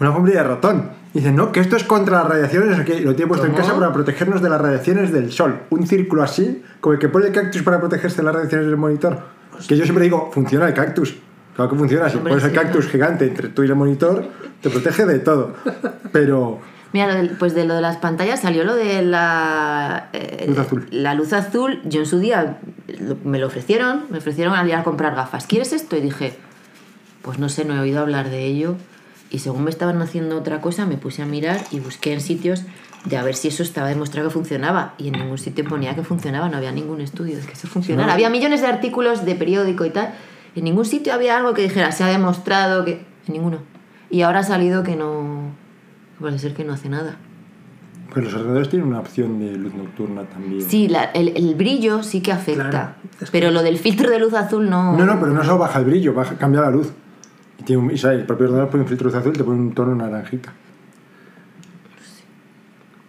Una 0.00 0.10
alfombría 0.10 0.42
de 0.42 0.48
ratón. 0.48 0.90
Y 1.14 1.20
dice, 1.20 1.32
no, 1.32 1.50
que 1.50 1.60
esto 1.60 1.76
es 1.76 1.84
contra 1.84 2.18
las 2.18 2.28
radiaciones. 2.28 2.76
lo 2.78 3.14
tiene 3.14 3.26
puesto 3.28 3.46
en 3.46 3.52
¿Cómo? 3.52 3.62
casa 3.64 3.74
para 3.78 3.92
protegernos 3.92 4.42
de 4.42 4.50
las 4.50 4.60
radiaciones 4.60 5.12
del 5.12 5.32
sol. 5.32 5.60
Un 5.70 5.86
círculo 5.86 6.22
así, 6.22 6.62
como 6.80 6.92
el 6.92 6.98
que 6.98 7.08
pone 7.08 7.26
el 7.28 7.32
cactus 7.32 7.62
para 7.62 7.80
protegerse 7.80 8.18
de 8.18 8.22
las 8.24 8.34
radiaciones 8.34 8.66
del 8.66 8.76
monitor. 8.76 9.18
Que 9.66 9.76
yo 9.78 9.84
siempre 9.84 10.04
digo, 10.04 10.30
funciona 10.32 10.68
el 10.68 10.74
cactus. 10.74 11.16
Claro 11.54 11.70
que 11.70 11.76
funciona. 11.78 12.10
Si 12.10 12.18
pones 12.18 12.44
el 12.44 12.52
cactus 12.52 12.86
gigante 12.88 13.26
entre 13.26 13.48
tú 13.48 13.62
y 13.64 13.66
el 13.66 13.74
monitor, 13.74 14.24
te 14.60 14.68
protege 14.68 15.06
de 15.06 15.18
todo. 15.20 15.54
Pero... 16.12 16.58
Mira, 16.96 17.28
pues 17.38 17.54
de 17.54 17.66
lo 17.66 17.74
de 17.74 17.82
las 17.82 17.98
pantallas 17.98 18.40
salió 18.40 18.64
lo 18.64 18.74
de 18.74 19.02
la 19.02 20.08
eh, 20.14 20.46
Luz 20.48 20.58
azul. 20.58 20.88
La 20.90 21.12
luz 21.12 21.34
azul, 21.34 21.82
yo 21.84 22.00
en 22.00 22.06
su 22.06 22.20
día 22.20 22.56
me 23.22 23.38
lo 23.38 23.48
ofrecieron, 23.48 24.04
me 24.08 24.16
ofrecieron 24.16 24.54
al 24.54 24.66
ir 24.66 24.76
a 24.76 24.82
comprar 24.82 25.14
gafas. 25.14 25.46
¿Quieres 25.46 25.74
esto? 25.74 25.94
Y 25.98 26.00
dije, 26.00 26.38
pues 27.20 27.38
no 27.38 27.50
sé, 27.50 27.66
no 27.66 27.76
he 27.76 27.80
oído 27.80 28.00
hablar 28.00 28.30
de 28.30 28.46
ello. 28.46 28.76
Y 29.28 29.40
según 29.40 29.64
me 29.64 29.70
estaban 29.70 30.00
haciendo 30.00 30.38
otra 30.38 30.62
cosa, 30.62 30.86
me 30.86 30.96
puse 30.96 31.20
a 31.20 31.26
mirar 31.26 31.60
y 31.70 31.80
busqué 31.80 32.14
en 32.14 32.22
sitios 32.22 32.62
de 33.04 33.18
a 33.18 33.22
ver 33.22 33.36
si 33.36 33.48
eso 33.48 33.62
estaba 33.62 33.88
demostrado 33.88 34.28
que 34.28 34.32
funcionaba. 34.32 34.94
Y 34.96 35.08
en 35.08 35.18
ningún 35.18 35.36
sitio 35.36 35.66
ponía 35.66 35.94
que 35.94 36.02
funcionaba, 36.02 36.48
no 36.48 36.56
había 36.56 36.72
ningún 36.72 37.02
estudio 37.02 37.36
de 37.36 37.42
que 37.42 37.52
eso 37.52 37.68
funcionara. 37.68 38.06
No. 38.06 38.12
Había 38.14 38.30
millones 38.30 38.62
de 38.62 38.68
artículos 38.68 39.26
de 39.26 39.34
periódico 39.34 39.84
y 39.84 39.90
tal. 39.90 40.14
En 40.54 40.64
ningún 40.64 40.86
sitio 40.86 41.12
había 41.12 41.36
algo 41.36 41.52
que 41.52 41.60
dijera, 41.60 41.92
se 41.92 42.04
ha 42.04 42.06
demostrado 42.06 42.86
que... 42.86 43.04
En 43.26 43.34
ninguno. 43.34 43.58
Y 44.08 44.22
ahora 44.22 44.38
ha 44.38 44.44
salido 44.44 44.82
que 44.82 44.96
no... 44.96 45.65
Parece 46.20 46.38
ser 46.48 46.54
que 46.54 46.64
no 46.64 46.72
hace 46.72 46.88
nada. 46.88 47.16
Pues 48.12 48.24
los 48.24 48.34
ordenadores 48.34 48.68
tienen 48.70 48.88
una 48.88 49.00
opción 49.00 49.38
de 49.38 49.52
luz 49.56 49.74
nocturna 49.74 50.22
también. 50.24 50.62
Sí, 50.62 50.88
la- 50.88 51.04
el, 51.04 51.36
el 51.36 51.54
brillo 51.54 52.02
sí 52.02 52.20
que 52.22 52.32
afecta. 52.32 52.70
Claro, 52.70 52.94
es 53.20 53.30
que- 53.30 53.38
pero 53.38 53.50
lo 53.50 53.62
del 53.62 53.76
filtro 53.78 54.08
de 54.10 54.18
luz 54.18 54.32
azul 54.32 54.70
no. 54.70 54.96
No, 54.96 55.04
no, 55.04 55.20
pero 55.20 55.32
no 55.32 55.42
solo 55.44 55.58
baja 55.58 55.78
el 55.80 55.84
brillo, 55.84 56.14
baja, 56.14 56.36
cambia 56.38 56.62
la 56.62 56.70
luz. 56.70 56.88
Y, 57.58 57.62
tiene 57.64 57.82
un, 57.82 57.90
y 57.90 57.98
sabes, 57.98 58.20
el 58.20 58.26
propio 58.26 58.46
ordenador 58.46 58.70
pone 58.70 58.84
un 58.84 58.88
filtro 58.88 59.08
de 59.10 59.14
luz 59.16 59.20
azul 59.20 59.34
y 59.34 59.38
te 59.38 59.44
pone 59.44 59.58
un 59.58 59.72
tono 59.74 59.94
naranjita. 59.94 60.52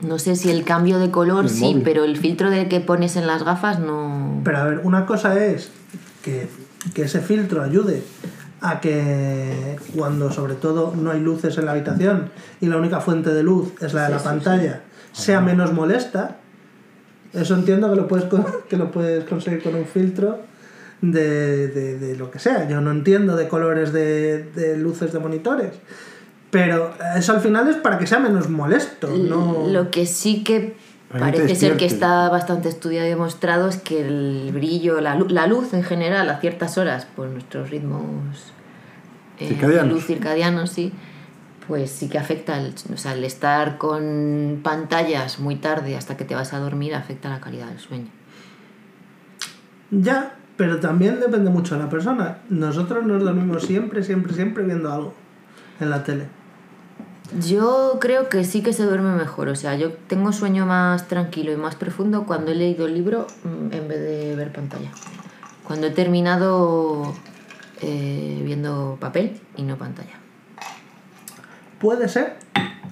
No 0.02 0.20
sé 0.20 0.36
si 0.36 0.52
el 0.52 0.64
cambio 0.64 1.00
de 1.00 1.10
color 1.10 1.46
El 1.46 1.50
sí, 1.50 1.62
móvil. 1.64 1.82
pero 1.84 2.04
el 2.04 2.18
filtro 2.18 2.50
de 2.52 2.68
que 2.68 2.80
pones 2.82 3.16
en 3.16 3.26
las 3.26 3.44
gafas 3.44 3.80
no. 3.80 4.42
Pero 4.44 4.58
a 4.58 4.64
ver, 4.66 4.82
una 4.84 5.06
cosa 5.06 5.44
es 5.44 5.72
que, 6.22 6.48
que 6.94 7.04
ese 7.04 7.20
filtro 7.22 7.64
ayude 7.64 8.04
a 8.62 8.80
que 8.82 9.76
cuando 9.96 10.32
sobre 10.32 10.56
todo 10.56 10.94
no 10.96 11.12
hay 11.12 11.20
luces 11.20 11.58
en 11.58 11.66
la 11.66 11.74
habitación 11.74 12.30
y 12.60 12.66
la 12.68 12.78
única 12.78 13.00
fuente 13.00 13.32
de 13.34 13.44
luz 13.44 13.74
es 13.82 13.94
la 13.94 14.06
de 14.06 14.10
la 14.16 14.24
pantalla, 14.24 14.82
sea 15.12 15.42
menos 15.42 15.74
molesta. 15.74 16.38
Eso 17.34 17.56
entiendo 17.56 17.90
que 17.90 17.96
lo 17.98 18.08
puedes, 18.08 18.26
que 18.70 18.78
lo 18.78 18.90
puedes 18.92 19.26
conseguir 19.26 19.62
con 19.62 19.76
un 19.76 19.86
filtro 19.86 20.40
de, 21.02 21.68
de- 21.68 22.00
de 22.00 22.16
lo 22.16 22.32
que 22.32 22.40
sea. 22.40 22.68
Yo 22.68 22.82
no 22.82 22.92
entiendo 22.92 23.36
de 23.36 23.48
colores 23.48 23.94
de, 23.94 24.44
de 24.44 24.78
luces 24.78 25.14
de 25.14 25.20
monitores. 25.20 25.74
Pero 26.50 26.94
eso 27.16 27.34
al 27.34 27.42
final 27.42 27.68
es 27.68 27.76
para 27.76 27.98
que 28.00 28.08
sea 28.08 28.20
menos 28.20 28.50
molesto. 28.50 29.10
No... 29.10 29.68
Lo 29.68 29.92
que 29.92 30.06
sí 30.06 30.44
que 30.44 30.78
Parece 31.10 31.56
ser 31.56 31.78
que 31.78 31.86
está 31.86 32.28
bastante 32.30 32.68
estudiado 32.68 33.08
y 33.08 33.10
demostrado 33.10 33.70
es 33.70 33.78
que 33.78 34.02
el 34.06 34.52
brillo, 34.54 35.00
la, 35.00 35.16
la 35.16 35.48
luz 35.48 35.74
en 35.74 35.84
general 35.84 36.30
a 36.30 36.40
ciertas 36.40 36.78
horas, 36.78 37.08
por 37.16 37.28
nuestros 37.30 37.70
ritmos 37.70 38.52
eh, 39.40 39.48
Circadianos. 39.48 39.94
luz 39.94 40.06
circadianos, 40.06 40.70
sí, 40.70 40.92
pues 41.68 41.92
sí 41.92 42.10
que 42.10 42.18
afecta. 42.18 42.60
El, 42.60 42.74
o 42.94 42.98
sea, 42.98 43.14
el 43.14 43.24
estar 43.24 43.78
con 43.78 44.60
pantallas 44.64 45.40
muy 45.40 45.56
tarde 45.56 45.96
hasta 45.96 46.18
que 46.18 46.26
te 46.26 46.36
vas 46.36 46.54
a 46.54 46.60
dormir 46.60 46.94
afecta 46.94 47.30
la 47.30 47.40
calidad 47.40 47.68
del 47.68 47.80
sueño. 47.80 48.08
Ya, 49.92 50.36
pero 50.58 50.80
también 50.80 51.20
depende 51.22 51.50
mucho 51.50 51.76
de 51.76 51.84
la 51.84 51.90
persona. 51.90 52.40
Nosotros 52.50 53.06
nos 53.06 53.24
dormimos 53.24 53.64
siempre, 53.64 54.04
siempre, 54.04 54.34
siempre 54.34 54.64
viendo 54.64 54.92
algo 54.92 55.14
en 55.80 55.90
la 55.90 56.04
tele. 56.04 56.28
Yo 57.46 57.98
creo 58.00 58.30
que 58.30 58.44
sí 58.46 58.62
que 58.64 58.72
se 58.72 58.84
duerme 58.84 59.14
mejor, 59.16 59.50
o 59.50 59.56
sea, 59.56 59.76
yo 59.76 59.92
tengo 59.92 60.32
sueño 60.32 60.66
más 60.66 61.08
tranquilo 61.08 61.52
y 61.52 61.58
más 61.58 61.76
profundo 61.76 62.26
cuando 62.26 62.52
he 62.52 62.56
leído 62.56 62.86
el 62.86 62.94
libro 62.94 63.28
mm, 63.44 63.74
en 63.74 63.88
vez 63.88 64.00
de 64.00 64.36
ver 64.36 64.52
pantalla. 64.52 64.92
Cuando 65.64 65.88
he 65.88 65.92
terminado 65.92 67.14
eh, 67.82 68.42
viendo 68.46 68.98
papel 69.00 69.40
y 69.58 69.64
no 69.64 69.78
pantalla. 69.78 70.27
Puede 71.80 72.08
ser. 72.10 72.36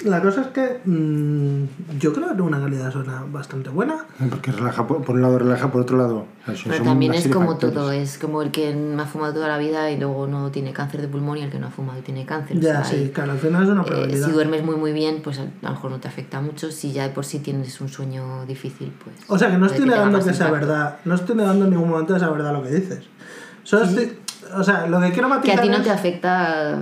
La 0.04 0.22
cosa 0.22 0.42
es 0.42 0.48
que 0.48 0.82
mm, 0.84 1.98
yo 2.00 2.12
creo 2.14 2.36
que 2.36 2.42
una 2.42 2.60
calidad 2.60 2.92
suena 2.92 3.24
bastante 3.32 3.70
buena. 3.70 3.96
Porque 4.30 4.52
relaja, 4.52 4.86
por, 4.86 5.02
por 5.06 5.16
un 5.16 5.22
lado 5.22 5.40
relaja, 5.40 5.72
por 5.72 5.82
otro 5.82 5.98
lado. 5.98 6.26
o 6.46 6.52
sea, 6.54 6.70
Pero 6.74 6.84
también 6.84 7.14
es 7.14 7.24
de 7.24 7.30
como 7.30 7.58
todo, 7.58 7.92
es 7.94 8.18
como 8.18 8.42
el 8.42 8.52
que 8.52 8.76
me 8.76 9.02
ha 9.02 9.06
fumado 9.06 9.34
toda 9.36 9.48
la 9.48 9.58
vida 9.58 9.90
y 9.92 9.98
luego 9.98 10.28
no 10.28 10.52
tiene 10.52 10.74
cáncer 10.74 11.00
de 11.02 11.08
pulmón 11.08 11.38
y 11.38 11.44
el 11.44 11.50
que 11.50 11.60
no 11.60 11.68
ha 11.68 11.72
fumado 11.72 11.98
y 11.98 12.02
tiene 12.02 12.26
cáncer. 12.26 12.58
o 12.58 12.60
Ya, 12.60 12.84
sea, 12.84 12.84
sí, 12.84 12.96
hay- 12.98 13.10
claro, 13.10 13.32
al 13.32 13.38
final 13.38 13.64
es 13.64 13.70
una 13.70 13.82
Eh, 13.84 13.86
probabilidad. 13.86 14.26
si 14.28 14.32
duermes 14.34 14.64
muy 14.66 14.76
muy 14.76 14.92
bien, 14.92 15.22
pues 15.24 15.40
a 15.40 15.46
lo 15.62 15.70
mejor 15.70 15.92
no 15.92 16.00
te 16.02 16.10
afecta 16.10 16.42
mucho. 16.42 16.72
Si 16.72 16.92
ya 16.92 17.04
de 17.04 17.10
por 17.14 17.24
sí 17.24 17.40
tienes 17.40 17.80
un 17.80 17.88
sueño 17.88 18.46
difícil, 18.46 18.92
pues... 19.02 19.16
O 19.30 19.38
sea 19.40 19.50
que 19.50 19.58
no 19.58 19.66
estoy 19.66 19.86
negando 19.88 20.20
que 20.24 20.34
sea 20.34 20.52
verdad. 20.52 20.98
No 21.06 21.16
estoy 21.16 21.38
negando 21.38 21.64
en 21.66 21.72
ningún 21.72 21.90
momento 21.90 22.14
que 22.14 22.20
sea 22.20 22.30
verdad 22.30 22.52
lo 22.52 22.64
que 22.64 22.70
dices. 22.72 23.00
Solo 23.64 23.86
estoy. 23.86 24.20
O 24.54 24.62
sea, 24.64 24.86
lo 24.88 25.00
que 25.00 25.12
quiero 25.12 25.30
Que 25.30 25.36
matizar. 25.36 25.60
a 25.60 25.62
ti 25.64 25.70
no 25.70 25.78
es- 25.78 25.84
te 25.84 25.90
afecta... 25.90 26.80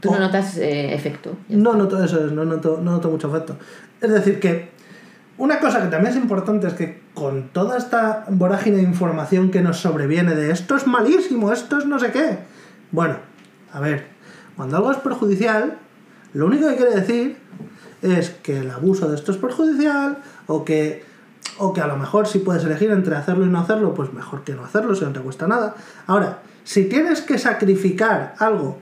Tú 0.00 0.10
no 0.10 0.18
notas 0.18 0.58
eh, 0.58 0.94
efecto. 0.94 1.36
No 1.48 1.74
noto 1.74 2.02
eso, 2.02 2.24
es, 2.24 2.32
no 2.32 2.44
noto, 2.44 2.80
no 2.82 2.92
noto 2.92 3.10
mucho 3.10 3.28
efecto. 3.28 3.56
Es 4.00 4.10
decir, 4.10 4.40
que 4.40 4.70
una 5.38 5.58
cosa 5.60 5.82
que 5.82 5.88
también 5.88 6.12
es 6.12 6.16
importante 6.16 6.66
es 6.66 6.74
que 6.74 7.02
con 7.14 7.48
toda 7.48 7.76
esta 7.76 8.24
vorágine 8.28 8.78
de 8.78 8.82
información 8.82 9.50
que 9.50 9.60
nos 9.60 9.78
sobreviene 9.78 10.34
de 10.34 10.50
esto 10.50 10.76
es 10.76 10.86
malísimo, 10.86 11.52
esto 11.52 11.78
es 11.78 11.86
no 11.86 11.98
sé 11.98 12.10
qué. 12.10 12.38
Bueno, 12.90 13.16
a 13.72 13.80
ver, 13.80 14.06
cuando 14.56 14.76
algo 14.76 14.90
es 14.90 14.98
perjudicial, 14.98 15.78
lo 16.32 16.46
único 16.46 16.68
que 16.68 16.76
quiere 16.76 16.94
decir 16.94 17.36
es 18.02 18.30
que 18.30 18.58
el 18.58 18.70
abuso 18.70 19.08
de 19.08 19.16
esto 19.16 19.32
es 19.32 19.38
perjudicial 19.38 20.18
o 20.46 20.64
que, 20.64 21.04
o 21.58 21.72
que 21.72 21.80
a 21.80 21.86
lo 21.86 21.96
mejor 21.96 22.26
si 22.26 22.38
puedes 22.38 22.64
elegir 22.64 22.90
entre 22.90 23.16
hacerlo 23.16 23.44
y 23.44 23.48
no 23.48 23.60
hacerlo, 23.60 23.94
pues 23.94 24.12
mejor 24.12 24.44
que 24.44 24.54
no 24.54 24.64
hacerlo 24.64 24.94
si 24.94 25.04
no 25.04 25.12
te 25.12 25.20
cuesta 25.20 25.46
nada. 25.46 25.74
Ahora, 26.06 26.40
si 26.64 26.84
tienes 26.84 27.20
que 27.20 27.38
sacrificar 27.38 28.34
algo 28.38 28.78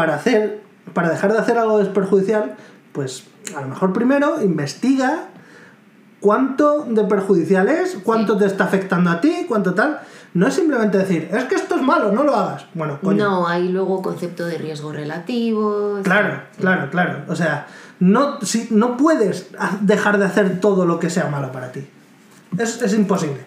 para 0.00 0.14
hacer 0.14 0.62
para 0.94 1.10
dejar 1.10 1.30
de 1.30 1.38
hacer 1.38 1.58
algo 1.58 1.76
que 1.76 1.82
es 1.82 1.88
perjudicial, 1.90 2.56
pues 2.92 3.24
a 3.54 3.60
lo 3.60 3.68
mejor 3.68 3.92
primero 3.92 4.42
investiga 4.42 5.26
cuánto 6.20 6.86
de 6.88 7.04
perjudicial 7.04 7.68
es, 7.68 7.98
cuánto 8.02 8.38
te 8.38 8.46
está 8.46 8.64
afectando 8.64 9.10
a 9.10 9.20
ti, 9.20 9.44
cuánto 9.46 9.74
tal. 9.74 10.00
No 10.32 10.46
es 10.46 10.54
simplemente 10.54 10.96
decir, 10.96 11.28
es 11.30 11.44
que 11.44 11.54
esto 11.54 11.74
es 11.74 11.82
malo, 11.82 12.12
no 12.12 12.24
lo 12.24 12.34
hagas. 12.34 12.64
Bueno, 12.72 12.98
coño. 13.02 13.22
No, 13.22 13.46
hay 13.46 13.68
luego 13.68 14.00
concepto 14.00 14.46
de 14.46 14.56
riesgo 14.56 14.90
relativo. 14.90 15.98
Claro, 16.02 16.40
claro, 16.58 16.90
claro. 16.90 17.24
O 17.28 17.36
sea, 17.36 17.66
no, 17.98 18.40
si, 18.40 18.68
no 18.70 18.96
puedes 18.96 19.50
dejar 19.82 20.18
de 20.18 20.24
hacer 20.24 20.60
todo 20.60 20.86
lo 20.86 20.98
que 20.98 21.10
sea 21.10 21.28
malo 21.28 21.52
para 21.52 21.72
ti. 21.72 21.86
Es, 22.56 22.80
es 22.80 22.94
imposible. 22.94 23.44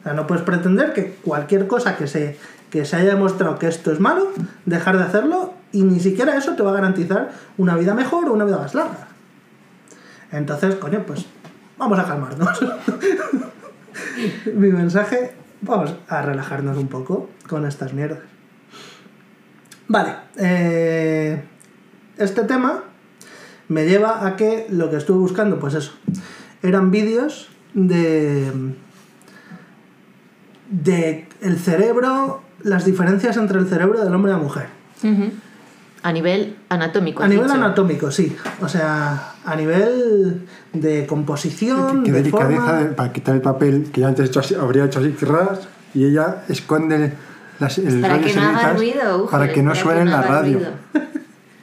O 0.00 0.02
sea, 0.02 0.12
no 0.12 0.26
puedes 0.26 0.44
pretender 0.44 0.92
que 0.92 1.14
cualquier 1.24 1.66
cosa 1.66 1.96
que 1.96 2.06
se, 2.06 2.38
que 2.68 2.84
se 2.84 2.96
haya 2.96 3.14
demostrado 3.14 3.58
que 3.58 3.66
esto 3.66 3.90
es 3.90 3.98
malo, 3.98 4.28
dejar 4.66 4.98
de 4.98 5.04
hacerlo 5.04 5.55
y 5.72 5.82
ni 5.82 6.00
siquiera 6.00 6.36
eso 6.36 6.54
te 6.54 6.62
va 6.62 6.70
a 6.70 6.74
garantizar 6.74 7.32
una 7.58 7.76
vida 7.76 7.94
mejor 7.94 8.28
o 8.28 8.32
una 8.32 8.44
vida 8.44 8.58
más 8.58 8.74
larga. 8.74 9.08
Entonces, 10.32 10.74
coño, 10.76 11.04
pues 11.06 11.26
vamos 11.78 11.98
a 11.98 12.04
calmarnos. 12.04 12.58
Mi 14.54 14.70
mensaje, 14.70 15.32
vamos 15.60 15.94
a 16.08 16.22
relajarnos 16.22 16.76
un 16.76 16.88
poco 16.88 17.30
con 17.48 17.66
estas 17.66 17.92
mierdas. 17.92 18.20
Vale, 19.88 20.14
eh, 20.36 21.42
este 22.16 22.42
tema 22.42 22.84
me 23.68 23.86
lleva 23.86 24.26
a 24.26 24.36
que 24.36 24.66
lo 24.70 24.90
que 24.90 24.96
estuve 24.96 25.18
buscando, 25.18 25.58
pues 25.58 25.74
eso, 25.74 25.92
eran 26.62 26.90
vídeos 26.90 27.48
de, 27.74 28.50
de 30.70 31.28
el 31.40 31.58
cerebro, 31.58 32.42
las 32.62 32.84
diferencias 32.84 33.36
entre 33.36 33.58
el 33.58 33.68
cerebro 33.68 34.02
del 34.04 34.14
hombre 34.14 34.32
y 34.32 34.34
la 34.34 34.40
mujer. 34.40 34.66
Ujú. 35.02 35.30
A 36.06 36.12
nivel 36.12 36.56
anatómico. 36.68 37.22
A 37.22 37.28
nivel 37.28 37.44
dicho. 37.46 37.54
anatómico, 37.56 38.10
sí. 38.12 38.36
O 38.60 38.68
sea, 38.68 39.32
a 39.44 39.56
nivel 39.56 40.42
de 40.72 41.04
composición, 41.06 42.04
Qué 42.04 42.12
de 42.12 42.18
delicadeza 42.22 42.60
forma... 42.62 42.96
para 42.96 43.12
quitar 43.12 43.34
el 43.34 43.40
papel 43.40 43.88
que 43.92 44.02
ya 44.02 44.08
antes 44.08 44.28
hecho 44.28 44.38
así- 44.40 44.54
habría 44.54 44.84
hecho 44.84 45.00
así 45.00 45.10
ras 45.22 45.66
y 45.94 46.04
ella 46.04 46.44
esconde 46.48 47.12
las, 47.58 47.78
el 47.78 48.00
Para 48.00 48.14
radio 48.18 48.26
que 48.26 48.34
no 48.34 48.42
haga 48.48 48.72
ruido, 48.74 49.26
para 49.30 49.52
que 49.52 49.62
no 49.62 49.70
para 49.70 49.82
suene 49.82 50.00
en 50.02 50.10
la 50.10 50.22
radio. 50.22 50.60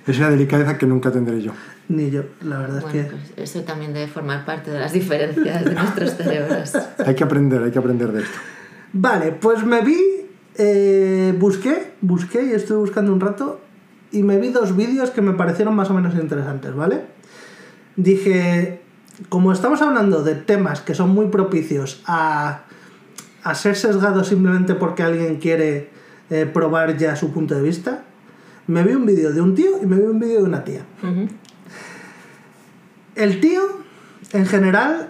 Es 0.06 0.18
una 0.18 0.30
delicadeza 0.30 0.78
que 0.78 0.86
nunca 0.86 1.10
tendré 1.12 1.42
yo. 1.42 1.54
Ni 1.88 2.12
yo, 2.12 2.24
la 2.42 2.58
verdad 2.58 2.82
Bueno, 2.82 3.00
es 3.00 3.06
que... 3.06 3.12
pues 3.12 3.50
eso 3.50 3.62
también 3.62 3.94
debe 3.94 4.08
formar 4.08 4.44
parte 4.44 4.70
de 4.72 4.80
las 4.82 4.92
diferencias 4.92 5.64
de 5.64 5.74
nuestros 5.74 6.12
cerebros. 6.18 6.74
Hay 7.06 7.16
que 7.16 7.24
aprender, 7.24 7.64
hay 7.64 7.72
que 7.72 7.80
aprender 7.80 8.12
de 8.12 8.24
esto. 8.24 8.38
Vale, 8.92 9.32
pues 9.32 9.64
me 9.66 9.80
vi, 9.82 9.98
eh, 10.58 11.34
busqué, 11.40 11.94
busqué 12.02 12.44
y 12.44 12.52
estuve 12.52 12.80
buscando 12.80 13.14
un 13.14 13.22
rato 13.22 13.62
y 14.14 14.24
me 14.24 14.38
vi 14.38 14.50
dos 14.50 14.78
vídeos 14.78 15.10
que 15.10 15.22
me 15.22 15.34
parecieron 15.34 15.76
más 15.76 15.90
o 15.90 15.94
menos 15.94 16.14
interesantes, 16.14 16.74
¿vale? 16.74 17.02
Dije, 17.96 18.82
como 19.28 19.52
estamos 19.52 19.82
hablando 19.82 20.24
de 20.24 20.36
temas 20.36 20.82
que 20.82 20.94
son 20.94 21.10
muy 21.10 21.28
propicios 21.28 22.02
a, 22.06 22.62
a 23.44 23.56
ser 23.56 23.76
sesgados 23.76 24.28
simplemente 24.28 24.76
porque 24.76 25.04
alguien 25.04 25.38
quiere 25.38 25.90
eh, 26.30 26.46
probar 26.46 26.96
ya 26.96 27.16
su 27.16 27.32
punto 27.32 27.56
de 27.56 27.64
vista, 27.64 28.04
me 28.68 28.84
vi 28.84 28.94
un 28.94 29.06
vídeo 29.06 29.34
de 29.34 29.42
un 29.42 29.56
tío 29.56 29.82
y 29.82 29.86
me 29.88 29.98
vi 29.98 30.04
un 30.04 30.20
vídeo 30.20 30.40
de 30.42 30.46
una 30.46 30.64
tía. 30.64 30.86
El 33.16 33.40
tío, 33.40 33.62
en 34.32 34.46
general, 34.46 35.10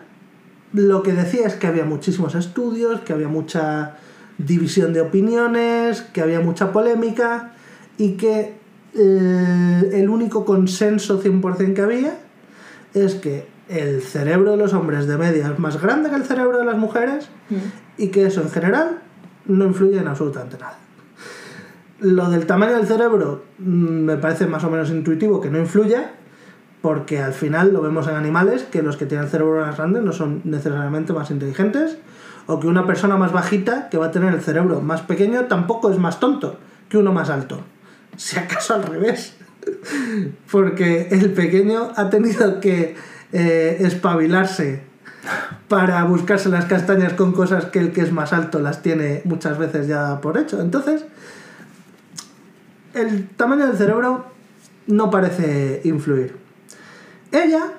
lo 0.72 1.04
que 1.04 1.12
decía 1.12 1.46
es 1.46 1.56
que 1.56 1.68
había 1.68 1.84
muchísimos 1.84 2.36
estudios, 2.36 3.02
que 3.02 3.14
había 3.14 3.28
mucha 3.28 3.98
división 4.38 4.94
de 4.94 5.02
opiniones, 5.02 6.02
que 6.02 6.22
había 6.22 6.40
mucha 6.40 6.72
polémica 6.72 7.54
y 7.98 8.14
que 8.14 8.62
el 8.95 10.10
único 10.10 10.45
consenso 10.45 11.22
100% 11.22 11.74
que 11.74 11.82
había 11.82 12.18
es 12.94 13.15
que 13.15 13.48
el 13.70 14.02
cerebro 14.02 14.52
de 14.52 14.57
los 14.57 14.74
hombres 14.74 15.07
de 15.07 15.18
media 15.18 15.52
es 15.52 15.60
más 15.60 15.82
grande 15.82 16.10
que 16.10 16.15
el 16.15 16.26
cerebro 16.26 16.60
de 16.60 16.65
las 16.65 16.78
mujeres 16.78 17.30
y 17.98 18.10
que 18.10 18.26
eso 18.26 18.41
en 18.41 18.52
general 18.52 18.99
no 19.45 19.65
influye 19.65 19.98
en 19.98 20.07
absolutamente 20.07 20.57
nada. 20.57 20.78
Lo 21.99 22.30
del 22.30 22.45
tamaño 22.45 22.76
del 22.76 22.86
cerebro 22.88 23.44
mm, 23.60 23.64
me 23.65 24.18
parece 24.18 24.45
más 24.45 24.64
o 24.64 24.70
menos 24.70 24.90
intuitivo 24.90 25.40
que 25.40 25.49
no 25.49 25.57
influya, 25.57 26.11
porque 26.82 27.22
al 27.22 27.34
final 27.34 27.72
lo 27.72 27.82
vemos 27.82 28.07
en 28.07 28.15
animales 28.15 28.64
que 28.64 28.82
los 28.82 28.98
que 28.98 29.06
tienen 29.06 29.26
el 29.26 29.32
cerebro 29.32 29.61
más 29.61 29.78
grande 29.78 30.02
no 30.02 30.11
son 30.11 30.41
necesariamente 30.44 31.14
más 31.14 31.32
inteligentes, 31.32 31.98
o 32.45 32.60
que 32.60 32.68
una 32.68 32.86
persona 32.86 33.15
más 33.15 33.32
bajita 33.32 33.88
que 33.90 33.98
va 33.98 34.07
a 34.07 34.11
tener 34.11 34.34
el 34.34 34.41
cerebro 34.41 34.82
más 34.82 35.02
pequeño 35.02 35.45
tampoco 35.45 35.91
es 35.91 35.98
más 35.98 36.20
tonto 36.20 36.57
que 36.90 36.98
uno 36.98 37.14
más 37.14 37.30
alto. 37.30 37.61
Si 38.18 38.38
acaso 38.38 38.76
al 38.76 38.84
revés. 38.84 39.34
Porque 40.52 41.07
el 41.11 41.31
pequeño 41.34 41.91
ha 41.95 42.10
tenido 42.10 42.60
que 42.60 42.95
eh, 43.31 43.77
espabilarse 43.81 44.81
para 45.68 46.03
buscarse 46.03 46.49
las 46.49 46.65
castañas 46.65 47.14
con 47.14 47.31
cosas 47.31 47.65
que 47.65 47.80
el 47.80 47.94
que 47.94 48.02
es 48.02 48.11
más 48.11 48.34
alto 48.34 48.60
las 48.60 48.81
tiene 48.81 49.22
muchas 49.26 49.57
veces 49.57 49.88
ya 49.88 50.19
por 50.22 50.38
hecho. 50.38 50.61
Entonces, 50.61 51.06
el 52.94 53.27
tamaño 53.30 53.68
del 53.68 53.77
cerebro 53.77 54.26
no 54.88 55.10
parece 55.10 55.81
influir. 55.85 56.35
Ella 57.31 57.73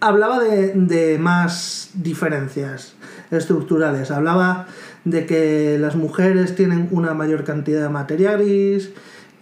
hablaba 0.00 0.40
de, 0.40 0.72
de 0.74 1.18
más 1.18 1.90
diferencias 1.94 2.94
estructurales. 3.30 4.10
Hablaba 4.10 4.66
de 5.04 5.26
que 5.26 5.78
las 5.78 5.96
mujeres 5.96 6.54
tienen 6.54 6.88
una 6.90 7.14
mayor 7.14 7.44
cantidad 7.44 7.82
de 7.82 7.88
materia 7.88 8.32
gris, 8.32 8.90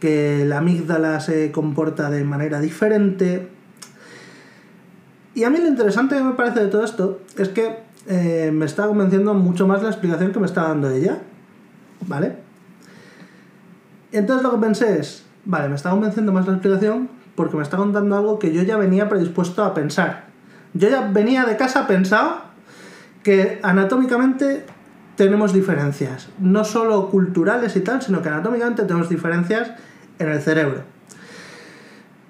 que 0.01 0.45
la 0.45 0.59
amígdala 0.59 1.21
se 1.21 1.53
comporta 1.53 2.11
de 2.11 2.25
manera 2.25 2.61
diferente. 2.61 3.49
Y 5.35 5.45
a 5.45 5.51
mí 5.51 5.59
lo 5.59 5.69
interesante 5.69 6.17
que 6.17 6.23
me 6.23 6.33
parece 6.33 6.61
de 6.61 6.67
todo 6.67 6.85
esto 6.85 7.21
es 7.39 7.49
que 7.49 7.79
eh, 8.09 8.51
me 8.53 8.67
está 8.67 8.87
convenciendo 8.87 9.33
mucho 9.35 9.67
más 9.67 9.83
la 9.83 9.91
explicación 9.91 10.33
que 10.33 10.41
me 10.41 10.47
está 10.47 10.63
dando 10.65 10.91
ella. 10.91 11.19
¿Vale? 12.07 12.37
Entonces 14.11 14.43
lo 14.43 14.51
que 14.53 14.59
pensé 14.59 14.99
es, 14.99 15.25
vale, 15.45 15.69
me 15.69 15.77
está 15.77 15.91
convenciendo 15.91 16.33
más 16.33 16.47
la 16.47 16.55
explicación 16.55 17.09
porque 17.35 17.57
me 17.57 17.63
está 17.63 17.77
contando 17.77 18.17
algo 18.17 18.39
que 18.39 18.53
yo 18.53 18.63
ya 18.63 18.77
venía 18.77 19.09
predispuesto 19.09 19.65
a 19.65 19.73
pensar. 19.73 20.25
Yo 20.75 20.89
ya 20.89 21.09
venía 21.09 21.45
de 21.45 21.57
casa 21.57 21.87
pensado 21.87 22.43
que 23.23 23.61
anatómicamente 23.63 24.65
tenemos 25.23 25.53
diferencias, 25.53 26.31
no 26.40 26.65
solo 26.65 27.09
culturales 27.09 27.77
y 27.77 27.81
tal, 27.82 28.03
sino 28.03 28.23
que 28.23 28.28
anatómicamente 28.28 28.82
tenemos 28.82 29.09
diferencias 29.09 29.70
en 30.19 30.28
el 30.28 30.40
cerebro. 30.40 30.82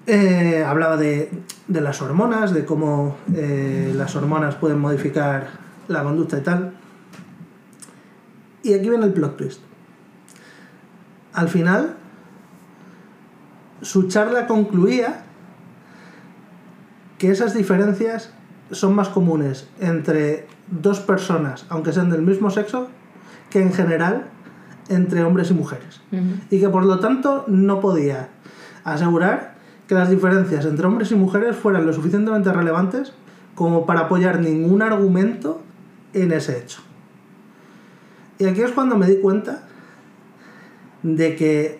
Eh, 0.05 0.63
hablaba 0.63 0.95
de, 0.95 1.31
de, 1.67 1.81
las 1.81 2.03
hormonas, 2.03 2.53
de 2.53 2.65
cómo 2.65 3.17
eh, 3.33 3.91
las 3.97 4.15
hormonas 4.15 4.53
pueden 4.53 4.77
modificar 4.77 5.47
la 5.87 6.03
conducta 6.03 6.37
y 6.37 6.41
tal. 6.41 6.73
Y 8.61 8.75
aquí 8.75 8.89
viene 8.89 9.05
el 9.05 9.13
plot 9.13 9.37
twist. 9.37 9.61
Al 11.33 11.49
final, 11.49 11.95
su 13.81 14.07
charla 14.07 14.45
concluía 14.45 15.23
que 17.17 17.31
esas 17.31 17.55
diferencias 17.55 18.31
son 18.69 18.93
más 18.93 19.09
comunes 19.09 19.67
entre 19.79 20.45
dos 20.67 20.99
personas, 20.99 21.65
aunque 21.69 21.91
sean 21.91 22.09
del 22.09 22.21
mismo 22.21 22.49
sexo, 22.49 22.87
que 23.49 23.61
en 23.61 23.71
general 23.71 24.29
entre 24.89 25.23
hombres 25.23 25.51
y 25.51 25.53
mujeres. 25.53 26.01
Y 26.49 26.59
que 26.59 26.69
por 26.69 26.85
lo 26.85 26.99
tanto 26.99 27.45
no 27.47 27.79
podía 27.79 28.29
asegurar 28.83 29.55
que 29.87 29.95
las 29.95 30.09
diferencias 30.09 30.65
entre 30.65 30.85
hombres 30.85 31.11
y 31.11 31.15
mujeres 31.15 31.55
fueran 31.55 31.85
lo 31.85 31.93
suficientemente 31.93 32.51
relevantes 32.51 33.13
como 33.55 33.85
para 33.85 34.01
apoyar 34.01 34.39
ningún 34.39 34.81
argumento 34.81 35.61
en 36.13 36.31
ese 36.31 36.59
hecho. 36.59 36.81
Y 38.39 38.45
aquí 38.45 38.61
es 38.61 38.71
cuando 38.71 38.97
me 38.97 39.07
di 39.07 39.17
cuenta 39.17 39.63
de 41.03 41.35
que, 41.35 41.79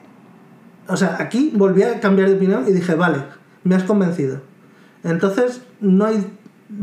o 0.88 0.96
sea, 0.96 1.18
aquí 1.20 1.52
volví 1.56 1.84
a 1.84 2.00
cambiar 2.00 2.30
de 2.30 2.36
opinión 2.36 2.66
y 2.68 2.72
dije, 2.72 2.96
vale, 2.96 3.24
me 3.64 3.76
has 3.76 3.84
convencido. 3.84 4.42
Entonces 5.04 5.62
no 5.82 6.06
hay 6.06 6.26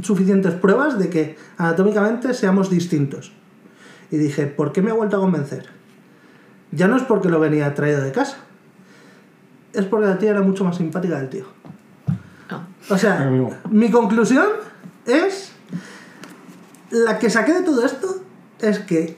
suficientes 0.02 0.54
pruebas 0.54 0.98
de 0.98 1.10
que 1.10 1.36
anatómicamente 1.58 2.34
seamos 2.34 2.70
distintos. 2.70 3.32
Y 4.10 4.16
dije, 4.16 4.46
¿por 4.46 4.72
qué 4.72 4.82
me 4.82 4.90
ha 4.90 4.94
vuelto 4.94 5.16
a 5.16 5.20
convencer? 5.20 5.66
Ya 6.72 6.88
no 6.88 6.96
es 6.96 7.02
porque 7.02 7.28
lo 7.28 7.40
venía 7.40 7.74
traído 7.74 8.00
de 8.00 8.12
casa. 8.12 8.38
Es 9.72 9.84
porque 9.84 10.06
la 10.06 10.18
tía 10.18 10.30
era 10.30 10.42
mucho 10.42 10.64
más 10.64 10.76
simpática 10.76 11.18
del 11.18 11.28
tío. 11.28 11.44
No. 12.50 12.66
O 12.88 12.98
sea, 12.98 13.22
Amigo. 13.22 13.54
mi 13.70 13.90
conclusión 13.90 14.46
es. 15.06 15.52
La 16.90 17.20
que 17.20 17.30
saqué 17.30 17.52
de 17.52 17.62
todo 17.62 17.86
esto 17.86 18.08
es 18.60 18.80
que 18.80 19.16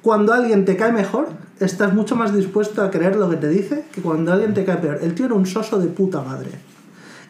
cuando 0.00 0.32
alguien 0.32 0.64
te 0.64 0.76
cae 0.76 0.92
mejor, 0.92 1.28
estás 1.60 1.92
mucho 1.92 2.16
más 2.16 2.34
dispuesto 2.34 2.82
a 2.82 2.90
creer 2.90 3.16
lo 3.16 3.28
que 3.28 3.36
te 3.36 3.48
dice 3.48 3.84
que 3.92 4.00
cuando 4.00 4.32
alguien 4.32 4.54
te 4.54 4.64
cae 4.64 4.78
peor. 4.78 4.98
El 5.02 5.14
tío 5.14 5.26
era 5.26 5.34
un 5.34 5.46
soso 5.46 5.78
de 5.78 5.88
puta 5.88 6.22
madre. 6.22 6.50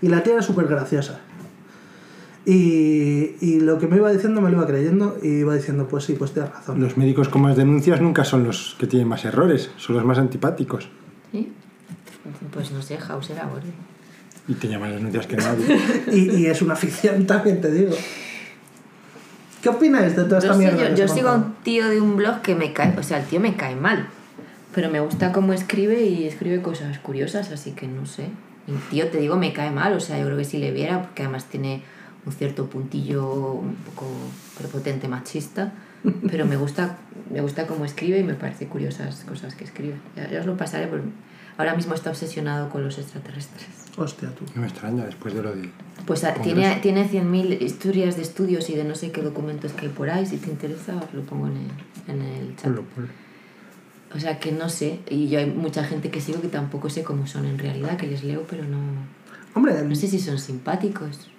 Y 0.02 0.08
la 0.08 0.22
tía 0.22 0.34
era 0.34 0.42
súper 0.42 0.66
graciosa. 0.66 1.20
Y, 2.46 3.36
y 3.40 3.60
lo 3.60 3.78
que 3.78 3.86
me 3.86 3.96
iba 3.96 4.10
diciendo 4.10 4.40
me 4.42 4.50
lo 4.50 4.58
iba 4.58 4.66
creyendo 4.66 5.16
y 5.22 5.28
iba 5.28 5.54
diciendo, 5.54 5.88
pues 5.88 6.04
sí, 6.04 6.14
pues 6.14 6.32
tienes 6.32 6.52
razón. 6.52 6.80
Los 6.80 6.96
médicos 6.96 7.28
con 7.28 7.42
más 7.42 7.56
denuncias 7.56 8.00
nunca 8.00 8.24
son 8.24 8.44
los 8.44 8.76
que 8.78 8.86
tienen 8.86 9.08
más 9.08 9.24
errores, 9.24 9.70
son 9.76 9.96
los 9.96 10.04
más 10.04 10.18
antipáticos. 10.18 10.88
¿Sí? 11.32 11.50
Pues 12.52 12.70
no 12.70 12.82
sé, 12.82 12.98
House 12.98 13.30
era 13.30 13.46
borde. 13.46 13.72
Y 14.46 14.54
tenía 14.54 14.78
más 14.78 14.92
denuncias 14.92 15.26
que 15.26 15.36
nadie. 15.36 15.80
Y, 16.12 16.30
y 16.36 16.46
es 16.46 16.60
una 16.60 16.76
ficción 16.76 17.26
también, 17.26 17.60
te 17.60 17.70
digo. 17.70 17.94
¿Qué 19.62 19.70
opináis 19.70 20.14
de 20.14 20.24
toda 20.24 20.38
esta 20.38 20.48
Yo, 20.48 20.54
sé, 20.54 20.58
mierda? 20.58 20.90
yo, 20.90 20.94
yo 20.94 21.08
sigo 21.08 21.30
a 21.30 21.36
un 21.36 21.54
tío 21.62 21.88
de 21.88 21.98
un 21.98 22.16
blog 22.16 22.42
que 22.42 22.54
me 22.54 22.74
cae, 22.74 22.94
o 22.98 23.02
sea, 23.02 23.20
el 23.20 23.24
tío 23.24 23.40
me 23.40 23.56
cae 23.56 23.74
mal, 23.74 24.08
pero 24.74 24.90
me 24.90 25.00
gusta 25.00 25.32
cómo 25.32 25.54
escribe 25.54 26.02
y 26.02 26.26
escribe 26.26 26.60
cosas 26.60 26.98
curiosas, 26.98 27.50
así 27.50 27.70
que 27.72 27.86
no 27.88 28.04
sé. 28.04 28.28
El 28.68 28.78
tío, 28.90 29.08
te 29.08 29.16
digo, 29.16 29.36
me 29.36 29.54
cae 29.54 29.70
mal, 29.70 29.94
o 29.94 30.00
sea, 30.00 30.18
yo 30.18 30.26
creo 30.26 30.36
que 30.36 30.44
si 30.44 30.58
le 30.58 30.70
viera, 30.72 31.00
porque 31.00 31.22
además 31.22 31.46
tiene 31.46 31.82
un 32.26 32.32
cierto 32.32 32.66
puntillo 32.66 33.52
un 33.52 33.74
poco 33.76 34.06
prepotente 34.58 35.08
machista, 35.08 35.72
pero 36.30 36.46
me 36.46 36.56
gusta, 36.56 36.98
me 37.30 37.40
gusta 37.40 37.66
cómo 37.66 37.84
escribe 37.84 38.18
y 38.18 38.22
me 38.24 38.34
parece 38.34 38.66
curiosas 38.66 39.24
cosas 39.28 39.54
que 39.54 39.64
escribe. 39.64 39.94
Ya, 40.16 40.30
ya 40.30 40.40
os 40.40 40.46
lo 40.46 40.56
pasaré, 40.56 40.86
porque 40.86 41.06
ahora 41.58 41.74
mismo 41.74 41.94
está 41.94 42.10
obsesionado 42.10 42.68
con 42.70 42.82
los 42.84 42.98
extraterrestres. 42.98 43.66
Hostia, 43.96 44.28
tú. 44.34 44.44
No 44.54 44.62
me 44.62 44.66
extraña 44.66 45.04
después 45.04 45.34
de 45.34 45.42
lo 45.42 45.54
de... 45.54 45.70
Pues 46.06 46.24
a- 46.24 46.34
Congreso. 46.34 46.80
tiene, 46.82 47.06
tiene 47.06 47.08
100.000 47.08 47.62
historias 47.62 48.16
de 48.16 48.22
estudios 48.22 48.68
y 48.70 48.74
de 48.74 48.84
no 48.84 48.94
sé 48.96 49.12
qué 49.12 49.22
documentos 49.22 49.72
que 49.72 49.86
hay 49.86 49.92
por 49.92 50.10
ahí. 50.10 50.26
Si 50.26 50.36
te 50.38 50.50
interesa, 50.50 50.96
os 50.96 51.14
lo 51.14 51.22
pongo 51.22 51.46
en 51.46 51.56
el, 51.58 52.12
en 52.14 52.22
el 52.22 52.56
chat. 52.56 52.64
Ponlo, 52.64 52.82
ponlo. 52.94 53.08
O 54.14 54.18
sea, 54.18 54.38
que 54.40 54.50
no 54.52 54.68
sé. 54.68 54.98
Y 55.08 55.28
yo 55.28 55.38
hay 55.38 55.46
mucha 55.46 55.84
gente 55.84 56.10
que 56.10 56.20
sigo 56.20 56.40
que 56.40 56.48
tampoco 56.48 56.90
sé 56.90 57.02
cómo 57.04 57.26
son 57.26 57.46
en 57.46 57.58
realidad, 57.58 57.96
que 57.96 58.06
les 58.08 58.24
leo, 58.24 58.44
pero 58.48 58.64
no, 58.64 58.78
Hombre, 59.54 59.80
no 59.84 59.94
sé 59.94 60.08
si 60.08 60.18
son 60.18 60.38
simpáticos. 60.40 61.30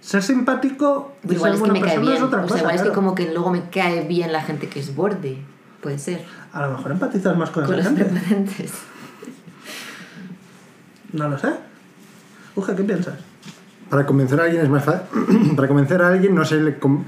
Ser 0.00 0.22
simpático 0.22 1.12
y 1.28 1.34
Igual 1.34 1.52
ser 1.52 1.54
es 1.54 1.54
que 1.54 1.58
buena 1.60 1.74
me 1.74 1.80
cae 1.80 1.88
persona 1.96 2.10
bien. 2.10 2.16
es 2.16 2.22
otra 2.22 2.38
o 2.38 2.42
sea, 2.42 2.48
cosa. 2.48 2.58
igual 2.60 2.74
es 2.74 2.80
que 2.80 2.86
claro. 2.88 2.94
como 3.02 3.14
que 3.14 3.32
luego 3.32 3.50
me 3.50 3.62
cae 3.70 4.06
bien 4.08 4.32
la 4.32 4.42
gente 4.42 4.68
que 4.68 4.80
es 4.80 4.94
borde. 4.94 5.38
Puede 5.82 5.98
ser. 5.98 6.24
A 6.52 6.66
lo 6.66 6.72
mejor 6.76 6.92
empatizas 6.92 7.36
más 7.36 7.50
con 7.50 7.64
Con 7.64 7.78
esa 7.78 7.90
los 7.90 7.98
gente. 7.98 8.12
prepotentes. 8.12 8.72
No 11.12 11.28
lo 11.28 11.38
sé. 11.38 11.48
Uge, 12.56 12.74
¿qué 12.74 12.82
piensas? 12.84 13.14
Para 13.88 14.06
convencer 14.06 14.40
a 14.40 14.44
alguien 14.44 14.62
es 14.62 14.68
más 14.68 14.84
fácil. 14.84 15.02
Para 15.56 15.68
convencer 15.68 16.02
a 16.02 16.08
alguien 16.08 16.34
no 16.34 16.44
se 16.44 16.56
le. 16.60 16.78
con- 16.78 17.04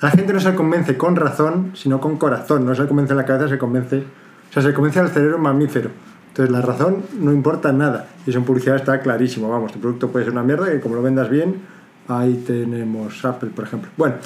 A 0.00 0.06
la 0.06 0.10
gente 0.12 0.32
no 0.32 0.40
se 0.40 0.50
le 0.50 0.56
convence 0.56 0.96
con 0.96 1.16
razón, 1.16 1.72
sino 1.74 2.00
con 2.00 2.16
corazón. 2.16 2.64
No 2.64 2.74
se 2.74 2.82
le 2.82 2.88
convence 2.88 3.12
en 3.12 3.18
la 3.18 3.24
cabeza, 3.26 3.48
se 3.48 3.58
convence. 3.58 3.98
O 3.98 4.52
sea, 4.52 4.62
se 4.62 4.68
le 4.68 4.74
convence 4.74 5.00
al 5.00 5.10
cerebro 5.10 5.38
mamífero. 5.38 5.90
Entonces 6.28 6.50
la 6.52 6.62
razón 6.62 7.02
no 7.20 7.32
importa 7.32 7.72
nada. 7.72 8.08
Y 8.26 8.30
eso 8.30 8.38
en 8.38 8.44
publicidad 8.44 8.76
está 8.76 9.00
clarísimo. 9.00 9.48
Vamos, 9.50 9.72
tu 9.72 9.80
producto 9.80 10.08
puede 10.08 10.24
ser 10.24 10.32
una 10.32 10.42
mierda 10.42 10.70
que 10.70 10.80
como 10.80 10.94
lo 10.96 11.02
vendas 11.02 11.28
bien, 11.28 11.60
ahí 12.08 12.44
tenemos 12.46 13.24
Apple, 13.24 13.50
por 13.54 13.64
ejemplo. 13.64 13.90
Bueno, 13.96 14.16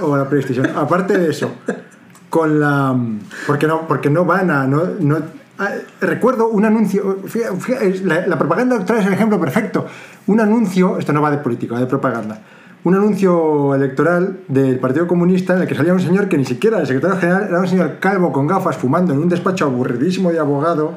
o 0.00 0.16
la 0.16 0.28
PlayStation. 0.28 0.66
Aparte 0.76 1.18
de 1.18 1.30
eso, 1.30 1.52
con 2.30 2.60
la. 2.60 2.96
Porque 3.46 3.66
no, 3.66 3.86
porque 3.86 4.10
no 4.10 4.24
van 4.24 4.50
a. 4.50 4.66
No, 4.66 5.16
ah, 5.58 5.70
recuerdo 6.00 6.48
un 6.48 6.64
anuncio. 6.64 7.18
la, 8.04 8.38
propaganda 8.38 8.76
electoral 8.76 9.02
es 9.02 9.08
el 9.08 9.14
ejemplo 9.14 9.40
perfecto. 9.40 9.86
Un 10.26 10.40
anuncio. 10.40 10.98
Esto 10.98 11.12
no 11.12 11.22
va 11.22 11.30
de 11.30 11.38
política, 11.38 11.74
va 11.74 11.80
de 11.80 11.86
propaganda. 11.86 12.40
Un 12.84 12.94
anuncio 12.94 13.74
electoral 13.74 14.40
del 14.46 14.78
Partido 14.78 15.06
Comunista 15.06 15.54
en 15.54 15.62
el 15.62 15.66
que 15.66 15.74
salía 15.74 15.94
un 15.94 16.00
señor 16.00 16.28
que 16.28 16.36
ni 16.36 16.44
siquiera 16.44 16.80
el 16.80 16.86
secretario 16.86 17.16
general 17.16 17.46
era 17.48 17.60
un 17.60 17.66
señor 17.66 17.98
calvo 17.98 18.30
con 18.30 18.46
gafas 18.46 18.76
fumando 18.76 19.14
en 19.14 19.20
un 19.20 19.28
despacho 19.30 19.64
aburridísimo 19.64 20.30
de 20.30 20.38
abogado, 20.38 20.92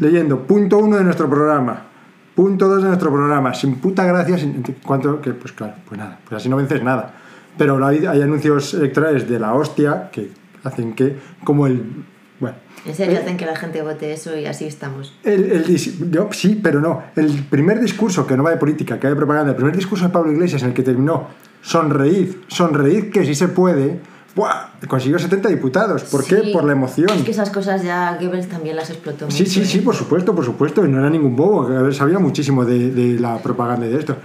leyendo 0.00 0.40
punto 0.40 0.76
uno 0.76 0.98
de 0.98 1.04
nuestro 1.04 1.30
programa. 1.30 1.93
Punto 2.34 2.68
2 2.68 2.82
de 2.82 2.88
nuestro 2.88 3.12
programa, 3.12 3.54
sin 3.54 3.76
puta 3.76 4.04
gracia, 4.04 4.36
sin 4.38 4.62
cuánto 4.84 5.20
que 5.20 5.32
pues 5.32 5.52
claro, 5.52 5.74
pues 5.86 5.98
nada, 5.98 6.18
pues 6.28 6.40
así 6.40 6.48
no 6.48 6.56
vences 6.56 6.82
nada. 6.82 7.14
Pero 7.56 7.84
hay, 7.84 8.04
hay 8.06 8.22
anuncios 8.22 8.74
electorales 8.74 9.28
de 9.28 9.38
la 9.38 9.54
hostia 9.54 10.10
que 10.10 10.30
hacen 10.64 10.94
que, 10.94 11.16
como 11.44 11.66
el. 11.66 12.04
Bueno. 12.40 12.56
En 12.84 12.94
serio, 12.94 13.14
eh, 13.14 13.22
hacen 13.22 13.36
que 13.36 13.46
la 13.46 13.54
gente 13.54 13.82
vote 13.82 14.12
eso 14.12 14.36
y 14.36 14.46
así 14.46 14.66
estamos. 14.66 15.16
el, 15.22 15.52
el 15.52 16.10
yo, 16.10 16.28
sí, 16.32 16.58
pero 16.60 16.80
no. 16.80 17.04
El 17.14 17.44
primer 17.44 17.80
discurso, 17.80 18.26
que 18.26 18.36
no 18.36 18.42
va 18.42 18.50
de 18.50 18.56
política, 18.56 18.98
que 18.98 19.06
va 19.06 19.10
de 19.10 19.16
propaganda, 19.16 19.50
el 19.50 19.56
primer 19.56 19.76
discurso 19.76 20.06
de 20.06 20.12
Pablo 20.12 20.32
Iglesias 20.32 20.62
en 20.62 20.70
el 20.70 20.74
que 20.74 20.82
terminó 20.82 21.28
sonreíd, 21.62 22.34
sonreíd 22.48 23.10
que 23.10 23.24
sí 23.24 23.34
se 23.34 23.48
puede, 23.48 24.00
¡buah! 24.34 24.70
consiguió 24.88 25.18
70 25.18 25.48
diputados. 25.48 26.04
¿Por 26.04 26.24
qué? 26.24 26.40
Sí, 26.42 26.52
Por 26.52 26.64
la 26.64 26.72
emoción. 26.72 27.10
Es 27.10 27.22
que 27.22 27.30
esas 27.30 27.50
cosas 27.50 27.82
ya 27.82 28.16
Goebbels 28.20 28.48
también 28.48 28.76
las 28.76 28.90
explotó 28.90 29.30
Sí, 29.30 29.42
mucho, 29.44 29.52
sí, 29.52 29.60
¿eh? 29.60 29.64
sí, 29.64 29.78
por 29.80 29.94
supuesto, 29.94 30.34
por 30.34 30.44
supuesto, 30.44 30.84
y 30.84 30.88
no 30.88 30.98
era 30.98 31.10
ningún 31.10 31.36
bobo, 31.36 31.66
ver, 31.66 31.94
sabía 31.94 32.18
muchísimo 32.18 32.64
de, 32.64 32.90
de 32.90 33.18
la 33.20 33.38
propaganda 33.38 33.86
y 33.86 33.90
de 33.90 33.98
esto. 33.98 34.16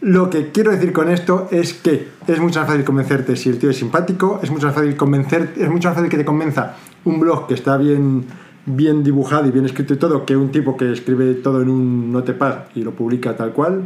Lo 0.00 0.28
que 0.28 0.50
quiero 0.52 0.70
decir 0.70 0.92
con 0.92 1.08
esto 1.08 1.48
es 1.50 1.72
que 1.72 2.08
es 2.26 2.38
mucho 2.38 2.58
más 2.60 2.68
fácil 2.68 2.84
convencerte 2.84 3.36
si 3.36 3.48
el 3.48 3.58
tío 3.58 3.70
es 3.70 3.76
simpático, 3.78 4.38
es 4.42 4.50
mucho 4.50 4.66
más 4.66 4.74
fácil 4.74 4.96
convencer, 4.96 5.54
es 5.56 5.70
mucho 5.70 5.88
más 5.88 5.94
fácil 5.96 6.10
que 6.10 6.18
te 6.18 6.24
convenza 6.26 6.74
un 7.06 7.20
blog 7.20 7.46
que 7.46 7.54
está 7.54 7.78
bien, 7.78 8.26
bien 8.66 9.02
dibujado 9.02 9.46
y 9.46 9.50
bien 9.50 9.64
escrito 9.64 9.94
y 9.94 9.96
todo, 9.96 10.26
que 10.26 10.36
un 10.36 10.50
tipo 10.50 10.76
que 10.76 10.92
escribe 10.92 11.32
todo 11.34 11.62
en 11.62 11.70
un 11.70 12.12
notepad 12.12 12.64
y 12.74 12.82
lo 12.82 12.92
publica 12.92 13.34
tal 13.34 13.52
cual. 13.52 13.82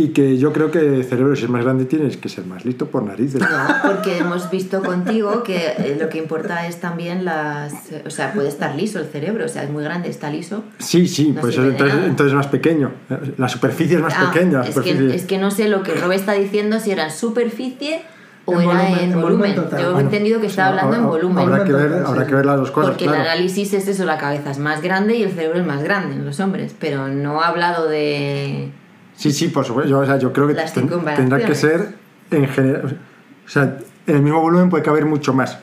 Y 0.00 0.10
que 0.10 0.38
yo 0.38 0.52
creo 0.52 0.70
que 0.70 0.78
el 0.78 1.04
cerebro, 1.04 1.34
si 1.34 1.42
es 1.42 1.50
más 1.50 1.64
grande, 1.64 1.84
tienes 1.84 2.16
que 2.16 2.28
ser 2.28 2.46
más 2.46 2.64
listo 2.64 2.86
por 2.86 3.02
narices. 3.02 3.40
No, 3.40 3.48
porque 3.84 4.18
hemos 4.18 4.48
visto 4.48 4.80
contigo 4.80 5.42
que 5.42 5.56
eh, 5.76 5.96
lo 6.00 6.08
que 6.08 6.18
importa 6.18 6.68
es 6.68 6.78
también 6.78 7.24
las... 7.24 7.72
O 8.06 8.10
sea, 8.10 8.32
puede 8.32 8.46
estar 8.46 8.76
liso 8.76 9.00
el 9.00 9.06
cerebro, 9.06 9.44
o 9.44 9.48
sea, 9.48 9.64
es 9.64 9.70
muy 9.70 9.82
grande, 9.82 10.08
está 10.08 10.30
liso. 10.30 10.62
Sí, 10.78 11.08
sí, 11.08 11.32
No 11.32 11.40
pues 11.40 11.56
sirve 11.56 11.72
de 11.72 12.06
entonces, 12.06 12.28
es 12.28 12.34
más 12.34 12.46
pequeño. 12.46 12.92
La 13.38 13.48
superficie 13.48 13.96
es 13.96 14.02
más 14.02 14.14
Ah, 14.16 14.30
pequeña. 14.32 14.62
es, 14.62 14.78
que, 14.78 15.14
es 15.16 15.24
que 15.24 15.38
no 15.38 15.50
sé 15.50 15.68
lo 15.68 15.82
que 15.82 15.94
Rob 15.94 16.12
está 16.12 16.34
diciendo, 16.34 16.78
si 16.78 16.92
era 16.92 17.06
en 17.06 17.10
superficie 17.10 18.02
o 18.44 18.52
En 18.52 18.60
era 18.60 18.68
volumen, 18.68 18.98
en 19.00 19.12
en 19.12 19.20
volumen. 19.20 19.54
Yo 19.80 19.98
he 19.98 20.00
entendido 20.00 20.40
que 20.40 20.46
estaba 20.46 20.68
hablando 20.68 20.96
en 20.96 21.06
volumen. 21.06 21.38
Habrá 21.38 21.64
que, 21.64 21.72
ver, 21.72 22.04
habrá 22.06 22.24
que 22.24 22.34
ver 22.36 22.46
las 22.46 22.56
dos 22.58 22.70
cosas, 22.70 22.90
Porque 22.90 23.06
claro. 23.06 23.22
el 23.22 23.26
análisis 23.28 23.72
es 23.74 23.88
eso, 23.88 24.04
la 24.04 24.16
cabeza 24.16 24.52
es 24.52 24.58
más 24.60 24.80
grande 24.80 25.16
y 25.16 25.24
el 25.24 25.32
cerebro 25.32 25.58
es 25.58 25.66
más 25.66 25.82
grande 25.82 26.14
en 26.14 26.24
los 26.24 26.38
hombres, 26.38 26.72
pero 26.78 27.08
no 27.08 27.42
ha 27.42 27.48
hablado 27.48 27.88
de... 27.88 28.70
Sí, 29.18 29.32
sí, 29.32 29.48
por 29.48 29.64
supuesto. 29.64 29.90
Yo, 29.90 29.98
o 29.98 30.06
sea, 30.06 30.16
yo 30.16 30.32
creo 30.32 30.46
que 30.46 30.54
ten- 30.54 30.88
tendrá 31.16 31.38
que 31.38 31.54
ser 31.54 31.94
en 32.30 32.46
general. 32.46 32.98
O 33.44 33.48
sea, 33.50 33.78
en 34.06 34.16
el 34.16 34.22
mismo 34.22 34.40
volumen 34.40 34.70
puede 34.70 34.84
caber 34.84 35.04
mucho 35.06 35.34
más. 35.34 35.58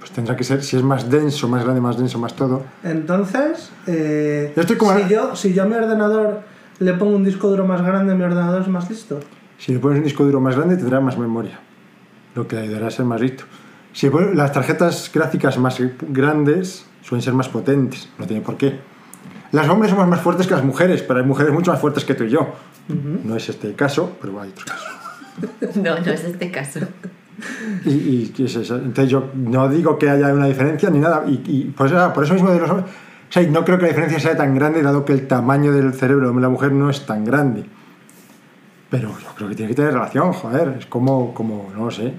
Pues 0.00 0.10
tendrá 0.10 0.36
que 0.36 0.42
ser, 0.42 0.62
si 0.64 0.76
es 0.76 0.82
más 0.82 1.08
denso, 1.08 1.48
más 1.48 1.62
grande, 1.62 1.80
más 1.80 1.96
denso, 1.96 2.18
más 2.18 2.34
todo. 2.34 2.64
Entonces, 2.82 3.70
eh, 3.86 4.52
Yo 4.56 4.62
estoy 4.62 4.76
como- 4.76 4.98
si, 4.98 5.08
yo, 5.08 5.36
si 5.36 5.54
yo 5.54 5.62
a 5.62 5.66
mi 5.66 5.74
ordenador 5.76 6.40
le 6.80 6.92
pongo 6.94 7.14
un 7.14 7.24
disco 7.24 7.48
duro 7.48 7.64
más 7.64 7.80
grande, 7.80 8.14
mi 8.16 8.24
ordenador 8.24 8.62
es 8.62 8.68
más 8.68 8.90
listo. 8.90 9.20
Si 9.56 9.72
le 9.72 9.78
pones 9.78 9.98
un 9.98 10.04
disco 10.04 10.24
duro 10.24 10.40
más 10.40 10.56
grande, 10.56 10.76
tendrá 10.76 11.00
más 11.00 11.16
memoria. 11.16 11.60
Lo 12.34 12.48
que 12.48 12.58
ayudará 12.58 12.88
a 12.88 12.90
ser 12.90 13.04
más 13.06 13.20
listo. 13.20 13.44
Si 13.92 14.06
le 14.06 14.12
pones- 14.12 14.34
las 14.34 14.52
tarjetas 14.52 15.08
gráficas 15.14 15.56
más 15.58 15.80
grandes 16.08 16.84
suelen 17.02 17.22
ser 17.22 17.34
más 17.34 17.48
potentes. 17.48 18.08
No 18.18 18.26
tiene 18.26 18.42
por 18.42 18.56
qué. 18.56 18.80
Los 19.54 19.68
hombres 19.68 19.90
somos 19.90 20.06
más 20.08 20.20
fuertes 20.20 20.46
que 20.46 20.54
las 20.54 20.64
mujeres, 20.64 21.02
pero 21.02 21.20
hay 21.20 21.26
mujeres 21.26 21.52
mucho 21.52 21.70
más 21.72 21.80
fuertes 21.80 22.04
que 22.04 22.14
tú 22.14 22.24
y 22.24 22.30
yo. 22.30 22.48
No 23.24 23.36
es 23.36 23.48
este 23.48 23.68
el 23.68 23.74
caso, 23.74 24.16
pero 24.20 24.40
hay 24.40 24.50
otros 24.50 24.64
casos. 24.66 24.88
No, 25.76 25.98
no 25.98 26.12
es 26.12 26.24
este 26.24 26.50
caso. 26.50 26.80
Y, 27.84 27.90
y- 27.90 28.34
y 28.36 28.44
es 28.44 28.54
eso. 28.56 28.76
Entonces 28.76 29.10
yo 29.10 29.30
no 29.34 29.68
digo 29.68 29.98
que 29.98 30.08
haya 30.10 30.32
una 30.32 30.46
diferencia 30.46 30.90
ni 30.90 30.98
nada. 31.00 31.24
Y, 31.26 31.42
y 31.46 31.64
por, 31.76 31.86
eso, 31.88 32.12
por 32.12 32.24
eso 32.24 32.34
mismo 32.34 32.50
de 32.50 32.60
los 32.60 32.70
hombres... 32.70 32.90
O 33.28 33.32
sea, 33.32 33.42
no 33.48 33.64
creo 33.64 33.76
que 33.78 33.82
la 33.84 33.88
diferencia 33.88 34.20
sea 34.20 34.36
tan 34.36 34.54
grande, 34.54 34.80
dado 34.82 35.04
que 35.04 35.12
el 35.12 35.26
tamaño 35.26 35.72
del 35.72 35.92
cerebro 35.94 36.30
de 36.32 36.40
la 36.40 36.48
mujer 36.48 36.70
no 36.72 36.88
es 36.90 37.04
tan 37.04 37.24
grande. 37.24 37.64
Pero 38.90 39.08
yo 39.18 39.28
creo 39.34 39.48
que 39.48 39.54
tiene 39.56 39.70
que 39.70 39.74
tener 39.76 39.92
relación, 39.92 40.32
joder. 40.32 40.76
Es 40.78 40.86
como, 40.86 41.34
como 41.34 41.68
no 41.76 41.86
lo 41.86 41.90
sé. 41.90 42.14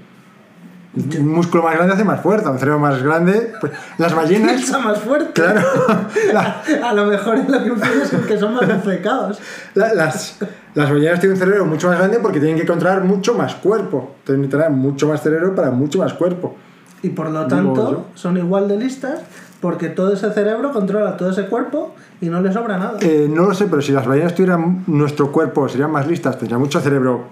Un 0.96 1.28
músculo 1.28 1.62
más 1.62 1.74
grande 1.74 1.92
hace 1.92 2.04
más 2.04 2.20
fuerza, 2.22 2.50
un 2.50 2.58
cerebro 2.58 2.78
más 2.80 3.02
grande... 3.02 3.52
Pues, 3.60 3.72
las 3.98 4.14
ballenas... 4.14 4.52
Piensa 4.56 4.78
más 4.78 4.98
fuerte. 4.98 5.32
claro. 5.42 5.60
la- 6.32 6.62
A 6.82 6.92
lo 6.94 7.04
mejor 7.04 7.36
es 7.36 7.48
lo 7.48 7.62
que 7.62 7.68
influye 7.68 8.02
es 8.02 8.26
que 8.26 8.38
son 8.38 8.54
más 8.54 8.66
defecados. 8.66 9.38
la- 9.74 9.92
las, 9.92 10.38
las 10.74 10.90
ballenas 10.90 11.20
tienen 11.20 11.36
un 11.36 11.38
cerebro 11.44 11.66
mucho 11.66 11.88
más 11.88 11.98
grande 11.98 12.18
porque 12.20 12.40
tienen 12.40 12.58
que 12.58 12.66
controlar 12.66 13.04
mucho 13.04 13.34
más 13.34 13.54
cuerpo. 13.56 14.14
Entonces 14.20 14.38
necesitarán 14.38 14.78
mucho 14.78 15.06
más 15.08 15.22
cerebro 15.22 15.54
para 15.54 15.70
mucho 15.70 15.98
más 15.98 16.14
cuerpo. 16.14 16.56
Y 17.02 17.10
por 17.10 17.28
lo 17.30 17.46
tanto, 17.46 18.06
son 18.14 18.38
igual 18.38 18.66
de 18.66 18.78
listas 18.78 19.20
porque 19.60 19.88
todo 19.88 20.14
ese 20.14 20.32
cerebro 20.32 20.72
controla 20.72 21.16
todo 21.18 21.30
ese 21.30 21.44
cuerpo 21.46 21.94
y 22.22 22.30
no 22.30 22.40
le 22.40 22.50
sobra 22.52 22.78
nada. 22.78 22.94
Eh, 23.00 23.26
no 23.30 23.42
lo 23.42 23.52
sé, 23.54 23.66
pero 23.66 23.82
si 23.82 23.92
las 23.92 24.06
ballenas 24.06 24.34
tuvieran 24.34 24.84
nuestro 24.86 25.30
cuerpo, 25.30 25.68
serían 25.68 25.90
más 25.90 26.06
listas, 26.06 26.38
tendrían 26.38 26.60
mucho 26.60 26.80
cerebro 26.80 27.24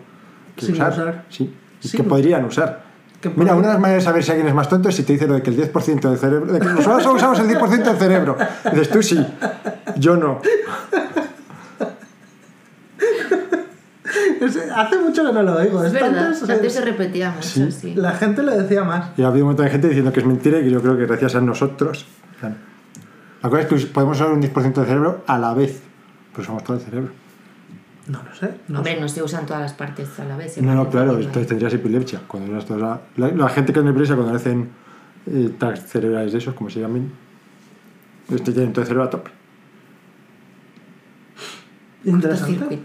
que 0.54 0.66
Sin 0.66 0.74
usar. 0.74 0.92
usar. 0.92 1.24
Sí, 1.30 1.54
Sí. 1.80 1.96
que 1.96 2.02
podrían 2.04 2.44
usar. 2.44 2.82
Mira, 3.36 3.54
una 3.54 3.68
de 3.68 3.72
las 3.74 3.80
maneras 3.80 4.02
de 4.02 4.06
saber 4.08 4.22
si 4.24 4.30
alguien 4.30 4.48
es 4.48 4.54
más 4.54 4.68
tonto 4.68 4.88
es 4.88 4.94
si 4.96 5.02
te 5.02 5.12
dice 5.14 5.26
lo 5.26 5.34
de 5.34 5.42
que 5.42 5.50
el 5.50 5.56
10% 5.72 6.00
del 6.08 6.18
cerebro. 6.18 6.52
De 6.52 6.60
que 6.60 6.66
nosotros 6.66 7.02
solo 7.02 7.14
usamos 7.16 7.38
el 7.40 7.48
10% 7.48 7.82
del 7.84 7.96
cerebro. 7.96 8.36
Dices 8.72 8.90
tú 8.90 9.02
sí, 9.02 9.26
yo 9.96 10.16
no. 10.16 10.40
Hace 14.76 14.98
mucho 14.98 15.24
que 15.26 15.32
no 15.32 15.42
lo 15.42 15.56
oigo. 15.56 15.82
Es 15.84 15.92
verdad, 15.92 16.32
tanto- 16.38 16.52
antes 16.52 16.72
se 16.72 16.80
repetía 16.82 17.30
mucho, 17.30 17.48
Sí. 17.48 17.72
sí. 17.72 17.94
La 17.94 18.12
gente 18.12 18.42
le 18.42 18.56
decía 18.56 18.84
más. 18.84 19.10
Y 19.16 19.22
ha 19.22 19.28
habido 19.28 19.44
un 19.46 19.50
montón 19.50 19.64
de 19.66 19.72
gente 19.72 19.88
diciendo 19.88 20.12
que 20.12 20.20
es 20.20 20.26
mentira 20.26 20.58
y 20.58 20.64
que 20.64 20.70
yo 20.70 20.82
creo 20.82 20.96
que 20.96 21.06
gracias 21.06 21.34
a 21.34 21.40
nosotros. 21.40 22.06
Claro. 22.40 22.54
La 23.42 23.48
cosa 23.50 23.62
es 23.62 23.68
que 23.68 23.76
podemos 23.92 24.16
usar 24.20 24.32
un 24.32 24.42
10% 24.42 24.72
del 24.74 24.86
cerebro 24.86 25.24
a 25.26 25.38
la 25.38 25.54
vez, 25.54 25.80
pero 26.32 26.42
usamos 26.42 26.64
todo 26.64 26.76
el 26.76 26.82
cerebro. 26.82 27.10
No 28.06 28.22
lo 28.22 28.34
sé. 28.34 28.54
No 28.68 28.78
Hombre, 28.78 28.94
sé. 28.94 29.00
no 29.00 29.08
se 29.08 29.22
usan 29.22 29.46
todas 29.46 29.62
las 29.62 29.72
partes 29.72 30.18
a 30.20 30.24
la 30.24 30.36
vez. 30.36 30.60
No, 30.60 30.74
no, 30.74 30.90
claro, 30.90 31.18
entonces 31.18 31.46
tendrías 31.46 31.72
epilepsia. 31.72 32.20
Cuando 32.26 32.58
toda 32.64 32.78
la, 33.16 33.28
la, 33.28 33.34
la 33.34 33.48
gente 33.48 33.72
que 33.72 33.80
tiene 33.80 33.90
epilepsia, 33.90 34.16
cuando 34.16 34.34
hacen 34.34 34.70
eh, 35.26 35.50
tags 35.58 35.86
cerebrales 35.86 36.32
de 36.32 36.38
esos, 36.38 36.54
como 36.54 36.68
se 36.68 36.80
llaman, 36.80 37.10
este 38.30 38.52
tiene 38.52 38.72
todo 38.72 38.82
el 38.82 38.86
cerebro 38.86 39.04
a 39.04 39.10
tope. 39.10 39.30
Interesante. 42.04 42.80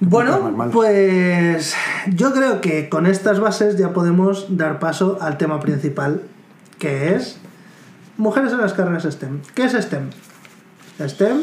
Bueno, 0.00 0.70
pues 0.72 1.74
yo 2.14 2.32
creo 2.32 2.60
que 2.60 2.88
con 2.88 3.06
estas 3.06 3.40
bases 3.40 3.76
ya 3.76 3.92
podemos 3.92 4.56
dar 4.56 4.78
paso 4.78 5.18
al 5.20 5.36
tema 5.38 5.60
principal, 5.60 6.22
que 6.78 7.14
es 7.14 7.38
mujeres 8.16 8.52
en 8.52 8.60
las 8.60 8.74
carreras 8.74 9.02
STEM. 9.04 9.40
¿Qué 9.54 9.64
es 9.64 9.72
STEM? 9.72 10.10
STEM 11.00 11.40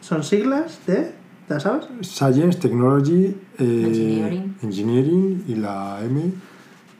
son 0.00 0.24
siglas 0.24 0.80
de, 0.86 1.14
¿ya 1.52 1.60
sabes? 1.60 1.86
Science, 2.00 2.58
Technology, 2.58 3.36
eh, 3.58 3.84
Engineering. 3.86 4.56
Engineering 4.62 5.44
y 5.46 5.54
la 5.56 6.00
M, 6.02 6.32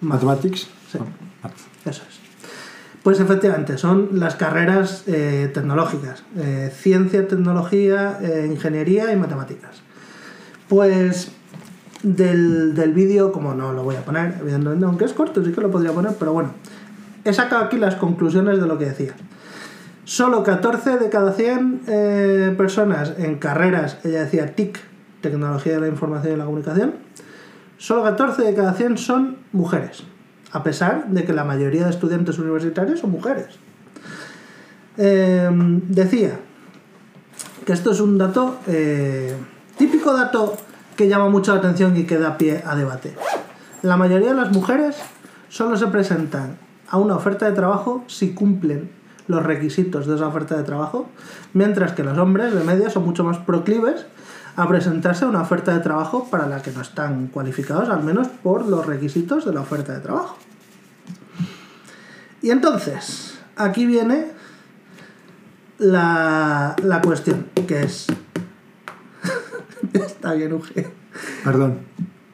Mathematics. 0.01 0.69
Sí. 0.91 0.99
No, 0.99 1.07
math. 1.43 1.55
Eso 1.85 2.03
es. 2.09 2.21
Pues 3.03 3.19
efectivamente, 3.19 3.79
son 3.79 4.11
las 4.13 4.37
carreras 4.37 5.05
eh, 5.09 5.51
tecnológicas, 5.53 6.23
eh, 6.37 6.71
ciencia, 6.73 7.27
tecnología, 7.27 8.19
eh, 8.23 8.47
ingeniería 8.49 9.13
y 9.13 9.17
matemáticas. 9.17 9.83
Pues 10.69 11.33
del, 12.05 12.75
del 12.75 12.93
vídeo, 12.93 13.33
como 13.33 13.55
no 13.55 13.73
lo 13.73 13.83
voy 13.83 13.97
a 13.97 14.05
poner, 14.05 14.37
evidentemente, 14.41 14.85
aunque 14.85 15.05
es 15.05 15.15
corto, 15.15 15.45
sí 15.45 15.51
que 15.51 15.61
lo 15.61 15.71
podría 15.71 15.93
poner, 15.93 16.15
pero 16.17 16.33
bueno, 16.33 16.53
he 17.25 17.33
sacado 17.33 17.65
aquí 17.65 17.77
las 17.77 17.97
conclusiones 17.97 18.61
de 18.61 18.67
lo 18.67 18.79
que 18.79 18.85
decía. 18.85 19.15
Solo 20.05 20.43
14 20.43 20.99
de 20.99 21.11
cada 21.11 21.33
100 21.33 21.83
eh, 21.87 22.55
personas 22.57 23.15
en 23.19 23.39
carreras, 23.39 23.99
ella 24.03 24.25
decía 24.25 24.55
TIC, 24.55 24.81
Tecnología 25.21 25.75
de 25.75 25.81
la 25.81 25.87
Información 25.87 26.35
y 26.35 26.37
la 26.37 26.45
Comunicación, 26.45 26.95
solo 27.79 28.03
14 28.03 28.43
de 28.43 28.55
cada 28.55 28.73
100 28.75 28.99
son 28.99 29.37
mujeres, 29.53 30.03
a 30.51 30.65
pesar 30.65 31.07
de 31.09 31.25
que 31.25 31.33
la 31.33 31.45
mayoría 31.45 31.85
de 31.85 31.91
estudiantes 31.91 32.41
universitarios 32.41 32.99
son 32.99 33.13
mujeres. 33.13 33.61
Eh, 34.99 35.49
decía 35.89 36.33
que 37.65 37.73
esto 37.73 37.93
es 37.93 38.01
un 38.01 38.19
dato, 38.19 38.59
eh, 38.67 39.37
típico 39.79 40.13
dato 40.13 40.57
que 40.97 41.07
llama 41.07 41.29
mucho 41.29 41.53
la 41.53 41.61
atención 41.61 41.97
y 41.97 42.05
que 42.05 42.19
da 42.19 42.37
pie 42.37 42.61
a 42.67 42.75
debate. 42.75 43.15
La 43.83 43.97
mayoría 43.97 44.31
de 44.31 44.37
las 44.37 44.51
mujeres 44.51 44.97
solo 45.49 45.77
se 45.77 45.87
presentan 45.87 46.57
a 46.89 46.99
una 46.99 47.15
oferta 47.15 47.47
de 47.47 47.53
trabajo 47.53 48.03
si 48.09 48.35
cumplen 48.35 49.02
los 49.29 49.43
requisitos 49.43 50.07
de 50.07 50.17
esa 50.17 50.27
oferta 50.27 50.57
de 50.57 50.65
trabajo, 50.65 51.09
mientras 51.53 51.93
que 51.93 52.03
los 52.03 52.19
hombres 52.19 52.55
de 52.55 52.65
media 52.65 52.91
son 52.91 53.05
mucho 53.05 53.25
más 53.25 53.39
proclives 53.39 54.07
a 54.57 54.69
presentarse 54.69 55.25
a 55.25 55.29
una 55.29 55.41
oferta 55.41 55.73
de 55.73 55.81
trabajo 55.81 56.29
para 56.31 56.47
la 56.47 56.61
que 56.63 56.73
no 56.73 56.83
están 56.83 57.29
cualificados, 57.29 57.89
al 57.89 58.03
menos 58.03 58.29
por 58.29 58.67
los 58.67 58.85
requisitos 58.85 59.45
de 59.45 59.53
la 59.53 59.61
oferta 59.61 59.95
de 59.95 60.01
trabajo. 60.01 60.37
Y 62.43 62.51
entonces, 62.51 63.39
aquí 63.57 63.87
viene 63.87 64.27
la, 65.79 66.77
la 66.83 67.01
cuestión, 67.01 67.47
que 67.67 67.83
es... 67.83 68.07
Está 69.93 70.35
bien, 70.35 70.53
Uge. 70.53 70.91
Perdón. 71.45 71.79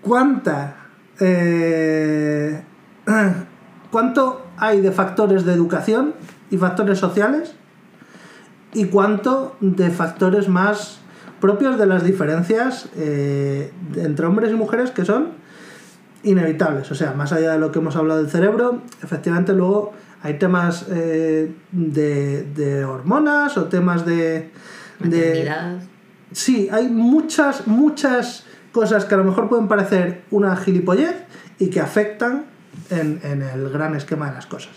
¿Cuánta... 0.00 0.76
eh, 1.20 2.62
¿Cuánto 3.90 4.46
hay 4.58 4.80
de 4.80 4.92
factores 4.92 5.44
de 5.44 5.52
educación 5.54 6.14
y 6.50 6.56
factores 6.56 6.98
sociales? 6.98 7.54
¿Y 8.74 8.86
cuánto 8.86 9.56
de 9.60 9.90
factores 9.90 10.48
más 10.48 10.98
propios 11.40 11.78
de 11.78 11.86
las 11.86 12.04
diferencias 12.04 12.88
eh, 12.96 13.72
entre 13.96 14.26
hombres 14.26 14.50
y 14.50 14.54
mujeres 14.54 14.90
que 14.90 15.04
son 15.04 15.28
inevitables? 16.22 16.90
O 16.90 16.94
sea, 16.94 17.12
más 17.12 17.32
allá 17.32 17.52
de 17.52 17.58
lo 17.58 17.72
que 17.72 17.78
hemos 17.78 17.96
hablado 17.96 18.20
del 18.20 18.30
cerebro, 18.30 18.82
efectivamente 19.02 19.52
luego 19.52 19.92
hay 20.22 20.34
temas 20.34 20.86
eh, 20.90 21.54
de, 21.72 22.42
de 22.42 22.84
hormonas 22.84 23.56
o 23.56 23.64
temas 23.64 24.04
de... 24.04 24.50
de. 24.98 25.50
Sí, 26.32 26.68
hay 26.70 26.88
muchas, 26.88 27.66
muchas 27.66 28.44
cosas 28.72 29.06
que 29.06 29.14
a 29.14 29.18
lo 29.18 29.24
mejor 29.24 29.48
pueden 29.48 29.66
parecer 29.66 30.24
una 30.30 30.56
gilipollez 30.56 31.16
y 31.58 31.70
que 31.70 31.80
afectan 31.80 32.44
en, 32.90 33.18
en 33.22 33.40
el 33.40 33.70
gran 33.70 33.94
esquema 33.94 34.28
de 34.28 34.34
las 34.34 34.46
cosas. 34.46 34.72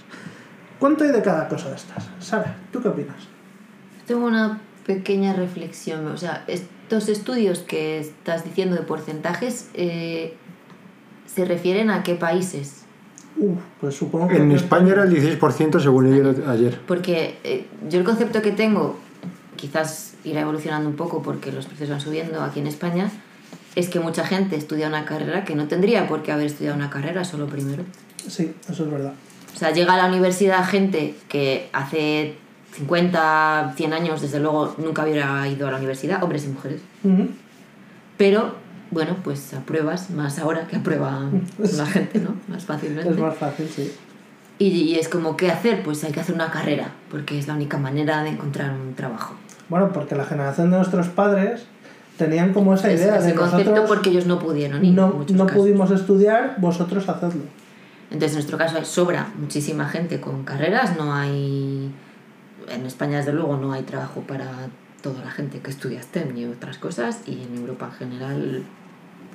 ¿Cuánto 0.82 1.04
hay 1.04 1.12
de 1.12 1.22
cada 1.22 1.48
cosa 1.48 1.70
de 1.70 1.76
estas? 1.76 2.10
Sara, 2.20 2.58
¿tú 2.72 2.82
qué 2.82 2.88
opinas? 2.88 3.18
Tengo 4.08 4.26
una 4.26 4.60
pequeña 4.88 5.32
reflexión. 5.32 6.08
O 6.08 6.18
sea, 6.18 6.44
estos 6.48 7.08
estudios 7.08 7.60
que 7.60 8.00
estás 8.00 8.44
diciendo 8.44 8.76
de 8.76 8.82
porcentajes 8.82 9.70
eh, 9.76 10.34
se 11.28 11.46
refieren 11.46 11.92
a 11.92 12.02
qué 12.02 12.16
países. 12.16 12.82
Uf, 13.38 13.60
pues 13.80 13.94
supongo 13.94 14.28
que... 14.28 14.38
En 14.38 14.52
España 14.54 14.94
era 14.94 15.04
el 15.04 15.14
16% 15.14 15.80
según 15.80 16.10
leí 16.10 16.44
ayer. 16.48 16.80
Porque 16.88 17.38
eh, 17.44 17.68
yo 17.88 18.00
el 18.00 18.04
concepto 18.04 18.42
que 18.42 18.52
tengo, 18.52 18.98
quizás 19.58 20.16
irá 20.24 20.42
evolucionando 20.42 20.90
un 20.90 20.96
poco 20.96 21.22
porque 21.22 21.52
los 21.52 21.68
precios 21.68 21.92
van 21.92 22.02
subiendo 22.02 22.42
aquí 22.42 22.60
en 22.60 22.66
España, 22.66 23.12
es 23.76 23.88
que 23.88 24.00
mucha 24.00 24.26
gente 24.26 24.56
estudia 24.56 24.88
una 24.88 25.06
carrera 25.06 25.46
que 25.46 25.54
no 25.54 25.68
tendría 25.68 26.08
por 26.08 26.24
qué 26.24 26.32
haber 26.32 26.48
estudiado 26.48 26.76
una 26.76 26.90
carrera 26.90 27.24
solo 27.24 27.46
primero. 27.46 27.84
Sí, 28.28 28.52
eso 28.68 28.84
es 28.84 28.92
verdad. 28.92 29.14
O 29.54 29.58
sea, 29.58 29.72
llega 29.72 29.94
a 29.94 29.98
la 29.98 30.08
universidad 30.08 30.66
gente 30.66 31.16
que 31.28 31.70
hace 31.74 32.36
50, 32.74 33.74
100 33.76 33.94
años, 33.94 34.22
desde 34.22 34.40
luego, 34.40 34.74
nunca 34.78 35.04
hubiera 35.04 35.48
ido 35.48 35.68
a 35.68 35.72
la 35.72 35.78
universidad, 35.78 36.24
hombres 36.24 36.46
y 36.46 36.50
mujeres. 36.50 36.82
Pero, 38.18 38.56
bueno, 38.92 39.18
pues 39.24 39.54
apruebas 39.54 40.10
más 40.10 40.40
ahora 40.40 40.68
que 40.68 40.78
aprueba 40.78 41.30
la 41.58 41.86
gente, 41.86 42.20
¿no? 42.20 42.36
Más 42.48 42.66
fácilmente. 42.66 43.10
Es 43.10 43.18
más 43.18 43.36
fácil, 43.36 43.68
sí. 43.68 43.94
Y, 44.60 44.68
y 44.68 44.96
es 44.96 45.10
como, 45.10 45.36
¿qué 45.36 45.50
hacer? 45.52 45.84
Pues 45.84 46.04
hay 46.04 46.12
que 46.12 46.20
hacer 46.20 46.36
una 46.36 46.52
carrera, 46.52 46.92
porque 47.10 47.40
es 47.40 47.48
la 47.48 47.56
única 47.56 47.78
manera 47.78 48.24
de 48.24 48.30
encontrar 48.30 48.72
un 48.72 48.94
trabajo. 48.94 49.36
Bueno, 49.70 49.92
porque 49.92 50.16
la 50.16 50.26
generación 50.26 50.70
de 50.70 50.78
nuestros 50.78 51.08
padres 51.08 51.66
tenían 52.18 52.54
como 52.54 52.74
esa 52.74 52.92
idea 52.92 53.18
ese 53.18 53.28
de 53.28 53.36
concepto 53.36 53.72
nosotros 53.72 53.88
porque 53.88 54.10
ellos 54.12 54.28
no 54.28 54.38
pudieron 54.38 54.96
no, 54.96 55.08
muchos 55.08 55.36
no 55.36 55.46
casos. 55.46 55.62
pudimos 55.62 55.92
estudiar, 55.92 56.56
vosotros 56.60 57.08
hacedlo. 57.10 57.44
Entonces, 58.12 58.32
en 58.32 58.36
nuestro 58.36 58.58
caso 58.58 58.84
sobra 58.84 59.32
muchísima 59.38 59.88
gente 59.88 60.20
con 60.20 60.44
carreras, 60.44 60.98
no 60.98 61.14
hay... 61.14 61.92
En 62.70 62.86
España, 62.86 63.18
desde 63.18 63.34
luego, 63.34 63.58
no 63.58 63.74
hay 63.74 63.84
trabajo 63.84 64.22
para 64.22 64.46
toda 65.02 65.24
la 65.24 65.32
gente 65.32 65.60
que 65.60 65.72
estudia 65.72 66.02
STEM 66.02 66.38
y 66.38 66.46
otras 66.46 66.78
cosas, 66.78 67.22
y 67.26 67.42
en 67.42 67.58
Europa 67.58 67.88
en 67.88 67.92
general 67.94 68.64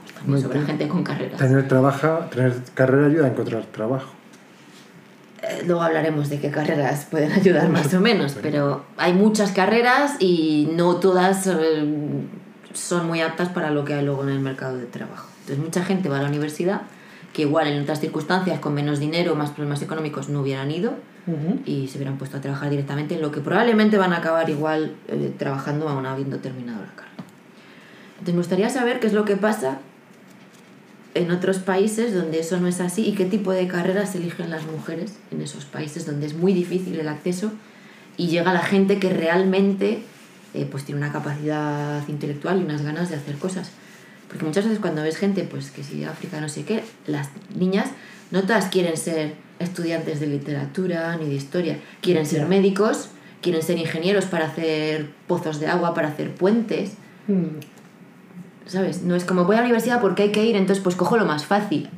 pues, 0.05 0.15
también 0.15 0.43
sobra 0.43 0.63
gente 0.63 0.89
con 0.89 1.03
carreras. 1.03 1.39
Tener, 1.39 1.67
trabaja, 1.67 2.31
tener 2.31 2.55
carrera 2.75 3.07
ayuda 3.07 3.27
a 3.27 3.29
encontrar 3.31 3.65
trabajo. 3.65 4.13
Eh, 5.43 5.65
Luego 5.67 5.83
hablaremos 5.83 6.29
de 6.29 6.39
qué 6.39 6.51
carreras 6.51 7.07
pueden 7.11 7.33
ayudar 7.33 7.69
más 7.69 7.93
o 7.95 8.01
menos, 8.01 8.37
pero 8.41 8.85
hay 8.97 9.13
muchas 9.13 9.53
carreras 9.53 10.17
y 10.21 10.71
no 10.73 10.97
todas 10.97 11.47
eh, 11.47 11.85
son 12.73 13.07
muy 13.07 13.21
aptas 13.23 13.49
para 13.49 13.71
lo 13.71 13.85
que 13.85 13.95
hay 13.95 14.05
luego 14.05 14.23
en 14.23 14.31
el 14.31 14.41
mercado 14.41 14.77
de 14.77 14.87
trabajo. 14.87 15.29
Entonces 15.41 15.65
mucha 15.65 15.85
gente 15.85 16.09
va 16.09 16.19
a 16.19 16.23
la 16.23 16.29
universidad 16.29 16.83
que 17.37 17.43
igual 17.43 17.67
en 17.67 17.83
otras 17.83 18.01
circunstancias 18.01 18.61
con 18.61 18.73
menos 18.73 18.99
dinero, 18.99 19.35
más 19.35 19.51
problemas 19.51 19.83
económicos 19.83 20.31
no 20.31 20.41
hubieran 20.41 20.71
ido 20.71 20.95
Ujú. 21.27 21.61
y 21.67 21.87
se 21.87 21.99
hubieran 21.99 22.17
puesto 22.17 22.39
a 22.39 22.41
trabajar 22.41 22.71
directamente 22.71 23.15
en 23.15 23.21
lo 23.21 23.31
que 23.31 23.43
probablemente 23.43 23.99
van 23.99 24.15
a 24.15 24.17
acabar 24.17 24.49
igual 24.49 24.97
eh, 25.09 25.35
trabajando 25.37 25.87
aún 25.87 26.07
habiendo 26.07 26.39
terminado 26.39 26.81
la 26.81 26.95
carrera. 26.95 27.25
Entonces 28.13 28.35
me 28.35 28.41
gustaría 28.41 28.71
saber 28.71 29.01
qué 29.01 29.09
es 29.09 29.13
lo 29.13 29.27
que 29.27 29.37
pasa 29.37 29.81
en 31.13 31.31
otros 31.31 31.59
países 31.59 32.15
donde 32.15 32.41
eso 32.41 32.59
no 32.59 32.69
es 32.69 32.81
así 32.81 33.07
y 33.07 33.13
qué 33.13 33.27
tipo 33.27 33.53
de 33.53 33.69
carreras 33.69 34.15
eligen 34.15 34.49
las 34.49 34.65
mujeres 34.65 35.19
en 35.31 35.43
esos 35.43 35.67
países 35.67 36.07
donde 36.07 36.25
es 36.25 36.33
muy 36.33 36.55
difícil 36.55 36.99
el 36.99 37.07
acceso 37.07 37.53
y 38.17 38.29
llega 38.29 38.55
la 38.55 38.63
gente 38.63 38.99
que 38.99 39.11
realmente 39.11 40.01
eh, 40.55 40.67
pues 40.71 40.85
tiene 40.85 41.03
una 41.03 41.13
capacidad 41.13 42.01
intelectual 42.09 42.63
y 42.63 42.65
unas 42.65 42.81
ganas 42.81 43.11
de 43.11 43.17
hacer 43.17 43.37
cosas. 43.37 43.73
Porque 44.29 44.45
muchas 44.45 44.65
veces 44.65 44.81
cuando 44.81 45.03
ves 45.03 45.17
gente, 45.17 45.45
pues 45.45 45.71
que 45.71 45.83
si 45.83 46.05
África 46.05 46.41
no 46.41 46.49
sé 46.49 46.65
qué, 46.65 46.83
las 47.07 47.29
niñas 47.55 47.91
no 48.31 48.43
todas 48.43 48.67
quieren 48.67 48.97
ser 48.97 49.35
estudiantes 49.59 50.21
de 50.21 50.27
literatura 50.27 51.17
ni 51.17 51.27
de 51.27 51.35
historia, 51.35 51.79
quieren 52.01 52.27
ser 52.27 52.47
médicos, 52.47 53.09
quieren 53.41 53.63
ser 53.63 53.79
ingenieros 53.79 54.25
para 54.27 54.47
hacer 54.47 55.09
pozos 55.27 55.61
de 55.61 55.69
agua, 55.69 55.95
para 55.95 56.09
hacer 56.09 56.35
puentes, 56.35 56.93
Mm, 57.29 57.59
¿sabes? 58.67 59.03
No 59.03 59.15
es 59.17 59.25
como 59.25 59.45
voy 59.45 59.57
a 59.57 59.59
la 59.59 59.65
universidad 59.65 60.01
porque 60.01 60.25
hay 60.25 60.33
que 60.33 60.45
ir, 60.45 60.55
entonces 60.57 60.83
pues 60.83 60.95
cojo 60.97 61.17
lo 61.17 61.25
más 61.25 61.45
fácil. 61.45 61.89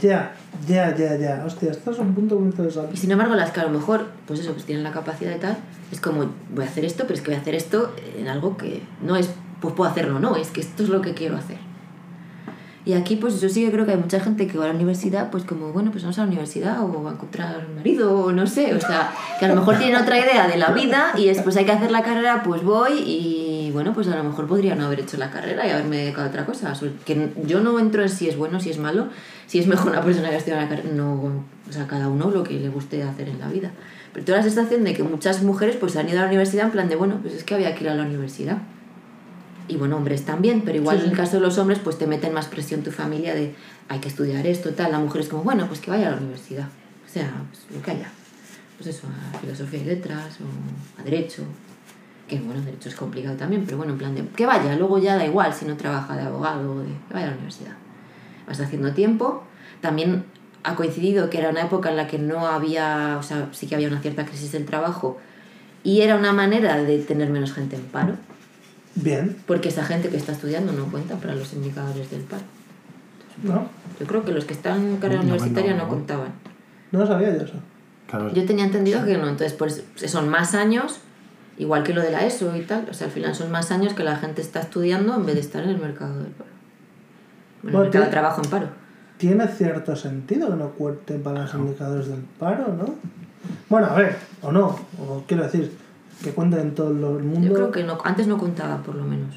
Ya, 0.00 0.34
ya, 0.66 0.96
ya, 0.96 1.16
ya. 1.16 1.44
Hostia, 1.46 1.70
esto 1.70 1.90
es 1.90 1.98
un 1.98 2.14
punto 2.14 2.36
muy 2.36 2.46
Y 2.46 2.50
interesante. 2.50 2.96
sin 2.96 3.10
embargo, 3.10 3.34
las 3.34 3.50
que 3.50 3.60
a 3.60 3.64
lo 3.64 3.70
mejor, 3.70 4.08
pues 4.26 4.40
eso, 4.40 4.52
pues 4.52 4.64
tienen 4.64 4.82
la 4.82 4.92
capacidad 4.92 5.30
de 5.30 5.38
tal, 5.38 5.58
es 5.92 6.00
como, 6.00 6.30
voy 6.54 6.64
a 6.64 6.68
hacer 6.68 6.84
esto, 6.84 7.04
pero 7.04 7.14
es 7.14 7.20
que 7.20 7.26
voy 7.30 7.36
a 7.36 7.40
hacer 7.40 7.54
esto 7.54 7.94
en 8.18 8.28
algo 8.28 8.56
que 8.56 8.82
no 9.02 9.14
es, 9.16 9.28
pues 9.60 9.74
puedo 9.74 9.90
hacerlo, 9.90 10.18
no, 10.20 10.36
es 10.36 10.48
que 10.50 10.60
esto 10.60 10.82
es 10.82 10.88
lo 10.88 11.00
que 11.02 11.12
quiero 11.14 11.36
hacer. 11.36 11.58
Y 12.86 12.92
aquí, 12.92 13.16
pues 13.16 13.40
yo 13.40 13.48
sí 13.48 13.64
que 13.64 13.72
creo 13.72 13.86
que 13.86 13.92
hay 13.92 13.96
mucha 13.96 14.20
gente 14.20 14.46
que 14.46 14.58
va 14.58 14.64
a 14.64 14.68
la 14.68 14.74
universidad, 14.74 15.30
pues 15.30 15.44
como, 15.44 15.72
bueno, 15.72 15.90
pues 15.90 16.04
vamos 16.04 16.18
a 16.18 16.22
la 16.22 16.26
universidad 16.26 16.82
o 16.82 17.08
a 17.08 17.12
encontrar 17.12 17.64
un 17.66 17.76
marido 17.76 18.26
o 18.26 18.32
no 18.32 18.46
sé, 18.46 18.74
o 18.74 18.80
sea, 18.80 19.10
que 19.38 19.46
a 19.46 19.48
lo 19.48 19.54
mejor 19.54 19.78
tienen 19.78 19.96
otra 19.96 20.18
idea 20.18 20.46
de 20.48 20.58
la 20.58 20.70
vida 20.70 21.12
y 21.16 21.26
después 21.26 21.56
hay 21.56 21.64
que 21.64 21.72
hacer 21.72 21.90
la 21.90 22.02
carrera, 22.02 22.42
pues 22.42 22.62
voy 22.62 22.98
y 22.98 23.70
bueno, 23.72 23.94
pues 23.94 24.08
a 24.08 24.16
lo 24.16 24.22
mejor 24.22 24.46
podría 24.46 24.74
no 24.74 24.84
haber 24.84 25.00
hecho 25.00 25.16
la 25.16 25.30
carrera 25.30 25.66
y 25.66 25.70
haberme 25.70 25.96
dedicado 25.96 26.26
a 26.26 26.28
otra 26.28 26.44
cosa. 26.44 26.74
Que 27.06 27.32
yo 27.46 27.60
no 27.60 27.78
entro 27.78 28.02
en 28.02 28.10
si 28.10 28.28
es 28.28 28.36
bueno, 28.36 28.60
si 28.60 28.68
es 28.68 28.78
malo, 28.78 29.08
si 29.46 29.58
es 29.58 29.66
mejor 29.66 29.92
una 29.92 30.02
persona 30.02 30.28
que 30.28 30.36
estudia 30.36 30.60
la 30.60 30.68
carrera, 30.68 30.90
no, 30.92 31.14
o 31.14 31.72
sea, 31.72 31.86
cada 31.86 32.08
uno 32.08 32.30
lo 32.30 32.44
que 32.44 32.60
le 32.60 32.68
guste 32.68 33.02
hacer 33.02 33.30
en 33.30 33.40
la 33.40 33.48
vida. 33.48 33.70
Pero 34.12 34.26
toda 34.26 34.38
la 34.38 34.44
sensación 34.44 34.84
de 34.84 34.92
que 34.92 35.02
muchas 35.02 35.42
mujeres 35.42 35.76
pues 35.76 35.96
han 35.96 36.08
ido 36.08 36.18
a 36.18 36.22
la 36.22 36.28
universidad 36.28 36.66
en 36.66 36.72
plan 36.72 36.88
de, 36.90 36.96
bueno, 36.96 37.18
pues 37.22 37.34
es 37.34 37.44
que 37.44 37.54
había 37.54 37.74
que 37.74 37.84
ir 37.84 37.90
a 37.90 37.94
la 37.94 38.02
universidad. 38.02 38.58
Y 39.66 39.76
bueno, 39.76 39.96
hombres 39.96 40.24
también, 40.24 40.62
pero 40.62 40.78
igual 40.78 40.98
Sí, 40.98 41.04
en 41.04 41.10
el 41.10 41.16
caso 41.16 41.36
de 41.36 41.40
los 41.40 41.56
hombres 41.58 41.78
pues 41.82 41.96
te 41.96 42.06
meten 42.06 42.34
más 42.34 42.46
presión 42.46 42.82
tu 42.82 42.90
familia 42.90 43.34
de 43.34 43.54
hay 43.88 43.98
que 43.98 44.08
estudiar 44.08 44.46
esto, 44.46 44.70
tal. 44.70 44.92
La 44.92 44.98
mujer 44.98 45.22
es 45.22 45.28
como, 45.28 45.42
bueno, 45.42 45.66
pues 45.66 45.80
que 45.80 45.90
vaya 45.90 46.08
a 46.08 46.10
la 46.12 46.16
universidad. 46.18 46.68
O 47.06 47.08
sea, 47.08 47.32
pues 47.50 47.62
lo 47.74 47.82
que 47.82 47.90
haya. 47.92 48.08
Pues 48.76 48.88
eso, 48.88 49.06
a 49.06 49.38
filosofía 49.38 49.80
y 49.80 49.84
letras 49.84 50.38
o 50.40 51.00
a 51.00 51.04
derecho. 51.04 51.42
Que 52.28 52.40
bueno, 52.40 52.60
derecho 52.62 52.88
es 52.88 52.94
complicado 52.94 53.36
también, 53.36 53.64
pero 53.64 53.76
bueno, 53.76 53.92
en 53.92 53.98
plan 53.98 54.14
de 54.14 54.26
que 54.28 54.46
vaya, 54.46 54.74
luego 54.76 54.98
ya 54.98 55.16
da 55.16 55.24
igual 55.24 55.52
si 55.54 55.64
no 55.64 55.76
trabaja 55.76 56.16
de 56.16 56.22
abogado 56.22 56.72
o 56.72 56.80
de 56.80 56.86
que 56.86 57.14
vaya 57.14 57.26
a 57.26 57.30
la 57.30 57.36
universidad. 57.36 57.76
Vas 58.46 58.60
haciendo 58.60 58.92
tiempo. 58.92 59.44
También 59.80 60.24
ha 60.62 60.74
coincidido 60.74 61.30
que 61.30 61.38
era 61.38 61.50
una 61.50 61.62
época 61.62 61.90
en 61.90 61.96
la 61.96 62.06
que 62.06 62.18
no 62.18 62.46
había, 62.46 63.16
o 63.18 63.22
sea, 63.22 63.48
sí 63.52 63.66
que 63.66 63.74
había 63.74 63.88
una 63.88 64.00
cierta 64.00 64.24
crisis 64.24 64.52
del 64.52 64.64
trabajo 64.64 65.18
y 65.84 66.00
era 66.00 66.16
una 66.16 66.32
manera 66.32 66.82
de 66.82 66.98
tener 66.98 67.28
menos 67.28 67.52
gente 67.52 67.76
en 67.76 67.82
paro. 67.82 68.16
Bien, 68.96 69.36
Porque 69.46 69.68
esa 69.70 69.84
gente 69.84 70.08
que 70.08 70.16
está 70.16 70.32
estudiando 70.32 70.72
no 70.72 70.84
cuenta 70.86 71.16
para 71.16 71.34
los 71.34 71.52
indicadores 71.52 72.10
del 72.10 72.22
paro. 72.22 72.42
¿no? 73.42 73.68
Yo 73.98 74.06
creo 74.06 74.24
que 74.24 74.32
los 74.32 74.44
que 74.44 74.52
están 74.54 74.80
en 74.86 74.96
carrera 74.98 75.22
No, 75.22 75.28
universitaria 75.30 75.72
no, 75.72 75.78
no, 75.78 75.82
no. 75.84 75.88
contaban. 75.90 76.28
No 76.92 77.04
sabía 77.06 77.36
yo 77.36 77.42
eso. 77.42 77.54
Claro, 78.08 78.32
Yo 78.32 78.44
tenía 78.46 78.64
entendido 78.64 79.04
que 79.04 79.16
no, 79.18 79.28
entonces 79.28 79.54
pues 79.54 79.84
son 80.06 80.28
más 80.28 80.54
años, 80.54 81.00
igual 81.58 81.82
que 81.82 81.92
lo 81.92 82.02
de 82.02 82.10
la 82.12 82.24
ESO 82.24 82.54
y 82.56 82.60
tal, 82.62 82.86
o 82.88 82.94
sea, 82.94 83.08
al 83.08 83.12
final 83.12 83.34
son 83.34 83.50
más 83.50 83.70
años 83.72 83.94
que 83.94 84.04
la 84.04 84.16
gente 84.16 84.40
está 84.42 84.60
estudiando 84.60 85.14
en 85.14 85.26
vez 85.26 85.34
de 85.34 85.40
estar 85.40 85.64
en 85.64 85.70
el 85.70 85.78
mercado 85.78 86.16
del 86.22 86.30
paro. 86.32 86.50
En 87.62 87.68
el 87.68 87.72
Bueno, 87.72 87.84
mercado 87.86 88.04
de 88.04 88.10
trabajo 88.10 88.42
en 88.44 88.50
paro. 88.50 88.68
Tiene 89.16 89.48
cierto 89.48 89.96
sentido 89.96 90.50
que 90.50 90.56
no 90.56 90.70
cuenten 90.70 91.22
para 91.22 91.42
los 91.42 91.54
indicadores 91.54 92.08
del 92.08 92.20
paro, 92.38 92.68
¿no? 92.76 92.94
Bueno, 93.68 93.86
a 93.88 93.94
ver, 93.94 94.16
o 94.42 94.52
no, 94.52 94.78
o 95.00 95.24
quiero 95.26 95.42
decir, 95.44 95.72
que 96.22 96.30
cuenten 96.30 96.60
en 96.60 96.74
todo 96.74 96.88
el 96.90 96.94
mundo. 97.24 97.48
Yo 97.48 97.54
creo 97.54 97.70
que 97.70 97.82
no, 97.84 97.98
antes 98.04 98.26
no 98.26 98.38
contaba 98.38 98.78
por 98.82 98.94
lo 98.94 99.04
menos. 99.04 99.34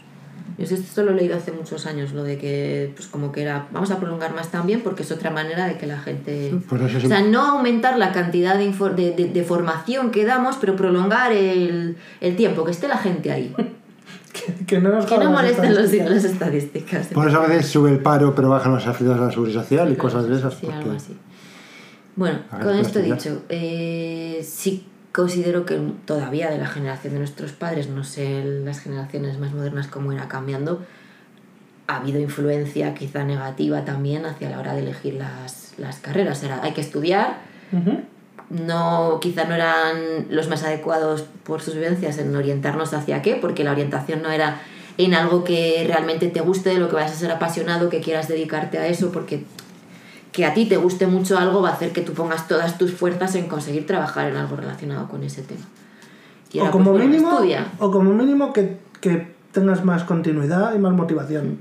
Yo 0.57 0.65
sé, 0.65 0.73
esto 0.73 1.03
lo 1.03 1.11
he 1.11 1.15
leído 1.15 1.37
hace 1.37 1.51
muchos 1.51 1.85
años, 1.85 2.13
lo 2.13 2.23
de 2.23 2.39
que 2.39 2.91
pues 2.95 3.07
como 3.07 3.31
que 3.31 3.43
era, 3.43 3.67
vamos 3.71 3.91
a 3.91 3.99
prolongar 3.99 4.33
más 4.33 4.49
también 4.49 4.81
porque 4.81 5.03
es 5.03 5.11
otra 5.11 5.29
manera 5.29 5.67
de 5.67 5.77
que 5.77 5.85
la 5.85 5.99
gente... 5.99 6.51
Pues 6.67 6.81
eso 6.81 7.05
O 7.05 7.09
sea, 7.09 7.21
no 7.21 7.45
aumentar 7.45 7.99
la 7.99 8.11
cantidad 8.11 8.57
de, 8.57 8.71
infor- 8.71 8.95
de, 8.95 9.11
de- 9.11 9.27
de 9.27 9.43
formación 9.43 10.09
que 10.09 10.25
damos, 10.25 10.55
pero 10.55 10.75
prolongar 10.75 11.31
el, 11.31 11.97
el 12.21 12.35
tiempo, 12.35 12.63
que 12.65 12.71
esté 12.71 12.87
la 12.87 12.97
gente 12.97 13.31
ahí. 13.31 13.53
que, 14.33 14.65
que 14.65 14.79
no 14.79 14.89
nos 14.89 15.05
Que 15.05 15.11
no 15.11 15.17
jodan 15.27 15.33
las 15.33 15.41
molesten 15.43 15.75
los, 15.75 15.83
estadísticas. 15.93 16.09
las 16.11 16.23
estadísticas. 16.25 17.07
Por 17.07 17.27
eso 17.27 17.39
a 17.39 17.45
veces 17.47 17.67
sube 17.67 17.91
el 17.91 17.99
paro, 17.99 18.33
pero 18.33 18.49
bajan 18.49 18.73
las 18.73 18.87
afiliados 18.87 19.21
a 19.21 19.25
la 19.25 19.31
seguridad 19.31 19.61
social 19.61 19.91
y 19.91 19.95
cosas 19.95 20.27
de 20.27 20.37
esas. 20.37 20.53
Sí, 20.55 20.61
porque- 20.63 20.77
algo 20.79 20.91
así. 20.93 21.15
Bueno, 22.15 22.39
con 22.49 22.75
esto 22.75 22.97
dicho, 22.97 23.43
eh, 23.49 24.43
sí 24.43 24.87
considero 25.11 25.65
que 25.65 25.79
todavía 26.05 26.49
de 26.49 26.57
la 26.57 26.67
generación 26.67 27.13
de 27.13 27.19
nuestros 27.19 27.51
padres, 27.51 27.89
no 27.89 28.03
sé 28.03 28.43
las 28.43 28.79
generaciones 28.79 29.39
más 29.39 29.51
modernas 29.53 29.88
cómo 29.88 30.11
era 30.11 30.27
cambiando, 30.27 30.85
ha 31.88 31.97
habido 31.97 32.19
influencia 32.19 32.93
quizá 32.93 33.23
negativa 33.23 33.85
también 33.85 34.25
hacia 34.25 34.49
la 34.49 34.59
hora 34.59 34.73
de 34.73 34.81
elegir 34.81 35.15
las, 35.15 35.73
las 35.77 35.99
carreras. 35.99 36.43
Era, 36.43 36.61
hay 36.61 36.73
que 36.73 36.81
estudiar, 36.81 37.38
no, 38.49 39.19
quizá 39.21 39.45
no 39.45 39.55
eran 39.55 40.27
los 40.29 40.49
más 40.49 40.63
adecuados 40.63 41.25
por 41.43 41.61
sus 41.61 41.75
vivencias 41.75 42.17
en 42.17 42.35
orientarnos 42.35 42.93
hacia 42.93 43.21
qué, 43.21 43.35
porque 43.35 43.63
la 43.63 43.71
orientación 43.71 44.21
no 44.21 44.31
era 44.31 44.61
en 44.97 45.13
algo 45.13 45.43
que 45.43 45.84
realmente 45.88 46.27
te 46.27 46.41
guste, 46.41 46.71
de 46.71 46.79
lo 46.79 46.89
que 46.89 46.95
vayas 46.95 47.11
a 47.11 47.15
ser 47.15 47.31
apasionado, 47.31 47.89
que 47.89 48.01
quieras 48.01 48.27
dedicarte 48.27 48.79
a 48.79 48.88
eso, 48.88 49.11
porque 49.11 49.45
que 50.38 50.45
a 50.45 50.53
ti 50.53 50.65
te 50.65 50.77
guste 50.77 51.07
mucho 51.07 51.35
algo 51.35 51.64
va 51.64 51.69
a 51.69 51.73
hacer 51.73 51.93
que 51.93 52.01
tú 52.01 52.14
pongas 52.14 52.47
todas 52.47 52.77
tus 52.77 52.93
fuerzas 52.93 53.34
en 53.34 53.47
conseguir 53.47 53.88
trabajar 53.88 54.30
en 54.30 54.35
algo 54.35 54.55
relacionado 54.55 55.09
con 55.09 55.23
ese 55.23 55.41
tema. 55.41 55.65
Y 56.53 56.59
o, 56.59 56.69
como 56.69 56.91
pues, 56.91 56.99
bueno, 56.99 57.09
mínimo, 57.09 57.31
estudia. 57.31 57.72
o 57.80 57.89
como 57.89 58.14
mínimo 58.14 58.53
que, 58.53 58.77
que 59.01 59.34
tengas 59.51 59.84
más 59.84 60.03
continuidad 60.03 60.76
y 60.76 60.77
más 60.77 60.93
motivación. 60.93 61.57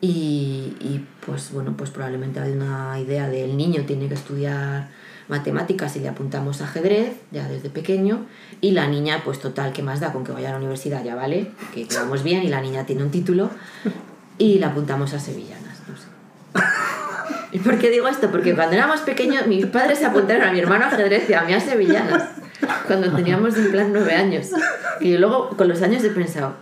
Y, 0.00 0.74
y, 0.80 1.06
pues 1.24 1.52
bueno, 1.52 1.74
pues 1.76 1.90
probablemente 1.90 2.40
hay 2.40 2.50
una 2.50 2.98
idea 2.98 3.28
del 3.28 3.56
niño 3.56 3.84
tiene 3.86 4.08
que 4.08 4.14
estudiar 4.14 4.88
matemáticas 5.28 5.94
y 5.94 6.00
le 6.00 6.08
apuntamos 6.08 6.60
ajedrez 6.60 7.14
ya 7.30 7.46
desde 7.46 7.70
pequeño 7.70 8.26
y 8.60 8.72
la 8.72 8.88
niña 8.88 9.22
pues 9.24 9.38
total, 9.38 9.72
¿qué 9.72 9.84
más 9.84 10.00
da? 10.00 10.12
Con 10.12 10.24
que 10.24 10.32
vaya 10.32 10.48
a 10.48 10.52
la 10.54 10.58
universidad 10.58 11.04
ya 11.04 11.14
vale, 11.14 11.52
que 11.72 11.86
quedamos 11.86 12.24
bien 12.24 12.42
y 12.42 12.48
la 12.48 12.60
niña 12.60 12.84
tiene 12.84 13.04
un 13.04 13.12
título 13.12 13.48
y 14.38 14.58
la 14.58 14.70
apuntamos 14.70 15.14
a 15.14 15.20
sevillanas, 15.20 15.82
no 15.86 15.96
sé. 15.96 16.08
¿Y 17.52 17.58
por 17.58 17.78
qué 17.78 17.90
digo 17.90 18.08
esto? 18.08 18.30
Porque 18.30 18.54
cuando 18.54 18.74
era 18.74 18.86
más 18.86 19.02
pequeño 19.02 19.40
mis 19.46 19.66
padres 19.66 19.98
se 19.98 20.06
apuntaron 20.06 20.48
a 20.48 20.52
mi 20.52 20.58
hermano 20.58 20.86
a 20.86 20.88
ajedrez 20.88 21.28
y 21.28 21.34
a 21.34 21.42
mí 21.42 21.52
a 21.52 21.60
sevillanas. 21.60 22.30
cuando 22.86 23.14
teníamos 23.14 23.56
en 23.56 23.70
plan 23.70 23.92
nueve 23.92 24.14
años. 24.14 24.48
Y 25.00 25.18
luego 25.18 25.50
con 25.50 25.68
los 25.68 25.82
años 25.82 26.02
he 26.02 26.10
pensado, 26.10 26.54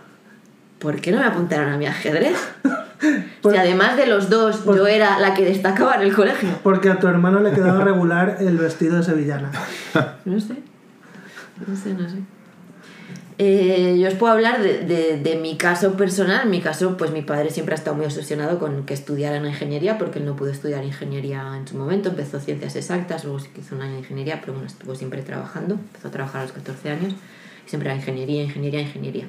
¿por 0.79 0.99
qué 0.99 1.11
no 1.11 1.19
me 1.19 1.25
apuntaron 1.25 1.71
a 1.71 1.77
mi 1.77 1.87
ajedrez? 1.87 2.37
Si 3.01 3.57
además 3.57 3.97
de 3.97 4.05
los 4.05 4.29
dos 4.29 4.65
yo 4.65 4.85
era 4.85 5.17
la 5.17 5.33
que 5.33 5.45
destacaba 5.45 5.95
en 5.95 6.01
el 6.01 6.13
colegio. 6.13 6.49
Porque 6.61 6.89
a 6.89 6.99
tu 6.99 7.07
hermano 7.07 7.39
le 7.39 7.51
quedaba 7.51 7.83
regular 7.83 8.37
el 8.39 8.57
vestido 8.57 8.97
de 8.97 9.03
sevillana. 9.03 9.51
No 10.25 10.39
sé. 10.39 10.55
No 11.65 11.75
sé, 11.75 11.93
no 11.93 12.09
sé. 12.09 12.17
Eh, 13.43 13.97
yo 13.99 14.07
os 14.07 14.13
puedo 14.13 14.33
hablar 14.33 14.61
de, 14.61 14.83
de- 14.85 15.17
de 15.17 15.35
mi 15.35 15.57
caso 15.57 15.93
personal. 15.93 16.41
En 16.43 16.51
mi 16.51 16.61
caso, 16.61 16.95
pues 16.95 17.09
mi 17.09 17.23
padre 17.23 17.49
siempre 17.49 17.73
ha 17.73 17.77
estado 17.77 17.95
muy 17.97 18.05
obsesionado 18.05 18.59
con 18.59 18.85
que 18.85 18.93
estudiara 18.93 19.37
en 19.37 19.47
ingeniería, 19.47 19.97
porque 19.97 20.19
él 20.19 20.25
no 20.25 20.35
pudo 20.35 20.51
estudiar 20.51 20.83
ingeniería 20.83 21.41
en 21.57 21.67
su 21.67 21.75
momento. 21.75 22.09
Empezó 22.09 22.39
ciencias 22.39 22.75
exactas, 22.75 23.23
luego 23.23 23.39
sí 23.39 23.49
que 23.51 23.61
hizo 23.61 23.73
un 23.75 23.81
año 23.81 23.93
de 23.93 23.99
ingeniería, 24.01 24.39
pero 24.41 24.53
bueno, 24.53 24.67
estuvo 24.67 24.93
siempre 24.93 25.23
trabajando. 25.23 25.73
Empezó 25.73 26.09
a 26.09 26.11
trabajar 26.11 26.41
a 26.41 26.43
los 26.43 26.51
14 26.53 26.89
años. 26.91 27.13
Y 27.65 27.69
siempre 27.69 27.89
era 27.89 27.97
ingeniería, 27.97 28.43
ingeniería, 28.43 28.81
ingeniería. 28.81 29.25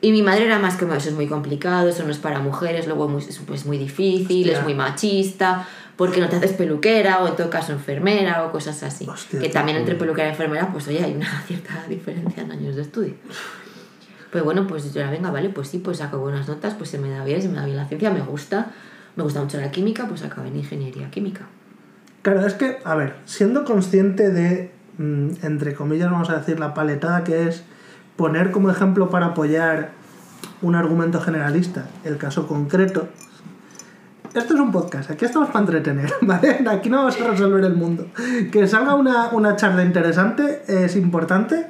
Y 0.00 0.12
mi 0.12 0.22
madre 0.22 0.44
era 0.44 0.60
más 0.60 0.76
como 0.76 0.94
eso 0.94 1.08
es 1.08 1.16
muy 1.16 1.26
complicado, 1.26 1.88
eso 1.88 2.04
no 2.04 2.12
es 2.12 2.18
para 2.18 2.38
mujeres, 2.38 2.86
luego 2.86 3.06
es 3.06 3.10
muy, 3.10 3.22
es 3.22 3.38
pues, 3.44 3.66
muy 3.66 3.78
difícil, 3.78 4.42
Hostia. 4.46 4.58
es 4.58 4.62
muy 4.62 4.74
machista, 4.74 5.66
porque 5.98 6.20
no 6.20 6.28
te 6.28 6.36
haces 6.36 6.52
peluquera 6.52 7.18
o 7.24 7.26
en 7.26 7.34
todo 7.34 7.50
caso 7.50 7.72
enfermera 7.72 8.44
o 8.44 8.52
cosas 8.52 8.84
así. 8.84 9.04
Hostia, 9.06 9.40
que 9.40 9.48
también 9.48 9.78
entre 9.78 9.96
peluquera 9.96 10.28
y 10.28 10.30
enfermera, 10.30 10.70
pues 10.72 10.86
oye, 10.86 11.02
hay 11.02 11.12
una 11.12 11.42
cierta 11.46 11.84
diferencia 11.88 12.44
en 12.44 12.52
años 12.52 12.76
de 12.76 12.82
estudio. 12.82 13.14
Pues 14.30 14.44
bueno, 14.44 14.68
pues 14.68 14.94
yo 14.94 15.02
la 15.02 15.10
venga, 15.10 15.32
vale, 15.32 15.48
pues 15.48 15.68
sí, 15.68 15.78
pues 15.78 15.98
saco 15.98 16.18
buenas 16.18 16.46
notas, 16.46 16.74
pues 16.74 16.88
se 16.90 16.98
me 16.98 17.10
da 17.10 17.24
bien, 17.24 17.42
se 17.42 17.48
me 17.48 17.56
da 17.56 17.64
bien 17.64 17.76
la 17.76 17.86
ciencia, 17.86 18.12
me 18.12 18.20
gusta, 18.20 18.70
me 19.16 19.24
gusta 19.24 19.40
mucho 19.40 19.60
la 19.60 19.72
química, 19.72 20.06
pues 20.06 20.22
acabé 20.22 20.48
en 20.48 20.58
ingeniería 20.58 21.10
química. 21.10 21.46
Claro, 22.22 22.46
es 22.46 22.54
que, 22.54 22.78
a 22.84 22.94
ver, 22.94 23.16
siendo 23.24 23.64
consciente 23.64 24.30
de, 24.30 24.70
mm, 24.98 25.30
entre 25.42 25.74
comillas, 25.74 26.12
vamos 26.12 26.30
a 26.30 26.38
decir, 26.38 26.60
la 26.60 26.74
paletada 26.74 27.24
que 27.24 27.48
es 27.48 27.64
poner 28.14 28.52
como 28.52 28.70
ejemplo 28.70 29.10
para 29.10 29.26
apoyar 29.26 29.90
un 30.62 30.76
argumento 30.76 31.20
generalista 31.20 31.88
el 32.04 32.18
caso 32.18 32.46
concreto. 32.46 33.08
Esto 34.34 34.54
es 34.54 34.60
un 34.60 34.70
podcast, 34.70 35.10
aquí 35.10 35.24
estamos 35.24 35.48
para 35.48 35.60
entretener, 35.60 36.12
¿vale? 36.20 36.58
Aquí 36.68 36.90
no 36.90 36.98
vamos 36.98 37.18
a 37.20 37.30
resolver 37.30 37.64
el 37.64 37.74
mundo. 37.74 38.08
Que 38.52 38.66
salga 38.66 38.94
una, 38.94 39.28
una 39.30 39.56
charla 39.56 39.82
interesante 39.82 40.62
es 40.68 40.96
importante, 40.96 41.66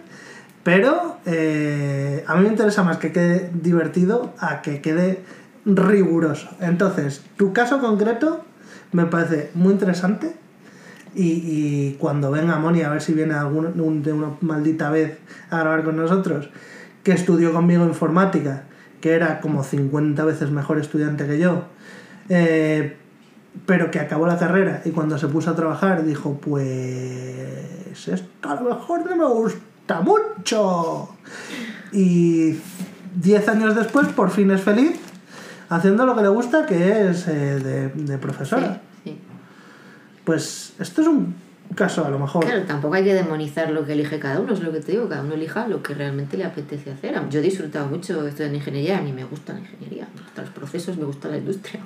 pero 0.65 1.19
eh, 1.25 2.25
a 2.27 2.35
mí 2.35 2.43
me 2.43 2.49
interesa 2.49 2.83
más 2.83 2.99
que 2.99 3.13
quede 3.13 3.51
divertido 3.55 4.35
a 4.41 4.61
que 4.61 4.81
quede 4.81 5.23
riguroso. 5.65 6.49
Entonces, 6.61 7.23
tu 7.37 7.53
caso 7.53 7.81
concreto 7.81 8.45
me 8.93 9.07
parece 9.07 9.51
muy 9.55 9.73
interesante 9.73 10.35
y, 11.15 11.95
cuando 11.95 12.31
venga 12.31 12.59
Moni 12.59 12.83
a 12.83 12.91
ver 12.91 13.03
si 13.03 13.13
viene 13.13 13.35
algún, 13.35 14.03
de 14.03 14.13
una 14.13 14.33
maldita 14.41 14.91
vez 14.91 15.19
a 15.51 15.61
grabar 15.61 15.85
con 15.85 15.97
nosotros, 15.97 16.51
que 17.03 17.13
estudió 17.13 17.53
conmigo 17.53 17.85
informática, 17.85 18.65
que 19.01 19.13
era 19.13 19.41
como 19.41 19.63
50 19.63 20.25
veces 20.25 20.51
mejor 20.51 20.79
estudiante 20.79 21.27
que 21.27 21.39
yo, 21.39 21.65
eh, 22.29 22.97
pero 23.67 23.91
que 23.91 23.99
acabó 23.99 24.27
la 24.27 24.39
carrera 24.39 24.83
y 24.85 24.91
cuando 24.91 25.19
se 25.19 25.29
puso 25.29 25.51
a 25.51 25.57
trabajar 25.57 26.05
dijo, 26.05 26.39
pues 26.41 28.09
esto 28.09 28.49
a 28.49 28.55
lo 28.55 28.75
mejor 28.75 29.05
no 29.09 29.17
me 29.17 29.27
gusta 29.27 30.01
mucho. 30.01 31.09
Y 31.93 32.59
10 33.17 33.49
años 33.49 33.75
después 33.75 34.09
por 34.09 34.31
fin 34.31 34.51
es 34.51 34.61
feliz 34.61 34.99
haciendo 35.69 36.07
lo 36.07 36.15
que 36.15 36.23
le 36.23 36.29
gusta, 36.29 36.67
que 36.67 37.11
es 37.11 37.29
eh, 37.29 37.59
de, 37.59 37.89
de 37.89 38.19
profesora. 38.19 38.81
Sí, 39.05 39.11
sí. 39.11 39.21
Pues 40.25 40.75
esto 40.79 41.03
es 41.03 41.09
un 41.09 41.48
caso 41.75 42.05
a 42.05 42.11
lo 42.11 42.19
mejor. 42.19 42.45
Claro, 42.45 42.63
tampoco 42.63 42.95
hay 42.95 43.05
que 43.05 43.15
demonizar 43.15 43.71
lo 43.71 43.85
que 43.85 43.93
elige 43.93 44.19
cada 44.19 44.41
uno, 44.41 44.53
es 44.53 44.61
lo 44.61 44.73
que 44.73 44.81
te 44.81 44.93
digo, 44.93 45.09
cada 45.09 45.23
uno 45.23 45.35
elija 45.35 45.69
lo 45.69 45.83
que 45.83 45.95
realmente 45.95 46.37
le 46.37 46.45
apetece 46.45 46.91
hacer. 46.91 47.21
Yo 47.31 47.41
he 47.41 47.43
disfrutado 47.43 47.87
mucho 47.87 48.27
estudiando 48.27 48.59
ingeniería, 48.59 48.99
a 48.99 49.03
mí 49.03 49.13
me 49.13 49.25
gusta 49.25 49.53
la 49.53 49.61
ingeniería, 49.61 50.09
me 50.15 50.23
gustan 50.23 50.45
los 50.45 50.55
procesos, 50.55 50.97
me 50.97 51.05
gusta 51.05 51.29
la 51.29 51.39
industria. 51.39 51.81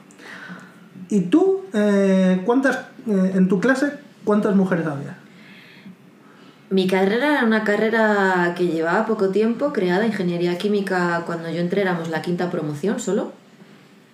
¿Y 1.09 1.23
tú, 1.23 1.63
eh, 1.73 2.41
cuántas, 2.45 2.77
eh, 3.07 3.33
en 3.35 3.49
tu 3.49 3.61
clase, 3.61 3.93
cuántas 4.25 4.57
mujeres 4.57 4.87
había? 4.87 5.19
Mi 6.71 6.87
carrera 6.87 7.35
era 7.35 7.45
una 7.45 7.65
carrera 7.65 8.55
que 8.57 8.69
llevaba 8.69 9.05
poco 9.05 9.29
tiempo, 9.29 9.75
creada 9.75 10.07
ingeniería 10.07 10.57
química 10.57 11.23
cuando 11.27 11.51
yo 11.51 11.61
entré 11.61 11.83
éramos 11.83 12.09
la 12.09 12.23
quinta 12.23 12.51
promoción 12.51 12.99
solo 12.99 13.33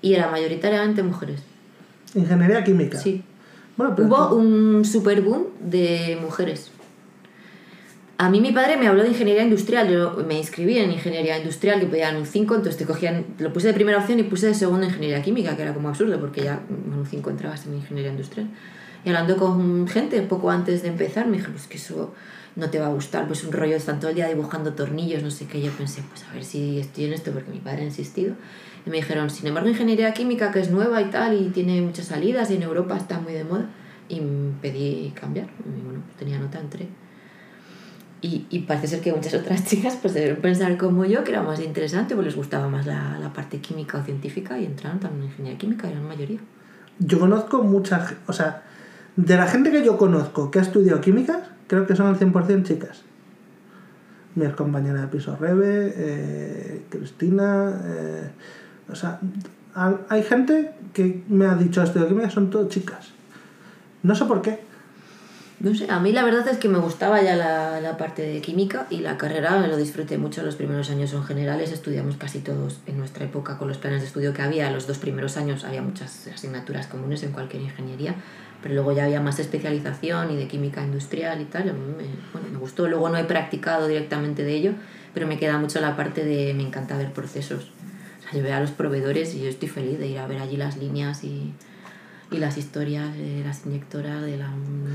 y 0.03 0.15
era 0.15 0.29
mayoritariamente 0.29 1.05
mujeres. 1.05 1.41
Ingeniería 2.15 2.65
química. 2.65 2.99
Sí. 2.99 3.23
Bueno, 3.79 3.95
pero 3.95 4.09
Hubo 4.09 4.35
un 4.35 4.85
super 4.85 5.23
boom 5.23 5.47
de 5.61 6.19
mujeres. 6.21 6.73
A 8.19 8.29
mí 8.29 8.41
mi 8.41 8.51
padre 8.51 8.77
me 8.77 8.89
habló 8.89 9.05
de 9.05 9.11
ingeniería 9.11 9.45
industrial, 9.45 9.89
yo 9.89 10.25
me 10.27 10.37
inscribí 10.37 10.77
en 10.77 10.91
ingeniería 10.91 11.39
industrial 11.39 11.79
que 11.79 11.87
pedían 11.87 12.17
un 12.17 12.27
5, 12.27 12.57
entonces 12.57 12.77
te 12.77 12.85
cogían, 12.85 13.25
lo 13.39 13.53
puse 13.53 13.69
de 13.69 13.75
primera 13.75 13.99
opción 13.99 14.19
y 14.19 14.25
puse 14.25 14.49
de 14.49 14.55
segunda 14.55 14.87
ingeniería 14.87 15.23
química, 15.23 15.57
que 15.57 15.63
era 15.63 15.73
como 15.73 15.89
absurdo 15.89 16.19
porque 16.19 16.43
ya 16.43 16.61
con 16.67 16.99
un 16.99 17.07
5 17.07 17.31
entrabas 17.31 17.67
en 17.67 17.75
ingeniería 17.75 18.11
industrial. 18.11 18.51
Y 19.05 19.11
hablando 19.11 19.37
con 19.37 19.87
gente 19.87 20.21
poco 20.23 20.51
antes 20.51 20.83
de 20.83 20.89
empezar, 20.89 21.29
me 21.29 21.37
dijeron, 21.37 21.55
pues 21.55 21.69
que 21.69 21.77
eso 21.77 22.13
no 22.57 22.71
te 22.71 22.81
va 22.81 22.87
a 22.87 22.91
gustar, 22.91 23.29
pues 23.29 23.45
un 23.45 23.53
rollo, 23.53 23.77
están 23.77 24.01
todo 24.01 24.11
el 24.11 24.17
día 24.17 24.27
dibujando 24.27 24.73
tornillos, 24.73 25.23
no 25.23 25.31
sé 25.31 25.47
qué. 25.47 25.63
Yo 25.63 25.71
pensé, 25.71 26.03
pues 26.09 26.25
a 26.29 26.35
ver 26.35 26.45
si 26.45 26.81
estoy 26.81 27.05
en 27.05 27.13
esto 27.13 27.31
porque 27.31 27.53
mi 27.53 27.61
padre 27.61 27.83
ha 27.83 27.85
insistido. 27.85 28.35
Me 28.89 28.97
dijeron, 28.97 29.31
sin 29.31 29.47
embargo, 29.47 29.69
ingeniería 29.69 30.13
química, 30.13 30.51
que 30.51 30.61
es 30.61 30.71
nueva 30.71 31.01
y 31.03 31.11
tal, 31.11 31.41
y 31.41 31.49
tiene 31.51 31.81
muchas 31.83 32.07
salidas, 32.07 32.51
y 32.51 32.57
en 32.57 32.63
Europa 32.63 32.97
está 32.97 33.21
muy 33.21 33.33
de 33.33 33.45
moda. 33.45 33.67
Y 34.09 34.21
pedí 34.63 35.13
cambiar. 35.15 35.47
Y 35.47 35.85
bueno, 35.85 36.01
tenía 36.19 36.39
nota, 36.39 36.59
entré. 36.59 36.89
Y, 38.21 38.59
parece 38.67 38.89
ser 38.89 39.01
que 39.01 39.13
muchas 39.13 39.35
otras 39.41 39.65
chicas 39.65 39.97
pues 40.01 40.15
deben 40.15 40.37
pensar 40.37 40.77
como 40.77 41.05
yo, 41.05 41.23
que 41.25 41.31
era 41.31 41.43
más 41.43 41.61
interesante, 41.61 42.15
pues 42.15 42.27
les 42.27 42.37
gustaba 42.37 42.69
más 42.69 42.87
la, 42.87 43.31
parte 43.35 43.59
química 43.59 43.99
o 43.99 44.03
científica 44.03 44.59
y 44.59 44.65
entraron 44.65 44.99
también 44.99 45.25
en 45.25 45.29
ingeniería 45.31 45.59
química, 45.59 45.89
eran 45.89 46.07
mayoría. 46.07 46.41
Yo 46.99 47.21
conozco 47.21 47.63
mucha 47.63 48.01
ge- 48.01 48.17
o 48.27 48.33
sea, 48.33 48.65
de 49.15 49.37
la 49.37 49.47
gente 49.47 49.71
que 49.71 49.85
yo 49.85 49.97
conozco 49.97 50.51
que 50.51 50.59
ha 50.59 50.63
estudiado 50.63 51.01
químicas, 51.01 51.39
creo 51.69 51.87
que 51.87 51.95
son 51.95 52.07
al 52.07 52.19
100% 52.19 52.65
chicas. 52.65 53.03
Mi 54.35 54.47
compañera 54.49 55.03
de 55.03 55.07
piso 55.09 55.37
Rebe, 55.37 55.93
eh, 55.97 56.83
Cristina, 56.89 57.81
eh, 57.85 58.31
o 58.91 58.95
sea, 58.97 59.21
ha- 59.75 59.97
hay 60.09 60.23
gente 60.23 60.73
que 60.93 61.23
me 61.29 61.47
ha 61.47 61.55
dicho 61.55 61.83
estudio 61.83 62.09
química, 62.09 62.31
son 62.31 62.51
todo 62.51 62.69
chicas. 62.69 63.09
No 64.03 64.15
sé 64.15 64.25
por 64.25 64.43
qué. 64.43 64.61
No 65.61 65.75
sé, 65.75 65.91
a 65.91 65.99
mí 65.99 66.13
la 66.13 66.25
verdad 66.25 66.47
es 66.47 66.57
que 66.59 66.69
me 66.69 66.79
gustaba 66.79 67.21
ya 67.21 67.35
la, 67.35 67.81
la 67.81 67.97
parte 67.97 68.23
de 68.23 68.41
química 68.41 68.87
y 68.91 68.99
la 68.99 69.19
carrera 69.19 69.67
lo 69.67 69.77
disfruté 69.77 70.17
mucho. 70.17 70.45
Los 70.45 70.55
primeros 70.55 70.89
años 70.89 71.11
son 71.11 71.25
generales, 71.25 71.73
estudiamos 71.73 72.17
casi 72.17 72.39
todos 72.39 72.79
en 72.87 72.97
nuestra 72.97 73.25
época 73.25 73.59
con 73.59 73.67
los 73.67 73.77
planes 73.77 74.01
de 74.03 74.07
estudio 74.07 74.33
que 74.33 74.43
había. 74.43 74.71
Los 74.71 74.87
dos 74.87 74.99
primeros 74.99 75.37
años 75.37 75.65
había 75.65 75.83
muchas 75.83 76.29
asignaturas 76.29 76.87
comunes 76.87 77.25
en 77.25 77.33
cualquier 77.33 77.63
ingeniería, 77.65 78.15
pero 78.63 78.75
luego 78.75 78.93
ya 78.93 79.05
había 79.07 79.21
más 79.21 79.41
especialización 79.41 80.31
y 80.31 80.37
de 80.37 80.47
química 80.47 80.85
industrial 80.85 81.41
y 81.41 81.47
tal. 81.47 81.65
Me, 81.65 82.05
bueno, 82.33 82.49
me 82.53 82.59
gustó. 82.59 82.87
Luego 82.87 83.09
no 83.09 83.17
he 83.17 83.25
practicado 83.25 83.89
directamente 83.89 84.45
de 84.45 84.55
ello, 84.55 84.73
pero 85.13 85.27
me 85.27 85.39
queda 85.41 85.59
mucho 85.59 85.81
la 85.81 85.97
parte 85.97 86.25
de 86.25 86.55
me 86.55 86.63
encanta 86.63 86.97
ver 86.97 87.13
procesos. 87.13 87.73
Yo 88.33 88.43
veo 88.43 88.57
a 88.57 88.61
los 88.61 88.71
proveedores 88.71 89.35
y 89.35 89.41
yo 89.43 89.49
estoy 89.49 89.69
feliz 89.69 89.99
de 89.99 90.09
ir 90.09 90.19
a 90.19 90.27
ver 90.27 90.41
allí 90.41 90.57
las 90.57 90.77
líneas 90.77 91.25
y, 91.25 91.55
y 92.31 92.39
las 92.39 92.59
historias 92.59 93.17
de 93.17 93.43
las 93.45 93.65
inyectoras, 93.67 94.23
de 94.23 94.37
la 94.37 94.51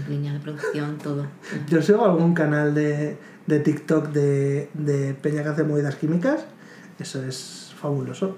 línea 0.08 0.34
de 0.34 0.40
producción, 0.40 0.98
todo. 0.98 1.28
Yo 1.68 1.82
sigo 1.82 2.06
algún 2.06 2.34
canal 2.34 2.74
de, 2.76 3.18
de 3.48 3.60
TikTok 3.60 4.10
de, 4.10 4.70
de 4.74 5.14
Peña 5.16 5.44
que 5.44 5.50
hace 5.50 5.64
movidas 5.64 5.96
químicas. 5.96 6.46
Eso 7.00 7.24
es 7.24 7.74
fabuloso. 7.80 8.38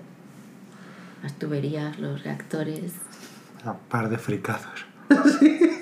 Las 1.24 1.34
tuberías, 1.34 2.00
los 2.00 2.24
reactores. 2.24 2.94
A 3.66 3.74
par 3.74 4.10
de 4.10 4.18
fricazos. 4.18 4.86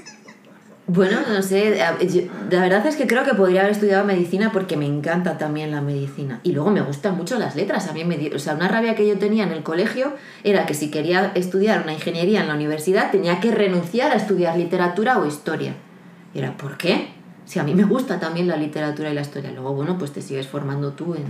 Bueno, 0.86 1.18
no 1.30 1.42
sé, 1.42 1.78
yo- 2.10 2.24
la 2.52 2.60
verdad 2.60 2.86
es 2.86 2.98
que 2.98 3.08
creo 3.08 3.24
que 3.24 3.34
podría 3.34 3.62
haber 3.62 3.72
estudiado 3.72 4.04
medicina 4.04 4.52
porque 4.52 4.76
me 4.76 4.86
encanta 4.86 5.38
también 5.38 5.72
la 5.72 5.80
medicina. 5.82 6.42
Y 6.44 6.52
luego 6.52 6.72
me 6.72 6.82
gustan 6.82 7.16
mucho 7.16 7.40
las 7.40 7.56
letras. 7.56 7.88
A 7.88 7.94
mí 7.94 8.04
me 8.04 8.18
dio- 8.18 8.36
o 8.36 8.40
sea, 8.40 8.56
una 8.56 8.68
rabia 8.68 8.94
que 8.94 9.08
yo 9.08 9.18
tenía 9.18 9.46
en 9.46 9.52
el 9.54 9.64
colegio 9.64 10.12
era 10.44 10.66
que 10.66 10.74
si 10.74 10.92
quería 10.92 11.32
estudiar 11.36 11.84
una 11.84 11.94
ingeniería 11.94 12.42
en 12.42 12.50
la 12.50 12.56
universidad 12.56 13.12
tenía 13.12 13.40
que 13.40 13.52
renunciar 13.52 14.12
a 14.12 14.16
estudiar 14.16 14.58
literatura 14.58 15.20
o 15.20 15.26
historia. 15.26 15.74
Y 16.34 16.40
era, 16.40 16.58
¿por 16.58 16.78
qué? 16.78 17.08
Si 17.46 17.60
a 17.60 17.64
mí 17.64 17.74
me 17.76 17.84
gusta 17.86 18.20
también 18.20 18.50
la 18.50 18.58
literatura 18.58 19.10
y 19.10 19.14
la 19.14 19.22
historia. 19.22 19.52
Luego, 19.52 19.74
bueno, 19.74 19.98
pues 19.98 20.12
te 20.12 20.22
sigues 20.22 20.48
formando 20.48 20.92
tú 20.92 21.16
en 21.16 21.24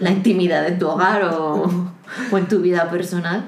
la 0.00 0.10
intimidad 0.10 0.64
de 0.64 0.72
tu 0.72 0.88
hogar 0.88 1.22
o, 1.22 1.70
o 2.32 2.38
en 2.38 2.48
tu 2.48 2.58
vida 2.60 2.90
personal. 2.90 3.44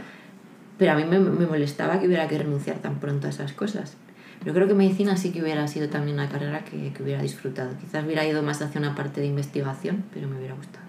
Pero 0.79 0.93
a 0.93 0.95
mí 0.95 1.05
me, 1.05 1.19
me 1.19 1.47
molestaba 1.47 1.99
que 1.99 2.07
hubiera 2.07 2.29
que 2.29 2.39
renunciar 2.39 2.79
tan 2.79 3.01
pronto 3.01 3.27
a 3.27 3.31
esas 3.31 3.53
cosas. 3.53 3.97
Pero 4.41 4.55
creo 4.55 4.67
que 4.67 4.75
medicina 4.75 5.17
sí 5.17 5.33
que 5.33 5.43
hubiera 5.43 5.69
sido 5.69 5.89
también 5.89 6.17
una 6.19 6.29
carrera 6.29 6.65
que, 6.65 6.93
que 6.93 7.03
hubiera 7.03 7.21
disfrutado. 7.21 7.71
Quizás 7.79 8.05
hubiera 8.05 8.27
ido 8.27 8.43
más 8.43 8.63
hacia 8.63 8.81
una 8.81 8.95
parte 8.95 9.21
de 9.21 9.27
investigación, 9.27 10.05
pero 10.13 10.29
me 10.29 10.39
hubiera 10.39 10.55
gustado. 10.55 10.85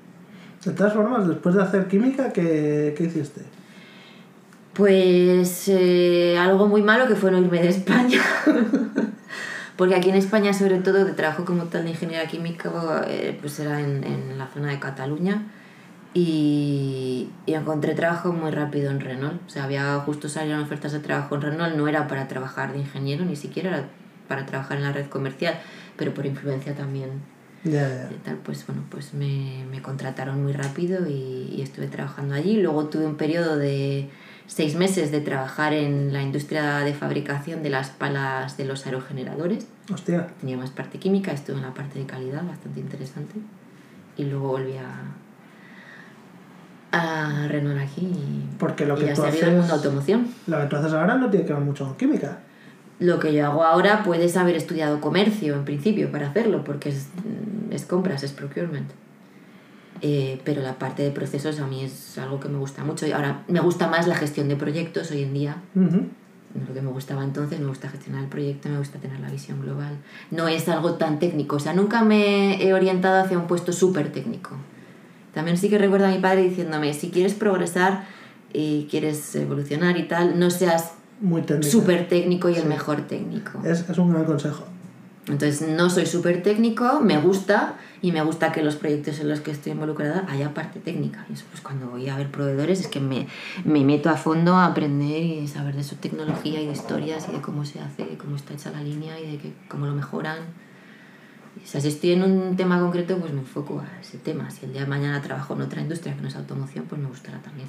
De 0.64 0.72
todas 0.72 0.94
formas, 0.94 1.28
después 1.28 1.56
de 1.56 1.64
hacer 1.64 1.88
química, 1.88 2.32
¿qué, 2.32 2.94
qué 2.98 3.06
hiciste? 3.06 3.42
Pues 4.74 5.68
eh, 5.68 6.38
algo 6.40 6.68
muy 6.68 6.82
malo 6.82 7.08
que 7.08 7.16
fue 7.16 7.32
no 7.32 7.40
irme 7.40 7.62
de 7.62 7.70
España. 7.70 8.22
Porque 9.76 9.96
aquí 9.96 10.10
en 10.10 10.16
España, 10.16 10.54
sobre 10.54 10.78
todo, 10.78 11.04
de 11.04 11.14
trabajo 11.14 11.44
como 11.44 11.64
tal 11.64 11.84
de 11.84 11.90
ingeniera 11.90 12.28
química, 12.28 12.70
eh, 13.08 13.38
pues 13.42 13.60
era 13.60 13.82
en, 13.82 14.04
en 14.04 14.38
la 14.38 14.48
zona 14.48 14.70
de 14.70 14.80
Cataluña. 14.80 15.44
Y, 16.14 17.30
y 17.46 17.54
encontré 17.54 17.94
trabajo 17.96 18.34
muy 18.34 18.52
rápido 18.52 18.92
en 18.92 19.00
Renault. 19.00 19.42
O 19.48 19.50
sea, 19.50 19.64
había 19.64 19.98
justo 20.00 20.28
salieron 20.28 20.62
ofertas 20.64 20.92
de 20.92 21.00
trabajo 21.00 21.36
en 21.36 21.42
Renault, 21.42 21.76
no 21.76 21.88
era 21.88 22.08
para 22.08 22.28
trabajar 22.28 22.74
de 22.74 22.80
ingeniero, 22.80 23.24
ni 23.24 23.36
siquiera 23.36 23.70
era 23.70 23.90
para 24.28 24.46
trabajar 24.46 24.78
en 24.78 24.84
la 24.84 24.92
red 24.92 25.08
comercial, 25.08 25.56
pero 25.98 26.14
por 26.14 26.26
influencia 26.26 26.74
también 26.76 27.10
Ya, 27.64 27.88
ya. 27.88 28.10
y 28.12 28.18
tal, 28.24 28.38
pues 28.38 28.66
bueno, 28.68 28.84
pues 28.90 29.14
me, 29.14 29.66
me 29.70 29.82
contrataron 29.82 30.44
muy 30.44 30.52
rápido 30.54 31.08
y, 31.08 31.54
y 31.56 31.62
estuve 31.62 31.88
trabajando 31.88 32.36
allí. 32.36 32.62
Luego 32.62 32.86
tuve 32.88 33.06
un 33.06 33.16
periodo 33.16 33.58
de 33.58 34.10
seis 34.48 34.76
meses 34.76 35.12
de 35.12 35.22
trabajar 35.22 35.72
en 35.74 36.12
la 36.12 36.22
industria 36.22 36.80
de 36.80 36.94
fabricación 36.94 37.64
de 37.64 37.70
las 37.70 37.90
palas 37.90 38.58
de 38.58 38.66
los 38.66 38.86
aerogeneradores. 38.86 39.66
Hostia. 39.94 40.28
Tenía 40.42 40.58
más 40.58 40.72
parte 40.72 40.98
química, 41.00 41.32
estuve 41.32 41.56
en 41.58 41.62
la 41.64 41.74
parte 41.74 42.00
de 42.00 42.06
calidad, 42.06 42.44
bastante 42.46 42.82
interesante. 42.82 43.36
Y 44.18 44.26
luego 44.26 44.50
volví 44.50 44.76
a, 44.76 44.90
a 46.92 47.48
Renault 47.48 47.80
aquí 47.82 48.02
y, 48.02 48.50
Porque 48.58 48.86
lo 48.86 48.96
y 48.98 49.02
que 49.02 49.06
ya 49.08 49.14
tú 49.14 49.22
sabía 49.22 49.46
el 49.46 49.52
mundo 49.58 49.64
haces- 49.74 49.74
automoción. 49.86 50.28
Lo 50.48 50.60
que 50.60 50.66
tú 50.68 50.76
haces 50.76 50.94
ahora 50.94 51.16
no 51.16 51.30
tiene 51.30 51.46
que 51.46 51.54
ver 51.54 51.62
mucho 51.62 51.86
con 51.86 51.96
química. 51.98 52.40
Lo 53.00 53.20
que 53.20 53.34
yo 53.34 53.46
hago 53.48 53.64
ahora 53.64 54.04
puedes 54.04 54.36
haber 54.38 54.56
estudiado 54.56 55.02
comercio 55.02 55.56
en 55.56 55.66
principio 55.66 56.12
para 56.12 56.28
hacerlo, 56.30 56.64
porque 56.64 56.90
es, 56.90 57.08
mm, 57.16 57.72
es 57.74 57.86
compras, 57.86 58.24
es 58.24 58.32
procurement. 58.32 58.92
Eh, 60.04 60.42
pero 60.44 60.62
la 60.62 60.80
parte 60.80 61.04
de 61.04 61.12
procesos 61.12 61.60
a 61.60 61.68
mí 61.68 61.84
es 61.84 62.18
algo 62.18 62.40
que 62.40 62.50
me 62.50 62.58
gusta 62.58 62.84
mucho. 62.84 63.06
Y 63.06 63.12
ahora 63.12 63.44
me 63.48 63.60
gusta 63.60 63.88
más 63.88 64.08
la 64.08 64.16
gestión 64.16 64.48
de 64.50 64.56
proyectos 64.56 65.12
hoy 65.12 65.24
en 65.24 65.34
día. 65.34 65.58
Ujú. 65.76 66.06
Lo 66.68 66.74
que 66.74 66.82
me 66.82 66.90
gustaba 66.92 67.24
entonces, 67.24 67.60
me 67.60 67.68
gusta 67.68 67.88
gestionar 67.88 68.24
el 68.24 68.30
proyecto, 68.30 68.68
me 68.68 68.78
gusta 68.78 69.00
tener 69.00 69.20
la 69.20 69.30
visión 69.30 69.62
global. 69.62 69.96
No 70.32 70.48
es 70.48 70.68
algo 70.70 70.94
tan 70.96 71.20
técnico, 71.20 71.56
o 71.56 71.60
sea, 71.60 71.74
nunca 71.74 72.04
me 72.04 72.62
he 72.64 72.74
orientado 72.74 73.24
hacia 73.24 73.38
un 73.38 73.48
puesto 73.48 73.72
súper 73.72 74.12
técnico. 74.12 74.52
También 75.34 75.58
sí 75.58 75.70
que 75.70 75.78
recuerdo 75.78 76.08
a 76.08 76.10
mi 76.10 76.20
padre 76.20 76.44
diciéndome, 76.44 76.94
si 76.94 77.10
quieres 77.10 77.34
progresar 77.34 78.06
y 78.54 78.88
quieres 78.90 79.34
evolucionar 79.36 79.98
y 79.98 80.08
tal, 80.08 80.40
no 80.40 80.50
seas 80.50 80.94
Muy 81.22 81.44
súper 81.62 82.08
técnico 82.08 82.50
y 82.50 82.56
el 82.56 82.66
mejor 82.66 83.08
técnico. 83.08 83.62
Es, 83.66 83.90
es 83.90 83.98
un 83.98 84.12
gran 84.12 84.26
consejo. 84.26 84.66
Entonces 85.28 85.68
no 85.68 85.90
soy 85.90 86.08
súper 86.08 86.42
técnico, 86.42 87.00
me 87.00 87.20
gusta 87.20 87.76
y 88.02 88.12
me 88.12 88.24
gusta 88.24 88.52
que 88.52 88.64
los 88.64 88.76
proyectos 88.76 89.20
en 89.20 89.30
los 89.30 89.40
que 89.40 89.52
estoy 89.52 89.74
involucrada 89.74 90.26
haya 90.28 90.54
parte 90.54 90.80
técnica. 90.80 91.26
Y 91.30 91.34
eso 91.34 91.46
pues 91.52 91.62
cuando 91.62 91.88
voy 91.88 92.10
a 92.10 92.18
ver 92.18 92.32
proveedores 92.32 92.80
es 92.80 92.88
que 92.88 93.00
me, 93.00 93.28
me 93.64 93.86
meto 93.86 94.10
a 94.10 94.18
fondo 94.18 94.56
a 94.56 94.66
aprender 94.66 95.22
y 95.22 95.48
saber 95.48 95.76
de 95.76 95.84
su 95.84 95.96
tecnología 95.98 96.60
y 96.60 96.66
de 96.66 96.72
historias 96.72 97.28
y 97.30 97.34
de 97.34 97.42
cómo 97.42 97.66
se 97.66 97.80
hace, 97.80 98.04
de 98.04 98.18
cómo 98.18 98.36
está 98.36 98.56
hecha 98.56 98.72
la 98.72 98.82
línea 98.82 99.20
y 99.20 99.34
de 99.34 99.38
que, 99.38 99.54
cómo 99.68 99.86
lo 99.86 99.94
mejoran. 99.94 100.40
O 101.64 101.68
sea, 101.72 101.80
si 101.80 101.88
estoy 101.88 102.12
en 102.12 102.24
un 102.24 102.56
tema 102.58 102.80
concreto, 102.80 103.18
pues 103.18 103.32
me 103.34 103.40
enfoco 103.40 103.80
a 103.80 104.02
ese 104.02 104.18
tema. 104.18 104.50
Si 104.52 104.66
el 104.66 104.74
día 104.74 104.82
de 104.82 104.88
mañana 104.88 105.22
trabajo 105.22 105.54
en 105.54 105.62
otra 105.62 105.82
industria 105.82 106.16
que 106.16 106.22
no 106.22 106.28
es 106.28 106.36
automoción, 106.36 106.86
pues 106.86 107.00
me 107.02 107.08
gustará 107.08 107.40
también. 107.40 107.68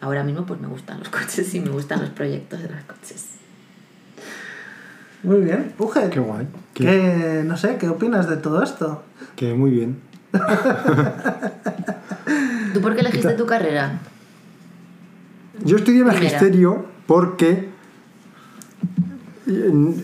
Ahora 0.00 0.24
mismo 0.24 0.44
pues 0.44 0.60
me 0.60 0.66
gustan 0.66 0.98
los 0.98 1.08
coches 1.10 1.54
y 1.54 1.60
me 1.60 1.70
gustan 1.70 2.00
los 2.00 2.10
proyectos 2.10 2.60
de 2.60 2.68
los 2.68 2.82
coches. 2.84 3.26
Muy 5.22 5.40
bien. 5.42 5.72
Uge, 5.78 6.10
Qué 6.10 6.18
guay. 6.20 6.48
¿qué- 6.74 7.44
no 7.46 7.56
sé, 7.56 7.76
¿qué 7.78 7.88
opinas 7.88 8.28
de 8.28 8.36
todo 8.36 8.62
esto? 8.62 9.04
que 9.36 9.54
muy 9.54 9.70
bien. 9.70 9.98
¿Tú 12.74 12.80
por 12.80 12.94
qué 12.94 13.00
elegiste 13.00 13.32
tu 13.34 13.46
carrera? 13.46 14.00
Yo 15.64 15.76
estudié 15.76 16.00
Primera. 16.02 16.20
magisterio 16.20 16.86
porque 17.06 17.68
eh, 19.46 19.94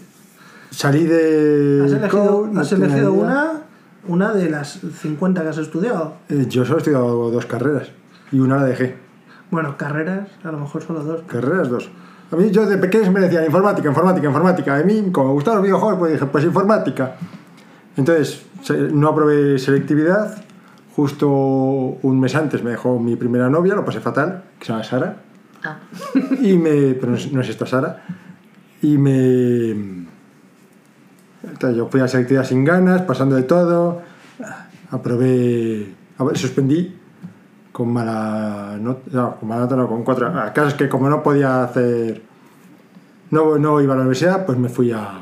salí 0.71 1.05
de. 1.05 1.83
¿Has 1.85 1.93
elegido, 1.93 2.51
has 2.57 2.73
elegido 2.73 3.13
una, 3.13 3.63
una 4.07 4.33
de 4.33 4.51
las 4.51 4.81
50 4.81 5.43
que 5.43 5.49
has 5.49 5.59
estudiado? 5.59 6.15
Eh, 6.29 6.47
yo 6.49 6.65
solo 6.65 6.79
he 6.79 6.81
estudiado 6.81 7.31
dos 7.31 7.47
carreras 7.47 7.91
y 8.33 8.41
una 8.41 8.57
la 8.57 8.65
dejé. 8.65 8.97
Bueno, 9.51 9.77
carreras, 9.77 10.29
a 10.45 10.53
lo 10.53 10.59
mejor 10.59 10.83
solo 10.83 11.03
dos. 11.03 11.23
Carreras 11.27 11.69
dos. 11.69 11.91
A 12.31 12.37
mí 12.37 12.51
yo 12.51 12.67
de 12.67 12.77
pequeño 12.77 13.11
me 13.11 13.21
decían 13.21 13.45
informática, 13.45 13.89
informática, 13.89 14.27
informática. 14.27 14.77
A 14.77 14.83
mí, 14.83 15.09
como 15.11 15.29
me 15.29 15.33
gustaban 15.35 15.59
los 15.59 15.65
videojuegos, 15.65 15.99
pues 15.99 16.13
dije, 16.13 16.27
pues 16.27 16.45
informática. 16.45 17.17
Entonces, 17.97 18.45
no 18.93 19.09
aprobé 19.09 19.59
selectividad. 19.59 20.37
Justo 20.95 21.29
un 21.29 22.21
mes 22.21 22.35
antes 22.35 22.63
me 22.63 22.71
dejó 22.71 22.99
mi 22.99 23.17
primera 23.17 23.49
novia, 23.49 23.75
lo 23.75 23.85
pasé 23.85 24.01
fatal, 24.01 24.45
que 24.59 24.67
se 24.67 24.73
llama 24.73 24.85
Sara. 24.85 25.17
Ah, 25.65 25.79
Y 26.43 26.57
me. 26.59 26.95
Pero 26.95 27.13
no 27.13 27.17
es, 27.17 27.33
no 27.33 27.41
es 27.41 27.49
esta 27.49 27.67
Sara. 27.67 28.05
Y 28.83 28.99
me. 28.99 30.07
Entonces, 31.51 31.77
yo 31.77 31.89
fui 31.89 32.01
a 32.01 32.09
selectividad 32.09 32.45
sin 32.45 32.65
ganas, 32.65 33.03
pasando 33.03 33.37
de 33.37 33.43
todo. 33.43 34.03
Aprobé. 34.91 35.95
Suspendí 36.35 36.97
con 37.73 37.93
mala 37.93 38.77
nota. 38.81 39.03
No, 39.13 39.37
con 39.37 39.49
mala 39.49 39.63
nota 39.63 39.77
no, 39.77 39.89
con 39.89 40.03
cuatro. 40.03 40.29
El 40.29 40.53
caso 40.53 40.69
es 40.69 40.75
que 40.75 40.89
como 40.89 41.09
no 41.09 41.23
podía 41.23 41.65
hacer. 41.65 42.23
No, 43.31 43.59
no 43.59 43.81
iba 43.81 43.93
a 43.95 43.97
la 43.97 44.03
universidad, 44.03 44.47
pues 44.47 44.59
me 44.59 44.69
fui 44.69 44.93
a. 44.93 45.21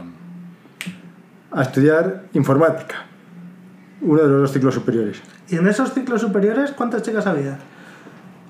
a 1.53 1.62
estudiar 1.62 2.24
informática. 2.32 3.07
Uno 4.01 4.23
de 4.23 4.28
los 4.28 4.40
dos 4.43 4.53
ciclos 4.53 4.74
superiores. 4.74 5.20
¿Y 5.48 5.57
en 5.57 5.66
esos 5.66 5.93
ciclos 5.93 6.20
superiores 6.20 6.73
cuántas 6.73 7.03
chicas 7.03 7.27
había? 7.27 7.59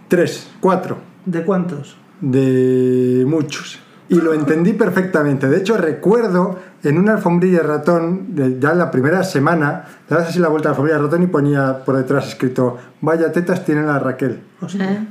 Tres, 0.08 0.50
cuatro. 0.60 0.98
¿De 1.24 1.44
cuántos? 1.44 1.96
de 2.20 3.24
muchos. 3.26 3.78
Y 4.08 4.16
lo 4.16 4.32
entendí 4.32 4.72
perfectamente. 4.72 5.48
De 5.48 5.58
hecho, 5.58 5.76
recuerdo 5.76 6.58
en 6.82 6.98
una 6.98 7.14
alfombrilla 7.14 7.58
de 7.58 7.64
ratón, 7.64 8.58
ya 8.60 8.72
en 8.72 8.78
la 8.78 8.90
primera 8.90 9.22
semana, 9.24 9.84
le 10.08 10.16
das 10.16 10.28
así 10.28 10.38
la 10.38 10.48
vuelta 10.48 10.68
a 10.68 10.70
la 10.70 10.72
alfombrilla 10.74 10.98
de 10.98 11.04
ratón 11.04 11.22
y 11.22 11.26
ponía 11.26 11.84
por 11.84 11.96
detrás 11.96 12.28
escrito, 12.28 12.78
vaya 13.00 13.32
tetas 13.32 13.64
tiene 13.64 13.82
la 13.82 13.98
Raquel. 13.98 14.42
¿eh? 14.78 15.06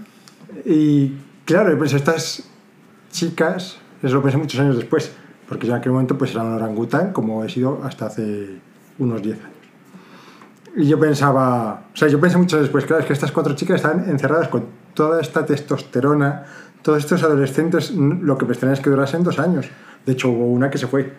Y 0.65 1.17
claro, 1.45 1.71
yo 1.71 1.79
pensé, 1.79 1.97
estas 1.97 2.43
chicas, 3.11 3.77
eso 4.01 4.15
lo 4.15 4.21
pensé 4.21 4.37
muchos 4.37 4.59
años 4.59 4.77
después, 4.77 5.11
porque 5.47 5.67
yo 5.67 5.73
en 5.73 5.79
aquel 5.79 5.91
momento 5.91 6.17
pues 6.17 6.31
era 6.31 6.43
un 6.43 6.53
orangután, 6.53 7.11
como 7.11 7.43
he 7.43 7.49
sido 7.49 7.81
hasta 7.83 8.07
hace 8.07 8.59
unos 8.99 9.21
10 9.21 9.37
años. 9.37 9.55
Y 10.77 10.87
yo 10.87 10.99
pensaba, 10.99 11.85
o 11.93 11.97
sea, 11.97 12.09
yo 12.09 12.19
pensé 12.19 12.37
mucho 12.37 12.59
después, 12.59 12.85
claro, 12.85 13.01
es 13.01 13.07
que 13.07 13.13
estas 13.13 13.31
cuatro 13.31 13.55
chicas 13.55 13.77
están 13.77 14.09
encerradas 14.09 14.49
con 14.49 14.65
toda 14.93 15.21
esta 15.21 15.45
testosterona, 15.45 16.43
todos 16.81 16.99
estos 16.99 17.23
adolescentes, 17.23 17.91
lo 17.91 18.37
que 18.37 18.45
pensarían 18.45 18.73
es 18.73 18.79
que 18.81 18.89
durasen 18.89 19.23
dos 19.23 19.39
años. 19.39 19.67
De 20.05 20.11
hecho, 20.11 20.29
hubo 20.29 20.45
una 20.45 20.69
que 20.69 20.77
se 20.77 20.87
fue, 20.87 21.13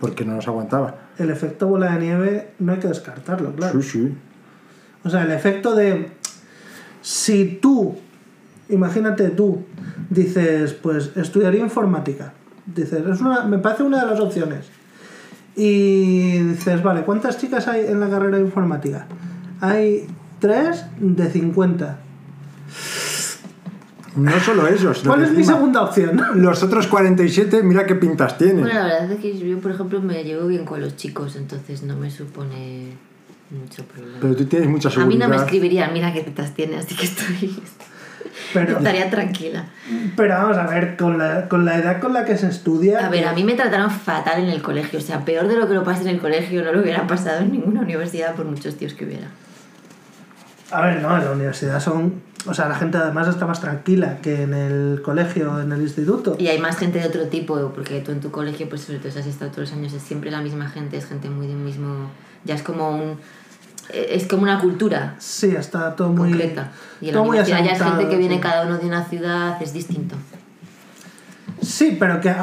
porque 0.00 0.24
no 0.24 0.34
nos 0.34 0.48
aguantaba. 0.48 0.96
El 1.18 1.30
efecto 1.30 1.66
bola 1.66 1.92
de 1.94 2.00
nieve 2.00 2.50
no 2.58 2.72
hay 2.72 2.78
que 2.78 2.88
descartarlo, 2.88 3.54
claro. 3.54 3.80
Sí, 3.82 3.88
sí. 3.88 4.14
O 5.04 5.10
sea, 5.10 5.22
el 5.22 5.30
efecto 5.30 5.74
de 5.74 6.10
si 7.02 7.58
tú, 7.60 7.96
imagínate 8.68 9.30
tú, 9.30 9.64
dices, 10.10 10.74
pues 10.74 11.12
estudiaría 11.16 11.60
informática. 11.60 12.32
Dices, 12.66 13.04
es 13.06 13.20
una, 13.20 13.44
me 13.44 13.58
parece 13.58 13.82
una 13.82 14.04
de 14.04 14.10
las 14.10 14.20
opciones. 14.20 14.66
Y 15.56 16.38
dices, 16.38 16.82
vale, 16.82 17.02
¿cuántas 17.02 17.38
chicas 17.38 17.66
hay 17.66 17.86
en 17.86 17.98
la 17.98 18.08
carrera 18.08 18.36
de 18.36 18.44
informática? 18.44 19.06
Hay 19.60 20.06
tres 20.38 20.84
de 21.00 21.30
50. 21.30 21.98
No 24.16 24.40
solo 24.40 24.66
esos. 24.66 25.02
¿Cuál 25.02 25.24
es 25.24 25.32
mi 25.32 25.44
segunda 25.44 25.82
opción? 25.82 26.20
Los 26.34 26.62
otros 26.62 26.86
47, 26.86 27.62
mira 27.62 27.86
qué 27.86 27.94
pintas 27.94 28.38
tienen. 28.38 28.62
Bueno, 28.62 28.80
la 28.80 28.86
verdad 28.86 29.12
es 29.12 29.20
que 29.20 29.38
yo, 29.38 29.58
por 29.58 29.70
ejemplo, 29.72 30.00
me 30.00 30.24
llevo 30.24 30.46
bien 30.46 30.64
con 30.64 30.80
los 30.80 30.96
chicos, 30.96 31.36
entonces 31.36 31.82
no 31.82 31.96
me 31.96 32.10
supone 32.10 32.92
mucho 33.50 33.84
problema. 33.84 34.18
Pero 34.20 34.36
tú 34.36 34.44
tienes 34.46 34.68
mucha 34.68 34.88
A 34.88 34.90
mí 34.90 34.96
seguridad. 34.96 35.28
no 35.28 35.34
me 35.34 35.36
escribirían, 35.36 35.92
mira 35.92 36.12
qué 36.12 36.20
tetas 36.20 36.54
tiene, 36.54 36.76
así 36.76 36.94
que 36.94 37.04
estoy. 37.04 37.62
Pero, 38.52 38.78
estaría 38.78 39.10
tranquila. 39.10 39.66
pero 40.16 40.34
vamos 40.34 40.56
a 40.56 40.66
ver, 40.66 40.96
con 40.96 41.18
la, 41.18 41.48
con 41.48 41.64
la 41.64 41.76
edad 41.76 42.00
con 42.00 42.12
la 42.12 42.24
que 42.24 42.36
se 42.36 42.46
estudia... 42.48 43.04
A 43.04 43.10
ver, 43.10 43.26
a 43.26 43.32
mí 43.32 43.42
me 43.44 43.54
trataron 43.54 43.90
fatal 43.90 44.42
en 44.42 44.48
el 44.48 44.62
colegio, 44.62 44.98
o 44.98 45.02
sea, 45.02 45.24
peor 45.24 45.48
de 45.48 45.56
lo 45.56 45.68
que 45.68 45.74
lo 45.74 45.84
pasé 45.84 46.02
en 46.02 46.08
el 46.08 46.18
colegio, 46.18 46.64
no 46.64 46.72
lo 46.72 46.80
hubiera 46.80 47.06
pasado 47.06 47.40
en 47.40 47.52
ninguna 47.52 47.80
universidad 47.80 48.34
por 48.34 48.46
muchos 48.46 48.76
tíos 48.76 48.94
que 48.94 49.04
hubiera. 49.04 49.28
A 50.70 50.82
ver, 50.82 51.02
no, 51.02 51.16
en 51.16 51.24
la 51.24 51.32
universidad 51.32 51.80
son... 51.80 52.22
O 52.46 52.54
sea, 52.54 52.68
la 52.68 52.76
gente 52.76 52.96
además 52.98 53.28
está 53.28 53.46
más 53.46 53.60
tranquila 53.60 54.18
que 54.22 54.42
en 54.42 54.54
el 54.54 55.02
colegio 55.02 55.52
o 55.52 55.60
en 55.60 55.72
el 55.72 55.82
instituto. 55.82 56.36
Y 56.38 56.46
hay 56.48 56.58
más 56.58 56.76
gente 56.76 57.00
de 57.00 57.06
otro 57.06 57.26
tipo, 57.26 57.72
porque 57.74 58.00
tú 58.00 58.12
en 58.12 58.20
tu 58.20 58.30
colegio, 58.30 58.68
pues 58.68 58.82
sobre 58.82 58.98
todo 58.98 59.10
si 59.10 59.18
has 59.18 59.26
estado 59.26 59.50
todos 59.50 59.70
los 59.70 59.78
años, 59.78 59.92
es 59.92 60.02
siempre 60.02 60.30
la 60.30 60.40
misma 60.40 60.68
gente, 60.68 60.96
es 60.96 61.06
gente 61.06 61.28
muy 61.28 61.46
de 61.46 61.54
un 61.54 61.64
mismo... 61.64 62.10
Ya 62.44 62.54
es 62.54 62.62
como 62.62 62.90
un... 62.90 63.18
Es 63.92 64.26
como 64.26 64.42
una 64.42 64.60
cultura 64.60 65.16
Sí, 65.18 65.54
está 65.56 65.96
todo 65.96 66.10
muy... 66.10 66.30
concreta. 66.30 66.70
Y 67.00 67.08
en 67.08 67.14
la 67.14 67.20
todo 67.20 67.24
muy 67.24 67.38
universidad 67.38 67.64
ya 67.64 67.72
es 67.72 67.82
gente 67.82 68.08
que 68.08 68.16
viene 68.16 68.36
sí. 68.36 68.40
cada 68.40 68.66
uno 68.66 68.78
de 68.78 68.86
una 68.86 69.04
ciudad, 69.04 69.60
es 69.60 69.72
distinto. 69.72 70.14
Sí, 71.60 71.96
pero 71.98 72.20
que... 72.20 72.34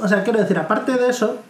O 0.00 0.08
sea, 0.08 0.22
quiero 0.22 0.38
decir, 0.38 0.58
aparte 0.58 0.92
de 0.92 1.08
eso, 1.08 1.40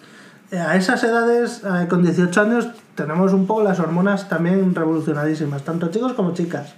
eh, 0.50 0.58
a 0.58 0.74
esas 0.74 1.04
edades, 1.04 1.62
eh, 1.64 1.86
con 1.88 2.02
18 2.02 2.40
años, 2.40 2.68
tenemos 2.94 3.32
un 3.32 3.46
poco 3.46 3.62
las 3.62 3.78
hormonas 3.78 4.28
también 4.28 4.74
revolucionadísimas, 4.74 5.62
tanto 5.62 5.90
chicos 5.90 6.14
como 6.14 6.32
chicas. 6.32 6.74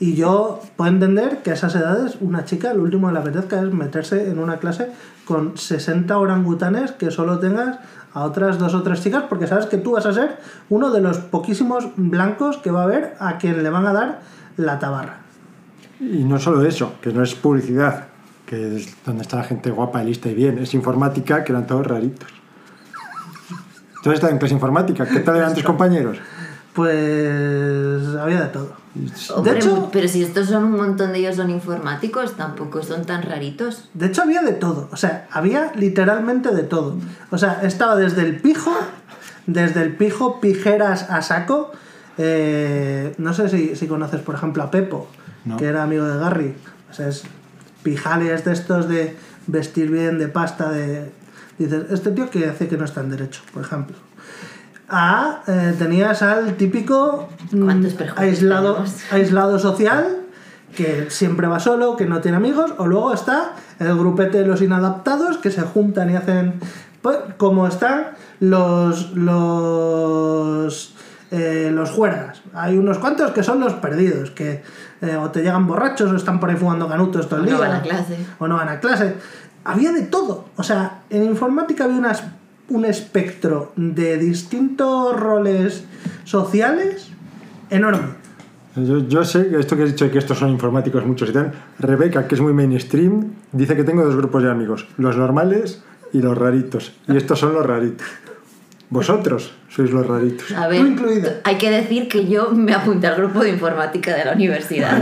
Y 0.00 0.14
yo 0.14 0.60
puedo 0.76 0.90
entender 0.90 1.38
que 1.42 1.50
a 1.50 1.54
esas 1.54 1.74
edades 1.74 2.18
una 2.20 2.44
chica 2.44 2.72
lo 2.72 2.84
último 2.84 3.08
que 3.08 3.14
le 3.14 3.18
apetezca 3.18 3.60
es 3.60 3.72
meterse 3.72 4.30
en 4.30 4.38
una 4.38 4.58
clase 4.58 4.90
con 5.24 5.58
60 5.58 6.16
orangutanes 6.16 6.92
que 6.92 7.10
solo 7.10 7.40
tengas 7.40 7.78
a 8.14 8.24
otras 8.24 8.58
dos 8.58 8.74
o 8.74 8.82
tres 8.82 9.02
chicas 9.02 9.24
porque 9.28 9.46
sabes 9.46 9.66
que 9.66 9.76
tú 9.76 9.92
vas 9.92 10.06
a 10.06 10.12
ser 10.12 10.38
uno 10.68 10.90
de 10.90 11.00
los 11.00 11.18
poquísimos 11.18 11.88
blancos 11.96 12.58
que 12.58 12.70
va 12.70 12.82
a 12.82 12.84
haber 12.84 13.16
a 13.18 13.38
quien 13.38 13.62
le 13.62 13.70
van 13.70 13.86
a 13.86 13.92
dar 13.92 14.20
la 14.56 14.78
tabarra. 14.78 15.18
Y 16.00 16.24
no 16.24 16.38
solo 16.38 16.64
eso, 16.64 16.94
que 17.02 17.12
no 17.12 17.24
es 17.24 17.34
publicidad, 17.34 18.06
que 18.46 18.76
es 18.76 18.96
donde 19.04 19.22
está 19.22 19.38
la 19.38 19.44
gente 19.44 19.70
guapa, 19.70 20.02
lista 20.04 20.28
y 20.28 20.34
bien, 20.34 20.58
es 20.58 20.74
informática, 20.74 21.42
que 21.42 21.50
eran 21.50 21.66
todos 21.66 21.86
raritos. 21.86 22.28
Entonces 23.96 24.14
estás 24.14 24.30
en 24.30 24.38
clase 24.38 24.54
informática, 24.54 25.06
¿qué 25.06 25.20
tal 25.20 25.36
eran 25.36 25.54
tus 25.54 25.62
compañeros? 25.64 26.18
Pues 26.72 28.06
había 28.14 28.42
de 28.42 28.48
todo. 28.48 28.77
Hombre, 29.34 29.52
De 29.52 29.58
hecho, 29.58 29.88
pero 29.92 30.08
si 30.08 30.22
estos 30.22 30.48
son 30.48 30.64
un 30.64 30.76
montón 30.76 31.12
de 31.12 31.18
ellos 31.18 31.36
son 31.36 31.50
informáticos, 31.50 32.36
tampoco 32.36 32.82
son 32.82 33.04
tan 33.04 33.22
raritos. 33.22 33.88
de 33.94 34.06
hecho 34.06 34.22
había 34.22 34.42
de 34.42 34.52
todo. 34.52 34.88
O 34.92 34.96
sea, 34.96 35.26
había 35.30 35.72
literalmente 35.76 36.50
de 36.54 36.62
todo. 36.62 36.96
O 37.30 37.38
sea, 37.38 37.60
estaba 37.62 37.96
desde 37.96 38.22
el 38.22 38.40
pijo, 38.40 38.72
desde 39.46 39.82
el 39.82 39.96
pijo, 39.96 40.40
pijeras 40.40 41.10
a 41.10 41.22
saco. 41.22 41.70
Eh, 42.18 43.14
no 43.18 43.32
sé 43.32 43.48
si, 43.48 43.76
si 43.76 43.86
conoces, 43.86 44.20
por 44.20 44.34
ejemplo, 44.34 44.62
a 44.62 44.70
Pepo, 44.70 45.08
No. 45.44 45.56
que 45.56 45.66
era 45.66 45.82
amigo 45.84 46.04
de 46.04 46.18
Garry. 46.18 46.54
O 46.90 46.92
sea, 46.94 47.08
es 47.08 47.22
pijales 47.82 48.44
de 48.44 48.52
estos 48.52 48.88
de 48.88 49.16
vestir 49.46 49.90
bien, 49.90 50.18
de 50.18 50.28
pasta, 50.28 50.70
de... 50.70 51.10
Dices, 51.58 51.84
este 51.90 52.10
tío 52.12 52.28
que 52.30 52.46
hace 52.46 52.68
que 52.68 52.76
no 52.76 52.84
está 52.84 53.00
en 53.00 53.10
derecho, 53.10 53.40
por 53.52 53.62
ejemplo. 53.62 53.96
A, 54.88 55.42
eh, 55.46 55.74
tenías 55.78 56.22
al 56.22 56.54
típico 56.56 57.28
mm, 57.52 57.64
¿Cuántos 57.64 57.92
prejuicios 57.94 58.18
aislado, 58.26 58.72
tenemos? 58.74 59.02
aislado 59.12 59.58
social, 59.58 60.18
que 60.76 61.06
siempre 61.10 61.46
va 61.46 61.60
solo, 61.60 61.96
que 61.96 62.06
no 62.06 62.20
tiene 62.20 62.36
amigos, 62.38 62.72
o 62.78 62.86
luego 62.86 63.12
está 63.12 63.52
el 63.78 63.96
grupete 63.98 64.38
de 64.38 64.46
los 64.46 64.62
inadaptados 64.62 65.38
que 65.38 65.50
se 65.50 65.62
juntan 65.62 66.10
y 66.10 66.16
hacen. 66.16 66.54
Pues, 67.02 67.18
como 67.36 67.66
están 67.66 68.08
los. 68.40 69.12
los. 69.12 70.94
eh, 71.30 71.70
los 71.72 71.90
juergas. 71.90 72.40
Hay 72.54 72.76
unos 72.78 72.98
cuantos 72.98 73.30
que 73.32 73.42
son 73.42 73.60
los 73.60 73.74
perdidos, 73.74 74.30
que 74.30 74.62
eh, 75.02 75.16
o 75.16 75.30
te 75.30 75.42
llegan 75.42 75.66
borrachos 75.66 76.10
o 76.10 76.16
están 76.16 76.40
por 76.40 76.48
ahí 76.50 76.56
fumando 76.56 76.88
canutos 76.88 77.28
todo 77.28 77.40
el 77.40 77.46
O 77.48 77.50
no 77.50 77.58
día. 77.58 77.68
van 77.68 77.76
a 77.76 77.82
clase. 77.82 78.16
O 78.38 78.48
no 78.48 78.56
van 78.56 78.68
a 78.68 78.80
clase. 78.80 79.14
Había 79.64 79.92
de 79.92 80.02
todo. 80.02 80.46
O 80.56 80.62
sea, 80.62 81.02
en 81.10 81.24
informática 81.24 81.84
había 81.84 81.98
unas, 81.98 82.24
un 82.68 82.84
espectro 82.84 83.72
de 83.76 84.18
distintos 84.18 85.18
roles 85.18 85.84
sociales 86.24 87.08
enorme. 87.70 88.16
Yo, 88.76 88.98
yo 89.08 89.24
sé 89.24 89.48
que 89.48 89.58
esto 89.58 89.76
que 89.76 89.82
has 89.84 89.88
dicho 89.90 90.04
de 90.04 90.10
que 90.12 90.18
estos 90.18 90.38
son 90.38 90.50
informáticos 90.50 91.04
muchos 91.04 91.30
y 91.30 91.32
tal, 91.32 91.52
Rebeca, 91.78 92.28
que 92.28 92.34
es 92.36 92.40
muy 92.40 92.52
mainstream, 92.52 93.32
dice 93.52 93.74
que 93.74 93.82
tengo 93.84 94.04
dos 94.04 94.14
grupos 94.16 94.42
de 94.42 94.50
amigos, 94.50 94.86
los 94.98 95.16
normales 95.16 95.82
y 96.12 96.20
los 96.22 96.36
raritos. 96.38 96.92
Y 97.08 97.16
estos 97.16 97.40
son 97.40 97.54
los 97.54 97.66
raritos. 97.66 98.06
Vosotros 98.90 99.52
sois 99.68 99.90
los 99.90 100.06
raritos. 100.06 100.50
A 100.52 100.66
ver, 100.68 100.96
Tú 100.96 101.04
hay 101.44 101.56
que 101.56 101.70
decir 101.70 102.08
que 102.08 102.26
yo 102.26 102.50
me 102.52 102.72
apunté 102.72 103.06
al 103.06 103.16
grupo 103.16 103.40
de 103.40 103.50
informática 103.50 104.14
de 104.16 104.24
la 104.24 104.32
universidad. 104.32 104.96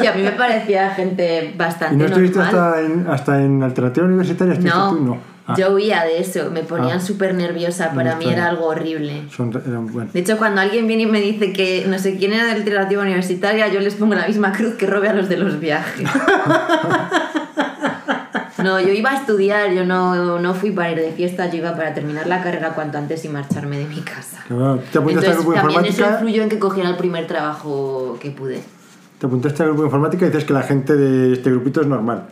y 0.00 0.06
a 0.06 0.12
mí 0.14 0.22
me 0.22 0.30
parecía 0.32 0.90
gente 0.90 1.50
¿Y 1.52 1.58
bastante 1.58 1.96
no 1.96 2.04
estuviste 2.04 2.38
normal. 2.38 2.54
hasta 2.64 2.80
en, 2.82 3.06
hasta 3.08 3.42
en 3.42 3.62
alternativa 3.64 4.06
universitaria? 4.06 4.52
¿Estuviste 4.54 4.78
No, 4.78 4.90
tú? 4.90 5.04
No. 5.04 5.18
Ah, 5.50 5.54
yo 5.58 5.72
huía 5.74 6.04
de 6.04 6.20
eso, 6.20 6.50
me 6.50 6.62
ponían 6.62 6.98
Ah. 6.98 7.00
súper 7.00 7.34
nerviosa, 7.34 7.92
para 7.92 8.16
mí 8.16 8.26
era 8.28 8.48
algo 8.48 8.66
horrible. 8.66 9.24
son, 9.34 9.50
bueno. 9.92 10.10
De 10.12 10.20
hecho, 10.20 10.38
cuando 10.38 10.60
alguien 10.60 10.86
viene 10.86 11.04
y 11.04 11.06
me 11.06 11.20
dice 11.20 11.52
que 11.52 11.84
no 11.88 11.98
sé 11.98 12.16
quién 12.16 12.32
era 12.32 12.44
de 12.46 12.52
alternativa 12.52 13.02
universitaria, 13.02 13.68
yo 13.68 13.80
les 13.80 13.94
pongo 13.94 14.14
la 14.14 14.26
misma 14.26 14.52
cruz 14.52 14.74
que 14.74 14.86
robe 14.86 15.08
a 15.08 15.12
los 15.12 15.28
de 15.28 15.36
los 15.36 15.60
viajes. 15.60 16.08
No, 18.62 18.78
yo 18.78 18.92
iba 18.92 19.10
a 19.10 19.16
estudiar, 19.16 19.72
yo 19.72 19.86
no, 19.86 20.38
no 20.38 20.54
fui 20.54 20.70
para 20.70 20.90
ir 20.92 20.98
de 20.98 21.12
fiesta, 21.12 21.48
yo 21.50 21.58
iba 21.58 21.74
para 21.74 21.94
terminar 21.94 22.26
la 22.26 22.42
carrera 22.42 22.70
cuanto 22.74 22.98
antes 22.98 23.24
y 23.24 23.28
marcharme 23.28 23.78
de 23.78 23.86
mi 23.86 24.00
casa. 24.02 24.44
Bueno, 24.48 24.78
Te 24.92 24.98
Entonces 24.98 25.38
de 25.46 25.54
también 25.54 25.84
eso 25.86 26.04
influyó 26.10 26.42
en 26.42 26.48
que 26.48 26.58
cogiera 26.58 26.90
el 26.90 26.96
primer 26.96 27.26
trabajo 27.26 28.18
que 28.20 28.30
pude. 28.30 28.60
Te 29.18 29.26
apuntaste 29.26 29.62
al 29.62 29.68
grupo 29.70 29.82
de 29.82 29.88
informática 29.88 30.26
y 30.26 30.28
dices 30.28 30.44
que 30.44 30.52
la 30.52 30.62
gente 30.62 30.94
de 30.94 31.32
este 31.34 31.50
grupito 31.50 31.80
es 31.80 31.86
normal. 31.86 32.24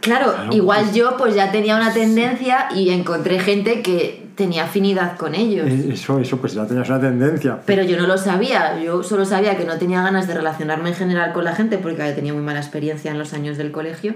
Claro, 0.00 0.32
Claro, 0.32 0.52
igual 0.52 0.92
yo 0.92 1.16
pues 1.16 1.34
ya 1.34 1.50
tenía 1.50 1.76
una 1.76 1.92
tendencia 1.92 2.68
y 2.74 2.90
encontré 2.90 3.38
gente 3.40 3.82
que 3.82 4.28
tenía 4.38 4.64
afinidad 4.64 5.16
con 5.16 5.34
ellos. 5.34 5.66
Eso, 5.68 6.20
eso, 6.20 6.38
pues 6.38 6.54
ya 6.54 6.66
tenías 6.66 6.88
una 6.88 7.00
tendencia. 7.00 7.58
Pero 7.66 7.82
yo 7.82 7.96
no 8.00 8.06
lo 8.06 8.16
sabía, 8.16 8.80
yo 8.80 9.02
solo 9.02 9.24
sabía 9.24 9.56
que 9.56 9.64
no 9.64 9.76
tenía 9.78 10.00
ganas 10.00 10.28
de 10.28 10.34
relacionarme 10.34 10.90
en 10.90 10.94
general 10.94 11.32
con 11.32 11.44
la 11.44 11.54
gente 11.54 11.78
porque 11.78 12.02
había 12.02 12.14
tenido 12.14 12.36
muy 12.36 12.44
mala 12.44 12.60
experiencia 12.60 13.10
en 13.10 13.18
los 13.18 13.34
años 13.34 13.58
del 13.58 13.72
colegio. 13.72 14.14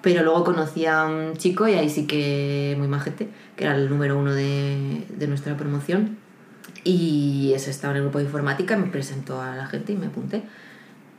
Pero 0.00 0.22
luego 0.22 0.44
conocí 0.44 0.86
a 0.86 1.04
un 1.04 1.36
chico 1.36 1.68
y 1.68 1.74
ahí 1.74 1.90
sí 1.90 2.06
que 2.06 2.74
muy 2.78 2.88
majete, 2.88 3.28
que 3.54 3.64
era 3.64 3.76
el 3.76 3.90
número 3.90 4.18
uno 4.18 4.32
de, 4.32 5.04
de 5.10 5.26
nuestra 5.26 5.54
promoción. 5.58 6.16
Y 6.84 7.52
ese 7.54 7.70
estaba 7.70 7.92
en 7.92 7.98
el 7.98 8.02
grupo 8.04 8.16
de 8.16 8.24
informática, 8.24 8.78
me 8.78 8.86
presentó 8.86 9.42
a 9.42 9.54
la 9.54 9.66
gente 9.66 9.92
y 9.92 9.96
me 9.96 10.06
apunté. 10.06 10.42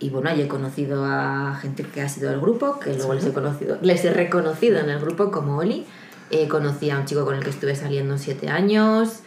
Y 0.01 0.09
bueno, 0.09 0.31
he 0.31 0.47
conocido 0.47 1.05
a 1.05 1.55
gente 1.61 1.83
que 1.83 2.01
ha 2.01 2.09
sido 2.09 2.31
del 2.31 2.41
grupo, 2.41 2.79
que 2.79 2.91
luego 2.95 3.13
les 3.13 3.23
he 3.23 3.33
conocido, 3.33 3.77
les 3.83 4.03
he 4.03 4.11
reconocido 4.11 4.79
en 4.79 4.89
el 4.89 4.99
grupo 4.99 5.29
como 5.29 5.57
Oli. 5.59 5.85
Eh, 6.31 6.47
conocí 6.47 6.89
a 6.89 6.97
un 6.97 7.05
chico 7.05 7.23
con 7.23 7.35
el 7.35 7.43
que 7.43 7.51
estuve 7.51 7.75
saliendo 7.75 8.17
siete 8.17 8.49
años. 8.49 9.19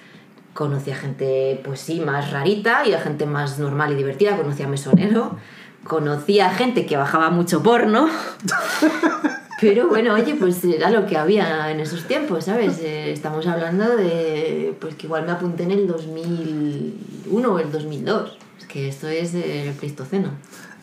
Conocí 0.52 0.90
a 0.90 0.96
gente, 0.96 1.60
pues 1.64 1.78
sí, 1.78 2.00
más 2.00 2.32
rarita 2.32 2.86
y 2.86 2.92
a 2.92 3.00
gente 3.00 3.24
más 3.24 3.60
normal 3.60 3.92
y 3.92 3.94
divertida. 3.94 4.36
Conocí 4.36 4.64
a 4.64 4.68
Mesonero. 4.68 5.36
Conocí 5.84 6.40
a 6.40 6.50
gente 6.50 6.86
que 6.86 6.96
bajaba 6.96 7.30
mucho 7.30 7.62
porno. 7.62 8.08
Pero 9.60 9.88
bueno, 9.88 10.14
oye, 10.14 10.34
pues 10.34 10.64
era 10.64 10.90
lo 10.90 11.06
que 11.06 11.16
había 11.16 11.70
en 11.70 11.80
esos 11.80 12.04
tiempos, 12.04 12.44
¿sabes? 12.44 12.80
Eh, 12.80 13.12
estamos 13.12 13.46
hablando 13.46 13.96
de, 13.96 14.74
pues 14.80 14.94
que 14.96 15.06
igual 15.06 15.24
me 15.24 15.32
apunté 15.32 15.62
en 15.62 15.70
el 15.70 15.86
2001 15.86 17.48
o 17.52 17.58
el 17.58 17.70
2002. 17.70 18.38
Es 18.58 18.66
que 18.66 18.88
esto 18.88 19.08
es 19.08 19.34
el 19.34 19.72
Pleistoceno. 19.74 20.30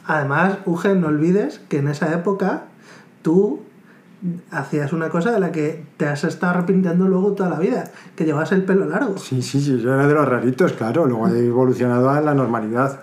Además, 0.05 0.57
Uge, 0.65 0.95
no 0.95 1.07
olvides 1.07 1.59
que 1.69 1.77
en 1.77 1.89
esa 1.89 2.13
época 2.13 2.65
tú 3.21 3.61
hacías 4.51 4.93
una 4.93 5.09
cosa 5.09 5.31
de 5.31 5.39
la 5.39 5.51
que 5.51 5.83
te 5.97 6.05
has 6.05 6.23
estado 6.23 6.53
arrepintiendo 6.53 7.07
luego 7.07 7.33
toda 7.33 7.49
la 7.49 7.59
vida, 7.59 7.85
que 8.15 8.25
llevas 8.25 8.51
el 8.51 8.63
pelo 8.63 8.85
largo. 8.85 9.17
Sí, 9.17 9.41
sí, 9.41 9.59
sí, 9.61 9.79
yo 9.79 9.93
era 9.93 10.07
de 10.07 10.13
los 10.13 10.27
raritos, 10.27 10.73
claro. 10.73 11.05
Luego 11.05 11.27
he 11.27 11.45
evolucionado 11.45 12.09
a 12.09 12.21
la 12.21 12.33
normalidad. 12.33 13.01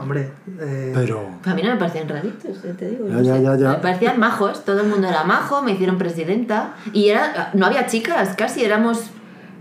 Hombre, 0.00 0.30
eh, 0.60 0.92
Pero. 0.94 1.28
A 1.44 1.54
mí 1.54 1.62
no 1.62 1.70
me 1.70 1.76
parecían 1.76 2.08
raritos, 2.08 2.62
ya 2.62 2.72
te 2.72 2.90
digo. 2.90 3.08
Ya, 3.08 3.14
no 3.14 3.22
ya, 3.22 3.36
sé. 3.36 3.42
ya, 3.42 3.56
ya. 3.56 3.68
Me 3.70 3.78
parecían 3.78 4.18
majos, 4.20 4.64
todo 4.64 4.80
el 4.80 4.88
mundo 4.88 5.08
era 5.08 5.24
majo, 5.24 5.62
me 5.62 5.72
hicieron 5.72 5.98
presidenta. 5.98 6.74
Y 6.92 7.08
era, 7.08 7.50
no 7.54 7.66
había 7.66 7.86
chicas, 7.86 8.34
casi 8.36 8.64
éramos 8.64 9.10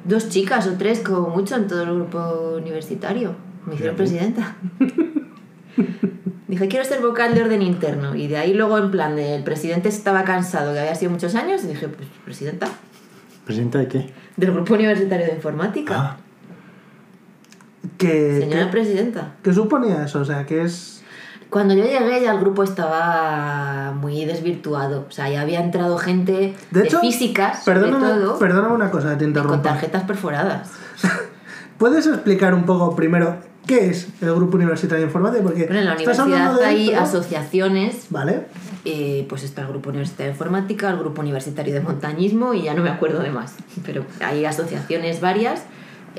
dos 0.05 0.30
chicas 0.30 0.68
o 0.68 0.73
tres 0.73 0.99
como 0.99 1.30
mucho 1.30 1.55
en 1.55 1.68
todo 1.68 1.84
el 1.84 1.95
grupo 1.95 2.55
universitario. 2.57 3.35
Me 3.65 3.76
hicieron 3.76 3.95
presidenta. 3.95 4.55
Dije, 6.47 6.68
quiero 6.69 6.85
ser 6.85 7.01
vocal 7.01 7.35
de 7.35 7.43
orden 7.43 7.61
interno. 7.61 8.15
Y 8.15 8.27
de 8.27 8.38
ahí 8.38 8.53
luego, 8.53 8.77
en 8.77 8.89
plan, 8.89 9.15
de, 9.15 9.35
el 9.35 9.43
presidente 9.43 9.89
estaba 9.89 10.23
cansado, 10.23 10.73
que 10.73 10.80
había 10.80 10.95
sido 10.95 11.11
muchos 11.11 11.35
años, 11.35 11.64
y 11.65 11.68
dije, 11.68 11.89
pues 11.89 12.07
presidenta 12.23 12.68
¿Presidenta 13.45 13.80
de 13.80 13.88
qué? 13.88 14.09
del 14.38 14.51
grupo 14.53 14.73
universitario 14.76 15.26
de 15.26 15.34
informática. 15.34 15.93
Ah, 15.97 16.18
que, 17.97 18.39
Señora 18.41 18.65
que- 18.65 18.71
presidenta. 18.71 19.35
¿qué 19.43 19.53
suponía 19.53 20.03
eso? 20.05 20.19
O 20.19 20.25
sea, 20.25 20.45
que 20.45 20.61
es... 20.63 20.93
Cuando 21.49 21.73
yo 21.73 21.85
llegué 21.85 22.21
ya 22.21 22.31
el 22.33 22.39
grupo 22.39 22.61
estaba 22.63 23.93
muy 23.93 24.25
desvirtuado. 24.25 25.05
O 25.07 25.11
sea, 25.11 25.29
ya 25.29 25.41
había 25.41 25.61
entrado 25.61 25.97
gente 25.97 26.55
De 26.71 26.81
de, 26.81 26.87
hecho, 26.87 26.99
físicas, 26.99 27.63
sobre 27.63 27.79
perdóname, 27.79 28.07
todo, 28.21 28.37
perdóname 28.39 28.75
una 28.75 28.91
cosa, 28.91 29.11
te 29.11 29.19
con 29.19 29.27
interrumpa. 29.29 29.61
tarjetas 29.61 30.03
perforadas. 30.03 30.71
¿Puedes 31.77 32.05
explicar 32.07 32.53
un 32.53 32.65
poco 32.65 32.95
primero 32.97 33.37
qué 33.65 33.89
es 33.89 34.09
el 34.21 34.33
Grupo 34.35 34.57
Universitario 34.57 35.03
de 35.05 35.07
Informática? 35.07 35.43
Porque 35.43 35.65
Bueno, 35.67 35.79
en 35.79 35.85
la 35.85 35.93
estás 35.93 36.17
universidad 36.19 36.37
hablando 36.41 36.59
de 36.59 36.65
hay 36.65 36.93
asociaciones, 36.93 38.07
Vale. 38.09 38.47
eh, 38.83 39.25
pues 39.29 39.43
está 39.43 39.61
el 39.61 39.67
Grupo 39.69 39.89
Universitario 39.89 40.31
de 40.31 40.31
Informática, 40.33 40.89
el 40.89 40.97
Grupo 40.99 41.21
Universitario 41.21 41.73
de 41.73 41.79
Montañismo 41.81 42.53
y 42.53 42.63
ya 42.63 42.73
no 42.73 42.83
me 42.83 42.89
acuerdo 42.89 43.19
de 43.19 43.29
más. 43.31 43.55
Pero 43.85 44.03
hay 44.19 44.43
asociaciones 44.43 45.21
varias 45.21 45.63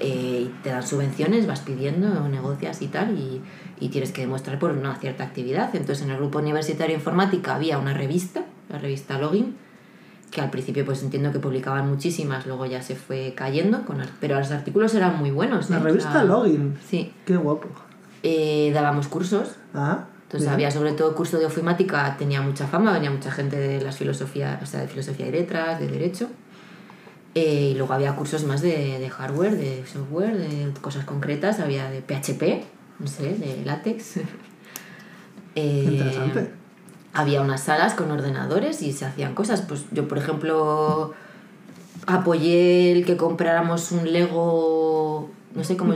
eh, 0.01 0.51
te 0.63 0.71
dan 0.71 0.87
subvenciones, 0.87 1.47
vas 1.47 1.61
pidiendo, 1.61 2.29
negocias 2.29 2.83
y 2.83 2.89
tal, 2.89 3.19
y, 3.19 3.41
y 3.81 3.89
tienes 3.89 4.13
que 4.13 4.23
demostrar 4.23 4.59
por 4.59 4.71
una 4.73 4.97
cierta 4.97 5.25
actividad. 5.25 5.75
Entonces 5.75 6.05
en 6.05 6.11
el 6.11 6.17
Grupo 6.17 6.39
Universitario 6.39 6.95
de 6.95 6.99
Informática 6.99 7.55
había 7.57 7.79
una 7.79 7.95
revista, 7.95 8.45
la 8.69 8.79
revista 8.79 9.19
Login, 9.19 9.57
que 10.31 10.41
al 10.41 10.51
principio 10.51 10.85
pues 10.85 11.03
entiendo 11.03 11.33
que 11.33 11.39
publicaban 11.39 11.89
muchísimas, 11.89 12.47
luego 12.47 12.67
ya 12.67 12.83
se 12.83 12.95
fue 12.97 13.33
cayendo, 13.37 13.85
con 13.87 13.99
pero 14.21 14.39
los 14.39 14.51
artículos 14.51 14.95
eran 14.95 15.19
muy 15.19 15.31
buenos. 15.31 15.71
La 15.71 15.77
¿eh? 15.77 15.81
O 15.81 15.85
revista 15.85 16.13
sea, 16.13 16.25
Login. 16.25 16.77
Sí. 16.89 17.13
Qué 17.25 17.37
guapo. 17.37 17.69
Eh, 18.23 18.71
dábamos 18.75 19.09
cursos, 19.09 19.57
Ah, 19.75 20.05
entonces 20.25 20.49
bien. 20.49 20.55
había 20.55 20.71
sobre 20.71 20.93
todo 20.93 21.15
curso 21.15 21.39
de 21.39 21.47
ofimática, 21.47 22.17
tenía 22.19 22.43
mucha 22.43 22.67
fama, 22.67 22.93
venía 22.93 23.11
mucha 23.11 23.31
gente 23.31 23.57
de 23.57 23.81
las 23.81 23.97
filosofías, 23.97 24.63
o 24.63 24.67
sea, 24.67 24.81
de 24.81 24.89
filosofía 24.89 25.29
y 25.29 25.33
letras, 25.33 25.81
de 25.81 25.87
derecho. 25.87 26.29
Eh, 27.41 27.71
y 27.71 27.75
luego 27.77 27.93
había 27.95 28.17
cursos 28.17 28.43
más 28.43 28.63
de, 28.63 28.99
de 28.99 29.11
hardware, 29.11 29.57
de 29.57 29.85
software, 29.87 30.37
de 30.37 30.73
cosas 30.81 31.05
concretas, 31.05 31.61
había 31.61 31.89
de 31.89 32.01
PHP, 32.01 32.65
no 32.99 33.07
sé, 33.07 33.35
de 33.35 33.63
látex. 33.65 34.17
eh, 35.55 35.85
Interesante. 35.89 36.51
había 37.13 37.41
unas 37.41 37.63
salas 37.63 37.95
con 37.95 38.11
ordenadores 38.11 38.83
y 38.83 38.93
se 38.93 39.05
hacían 39.05 39.37
cosas. 39.37 39.63
Pues 39.63 39.85
yo, 39.93 40.09
por 40.09 40.19
ejemplo, 40.19 41.15
apoyé 42.07 42.91
el 42.91 43.05
que 43.07 43.17
compráramos 43.17 43.93
un 43.93 44.13
Lego, 44.13 45.31
no 45.55 45.65
sé 45.65 45.77
cómo 45.77 45.95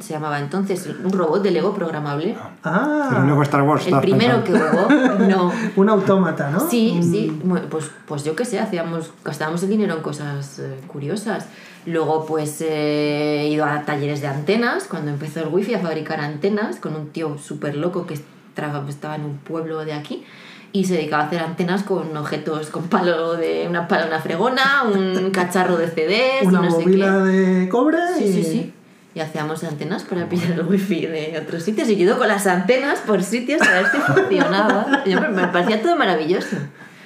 se 0.00 0.12
llamaba 0.14 0.38
entonces, 0.40 0.88
un 1.04 1.12
robot 1.12 1.42
de 1.42 1.50
Lego 1.50 1.74
programable. 1.74 2.36
Ah, 2.64 3.06
Pero 3.10 3.24
luego 3.24 3.42
Star 3.42 3.62
Wars. 3.62 3.86
El 3.86 4.00
primero 4.00 4.42
que 4.42 4.52
hubo, 4.54 4.88
no. 5.28 5.52
un 5.76 5.88
autómata, 5.88 6.50
¿no? 6.50 6.60
Sí, 6.68 7.00
sí, 7.02 7.40
pues, 7.70 7.90
pues 8.06 8.24
yo 8.24 8.34
qué 8.34 8.44
sé, 8.44 8.58
hacíamos, 8.58 9.12
gastábamos 9.24 9.62
el 9.62 9.70
dinero 9.70 9.94
en 9.94 10.02
cosas 10.02 10.58
eh, 10.58 10.80
curiosas. 10.86 11.46
Luego 11.86 12.24
pues 12.24 12.60
eh, 12.62 13.42
he 13.42 13.48
ido 13.48 13.64
a 13.66 13.82
talleres 13.82 14.20
de 14.22 14.28
antenas, 14.28 14.84
cuando 14.88 15.10
empezó 15.10 15.40
el 15.40 15.48
wifi 15.48 15.74
a 15.74 15.80
fabricar 15.80 16.20
antenas, 16.20 16.76
con 16.76 16.96
un 16.96 17.08
tío 17.10 17.36
súper 17.38 17.76
loco 17.76 18.06
que 18.06 18.14
estaba 18.14 19.16
en 19.16 19.24
un 19.24 19.36
pueblo 19.38 19.84
de 19.84 19.92
aquí 19.92 20.24
y 20.72 20.84
se 20.86 20.94
dedicaba 20.94 21.22
a 21.24 21.26
hacer 21.26 21.40
antenas 21.40 21.84
con 21.84 22.16
objetos, 22.16 22.68
con 22.70 22.84
palo 22.88 23.34
de 23.34 23.66
una 23.68 23.86
pala, 23.86 24.06
una 24.06 24.18
fregona, 24.20 24.82
un 24.92 25.30
cacharro 25.30 25.76
de 25.76 25.86
CDs, 25.88 26.46
Una 26.46 26.58
y 26.58 26.62
no 26.62 26.70
sé 26.70 26.78
qué. 26.78 26.84
bobina 26.84 27.18
de 27.24 27.68
cobre 27.68 27.98
Sí, 28.18 28.24
y... 28.24 28.32
sí, 28.32 28.42
sí. 28.44 28.74
Y 29.14 29.20
hacíamos 29.20 29.62
antenas 29.62 30.02
para 30.02 30.28
pillar 30.28 30.52
el 30.52 30.62
wifi 30.66 31.06
de 31.06 31.40
otros 31.40 31.62
sitios. 31.62 31.88
Y 31.88 31.96
yo 31.96 32.18
con 32.18 32.26
las 32.26 32.46
antenas 32.46 32.98
por 33.00 33.22
sitios 33.22 33.62
a 33.62 33.70
ver 33.70 33.86
si 33.86 33.98
funcionaba. 33.98 35.04
Yo, 35.06 35.20
me, 35.20 35.28
me 35.28 35.48
parecía 35.48 35.80
todo 35.80 35.96
maravilloso. 35.96 36.56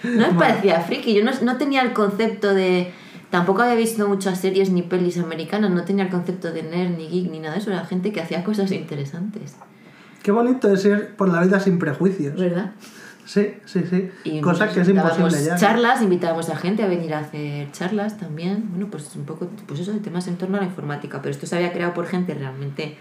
No 0.03 0.33
me 0.33 0.39
parecía 0.39 0.81
friki. 0.81 1.15
Yo 1.15 1.25
no, 1.25 1.33
no 1.43 1.59
tenía 1.59 1.83
el 1.83 1.93
concepto 1.93 2.55
de... 2.55 2.93
Tampoco 3.31 3.61
había 3.61 3.75
visto 3.75 4.09
muchas 4.09 4.41
series 4.41 4.71
ni 4.71 4.81
pelis 4.81 5.19
americanas. 5.19 5.71
No 5.71 5.85
tenía 5.85 6.05
el 6.05 6.11
concepto 6.11 6.51
de 6.51 6.63
nerd, 6.63 6.97
ni 6.97 7.09
geek, 7.09 7.31
ni 7.31 7.41
nada 7.41 7.55
de 7.55 7.61
eso. 7.61 7.71
Era 7.71 7.85
gente 7.85 8.11
que 8.11 8.23
hacía 8.23 8.43
cosas 8.43 8.73
interesantes. 8.73 9.57
Qué 10.23 10.33
bonito 10.33 10.73
es 10.73 10.85
ir 10.87 11.15
por 11.17 11.29
la 11.29 11.43
vida 11.43 11.61
sin 11.61 11.79
prejuicios. 11.79 12.37
¿Verdad? 12.37 12.73
Sí, 13.29 13.55
sí, 13.67 13.85
sí. 13.91 14.11
Y 14.25 14.41
Cosa 14.41 14.73
que 14.73 14.81
es 14.81 14.89
imposible 14.89 15.45
ya. 15.45 15.55
charlas, 15.57 16.01
invitábamos 16.01 16.49
a 16.49 16.57
gente 16.57 16.83
a 16.83 16.87
venir 16.87 17.13
a 17.13 17.19
hacer 17.19 17.71
charlas 17.73 18.17
también. 18.17 18.65
Bueno, 18.71 18.87
pues 18.91 19.15
un 19.17 19.27
poco, 19.27 19.51
pues 19.67 19.81
eso, 19.81 19.93
de 19.93 20.01
temas 20.01 20.27
en 20.29 20.37
torno 20.39 20.57
a 20.57 20.61
la 20.61 20.67
informática. 20.67 21.21
Pero 21.21 21.33
esto 21.33 21.47
se 21.47 21.55
había 21.57 21.71
creado 21.75 21.93
por 21.93 22.07
gente 22.07 22.33
realmente 22.33 22.97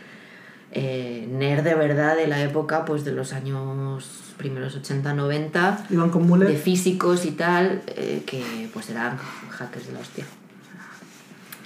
eh, 0.74 1.30
nerd 1.32 1.64
de 1.64 1.76
verdad 1.76 2.18
de 2.18 2.28
la 2.28 2.42
época, 2.42 2.84
pues 2.84 3.06
de 3.06 3.14
los 3.14 3.32
años 3.32 4.34
primeros 4.36 4.76
80, 4.76 5.14
90, 5.14 5.86
Iban 5.92 6.10
con 6.10 6.24
de 6.24 6.28
mulet. 6.28 6.62
físicos 6.62 7.26
y 7.26 7.32
tal, 7.32 7.82
eh, 7.88 8.24
que 8.28 8.70
pues 8.74 8.90
eran 8.90 9.18
hackers 9.50 9.88
de 9.88 9.94
la 9.94 10.00
hostia. 10.00 10.26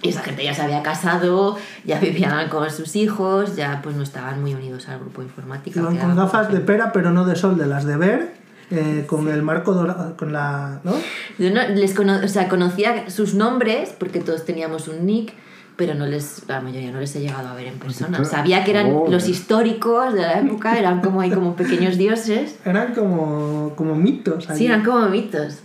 Y 0.04 0.10
esa 0.10 0.22
gente 0.22 0.44
ya 0.44 0.54
se 0.54 0.62
había 0.62 0.84
casado, 0.84 1.58
ya 1.84 2.00
vivían 2.00 2.48
con 2.50 2.70
sus 2.70 2.96
hijos, 2.96 3.56
ya 3.56 3.82
pues 3.82 3.96
no 3.96 4.04
estaban 4.04 4.40
muy 4.42 4.54
unidos 4.54 4.88
al 4.88 5.00
grupo 5.00 5.24
informático. 5.24 5.80
Iban 5.80 5.98
con 5.98 6.16
gafas 6.16 6.52
de 6.52 6.60
pera, 6.60 6.92
pero 6.92 7.10
no 7.12 7.26
de 7.26 7.36
sol, 7.36 7.58
de 7.58 7.66
las 7.66 7.86
de 7.86 7.98
ver, 7.98 8.41
eh, 8.72 9.04
con 9.08 9.28
el 9.28 9.44
marco 9.44 9.74
dorado, 9.74 10.16
con 10.18 10.32
la... 10.34 10.80
¿no? 10.84 10.94
Yo 11.38 11.52
no 11.54 11.68
les 11.68 11.94
cono 11.94 12.20
o 12.24 12.28
sea, 12.28 12.48
conocía 12.50 13.10
sus 13.10 13.34
nombres 13.36 13.94
porque 14.00 14.20
todos 14.20 14.46
teníamos 14.46 14.88
un 14.88 15.06
nick, 15.06 15.34
pero 15.76 15.94
no 15.96 16.06
les, 16.06 16.44
la 16.48 16.62
mayoría 16.62 16.92
no 16.92 17.00
les 17.00 17.16
he 17.16 17.22
llegado 17.22 17.48
a 17.50 17.54
ver 17.56 17.68
en 17.68 17.80
persona. 17.80 18.24
Sabía 18.26 18.64
que 18.64 18.72
eran 18.72 18.92
Oh, 18.92 19.08
los 19.10 19.28
históricos 19.28 20.14
de 20.14 20.22
la 20.22 20.40
época, 20.40 20.78
eran 20.78 21.02
como 21.02 21.22
ahí 21.22 21.32
como 21.32 21.56
pequeños 21.56 21.98
dioses. 21.98 22.58
Eran 22.66 22.94
como, 22.94 23.74
como 23.76 23.96
mitos. 23.96 24.50
allí. 24.50 24.60
Sí, 24.60 24.66
eran 24.68 24.84
como 24.84 25.08
mitos. 25.10 25.60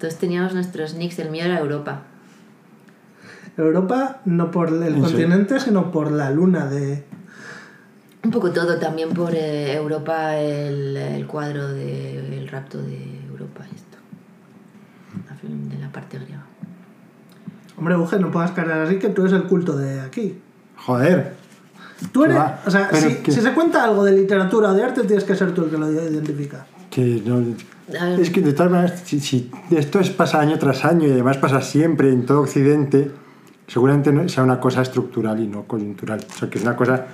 Todos 0.00 0.16
teníamos 0.16 0.54
nuestros 0.54 0.94
nicks, 0.94 1.18
el 1.18 1.30
mío 1.30 1.44
era 1.44 1.58
Europa. 1.58 2.02
Europa, 3.56 4.20
no 4.24 4.50
por 4.50 4.68
el 4.68 4.94
Sí. 4.94 5.00
continente, 5.00 5.60
sino 5.60 5.90
por 5.90 6.10
la 6.12 6.30
luna 6.30 6.66
de... 6.66 7.04
Un 8.22 8.30
poco 8.30 8.50
todo, 8.50 8.76
también 8.78 9.10
por 9.10 9.34
eh, 9.34 9.74
Europa, 9.74 10.36
el, 10.36 10.96
el 10.96 11.26
cuadro 11.26 11.68
de 11.72 12.18
El 12.38 12.48
rapto 12.48 12.78
de 12.82 13.18
Europa, 13.28 13.64
esto. 13.74 13.98
De 15.42 15.78
la 15.78 15.90
parte 15.90 16.18
griega. 16.18 16.44
Hombre, 17.78 17.96
Uge, 17.96 18.18
no 18.18 18.30
puedas 18.30 18.50
caer 18.50 18.70
así 18.72 18.98
que 18.98 19.08
tú 19.08 19.22
eres 19.22 19.32
el 19.34 19.44
culto 19.44 19.76
de 19.76 20.00
aquí. 20.00 20.38
Joder. 20.76 21.34
Tú 22.12 22.24
eres... 22.24 22.36
Va, 22.36 22.60
O 22.66 22.70
sea, 22.70 22.90
si, 22.92 23.14
que- 23.16 23.32
si 23.32 23.40
se 23.40 23.52
cuenta 23.54 23.84
algo 23.84 24.04
de 24.04 24.12
literatura 24.12 24.68
o 24.70 24.74
de 24.74 24.82
arte, 24.82 25.02
tienes 25.04 25.24
que 25.24 25.34
ser 25.34 25.52
tú 25.54 25.64
el 25.64 25.70
que 25.70 25.78
lo 25.78 25.90
identifica. 25.90 26.66
Que 26.90 27.22
no- 27.24 27.42
es 28.18 28.30
que 28.30 28.40
de 28.42 28.52
todas 28.52 28.70
maneras, 28.70 29.00
si, 29.04 29.18
si 29.20 29.50
esto 29.70 29.98
es, 29.98 30.10
pasa 30.10 30.40
año 30.40 30.58
tras 30.58 30.84
año 30.84 31.08
y 31.08 31.12
además 31.12 31.38
pasa 31.38 31.60
siempre 31.62 32.10
en 32.10 32.26
todo 32.26 32.42
Occidente, 32.42 33.10
seguramente 33.66 34.28
sea 34.28 34.44
una 34.44 34.60
cosa 34.60 34.82
estructural 34.82 35.40
y 35.40 35.46
no 35.48 35.64
coyuntural. 35.64 36.20
O 36.34 36.38
sea, 36.38 36.50
que 36.50 36.58
es 36.58 36.64
una 36.64 36.76
cosa 36.76 37.06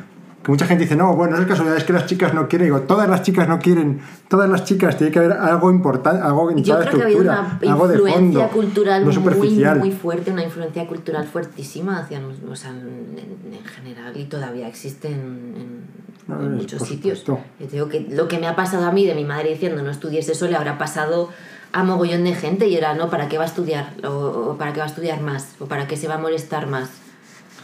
que 0.47 0.53
mucha 0.53 0.65
gente 0.67 0.85
dice, 0.85 0.95
no, 0.95 1.15
bueno, 1.17 1.35
no 1.37 1.43
es 1.43 1.49
casualidad, 1.49 1.77
es 1.77 1.83
que 1.83 1.93
las 1.93 2.07
chicas 2.07 2.33
no 2.33 2.47
quieren. 2.47 2.67
Digo, 2.69 2.81
todas 2.83 3.09
las 3.11 3.23
chicas 3.23 3.49
no 3.49 3.59
quieren, 3.59 4.01
todas 4.29 4.49
las 4.49 4.65
chicas, 4.65 4.97
tiene 4.97 5.13
que 5.13 5.19
haber 5.19 5.33
algo 5.33 5.73
importante, 5.73 6.23
algo 6.23 6.49
en 6.53 6.63
Yo 6.63 6.79
creo 6.79 6.93
que 6.93 7.03
ha 7.03 7.05
habido 7.05 7.21
estructura, 7.23 7.59
una 7.63 7.73
algo 7.73 7.89
de 7.89 7.95
influencia 7.97 8.41
fondo, 8.49 8.55
cultural 8.55 9.01
no 9.01 9.07
muy, 9.07 9.15
superficial. 9.15 9.79
muy 9.81 9.91
fuerte, 9.91 10.31
una 10.31 10.45
influencia 10.45 10.87
cultural 10.87 11.27
fuertísima 11.27 11.99
hacia 11.99 12.21
o 12.49 12.55
sea, 12.55 12.71
en, 12.71 13.17
en 13.53 13.65
general 13.65 14.17
y 14.17 14.25
todavía 14.27 14.69
existe 14.69 15.09
en, 15.09 15.15
en- 15.57 16.07
No, 16.29 16.41
en 16.41 16.55
muchos 16.57 16.83
sitios. 16.83 17.25
Yo 17.25 17.41
digo 17.73 17.89
que 17.89 18.07
lo 18.09 18.29
que 18.29 18.39
me 18.39 18.47
ha 18.47 18.55
pasado 18.55 18.87
a 18.87 18.93
mí 18.93 19.05
de 19.05 19.17
mi 19.17 19.25
madre 19.25 19.51
diciendo 19.51 19.83
no 19.83 19.91
estudies 19.91 20.29
eso 20.29 20.47
le 20.47 20.55
habrá 20.55 20.79
pasado 20.79 21.29
a 21.73 21.83
mogollón 21.83 22.23
de 22.23 22.35
gente 22.35 22.69
y 22.69 22.77
era 22.77 22.95
no, 22.95 23.11
¿para 23.11 23.29
qué 23.29 23.37
va 23.37 23.43
a 23.45 23.49
estudiar? 23.49 23.95
O, 24.05 24.11
o 24.53 24.57
¿para 24.59 24.73
qué 24.73 24.79
va 24.79 24.85
a 24.87 24.89
estudiar 24.89 25.21
más? 25.23 25.57
¿O 25.59 25.67
para 25.67 25.89
qué 25.89 25.97
se 25.97 26.07
va 26.07 26.15
a 26.15 26.19
molestar 26.19 26.69
más? 26.69 26.89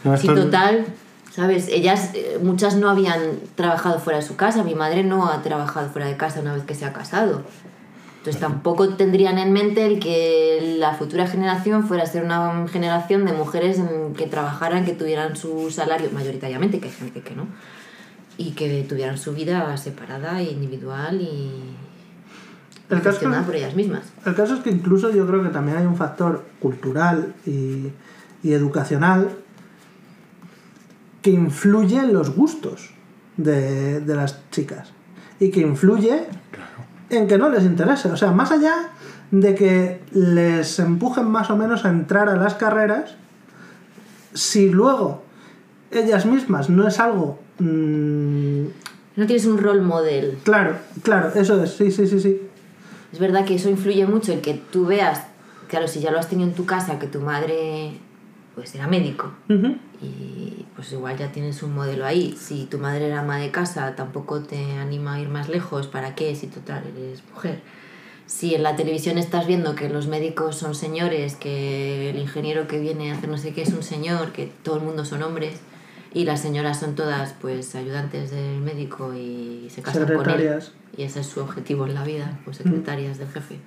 No, 0.03 0.13
esto- 0.15 0.35
total, 0.35 0.85
¿sabes? 1.33 1.67
Ellas, 1.67 2.11
eh, 2.13 2.37
muchas 2.41 2.75
no 2.75 2.89
habían 2.89 3.19
trabajado 3.55 3.99
fuera 3.99 4.19
de 4.19 4.25
su 4.25 4.35
casa. 4.35 4.63
Mi 4.63 4.75
madre 4.75 5.03
no 5.03 5.27
ha 5.27 5.41
trabajado 5.41 5.89
fuera 5.89 6.07
de 6.07 6.15
casa 6.17 6.41
una 6.41 6.53
vez 6.53 6.63
que 6.63 6.75
se 6.75 6.85
ha 6.85 6.93
casado. 6.93 7.41
Entonces 8.19 8.39
tampoco 8.39 8.89
tendrían 8.95 9.37
en 9.37 9.51
mente 9.51 9.85
el 9.85 9.99
que 9.99 10.75
la 10.79 10.93
futura 10.93 11.27
generación 11.27 11.85
fuera 11.87 12.03
a 12.03 12.05
ser 12.05 12.23
una 12.23 12.65
generación 12.69 13.25
de 13.25 13.33
mujeres 13.33 13.81
que 14.15 14.27
trabajaran, 14.27 14.85
que 14.85 14.93
tuvieran 14.93 15.35
su 15.35 15.69
salario, 15.71 16.09
mayoritariamente, 16.13 16.79
que 16.79 16.85
hay 16.87 16.93
gente 16.93 17.19
que 17.21 17.35
no, 17.35 17.47
y 18.37 18.51
que 18.51 18.83
tuvieran 18.87 19.17
su 19.17 19.33
vida 19.33 19.75
separada 19.75 20.41
individual 20.41 21.19
y, 21.19 21.51
El 22.89 22.99
caso- 22.99 23.09
gestionada 23.11 23.43
por 23.45 23.55
ellas 23.55 23.75
mismas. 23.75 24.03
El 24.25 24.35
caso 24.35 24.53
es 24.55 24.61
que 24.61 24.69
incluso 24.69 25.11
yo 25.11 25.27
creo 25.27 25.43
que 25.43 25.49
también 25.49 25.77
hay 25.79 25.85
un 25.85 25.97
factor 25.97 26.45
cultural 26.61 27.33
y, 27.45 27.89
y 28.41 28.53
educacional 28.53 29.31
que 31.23 31.31
influye 31.31 31.97
en 31.97 32.13
los 32.13 32.35
gustos 32.35 32.91
de, 33.37 33.99
de 34.01 34.15
las 34.15 34.37
chicas 34.51 34.91
y 35.39 35.49
que 35.49 35.61
influye 35.61 36.25
en 37.09 37.27
que 37.27 37.37
no 37.39 37.49
les 37.49 37.63
interese. 37.63 38.09
O 38.09 38.17
sea, 38.17 38.31
más 38.31 38.51
allá 38.51 38.89
de 39.31 39.55
que 39.55 40.01
les 40.11 40.77
empujen 40.77 41.25
más 41.25 41.49
o 41.49 41.57
menos 41.57 41.85
a 41.85 41.89
entrar 41.89 42.29
a 42.29 42.35
las 42.35 42.53
carreras, 42.53 43.15
si 44.35 44.69
luego 44.69 45.23
ellas 45.91 46.25
mismas 46.25 46.69
no 46.69 46.87
es 46.87 46.99
algo... 46.99 47.39
mm, 47.59 48.63
No 49.15 49.25
tienes 49.27 49.45
un 49.45 49.57
role 49.57 49.81
model. 49.81 50.37
claro, 50.43 50.75
claro, 51.03 51.31
eso 51.35 51.63
es, 51.63 51.71
sí, 51.71 51.91
sí, 51.91 52.05
sí, 52.07 52.19
sí. 52.19 52.41
Es 53.11 53.19
verdad 53.19 53.45
que 53.45 53.55
eso 53.55 53.69
influye 53.69 54.05
mucho 54.07 54.33
el 54.33 54.41
que 54.41 54.55
tú 54.71 54.85
veas, 54.87 55.21
claro, 55.67 55.87
si 55.87 55.99
ya 55.99 56.11
lo 56.11 56.19
has 56.19 56.27
tenido 56.29 56.49
en 56.49 56.55
tu 56.55 56.65
casa, 56.65 56.97
que 56.99 57.07
tu 57.07 57.19
madre 57.21 57.99
pues 58.55 58.73
era 58.75 58.87
médico 58.87 59.31
Ujú. 59.49 59.75
y 60.01 60.65
pues 60.75 60.91
igual 60.91 61.17
ya 61.17 61.31
tienes 61.31 61.63
un 61.63 61.73
modelo 61.73 62.05
ahí. 62.05 62.35
Si 62.39 62.65
tu 62.65 62.77
madre 62.77 63.07
era 63.07 63.21
ama 63.21 63.37
de 63.37 63.51
casa, 63.51 63.95
tampoco 63.95 64.41
te 64.41 64.73
anima 64.73 65.15
a 65.15 65.19
ir 65.19 65.29
más 65.29 65.49
lejos. 65.49 65.87
¿Para 65.87 66.15
qué? 66.15 66.35
Si 66.35 66.47
total 66.47 66.83
eres 66.95 67.23
mujer. 67.31 67.61
Si 68.25 68.55
en 68.55 68.63
la 68.63 68.75
televisión 68.75 69.17
estás 69.17 69.47
viendo 69.47 69.75
que 69.75 69.89
los 69.89 70.07
médicos 70.07 70.55
son 70.55 70.75
señores, 70.75 71.35
que 71.35 72.09
el 72.09 72.17
ingeniero 72.17 72.67
que 72.67 72.79
viene 72.79 73.11
a 73.11 73.15
hacer 73.15 73.29
no 73.29 73.37
sé 73.37 73.53
qué 73.53 73.61
es 73.63 73.73
un 73.73 73.83
señor, 73.83 74.31
que 74.31 74.51
todo 74.63 74.77
el 74.77 74.83
mundo 74.83 75.05
son 75.05 75.23
hombres 75.23 75.59
y 76.13 76.25
las 76.25 76.41
señoras 76.41 76.79
son 76.79 76.95
todas 76.95 77.33
pues 77.41 77.75
ayudantes 77.75 78.31
del 78.31 78.61
médico 78.61 79.13
y 79.13 79.67
se 79.69 79.81
casan 79.81 80.05
con 80.15 80.29
él 80.29 80.61
y 80.95 81.03
ese 81.03 81.21
es 81.21 81.27
su 81.27 81.41
objetivo 81.41 81.85
en 81.87 81.95
la 81.95 82.03
vida, 82.03 82.39
pues 82.45 82.57
secretarias 82.57 83.17
del 83.17 83.27
jefe. 83.27 83.59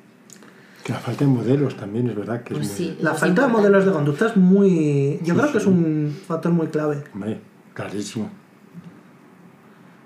Que 0.87 0.93
la 0.93 1.01
falta 1.01 1.25
de 1.25 1.31
modelos 1.33 1.77
también, 1.77 2.09
es 2.09 2.15
verdad. 2.15 2.45
Que 2.45 2.55
Pues 2.55 2.71
es 2.71 2.79
muy- 2.79 2.89
sí. 2.91 2.99
La 3.03 3.13
falta 3.15 3.43
de 3.47 3.53
modelos 3.53 3.85
de 3.85 3.91
conducta 3.91 4.27
es 4.27 4.37
muy. 4.37 5.19
Yo 5.25 5.35
Sí, 5.35 5.41
creo 5.41 5.51
que 5.51 5.59
es 5.59 5.67
un 5.67 6.17
factor 6.29 6.53
muy 6.53 6.69
clave. 6.69 7.03
Hombre, 7.13 7.41
clarísimo. 7.75 8.31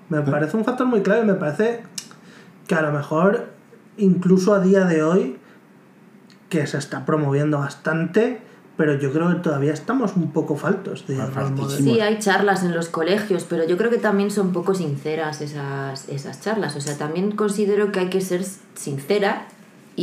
Me 0.09 0.21
parece 0.21 0.57
un 0.57 0.65
factor 0.65 0.87
muy 0.87 1.01
clave. 1.01 1.23
Me 1.23 1.35
parece 1.35 1.83
que 2.65 2.73
a 2.73 2.81
lo 2.81 2.91
mejor, 2.91 3.49
incluso 3.97 4.55
a 4.55 4.59
día 4.59 4.85
de 4.85 5.03
hoy, 5.03 5.37
que 6.49 6.65
se 6.65 6.79
está 6.79 7.05
promoviendo 7.05 7.59
bastante, 7.59 8.41
pero 8.75 8.97
yo 8.97 9.13
creo 9.13 9.29
que 9.29 9.35
todavía 9.35 9.73
estamos 9.73 10.15
un 10.15 10.31
poco 10.31 10.55
faltos 10.57 11.05
de. 11.05 11.15
Sí, 11.77 11.99
hay 11.99 12.17
charlas 12.17 12.63
en 12.63 12.73
los 12.73 12.89
colegios, 12.89 13.45
pero 13.47 13.67
yo 13.67 13.77
creo 13.77 13.91
que 13.91 13.99
también 13.99 14.31
son 14.31 14.51
poco 14.51 14.73
sinceras 14.73 15.41
esas, 15.41 16.09
esas 16.09 16.41
charlas. 16.41 16.75
O 16.75 16.81
sea, 16.81 16.97
también 16.97 17.33
considero 17.35 17.91
que 17.91 17.99
hay 17.99 18.09
que 18.09 18.19
ser 18.21 18.43
sincera 18.73 19.45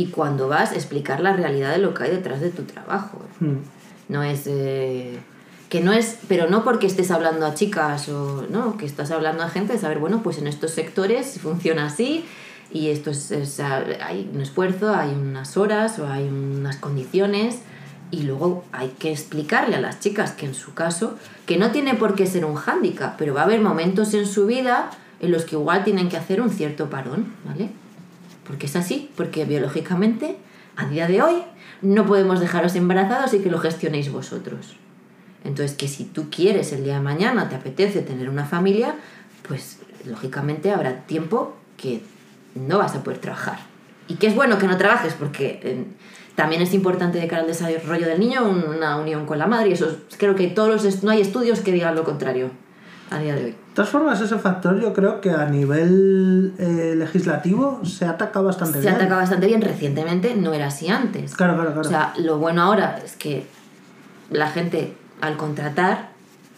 y 0.01 0.07
cuando 0.07 0.47
vas 0.47 0.71
explicar 0.73 1.19
la 1.19 1.33
realidad 1.33 1.71
de 1.71 1.79
lo 1.79 1.93
que 1.93 2.03
hay 2.03 2.11
detrás 2.11 2.39
de 2.41 2.49
tu 2.49 2.63
trabajo. 2.63 3.21
Mm. 3.39 3.57
No 4.13 4.23
es... 4.23 4.43
eh, 4.47 5.19
que 5.69 5.81
no 5.81 5.93
es, 5.93 6.17
pero 6.27 6.49
no 6.49 6.63
porque 6.63 6.87
estés 6.87 7.11
hablando 7.11 7.45
a 7.45 7.53
chicas 7.53 8.09
o 8.09 8.47
no, 8.49 8.75
que 8.77 8.87
estás 8.87 9.11
hablando 9.11 9.43
a 9.43 9.49
gente 9.49 9.73
de 9.73 9.79
saber, 9.79 9.99
bueno, 9.99 10.23
pues 10.23 10.39
en 10.39 10.47
estos 10.47 10.71
sectores 10.71 11.39
funciona 11.39 11.85
así 11.85 12.25
y 12.71 12.87
esto 12.89 13.11
es, 13.11 13.29
es- 13.29 13.59
hay 13.59 14.27
un 14.33 14.41
esfuerzo, 14.41 14.95
hay 14.95 15.09
unas 15.11 15.57
horas 15.57 15.99
o 15.99 16.07
hay 16.07 16.27
unas 16.27 16.77
condiciones 16.77 17.59
y 18.09 18.23
luego 18.23 18.63
hay 18.71 18.89
que 18.97 19.11
explicarle 19.11 19.75
a 19.75 19.81
las 19.81 19.99
chicas 19.99 20.31
que 20.31 20.47
en 20.47 20.55
su 20.55 20.73
caso, 20.73 21.13
que 21.45 21.57
no 21.57 21.69
tiene 21.71 21.93
por 21.93 22.15
qué 22.15 22.25
ser 22.25 22.45
un 22.45 22.55
hándicap, 22.55 23.15
pero 23.19 23.35
va 23.35 23.41
a 23.41 23.43
haber 23.43 23.61
momentos 23.61 24.15
en 24.15 24.25
su 24.25 24.47
vida 24.47 24.89
en 25.19 25.31
los 25.31 25.45
que 25.45 25.55
igual 25.55 25.83
tienen 25.83 26.09
que 26.09 26.17
hacer 26.17 26.41
un 26.41 26.49
cierto 26.49 26.89
parón, 26.89 27.31
¿vale? 27.45 27.69
Porque 28.49 28.65
es 28.65 28.75
así, 28.75 29.09
porque 29.15 29.45
biológicamente, 29.45 30.35
a 30.75 30.87
día 30.87 31.07
de 31.07 31.21
hoy, 31.21 31.35
no 31.83 32.05
podemos 32.05 32.39
dejaros 32.41 32.75
embarazados 32.75 33.33
y 33.33 33.39
que 33.39 33.49
lo 33.51 33.59
gestionéis 33.59 34.11
vosotros. 34.11 34.75
Entonces, 35.45 35.77
que 35.77 35.87
si 35.87 36.03
tú 36.03 36.29
quieres 36.29 36.73
el 36.73 36.83
día 36.83 36.95
de 36.95 36.99
mañana, 37.01 37.47
te 37.47 37.55
apetece 37.55 38.01
tener 38.01 38.27
una 38.29 38.45
familia, 38.45 38.95
pues 39.47 39.77
lógicamente 40.05 40.71
habrá 40.71 41.05
tiempo 41.05 41.55
que 41.77 42.01
no 42.55 42.79
vas 42.79 42.95
a 42.95 43.03
poder 43.03 43.19
trabajar. 43.19 43.59
Y 44.07 44.15
que 44.15 44.27
es 44.27 44.35
bueno 44.35 44.57
que 44.57 44.67
no 44.67 44.75
trabajes 44.77 45.13
porque 45.13 45.59
eh, 45.63 45.85
también 46.35 46.61
es 46.63 46.73
importante 46.73 47.19
de 47.19 47.27
cara 47.27 47.43
al 47.43 47.47
desarrollo 47.47 48.07
del 48.07 48.19
niño 48.19 48.49
un- 48.49 48.63
una 48.75 48.97
unión 48.97 49.25
con 49.27 49.37
la 49.37 49.45
madre 49.45 49.69
y 49.69 49.73
eso 49.73 49.85
es- 50.09 50.17
creo 50.17 50.35
que 50.35 50.47
todos 50.47 51.03
no 51.03 51.11
hay 51.11 51.21
estudios 51.21 51.59
que 51.59 51.71
digan 51.71 51.95
lo 51.95 52.03
contrario 52.03 52.49
a 53.09 53.17
día 53.19 53.35
de 53.35 53.45
hoy. 53.45 53.51
De 53.51 53.57
todas 53.73 53.89
formas, 53.89 54.19
ese 54.21 54.37
factor 54.37 54.79
yo 54.79 54.93
creo 54.93 55.21
que 55.21 55.31
a 55.31 55.45
nivel 55.45 56.53
eh, 56.57 56.95
legislativo 56.97 57.81
se 57.85 58.05
ataca 58.05 58.41
bastante 58.41 58.73
Se 58.73 58.81
bien. 58.81 58.95
ataca 58.95 59.15
bastante 59.15 59.47
bien 59.47 59.61
recientemente, 59.61 60.35
no 60.35 60.53
era 60.53 60.67
así 60.67 60.89
antes. 60.89 61.33
Claro, 61.35 61.55
claro, 61.55 61.73
claro. 61.73 61.87
O 61.87 61.89
sea, 61.91 62.13
lo 62.17 62.37
bueno 62.37 62.61
ahora 62.61 62.99
es 63.03 63.15
que 63.15 63.45
la 64.29 64.49
gente 64.49 64.93
al 65.21 65.37
contratar 65.37 66.09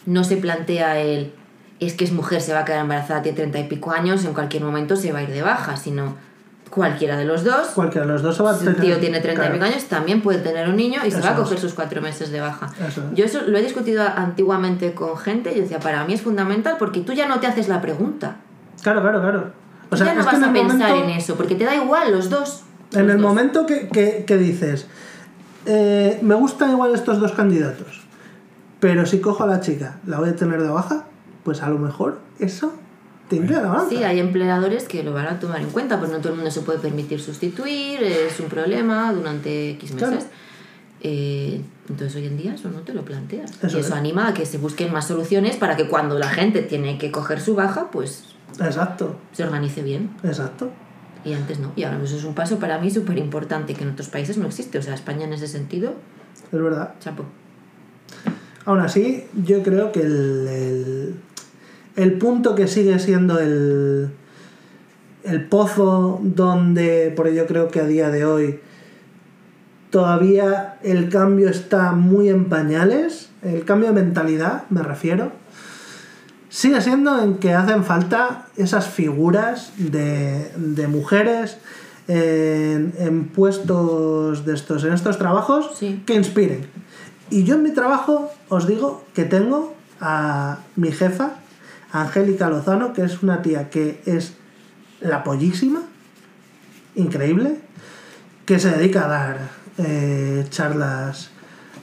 no 0.06 0.24
se 0.24 0.36
plantea 0.36 0.98
el 1.00 1.32
es 1.80 1.94
que 1.94 2.04
es 2.04 2.12
mujer, 2.12 2.40
se 2.40 2.52
va 2.52 2.60
a 2.60 2.64
quedar 2.64 2.80
embarazada, 2.80 3.22
tiene 3.22 3.36
treinta 3.36 3.58
y 3.58 3.64
pico 3.64 3.90
años, 3.90 4.24
en 4.24 4.34
cualquier 4.34 4.62
momento 4.62 4.94
se 4.94 5.12
va 5.12 5.18
a 5.18 5.22
ir 5.24 5.30
de 5.30 5.42
baja, 5.42 5.76
sino 5.76 6.16
cualquiera 6.72 7.16
de 7.18 7.24
los 7.26 7.44
dos, 7.44 7.68
Cualquiera 7.74 8.06
de 8.06 8.12
los 8.14 8.22
dos 8.22 8.36
se 8.36 8.42
va 8.42 8.50
a 8.52 8.54
si 8.54 8.66
el 8.66 8.74
tener- 8.74 8.88
tío 8.90 8.98
tiene 8.98 9.20
treinta 9.20 9.42
y 9.44 9.46
claro. 9.48 9.60
pico 9.60 9.64
años, 9.72 9.84
también 9.84 10.22
puede 10.22 10.38
tener 10.38 10.68
un 10.68 10.76
niño 10.76 11.00
y 11.06 11.10
se 11.10 11.20
va 11.20 11.28
a 11.28 11.32
es. 11.32 11.36
coger 11.38 11.58
sus 11.58 11.74
cuatro 11.74 12.00
meses 12.00 12.30
de 12.32 12.40
baja. 12.40 12.70
Eso. 12.88 13.02
Yo 13.14 13.24
eso 13.26 13.42
lo 13.46 13.58
he 13.58 13.62
discutido 13.62 14.02
antiguamente 14.02 14.94
con 14.94 15.16
gente 15.18 15.52
y 15.52 15.56
yo 15.56 15.62
decía, 15.62 15.80
para 15.80 16.04
mí 16.06 16.14
es 16.14 16.22
fundamental 16.22 16.76
porque 16.78 17.00
tú 17.00 17.12
ya 17.12 17.28
no 17.28 17.40
te 17.40 17.46
haces 17.46 17.68
la 17.68 17.80
pregunta. 17.82 18.36
Claro, 18.82 19.02
claro, 19.02 19.20
claro. 19.20 19.50
O 19.90 19.96
Tú 19.96 20.02
ya 20.04 20.14
no 20.14 20.20
es 20.20 20.26
vas 20.26 20.34
a 20.42 20.52
pensar 20.52 20.78
momento, 20.90 21.04
en 21.04 21.10
eso, 21.10 21.34
porque 21.36 21.54
te 21.54 21.64
da 21.64 21.74
igual 21.74 22.10
los 22.10 22.30
dos. 22.30 22.62
En 22.94 23.06
Los 23.06 23.16
el 23.16 23.20
dos. 23.22 23.28
momento 23.30 23.66
que, 23.66 23.88
que- 23.88 24.24
que 24.26 24.36
dices, 24.38 24.86
eh, 25.66 26.18
me 26.22 26.34
gustan 26.34 26.70
igual 26.70 26.94
estos 26.94 27.20
dos 27.20 27.32
candidatos, 27.32 28.00
pero 28.80 29.04
si 29.06 29.20
cojo 29.20 29.44
a 29.44 29.46
la 29.46 29.60
chica, 29.60 29.96
la 30.06 30.18
voy 30.18 30.30
a 30.30 30.36
tener 30.36 30.62
de 30.62 30.68
baja, 30.70 31.04
pues 31.44 31.62
a 31.62 31.68
lo 31.68 31.78
mejor 31.78 32.18
eso 32.38 32.72
la 33.40 33.60
balanza. 33.60 33.88
Sí, 33.88 34.02
hay 34.04 34.18
empleadores 34.20 34.84
que 34.84 35.02
lo 35.02 35.12
van 35.12 35.26
a 35.26 35.38
tomar 35.40 35.60
en 35.60 35.70
cuenta, 35.70 35.98
pues 35.98 36.10
no 36.10 36.18
todo 36.18 36.30
el 36.30 36.36
mundo 36.36 36.50
se 36.50 36.60
puede 36.62 36.78
permitir 36.78 37.20
sustituir, 37.20 38.02
es 38.02 38.38
un 38.40 38.46
problema 38.48 39.12
durante 39.12 39.70
X 39.72 39.92
meses. 39.94 40.08
Claro. 40.08 40.24
Eh, 41.04 41.60
entonces 41.88 42.14
hoy 42.16 42.26
en 42.26 42.36
día 42.36 42.54
eso 42.54 42.70
no 42.70 42.80
te 42.80 42.94
lo 42.94 43.04
planteas. 43.04 43.50
Eso 43.62 43.76
y 43.76 43.80
eso 43.80 43.88
es. 43.88 43.92
anima 43.92 44.28
a 44.28 44.34
que 44.34 44.46
se 44.46 44.58
busquen 44.58 44.92
más 44.92 45.08
soluciones 45.08 45.56
para 45.56 45.76
que 45.76 45.88
cuando 45.88 46.18
la 46.18 46.28
gente 46.28 46.62
tiene 46.62 46.96
que 46.98 47.10
coger 47.10 47.40
su 47.40 47.54
baja, 47.54 47.90
pues 47.90 48.24
Exacto, 48.60 49.16
se 49.32 49.42
organice 49.44 49.82
bien. 49.82 50.10
exacto. 50.22 50.70
Y 51.24 51.34
antes 51.34 51.60
no. 51.60 51.72
Y 51.76 51.84
ahora 51.84 52.02
eso 52.02 52.16
es 52.16 52.24
un 52.24 52.34
paso 52.34 52.58
para 52.58 52.78
mí 52.78 52.90
súper 52.90 53.16
importante 53.18 53.74
que 53.74 53.84
en 53.84 53.90
otros 53.90 54.08
países 54.08 54.38
no 54.38 54.46
existe. 54.46 54.78
O 54.78 54.82
sea, 54.82 54.94
España 54.94 55.24
en 55.24 55.32
ese 55.32 55.46
sentido, 55.46 55.94
Es 56.52 56.60
verdad. 56.60 56.94
chapo. 56.98 57.24
Aún 58.64 58.80
así, 58.80 59.24
yo 59.44 59.62
creo 59.62 59.92
que 59.92 60.00
el, 60.00 60.46
el, 60.48 61.14
el 61.96 62.18
punto 62.18 62.54
que 62.54 62.68
sigue 62.68 62.98
siendo 62.98 63.38
el, 63.38 64.10
el 65.24 65.44
pozo 65.48 66.20
donde, 66.22 67.12
por 67.14 67.26
ello 67.28 67.46
creo 67.46 67.68
que 67.68 67.80
a 67.80 67.86
día 67.86 68.10
de 68.10 68.24
hoy 68.24 68.60
todavía 69.90 70.78
el 70.82 71.08
cambio 71.10 71.48
está 71.50 71.92
muy 71.92 72.28
en 72.28 72.46
pañales, 72.48 73.28
el 73.42 73.64
cambio 73.64 73.92
de 73.92 74.02
mentalidad 74.02 74.64
me 74.70 74.82
refiero, 74.82 75.32
sigue 76.48 76.80
siendo 76.80 77.22
en 77.22 77.36
que 77.38 77.52
hacen 77.52 77.84
falta 77.84 78.46
esas 78.56 78.86
figuras 78.88 79.72
de, 79.76 80.50
de 80.56 80.88
mujeres 80.88 81.58
en, 82.08 82.94
en 82.98 83.24
puestos 83.28 84.44
de 84.46 84.54
estos, 84.54 84.84
en 84.84 84.92
estos 84.92 85.18
trabajos 85.18 85.70
Sí. 85.78 86.02
que 86.06 86.14
inspiren. 86.14 86.66
Y 87.30 87.44
yo 87.44 87.54
en 87.56 87.62
mi 87.62 87.70
trabajo 87.72 88.30
os 88.48 88.66
digo 88.66 89.04
que 89.14 89.24
tengo 89.24 89.74
a 90.00 90.58
mi 90.76 90.90
jefa, 90.90 91.34
Angélica 91.92 92.48
Lozano, 92.48 92.92
que 92.92 93.04
es 93.04 93.22
una 93.22 93.42
tía 93.42 93.68
que 93.70 94.00
es 94.06 94.34
la 95.00 95.22
pollísima, 95.22 95.82
increíble, 96.94 97.58
que 98.46 98.58
se 98.58 98.70
dedica 98.70 99.04
a 99.04 99.08
dar 99.08 99.36
eh, 99.78 100.44
charlas, 100.48 101.30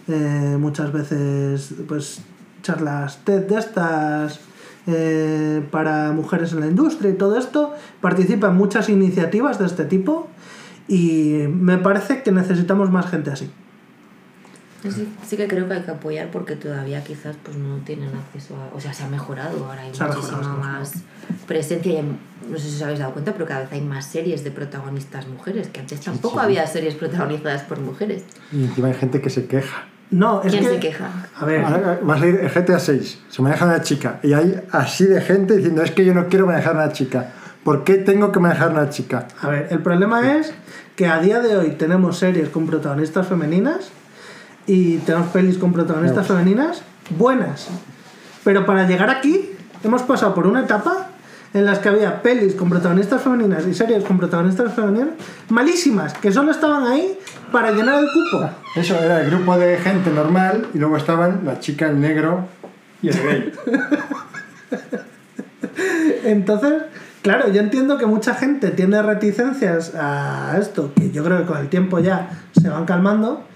eh, 0.07 0.57
muchas 0.59 0.91
veces, 0.91 1.73
pues, 1.87 2.21
charlas 2.61 3.19
TED 3.23 3.47
de 3.47 3.59
estas 3.59 4.39
eh, 4.87 5.65
para 5.71 6.11
mujeres 6.11 6.51
en 6.53 6.61
la 6.61 6.67
industria 6.67 7.11
y 7.11 7.13
todo 7.13 7.37
esto, 7.37 7.75
participa 8.01 8.47
en 8.47 8.55
muchas 8.55 8.89
iniciativas 8.89 9.59
de 9.59 9.65
este 9.65 9.85
tipo 9.85 10.27
y 10.87 11.45
me 11.47 11.77
parece 11.77 12.23
que 12.23 12.31
necesitamos 12.31 12.89
más 12.89 13.07
gente 13.07 13.29
así. 13.29 13.51
Sí, 14.83 15.09
sí 15.27 15.35
que 15.35 15.47
creo 15.47 15.67
que 15.67 15.73
hay 15.73 15.81
que 15.81 15.91
apoyar 15.91 16.31
porque 16.31 16.55
todavía 16.55 17.03
quizás 17.03 17.35
pues 17.43 17.57
no 17.57 17.77
tienen 17.85 18.09
acceso 18.15 18.55
a... 18.55 18.75
O 18.75 18.79
sea, 18.79 18.93
se 18.93 19.03
ha 19.03 19.07
mejorado, 19.09 19.65
ahora 19.65 19.81
hay 19.81 19.93
Se 19.93 20.03
muchísima 20.03 20.55
más 20.55 20.93
presencia 21.47 21.91
y 21.91 21.95
hay- 21.97 22.17
no 22.49 22.57
sé 22.57 22.69
si 22.69 22.75
os 22.77 22.81
habéis 22.83 22.99
dado 22.99 23.11
cuenta, 23.11 23.33
pero 23.33 23.45
cada 23.45 23.61
vez 23.61 23.69
hay 23.73 23.81
más 23.81 24.05
series 24.05 24.43
de 24.43 24.51
protagonistas 24.51 25.27
mujeres, 25.27 25.67
que 25.67 25.81
antes 25.81 25.99
tampoco 25.99 26.39
sí. 26.39 26.45
había 26.45 26.65
series 26.65 26.95
protagonizadas 26.95 27.63
por 27.63 27.79
mujeres. 27.79 28.23
Y 28.53 28.63
encima 28.63 28.87
hay 28.87 28.93
gente 28.93 29.21
que 29.21 29.29
se 29.29 29.45
queja. 29.47 29.85
No, 30.11 30.41
es 30.41 30.51
¿Quién 30.51 30.63
que... 30.63 30.69
se 30.71 30.79
queja? 30.79 31.09
A 31.35 31.45
ver, 31.45 31.63
Ahora 31.63 31.99
Va 32.07 32.15
a 32.15 32.19
salir 32.19 32.39
el 32.39 32.49
GTA 32.49 32.79
6, 32.79 33.19
se 33.29 33.41
maneja 33.41 33.65
una 33.65 33.81
chica. 33.83 34.19
Y 34.23 34.33
hay 34.33 34.59
así 34.71 35.05
de 35.05 35.21
gente 35.21 35.55
diciendo, 35.57 35.83
es 35.83 35.91
que 35.91 36.03
yo 36.05 36.13
no 36.13 36.27
quiero 36.29 36.47
manejar 36.47 36.75
una 36.75 36.91
chica. 36.91 37.33
¿Por 37.63 37.83
qué 37.83 37.95
tengo 37.95 38.31
que 38.31 38.39
manejar 38.39 38.71
una 38.71 38.89
chica? 38.89 39.27
A 39.41 39.49
ver, 39.49 39.67
el 39.69 39.79
problema 39.83 40.35
es 40.37 40.53
que 40.95 41.05
a 41.07 41.19
día 41.19 41.39
de 41.41 41.57
hoy 41.57 41.71
tenemos 41.71 42.17
series 42.17 42.49
con 42.49 42.65
protagonistas 42.65 43.27
femeninas 43.27 43.89
y 44.69 44.99
tenemos 44.99 45.29
pelis 45.29 45.57
con 45.57 45.73
protagonistas 45.73 46.27
femeninas 46.27 46.83
buenas. 47.17 47.69
Pero 48.43 48.67
para 48.67 48.87
llegar 48.87 49.09
aquí 49.09 49.49
hemos 49.83 50.03
pasado 50.03 50.35
por 50.35 50.45
una 50.45 50.61
etapa 50.61 51.07
en 51.55 51.65
las 51.65 51.79
que 51.79 51.89
había 51.89 52.21
pelis 52.21 52.53
con 52.53 52.69
protagonistas 52.69 53.23
femeninas 53.23 53.65
y 53.65 53.73
series 53.73 54.03
con 54.03 54.19
protagonistas 54.19 54.75
femeninas 54.75 55.09
malísimas, 55.49 56.13
que 56.13 56.31
solo 56.31 56.51
estaban 56.51 56.85
ahí 56.85 57.17
para 57.51 57.71
llenar 57.71 57.95
el 57.95 58.05
cupo. 58.05 58.47
Eso 58.75 58.95
era 58.95 59.21
el 59.21 59.31
grupo 59.31 59.57
de 59.57 59.75
gente 59.77 60.11
normal 60.11 60.67
y 60.75 60.77
luego 60.77 60.97
estaban 60.97 61.41
la 61.45 61.59
chica, 61.59 61.87
el 61.87 61.99
negro 61.99 62.47
y 63.01 63.09
el 63.09 63.23
gay. 63.23 63.51
Entonces, 66.25 66.83
claro, 67.23 67.51
yo 67.51 67.59
entiendo 67.59 67.97
que 67.97 68.05
mucha 68.05 68.35
gente 68.35 68.69
tiene 68.69 69.01
reticencias 69.01 69.95
a 69.95 70.55
esto, 70.59 70.93
que 70.93 71.09
yo 71.09 71.23
creo 71.23 71.39
que 71.39 71.45
con 71.45 71.57
el 71.57 71.69
tiempo 71.69 71.97
ya 71.97 72.29
se 72.53 72.69
van 72.69 72.85
calmando, 72.85 73.48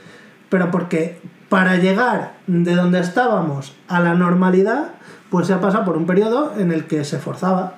pero 0.53 0.69
porque 0.69 1.19
para 1.49 1.77
llegar 1.77 2.33
de 2.45 2.75
donde 2.75 2.99
estábamos 2.99 3.73
a 3.87 3.99
la 4.01 4.13
normalidad, 4.13 4.91
pues 5.31 5.47
se 5.47 5.53
ha 5.53 5.59
pasado 5.59 5.83
por 5.83 5.97
un 5.97 6.05
periodo 6.05 6.53
en 6.59 6.71
el 6.71 6.85
que 6.85 7.03
se 7.05 7.17
forzaba. 7.17 7.77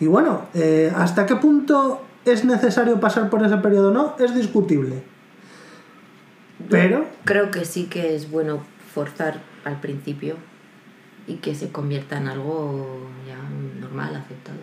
Y 0.00 0.06
bueno, 0.06 0.46
eh, 0.54 0.90
¿hasta 0.96 1.26
qué 1.26 1.36
punto 1.36 2.02
es 2.24 2.46
necesario 2.46 2.98
pasar 2.98 3.28
por 3.28 3.44
ese 3.44 3.58
periodo 3.58 3.90
o 3.90 3.92
no? 3.92 4.16
Es 4.18 4.34
discutible. 4.34 5.02
Pero, 6.70 7.04
Creo 7.26 7.50
que 7.50 7.66
sí 7.66 7.84
que 7.90 8.14
es 8.16 8.30
bueno 8.30 8.60
forzar 8.94 9.40
al 9.66 9.78
principio 9.80 10.36
y 11.26 11.34
que 11.34 11.54
se 11.54 11.68
convierta 11.70 12.16
en 12.16 12.28
algo 12.28 13.00
ya 13.26 13.36
normal, 13.82 14.16
aceptado. 14.16 14.56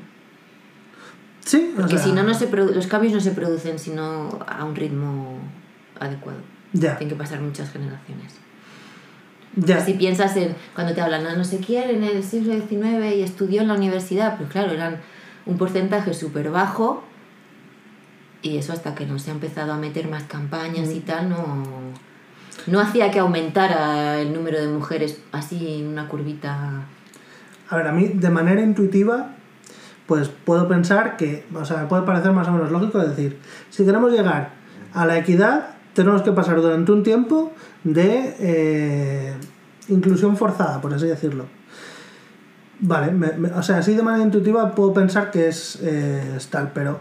sí, 1.45 1.73
o 1.75 1.81
Porque 1.81 1.97
sea, 1.97 2.05
si 2.05 2.11
no, 2.11 2.23
no 2.23 2.33
se 2.33 2.49
produ- 2.51 2.73
los 2.73 2.87
cambios 2.87 3.13
no 3.13 3.19
se 3.19 3.31
producen 3.33 3.77
sino 3.77 4.39
a 4.47 4.63
un 4.65 4.75
ritmo 4.75 5.37
adecuado. 5.99 6.39
Ya, 6.77 6.97
Tienen 6.97 7.15
que 7.15 7.23
pasar 7.23 7.39
muchas 7.39 7.71
generaciones. 7.71 8.33
ya. 9.55 9.79
Si 9.79 9.93
piensas 9.93 10.35
en 10.35 10.55
cuando 10.73 10.93
te 10.93 10.99
hablan, 11.01 11.25
"Ah, 11.25 11.35
no 11.37 11.45
sé 11.45 11.59
quién 11.59 11.89
en 11.89 12.03
el 12.03 12.21
siglo 12.23 12.53
XIX 12.53 13.15
y 13.15 13.21
estudió 13.23 13.61
en 13.61 13.69
la 13.69 13.75
universidad, 13.75 14.37
pues 14.37 14.49
claro, 14.49 14.71
eran 14.73 14.97
un 15.45 15.57
porcentaje 15.57 16.13
súper 16.13 16.49
bajo 16.51 17.03
y 18.41 18.57
eso 18.57 18.73
hasta 18.73 18.93
que 18.95 19.05
no 19.05 19.17
se 19.19 19.31
ha 19.31 19.33
empezado 19.33 19.71
a 19.71 19.77
meter 19.77 20.09
más 20.09 20.23
campañas 20.23 20.91
y 20.91 20.99
tal, 20.99 21.29
no, 21.29 21.63
no 22.67 22.79
hacía 22.81 23.09
que 23.11 23.19
aumentara 23.19 24.19
el 24.19 24.33
número 24.33 24.59
de 24.59 24.67
mujeres 24.67 25.19
así 25.31 25.79
en 25.79 25.87
una 25.87 26.09
curvita. 26.09 26.81
A 27.69 27.77
ver, 27.77 27.87
a 27.87 27.91
mí 27.93 28.07
de 28.13 28.29
manera 28.29 28.61
intuitiva, 28.61 29.29
pues 30.05 30.27
puedo 30.29 30.67
pensar 30.67 31.15
que, 31.15 31.45
o 31.55 31.63
sea, 31.63 31.77
me 31.77 31.85
puede 31.87 32.03
parecer 32.03 32.31
más 32.33 32.47
o 32.49 32.51
menos 32.51 32.69
lógico 32.71 32.99
decir, 32.99 33.39
si 33.69 33.85
queremos 33.85 34.11
llegar 34.11 34.49
a 34.93 35.05
la 35.05 35.17
equidad, 35.17 35.74
tenemos 35.95 36.21
que 36.21 36.31
pasar 36.31 36.61
durante 36.61 36.91
un 36.91 37.01
tiempo 37.01 37.51
de, 37.83 38.35
eh, 38.39 39.33
inclusión 39.89 40.37
forzada, 40.37 40.79
por 40.81 40.93
así 40.93 41.07
decirlo. 41.07 41.45
Vale, 42.79 43.11
me- 43.11 43.31
me- 43.37 43.49
o 43.51 43.63
sea, 43.63 43.77
así 43.77 43.95
de 43.95 44.03
manera 44.03 44.23
intuitiva 44.25 44.75
puedo 44.75 44.93
pensar 44.93 45.31
que 45.31 45.47
es, 45.47 45.79
eh, 45.81 46.33
es 46.37 46.47
tal, 46.49 46.71
pero 46.73 46.99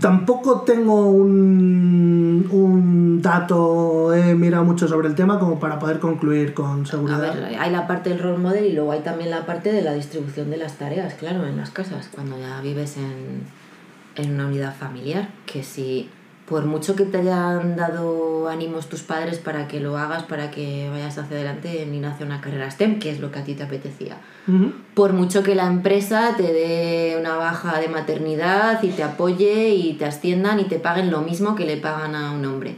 tampoco 0.00 0.60
tengo 0.62 1.10
un, 1.10 2.48
un 2.50 3.20
dato, 3.20 4.14
he 4.14 4.34
mirado 4.34 4.64
mucho 4.64 4.86
sobre 4.88 5.08
el 5.08 5.14
tema 5.14 5.38
como 5.38 5.58
para 5.58 5.78
poder 5.78 5.98
concluir 5.98 6.54
con 6.54 6.82
A 6.82 6.86
seguridad. 6.86 7.20
ver, 7.34 7.56
hay 7.58 7.70
la 7.72 7.86
parte 7.86 8.10
del 8.10 8.20
role 8.20 8.38
model 8.38 8.64
y 8.66 8.72
luego 8.72 8.92
hay 8.92 9.00
también 9.00 9.30
la 9.30 9.44
parte 9.46 9.72
de 9.72 9.82
la 9.82 9.92
distribución 9.92 10.48
de 10.50 10.56
las 10.58 10.74
tareas, 10.78 11.14
claro, 11.14 11.44
en 11.46 11.56
las 11.56 11.70
casas, 11.70 12.08
cuando 12.14 12.38
ya 12.38 12.60
vives 12.60 12.96
en, 12.96 13.42
en 14.24 14.34
una 14.34 14.46
unidad 14.46 14.74
familiar, 14.76 15.28
que 15.46 15.62
si 15.64 16.08
por 16.48 16.66
mucho 16.66 16.94
que 16.94 17.04
te 17.04 17.18
hayan 17.18 17.76
dado 17.76 18.48
ánimos 18.48 18.88
tus 18.88 19.02
padres 19.02 19.38
para 19.38 19.66
que 19.66 19.80
lo 19.80 19.96
hagas, 19.96 20.24
para 20.24 20.50
que 20.50 20.88
vayas 20.90 21.16
hacia 21.16 21.36
adelante 21.36 21.86
ni 21.90 22.04
hacia 22.04 22.26
una 22.26 22.40
carrera 22.40 22.70
STEM, 22.70 22.98
que 22.98 23.10
es 23.10 23.20
lo 23.20 23.30
que 23.30 23.38
a 23.38 23.44
ti 23.44 23.54
te 23.54 23.62
apetecía, 23.62 24.18
por 24.94 25.14
mucho 25.14 25.42
que 25.42 25.54
la 25.54 25.66
empresa 25.66 26.34
te 26.36 26.52
dé 26.52 27.16
una 27.18 27.36
baja 27.36 27.80
de 27.80 27.88
maternidad 27.88 28.82
y 28.82 28.88
te 28.88 29.02
apoye 29.02 29.70
y 29.70 29.94
te 29.94 30.04
asciendan 30.04 30.60
y 30.60 30.64
te 30.64 30.78
paguen 30.78 31.10
lo 31.10 31.22
mismo 31.22 31.54
que 31.54 31.64
le 31.64 31.78
pagan 31.78 32.14
a 32.14 32.32
un 32.32 32.44
hombre. 32.44 32.76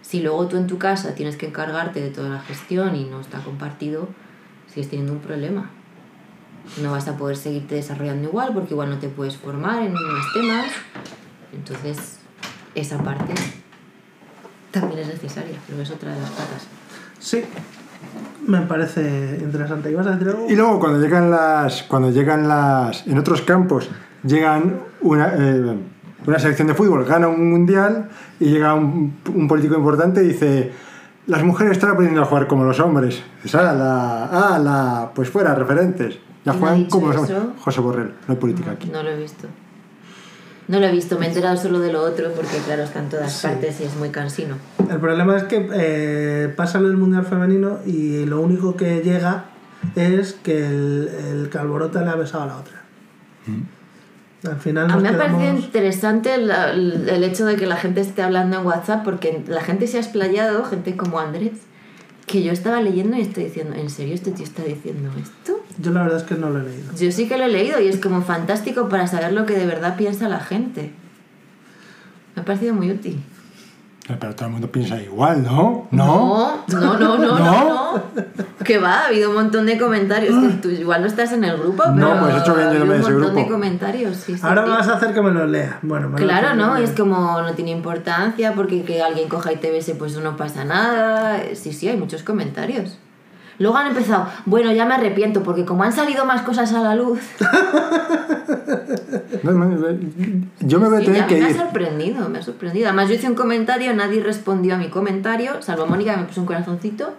Si 0.00 0.20
luego 0.20 0.46
tú 0.46 0.56
en 0.56 0.66
tu 0.66 0.78
casa 0.78 1.14
tienes 1.14 1.36
que 1.36 1.46
encargarte 1.46 2.00
de 2.00 2.10
toda 2.10 2.28
la 2.28 2.40
gestión 2.40 2.94
y 2.94 3.04
no 3.04 3.20
está 3.20 3.40
compartido, 3.40 4.08
sigues 4.68 4.88
teniendo 4.88 5.12
un 5.12 5.18
problema. 5.18 5.70
No 6.82 6.92
vas 6.92 7.08
a 7.08 7.16
poder 7.16 7.36
seguirte 7.36 7.74
desarrollando 7.74 8.28
igual 8.28 8.52
porque 8.54 8.74
igual 8.74 8.90
no 8.90 8.98
te 8.98 9.08
puedes 9.08 9.36
formar 9.36 9.82
en 9.82 9.90
unos 9.90 10.32
temas. 10.32 10.66
Entonces, 11.52 12.17
esa 12.80 12.98
parte 12.98 13.34
también 14.70 15.00
es 15.00 15.08
necesaria, 15.08 15.56
pero 15.66 15.82
es 15.82 15.90
otra 15.90 16.12
de 16.14 16.20
las 16.20 16.30
patas. 16.30 16.66
Sí, 17.18 17.42
me 18.46 18.60
parece 18.62 19.38
interesante. 19.40 19.90
¿Ibas 19.90 20.06
a 20.06 20.10
decir 20.12 20.28
algo? 20.28 20.46
Y 20.48 20.54
luego 20.56 20.78
cuando 20.78 21.00
llegan 21.00 21.30
las. 21.30 21.82
Cuando 21.84 22.10
llegan 22.10 22.46
las. 22.48 23.06
En 23.06 23.18
otros 23.18 23.42
campos 23.42 23.88
llegan 24.22 24.80
una, 25.00 25.32
eh, 25.36 25.78
una 26.26 26.38
selección 26.38 26.68
de 26.68 26.74
fútbol, 26.74 27.04
gana 27.04 27.28
un 27.28 27.50
mundial 27.50 28.08
y 28.40 28.46
llega 28.50 28.74
un, 28.74 29.16
un 29.34 29.48
político 29.48 29.74
importante 29.76 30.22
y 30.24 30.28
dice. 30.28 30.72
Las 31.26 31.42
mujeres 31.44 31.72
están 31.72 31.90
aprendiendo 31.90 32.22
a 32.22 32.24
jugar 32.24 32.46
como 32.46 32.64
los 32.64 32.80
hombres. 32.80 33.22
Dices, 33.42 33.54
"Ah, 33.60 33.74
la, 33.74 34.24
ah, 34.24 34.58
la, 34.58 35.10
pues 35.14 35.28
fuera, 35.28 35.54
referentes. 35.54 36.14
Ya 36.14 36.52
¿Quién 36.52 36.56
ha 36.56 36.58
juegan 36.58 36.84
como 36.86 37.08
los 37.08 37.16
hombres. 37.18 37.38
José 37.60 37.80
Borrell, 37.82 38.14
no 38.26 38.32
hay 38.32 38.36
política 38.36 38.70
aquí. 38.70 38.88
No 38.88 39.02
lo 39.02 39.10
he 39.10 39.16
visto. 39.20 39.46
No 40.68 40.78
lo 40.80 40.86
he 40.86 40.92
visto, 40.92 41.18
me 41.18 41.24
he 41.26 41.28
enterado 41.30 41.56
solo 41.56 41.80
de 41.80 41.90
lo 41.92 42.02
otro 42.02 42.30
porque, 42.32 42.58
claro, 42.66 42.82
está 42.82 42.98
en 43.00 43.08
todas 43.08 43.32
Sí. 43.32 43.46
partes 43.46 43.80
y 43.80 43.84
es 43.84 43.96
muy 43.96 44.10
cansino. 44.10 44.56
El 44.90 44.98
problema 45.00 45.36
es 45.36 45.44
que 45.44 45.66
eh, 45.72 46.52
pasa 46.54 46.78
el 46.78 46.96
Mundial 46.96 47.24
Femenino 47.24 47.78
y 47.86 48.26
lo 48.26 48.40
único 48.40 48.76
que 48.76 49.00
llega 49.00 49.46
es 49.96 50.34
que 50.34 50.66
el, 50.66 51.08
el 51.32 51.48
Calborota 51.50 52.02
le 52.02 52.10
ha 52.10 52.16
besado 52.16 52.44
a 52.44 52.46
la 52.48 52.56
otra. 52.58 52.82
Al 54.46 54.56
final 54.60 54.90
A 54.90 54.96
mí 54.96 55.02
me 55.02 55.08
ha 55.08 55.16
parecido 55.18 55.54
interesante 55.56 56.36
la- 56.38 56.70
el, 56.70 57.08
el 57.08 57.24
hecho 57.24 57.44
de 57.46 57.56
que 57.56 57.66
la 57.66 57.76
gente 57.76 58.00
esté 58.02 58.22
hablando 58.22 58.58
en 58.60 58.66
WhatsApp 58.66 59.02
porque 59.04 59.42
la 59.48 59.62
gente 59.62 59.86
se 59.86 59.96
ha 59.96 60.00
explayado, 60.00 60.64
gente 60.64 60.96
como 60.96 61.18
Andrés, 61.18 61.52
que 62.28 62.44
yo 62.44 62.52
estaba 62.52 62.80
leyendo 62.80 63.16
y 63.16 63.22
estoy 63.22 63.44
diciendo, 63.44 63.74
¿en 63.74 63.90
serio 63.90 64.14
este 64.14 64.30
tío 64.30 64.44
está 64.44 64.62
diciendo 64.62 65.10
esto? 65.20 65.60
Yo 65.80 65.90
la 65.90 66.02
verdad 66.04 66.18
es 66.18 66.24
que 66.24 66.36
no 66.36 66.50
lo 66.50 66.60
he 66.60 66.64
leído. 66.64 66.92
Yo 66.96 67.10
sí 67.10 67.26
que 67.26 67.36
lo 67.36 67.44
he 67.44 67.48
leído 67.48 67.80
y 67.80 67.88
es 67.88 67.96
como 67.96 68.22
fantástico 68.22 68.88
para 68.88 69.08
saber 69.08 69.32
lo 69.32 69.46
que 69.46 69.54
de 69.54 69.66
verdad 69.66 69.96
piensa 69.96 70.28
la 70.28 70.38
gente. 70.38 70.92
Me 72.36 72.42
ha 72.42 72.44
parecido 72.44 72.74
muy 72.74 72.92
útil. 72.92 73.20
Pero 74.18 74.34
todo 74.34 74.46
el 74.46 74.52
mundo 74.52 74.72
piensa 74.72 75.00
igual, 75.02 75.42
¿no? 75.42 75.86
¿No? 75.90 76.64
No, 76.66 76.80
no, 76.80 76.98
no, 76.98 77.18
no, 77.18 77.38
¿No? 77.38 78.02
Que 78.64 78.78
va, 78.78 79.00
ha 79.00 79.06
habido 79.08 79.28
un 79.28 79.36
montón 79.36 79.66
de 79.66 79.78
comentarios. 79.78 80.34
Que 80.34 80.48
tú 80.62 80.70
igual 80.70 81.02
no 81.02 81.06
estás 81.06 81.32
en 81.32 81.44
el 81.44 81.58
grupo, 81.58 81.82
pero 81.94 81.94
No, 81.94 82.20
pues 82.20 82.34
he 82.34 82.38
hecho 82.38 82.54
bien 82.54 82.72
yo 82.72 82.78
no 82.78 82.86
me 82.86 82.92
de 82.94 82.96
un 82.96 83.00
ese 83.02 83.10
montón 83.12 83.34
de 83.34 83.40
grupo. 83.42 83.52
comentarios. 83.54 84.16
Sí, 84.16 84.34
sí, 84.34 84.40
Ahora 84.42 84.62
sí. 84.64 84.70
me 84.70 84.76
vas 84.76 84.88
a 84.88 84.94
hacer 84.94 85.12
que 85.14 85.20
me 85.22 85.30
lo 85.30 85.46
lea. 85.46 85.78
Bueno, 85.82 86.08
me 86.08 86.16
Claro, 86.16 86.54
¿no? 86.54 86.76
es 86.76 86.90
como 86.92 87.40
no 87.42 87.52
tiene 87.52 87.70
importancia 87.72 88.54
porque 88.54 88.82
que 88.82 89.02
alguien 89.02 89.28
coja 89.28 89.52
y 89.52 89.56
te 89.56 89.70
bese 89.70 89.94
pues 89.94 90.16
no 90.18 90.36
pasa 90.36 90.64
nada. 90.64 91.40
Sí, 91.54 91.72
sí, 91.74 91.88
hay 91.88 91.96
muchos 91.98 92.22
comentarios. 92.22 92.98
Luego 93.58 93.76
han 93.76 93.88
empezado, 93.88 94.28
bueno, 94.46 94.72
ya 94.72 94.86
me 94.86 94.94
arrepiento 94.94 95.42
porque 95.42 95.64
como 95.64 95.82
han 95.82 95.92
salido 95.92 96.24
más 96.24 96.42
cosas 96.42 96.72
a 96.72 96.80
la 96.80 96.94
luz, 96.94 97.18
No, 99.42 99.52
no, 99.52 99.98
Yo 100.60 100.80
me 100.80 100.88
voy 100.88 100.96
a 100.96 101.00
sí, 101.00 101.06
tener 101.06 101.22
a 101.22 101.26
mí 101.26 101.34
que 101.34 101.40
me 101.40 101.46
ha 101.46 101.50
ir. 101.50 101.56
sorprendido, 101.56 102.28
me 102.28 102.38
ha 102.38 102.42
sorprendido. 102.42 102.88
Además 102.88 103.08
yo 103.08 103.14
hice 103.14 103.28
un 103.28 103.34
comentario, 103.34 103.94
nadie 103.94 104.22
respondió 104.22 104.74
a 104.74 104.78
mi 104.78 104.88
comentario, 104.90 105.62
salvo 105.62 105.86
Mónica 105.86 106.14
que 106.14 106.20
me 106.20 106.26
puso 106.26 106.40
un 106.40 106.46
corazoncito 106.46 107.14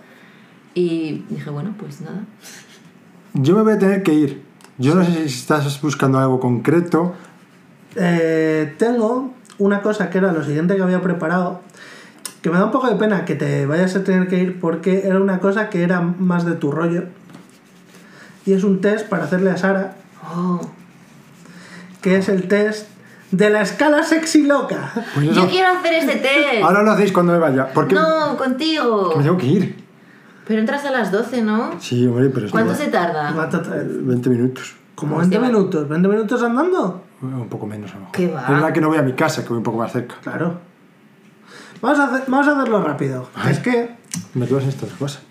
y 0.73 1.23
dije, 1.29 1.49
bueno, 1.49 1.73
pues 1.79 2.01
nada. 2.01 2.21
Yo 3.33 3.55
me 3.55 3.63
voy 3.63 3.73
a 3.73 3.79
tener 3.79 4.03
que 4.03 4.13
ir. 4.13 4.43
Yo 4.77 4.95
no 4.95 5.03
sé 5.03 5.27
si 5.29 5.39
estás 5.39 5.81
buscando 5.81 6.19
algo 6.19 6.39
concreto. 6.39 7.13
Eh, 7.95 8.75
tengo 8.77 9.33
una 9.57 9.81
cosa 9.81 10.09
que 10.09 10.17
era 10.19 10.31
lo 10.31 10.43
siguiente 10.43 10.75
que 10.75 10.81
había 10.81 11.01
preparado, 11.01 11.61
que 12.41 12.49
me 12.49 12.57
da 12.57 12.65
un 12.65 12.71
poco 12.71 12.87
de 12.89 12.95
pena 12.95 13.25
que 13.25 13.35
te 13.35 13.65
vayas 13.65 13.95
a 13.95 14.03
tener 14.03 14.27
que 14.27 14.37
ir 14.37 14.59
porque 14.59 15.07
era 15.07 15.19
una 15.19 15.39
cosa 15.39 15.69
que 15.69 15.83
era 15.83 15.99
más 16.01 16.45
de 16.45 16.53
tu 16.55 16.71
rollo. 16.71 17.03
Y 18.45 18.53
es 18.53 18.63
un 18.63 18.81
test 18.81 19.07
para 19.09 19.25
hacerle 19.25 19.51
a 19.51 19.57
Sara, 19.57 19.95
Oh. 20.35 20.59
que 22.01 22.17
es 22.17 22.29
el 22.29 22.47
test 22.47 22.87
de 23.31 23.49
la 23.49 23.61
escala 23.61 24.03
sexy 24.03 24.43
loca. 24.45 24.91
Pues 25.13 25.29
eso. 25.29 25.41
Yo 25.41 25.49
quiero 25.49 25.69
hacer 25.77 25.93
ese 25.93 26.15
test. 26.17 26.63
Ahora 26.63 26.81
lo 26.83 26.91
hacéis 26.91 27.11
cuando 27.11 27.33
me 27.33 27.39
vaya. 27.39 27.67
Porque 27.73 27.95
No, 27.95 28.37
contigo. 28.37 29.09
que 29.11 29.17
me 29.17 29.23
tengo 29.23 29.37
que 29.37 29.45
ir. 29.45 29.75
Pero 30.47 30.61
entras 30.61 30.83
a 30.85 30.91
las 30.91 31.11
12, 31.11 31.43
¿no? 31.43 31.71
Sí, 31.79 32.07
hombre, 32.07 32.29
pero 32.29 32.47
es 32.47 32.51
¿Cuánto 32.51 32.73
se 32.73 32.87
tarda? 32.87 33.31
Va 33.33 33.43
a 33.43 33.49
tratar- 33.49 33.85
20 33.85 34.29
minutos. 34.29 34.75
Como 34.95 35.17
Hostia, 35.17 35.39
20 35.39 35.39
va. 35.39 35.47
minutos, 35.59 35.87
20 35.89 36.07
minutos 36.07 36.41
andando. 36.43 37.03
Un 37.21 37.47
poco 37.49 37.67
menos 37.67 37.91
a 37.91 37.95
lo 37.95 37.99
mejor. 37.99 38.15
¿Qué 38.15 38.27
va? 38.27 38.41
Es 38.43 38.49
verdad 38.49 38.73
que 38.73 38.81
no 38.81 38.87
voy 38.89 38.97
a 38.97 39.01
mi 39.03 39.13
casa, 39.13 39.43
que 39.43 39.49
voy 39.49 39.57
un 39.57 39.63
poco 39.63 39.77
más 39.77 39.91
cerca. 39.91 40.15
Claro. 40.23 40.59
Vamos 41.81 41.99
a, 41.99 42.05
hacer- 42.05 42.23
vamos 42.27 42.47
a 42.47 42.51
hacerlo 42.59 42.83
rápido. 42.83 43.29
Ay. 43.35 43.51
Es 43.53 43.59
que 43.59 43.89
Me 44.33 44.45
dudas 44.45 44.65
estas 44.65 44.91
cosas. 44.93 45.21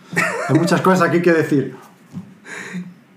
Hay 0.48 0.58
muchas 0.58 0.80
cosas 0.80 1.08
aquí 1.08 1.20
que 1.20 1.32
decir. 1.32 1.74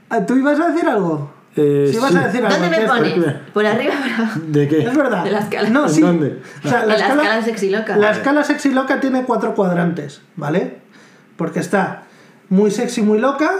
ah, 0.10 0.26
tú 0.26 0.36
ibas 0.36 0.60
a 0.60 0.70
decir 0.70 0.88
algo. 0.90 1.32
Eh, 1.56 1.90
si 1.92 1.98
vas 2.00 2.12
sí. 2.12 2.18
a 2.18 2.28
decir 2.28 2.46
algo. 2.46 2.58
¿Dónde 2.60 2.78
me 2.80 2.88
pones? 2.88 3.14
¿Por 3.54 3.66
arriba 3.66 3.94
o 3.94 4.02
por 4.02 4.12
abajo? 4.26 4.40
¿De 4.48 4.68
qué? 4.68 4.84
Es 4.84 4.96
verdad. 4.96 5.24
De 5.24 5.32
la 5.32 5.40
escala. 5.40 5.70
No, 5.70 5.84
¿En 5.86 5.90
sí. 5.94 6.02
dónde? 6.02 6.42
O 6.64 6.68
sea, 6.68 6.86
la 6.86 6.96
escala 6.96 7.42
sexy 7.44 7.70
loca. 7.70 7.98
La 7.98 8.12
escala 8.12 8.44
sexy 8.44 8.72
loca 8.72 9.00
tiene 9.00 9.24
cuatro 9.24 9.54
cuadrantes, 9.56 10.22
¿vale? 10.36 10.78
Porque 11.38 11.60
está 11.60 12.04
muy 12.50 12.72
sexy, 12.72 13.02
muy 13.02 13.20
loca, 13.20 13.52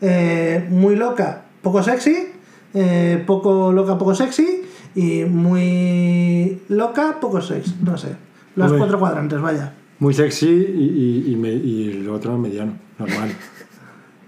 eh, 0.00 0.66
muy 0.70 0.96
loca, 0.96 1.42
poco 1.62 1.82
sexy, 1.82 2.28
eh, 2.74 3.22
poco 3.26 3.72
loca, 3.72 3.96
poco 3.98 4.14
sexy 4.14 4.62
y 4.94 5.24
muy 5.24 6.62
loca, 6.68 7.18
poco 7.20 7.40
sexy. 7.40 7.74
No 7.82 7.96
sé. 7.98 8.08
Los 8.56 8.66
Hombre. 8.66 8.78
cuatro 8.78 8.98
cuadrantes, 8.98 9.40
vaya. 9.40 9.72
Muy 9.98 10.12
sexy 10.14 10.46
y, 10.48 11.24
y, 11.28 11.32
y, 11.32 11.36
me- 11.36 11.52
y 11.52 11.90
el 11.90 12.08
otro 12.08 12.36
mediano, 12.38 12.74
normal. 12.98 13.30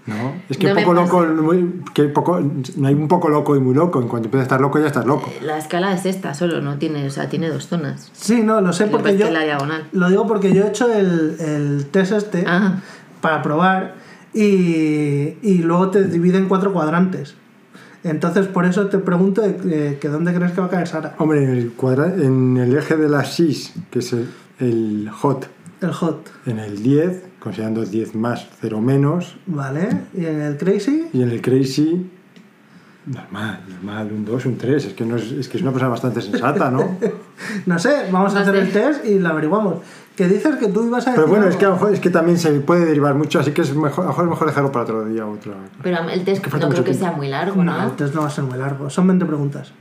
¿No? 0.05 0.33
Es 0.49 0.57
que 0.57 0.69
No 0.69 0.75
poco 0.75 0.93
loco, 0.93 1.25
muy- 1.25 1.81
que 1.93 2.03
poco, 2.05 2.39
no 2.77 2.87
hay 2.87 2.93
un 2.93 3.09
poco 3.09 3.27
loco 3.27 3.57
y 3.57 3.59
muy 3.59 3.75
loco. 3.75 4.01
En 4.01 4.07
cuanto 4.07 4.27
empieza 4.27 4.41
a 4.41 4.43
estar 4.43 4.61
loco, 4.61 4.79
ya 4.79 4.87
estás 4.87 5.05
loco. 5.05 5.29
La 5.43 5.57
escala 5.57 5.91
es 5.93 6.05
esta 6.05 6.33
solo, 6.33 6.61
no 6.61 6.77
tiene, 6.77 7.05
o 7.05 7.09
sea, 7.09 7.27
tiene 7.27 7.49
dos 7.49 7.67
zonas. 7.67 8.09
Sí, 8.13 8.41
no, 8.41 8.61
lo 8.61 8.71
sé 8.71 8.87
porque 8.87 9.17
yo. 9.17 9.25
que 9.25 9.33
la 9.33 9.43
diagonal. 9.43 9.83
Lo 9.91 10.09
digo 10.09 10.25
porque 10.25 10.53
yo 10.53 10.63
he 10.63 10.69
hecho 10.69 10.89
el, 10.93 11.35
el 11.41 11.85
test 11.91 12.13
este 12.13 12.45
Ah. 12.47 12.81
para 13.19 13.41
probar 13.41 13.95
y, 14.33 15.35
y 15.41 15.59
luego 15.63 15.89
te 15.89 16.05
divide 16.05 16.37
en 16.37 16.47
cuatro 16.47 16.71
cuadrantes. 16.71 17.35
Entonces, 18.03 18.47
por 18.47 18.65
eso 18.65 18.87
te 18.87 18.99
pregunto 18.99 19.43
eh, 19.45 19.97
que 19.99 20.07
dónde 20.07 20.33
crees 20.33 20.51
que 20.51 20.61
va 20.61 20.67
a 20.67 20.69
caer 20.69 20.87
Sara. 20.87 21.15
Hombre, 21.17 21.43
en 21.43 21.49
el, 21.49 21.71
cuadra, 21.71 22.13
en 22.13 22.57
el 22.57 22.75
eje 22.75 22.95
de 22.95 23.09
la 23.09 23.23
SIS, 23.25 23.73
que 23.91 23.99
es 23.99 24.13
el, 24.13 24.29
el 24.59 25.09
hot, 25.09 25.47
El 25.81 25.91
hot, 25.91 26.31
en 26.45 26.59
el 26.59 26.81
10, 26.81 27.23
considerando 27.39 27.83
10 27.83 28.15
más, 28.15 28.47
0 28.61 28.81
menos, 28.81 29.37
¿vale? 29.45 29.89
Y 30.13 30.25
en 30.25 30.41
el 30.41 30.57
crazy, 30.57 31.07
y 31.11 31.21
en 31.21 31.29
el 31.31 31.41
crazy, 31.41 32.09
normal, 33.07 33.61
normal, 33.69 34.11
un 34.11 34.25
2, 34.25 34.45
un 34.45 34.57
3. 34.57 34.85
Es 34.85 34.93
que, 34.93 35.05
no 35.05 35.15
es, 35.15 35.31
es 35.31 35.47
que 35.47 35.57
es 35.57 35.63
una 35.63 35.71
persona 35.71 35.89
bastante 35.89 36.21
sensata, 36.21 36.69
¿no? 36.69 36.97
no 37.65 37.79
sé, 37.79 38.07
vamos 38.11 38.35
a 38.35 38.41
hacer 38.41 38.55
sé. 38.55 38.61
el 38.61 38.71
test 38.71 39.05
y 39.05 39.19
lo 39.19 39.29
averiguamos. 39.29 39.75
Que 40.17 40.27
dices 40.27 40.55
que 40.55 40.67
tú 40.67 40.83
ibas 40.83 41.05
a 41.07 41.11
decir. 41.11 41.23
Pero 41.23 41.27
bueno, 41.27 41.47
es 41.47 41.55
que 41.55 41.65
a 41.65 41.69
lo 41.69 41.75
mejor 41.75 41.93
es 41.93 41.99
que 41.99 42.09
también 42.09 42.37
se 42.39 42.51
puede 42.61 42.85
derivar 42.85 43.13
mucho, 43.13 43.39
así 43.39 43.51
que 43.51 43.61
es 43.61 43.73
mejor, 43.75 44.03
a 44.03 44.07
lo 44.07 44.09
mejor 44.09 44.25
es 44.25 44.29
mejor 44.31 44.47
dejarlo 44.47 44.71
para 44.71 44.83
otro 44.83 45.05
día 45.05 45.25
o 45.25 45.31
otro. 45.31 45.53
Pero 45.83 46.09
el 46.09 46.23
test 46.25 46.43
no 46.43 46.49
creo 46.51 46.69
que 46.69 46.91
tiempo. 46.91 46.99
sea 46.99 47.11
muy 47.11 47.27
largo, 47.29 47.63
No, 47.63 47.77
¿no? 47.77 47.83
el 47.83 47.91
test 47.91 48.15
no 48.15 48.21
va 48.21 48.27
a 48.27 48.31
ser 48.31 48.43
muy 48.43 48.57
largo. 48.57 48.89
Son 48.89 49.05
20 49.05 49.25
preguntas. 49.25 49.71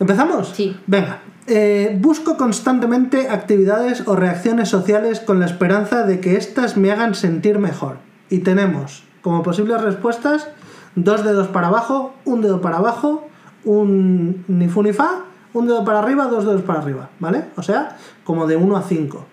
¿Empezamos? 0.00 0.48
Sí. 0.54 0.76
Venga. 0.86 1.20
Eh, 1.46 1.96
busco 2.00 2.36
constantemente 2.38 3.28
actividades 3.28 4.04
o 4.08 4.16
reacciones 4.16 4.70
sociales 4.70 5.20
con 5.20 5.40
la 5.40 5.46
esperanza 5.46 6.04
de 6.04 6.20
que 6.20 6.36
éstas 6.36 6.76
me 6.78 6.90
hagan 6.90 7.14
sentir 7.14 7.58
mejor. 7.58 7.98
Y 8.30 8.38
tenemos 8.38 9.04
como 9.20 9.42
posibles 9.42 9.80
respuestas 9.82 10.48
dos 10.94 11.22
dedos 11.22 11.48
para 11.48 11.68
abajo, 11.68 12.14
un 12.24 12.40
dedo 12.40 12.60
para 12.62 12.78
abajo, 12.78 13.28
un 13.64 14.44
ni 14.48 14.68
fu 14.68 14.82
ni 14.82 14.92
fa, 14.94 15.24
un 15.52 15.66
dedo 15.66 15.84
para 15.84 15.98
arriba, 15.98 16.26
dos 16.26 16.44
dedos 16.46 16.62
para 16.62 16.80
arriba, 16.80 17.10
¿vale? 17.20 17.44
O 17.56 17.62
sea, 17.62 17.96
como 18.24 18.46
de 18.46 18.56
1 18.56 18.76
a 18.76 18.82
5. 18.82 19.26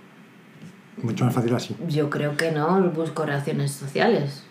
Mucho 1.03 1.25
más 1.25 1.33
fácil 1.33 1.55
así. 1.55 1.75
Yo 1.87 2.09
creo 2.09 2.37
que 2.37 2.51
no, 2.51 2.81
busco 2.91 3.25
relaciones 3.25 3.71
sociales 3.71 4.43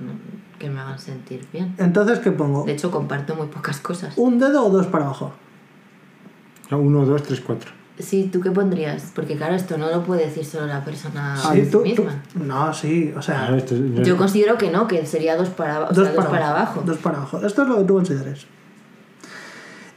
mm, 0.00 0.58
que 0.58 0.70
me 0.70 0.80
hagan 0.80 0.98
sentir 0.98 1.46
bien. 1.52 1.74
Entonces, 1.78 2.18
¿qué 2.20 2.32
pongo? 2.32 2.64
De 2.64 2.72
hecho, 2.72 2.90
comparto 2.90 3.34
muy 3.36 3.46
pocas 3.48 3.78
cosas. 3.78 4.14
¿Un 4.16 4.38
dedo 4.38 4.64
o 4.66 4.70
dos 4.70 4.86
para 4.86 5.04
abajo? 5.04 5.32
Uno, 6.70 7.04
dos, 7.06 7.22
tres, 7.22 7.40
cuatro. 7.40 7.70
Sí, 7.98 8.28
¿tú 8.30 8.40
qué 8.40 8.50
pondrías? 8.50 9.12
Porque 9.14 9.36
claro, 9.36 9.54
esto 9.54 9.78
no 9.78 9.88
lo 9.88 10.02
puede 10.02 10.26
decir 10.26 10.44
solo 10.44 10.66
la 10.66 10.84
persona 10.84 11.36
Sí, 11.36 11.62
tú- 11.70 11.78
tú- 11.78 11.82
misma. 11.84 12.22
No, 12.34 12.74
sí, 12.74 13.12
o 13.16 13.22
sea, 13.22 13.46
Ah, 13.46 13.56
esto 13.56 13.74
es- 13.74 14.06
Yo 14.06 14.16
considero 14.18 14.58
que 14.58 14.70
no, 14.70 14.86
que 14.86 15.06
sería 15.06 15.36
dos 15.36 15.48
para, 15.50 15.84
o 15.84 15.86
sea, 15.86 15.86
dos, 15.94 15.96
dos 16.08 16.08
para, 16.16 16.30
para 16.30 16.50
abajo. 16.50 16.72
abajo. 16.72 16.82
Dos 16.84 16.98
para 16.98 17.16
abajo. 17.18 17.46
Esto 17.46 17.62
es 17.62 17.68
lo 17.68 17.78
que 17.78 17.84
tú 17.84 17.94
consideres. 17.94 18.46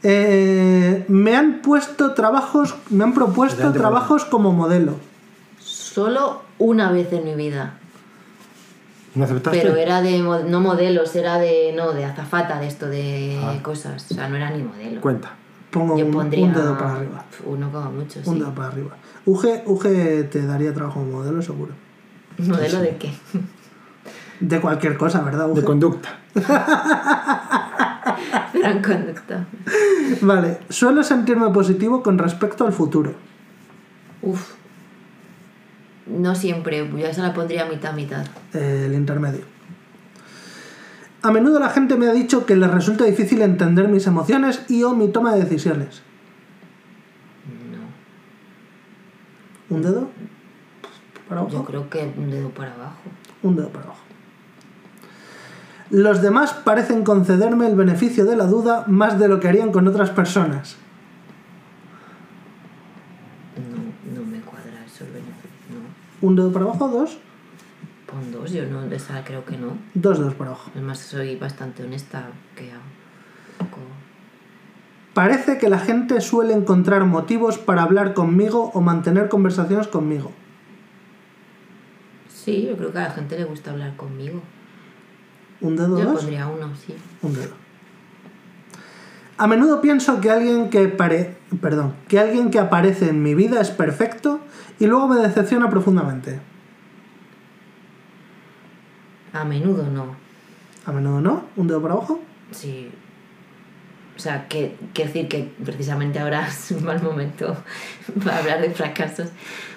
Eh, 0.02 1.04
me 1.08 1.36
han 1.36 1.60
puesto 1.62 2.14
trabajos, 2.14 2.74
me 2.90 3.04
han 3.04 3.12
propuesto 3.14 3.70
trabajos 3.72 4.24
como 4.24 4.52
modelo. 4.52 4.94
Solo 5.58 6.42
una 6.58 6.90
vez 6.90 7.12
en 7.12 7.24
mi 7.24 7.34
vida. 7.34 7.74
¿No 9.14 9.24
aceptaste? 9.24 9.60
Pero 9.60 9.76
era 9.76 10.00
de 10.02 10.18
no 10.20 10.60
modelos, 10.60 11.14
era 11.16 11.38
de 11.38 11.74
no, 11.76 11.92
de 11.92 12.04
azafata 12.04 12.60
de 12.60 12.66
esto 12.68 12.86
de 12.86 13.38
Ah. 13.42 13.58
cosas. 13.62 14.06
O 14.10 14.14
sea, 14.14 14.28
no 14.28 14.36
era 14.36 14.50
ni 14.50 14.62
modelo. 14.62 15.00
Cuenta. 15.00 15.32
Pongo 15.70 15.96
Yo 15.98 16.06
un, 16.06 16.12
pondría 16.12 16.44
un 16.46 16.52
dedo 16.54 16.76
para 16.78 16.92
arriba. 16.96 17.24
uno 17.44 17.70
como 17.70 17.90
mucho, 17.92 18.20
Un 18.20 18.34
sí. 18.34 18.38
dedo 18.40 18.54
para 18.54 18.68
arriba. 18.68 18.90
UG, 19.26 19.62
UG 19.66 19.82
te 20.30 20.46
daría 20.46 20.72
trabajo 20.72 21.00
como 21.00 21.18
modelo, 21.18 21.42
seguro. 21.42 21.72
¿Modelo 22.38 22.80
de 22.80 22.96
qué? 22.96 23.12
De 24.40 24.60
cualquier 24.60 24.96
cosa, 24.96 25.20
¿verdad, 25.22 25.48
UG? 25.50 25.56
De 25.56 25.64
conducta. 25.64 26.08
En 28.54 28.82
conducta. 28.82 29.46
Vale, 30.20 30.58
suelo 30.68 31.02
sentirme 31.02 31.50
positivo 31.50 32.02
con 32.02 32.18
respecto 32.18 32.66
al 32.66 32.72
futuro. 32.72 33.14
Uf. 34.22 34.54
No 36.06 36.34
siempre, 36.34 36.88
yo 36.88 37.06
esa 37.06 37.22
la 37.22 37.32
pondría 37.34 37.66
mitad 37.66 37.94
mitad. 37.94 38.24
Eh, 38.52 38.84
el 38.86 38.94
intermedio. 38.94 39.44
A 41.22 41.30
menudo 41.30 41.60
la 41.60 41.68
gente 41.68 41.96
me 41.96 42.08
ha 42.08 42.12
dicho 42.12 42.46
que 42.46 42.56
les 42.56 42.70
resulta 42.70 43.04
difícil 43.04 43.42
entender 43.42 43.88
mis 43.88 44.06
emociones 44.06 44.62
y 44.68 44.82
o 44.82 44.94
mi 44.94 45.08
toma 45.08 45.34
de 45.34 45.44
decisiones. 45.44 46.02
No. 49.70 49.76
¿Un 49.76 49.82
dedo? 49.82 50.08
¿Para 51.28 51.42
Yo 51.42 51.48
abajo? 51.48 51.64
creo 51.64 51.90
que 51.90 52.12
un 52.16 52.30
dedo 52.30 52.48
para 52.50 52.72
abajo. 52.74 53.00
Un 53.42 53.56
dedo 53.56 53.68
para 53.68 53.84
abajo. 53.84 54.00
Los 55.90 56.22
demás 56.22 56.52
parecen 56.52 57.02
concederme 57.02 57.66
el 57.66 57.74
beneficio 57.74 58.24
de 58.24 58.36
la 58.36 58.46
duda 58.46 58.84
más 58.86 59.18
de 59.18 59.26
lo 59.26 59.40
que 59.40 59.48
harían 59.48 59.72
con 59.72 59.88
otras 59.88 60.10
personas. 60.10 60.76
No, 63.56 64.20
no 64.20 64.26
me 64.26 64.38
cuadra 64.40 64.84
eso 64.86 65.04
el 65.04 65.10
beneficio. 65.10 65.50
No. 65.70 66.28
¿Un 66.28 66.36
dedo 66.36 66.52
para 66.52 66.66
abajo? 66.66 66.88
¿Dos? 66.88 67.18
Pon 68.06 68.30
dos, 68.30 68.52
yo 68.52 68.66
no, 68.66 68.84
esa 68.84 69.24
creo 69.24 69.44
que 69.44 69.56
no. 69.56 69.78
Dos 69.94 70.18
dedos 70.18 70.34
para 70.34 70.50
abajo. 70.50 70.70
Además 70.74 71.00
soy 71.00 71.34
bastante 71.36 71.82
honesta, 71.82 72.28
que 72.54 72.70
hago 72.70 72.82
poco... 73.58 73.80
Parece 75.12 75.58
que 75.58 75.68
la 75.68 75.80
gente 75.80 76.20
suele 76.20 76.54
encontrar 76.54 77.04
motivos 77.04 77.58
para 77.58 77.82
hablar 77.82 78.14
conmigo 78.14 78.70
o 78.74 78.80
mantener 78.80 79.28
conversaciones 79.28 79.88
conmigo. 79.88 80.30
Sí, 82.28 82.66
yo 82.68 82.76
creo 82.76 82.92
que 82.92 82.98
a 82.98 83.02
la 83.02 83.10
gente 83.10 83.36
le 83.36 83.44
gusta 83.44 83.72
hablar 83.72 83.96
conmigo. 83.96 84.40
¿Un 85.60 85.76
dedo? 85.76 85.98
Yo 85.98 86.04
dos? 86.06 86.20
pondría 86.20 86.46
uno, 86.46 86.70
sí. 86.74 86.94
Un 87.22 87.34
dedo. 87.34 87.52
A 89.36 89.46
menudo 89.46 89.80
pienso 89.80 90.20
que 90.20 90.30
alguien 90.30 90.68
que 90.68 90.88
pare... 90.88 91.36
perdón, 91.62 91.94
que 92.08 92.18
alguien 92.18 92.50
que 92.50 92.58
aparece 92.58 93.08
en 93.08 93.22
mi 93.22 93.34
vida 93.34 93.60
es 93.60 93.70
perfecto 93.70 94.40
y 94.78 94.86
luego 94.86 95.08
me 95.08 95.16
decepciona 95.16 95.70
profundamente. 95.70 96.40
A 99.32 99.44
menudo 99.44 99.84
no. 99.84 100.14
A 100.84 100.92
menudo 100.92 101.20
no, 101.20 101.44
un 101.56 101.68
dedo 101.68 101.80
para 101.80 101.94
abajo. 101.94 102.20
Sí. 102.50 102.90
O 104.16 104.18
sea, 104.18 104.48
que 104.48 104.76
quiero 104.92 105.08
decir 105.10 105.28
que 105.28 105.50
precisamente 105.64 106.18
ahora 106.18 106.46
es 106.48 106.72
un 106.72 106.84
mal 106.84 107.02
momento 107.02 107.56
para 108.24 108.38
hablar 108.38 108.60
de 108.60 108.70
fracasos 108.70 109.28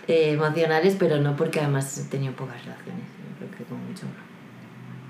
eh, 0.09 0.33
emocionales, 0.33 0.97
pero 0.99 1.21
no 1.21 1.37
porque 1.37 1.61
además 1.61 1.97
he 1.97 2.09
tenido 2.09 2.33
pocas 2.33 2.57
relaciones. 2.65 3.05
Yo 3.39 3.47
creo 3.47 3.57
que 3.57 3.63
como 3.63 3.81
mucho 3.85 4.05
no. 4.05 4.32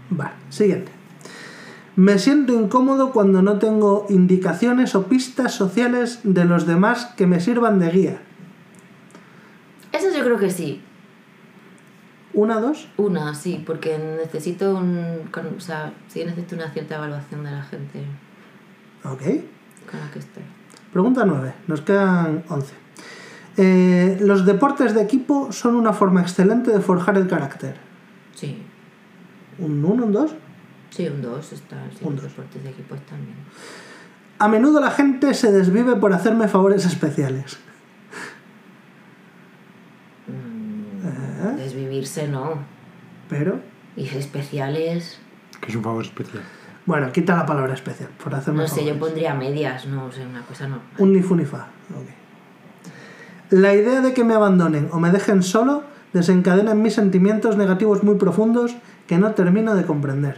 Vale, 0.09 0.34
siguiente. 0.49 0.91
Me 1.95 2.17
siento 2.17 2.53
incómodo 2.53 3.11
cuando 3.11 3.41
no 3.43 3.59
tengo 3.59 4.07
indicaciones 4.09 4.95
o 4.95 5.05
pistas 5.07 5.53
sociales 5.53 6.19
de 6.23 6.45
los 6.45 6.65
demás 6.65 7.05
que 7.17 7.27
me 7.27 7.39
sirvan 7.39 7.80
de 7.80 7.89
guía. 7.91 8.17
Eso 9.91 10.07
yo 10.15 10.23
creo 10.23 10.38
que 10.39 10.49
sí. 10.49 10.81
¿Una, 12.34 12.59
dos? 12.59 12.88
Una, 12.97 13.35
sí, 13.35 13.61
porque 13.63 13.99
necesito 13.99 14.75
un... 14.75 15.27
con- 15.31 15.53
o 15.55 15.59
sea, 15.59 15.93
sí 16.07 16.25
necesito 16.25 16.55
una 16.55 16.71
cierta 16.71 16.95
evaluación 16.95 17.43
de 17.43 17.51
la 17.51 17.61
gente 17.61 17.99
Ok. 19.03 19.21
con 19.89 19.99
la 19.99 20.09
que 20.11 20.17
estoy. 20.19 20.43
Pregunta 20.91 21.25
9. 21.25 21.53
Nos 21.67 21.81
quedan 21.81 22.43
11. 22.49 22.73
Eh, 23.57 24.17
los 24.21 24.47
deportes 24.47 24.95
de 24.95 25.03
equipo 25.03 25.51
son 25.51 25.75
una 25.75 25.93
forma 25.93 26.21
excelente 26.21 26.71
de 26.71 26.80
forjar 26.80 27.17
el 27.17 27.27
carácter. 27.27 27.75
Sí. 28.34 28.63
¿Un 29.59 29.84
1, 29.84 30.05
un 30.05 30.11
2? 30.11 30.31
Sí, 30.89 31.07
un 31.07 31.21
2 31.21 31.53
está. 31.53 31.77
Sí, 31.97 32.05
Un 32.05 32.15
los 32.15 32.23
deportes 32.23 32.63
de 32.63 32.69
equipos 32.69 32.99
también. 33.05 33.35
A 34.39 34.47
menudo 34.47 34.80
la 34.80 34.91
gente 34.91 35.34
se 35.34 35.51
desvive 35.51 35.95
por 35.95 36.13
hacerme 36.13 36.47
favores 36.47 36.85
especiales. 36.85 37.57
Mm, 40.27 41.47
¿Eh? 41.47 41.55
Desvivirse 41.57 42.27
no. 42.27 42.55
Pero, 43.30 43.59
Y 43.95 44.07
especiales... 44.07 45.19
Que 45.61 45.69
es 45.69 45.75
un 45.75 45.84
favor 45.84 46.03
especial. 46.03 46.43
bueno, 46.85 47.11
quita 47.11 47.35
la 47.38 47.45
palabra 47.45 47.73
especial 47.73 48.09
por 48.21 48.35
hacerme 48.35 48.61
No 48.63 48.67
sé, 48.67 48.85
yo 48.85 48.97
pondría 48.99 49.34
medias, 49.34 49.85
no 49.85 50.11
sé, 50.11 50.25
una 50.25 50.41
cosa 50.41 50.67
no. 50.67 50.80
Un 50.97 51.13
ni 51.13 51.21
fu 51.21 51.35
ni 51.35 51.45
fa. 51.45 51.67
ok. 51.91 52.07
La 53.51 53.73
idea 53.73 54.01
de 54.01 54.13
que 54.13 54.23
me 54.23 54.34
abandonen 54.34 54.89
o 54.91 54.99
me 54.99 55.11
dejen 55.11 55.43
solo 55.43 55.84
desencadena 56.11 56.71
en 56.71 56.81
mí 56.81 56.89
sentimientos 56.91 57.55
negativos 57.55 58.03
muy 58.03 58.15
profundos 58.15 58.75
que 59.07 59.17
no 59.17 59.31
termino 59.31 59.75
de 59.75 59.85
comprender. 59.85 60.38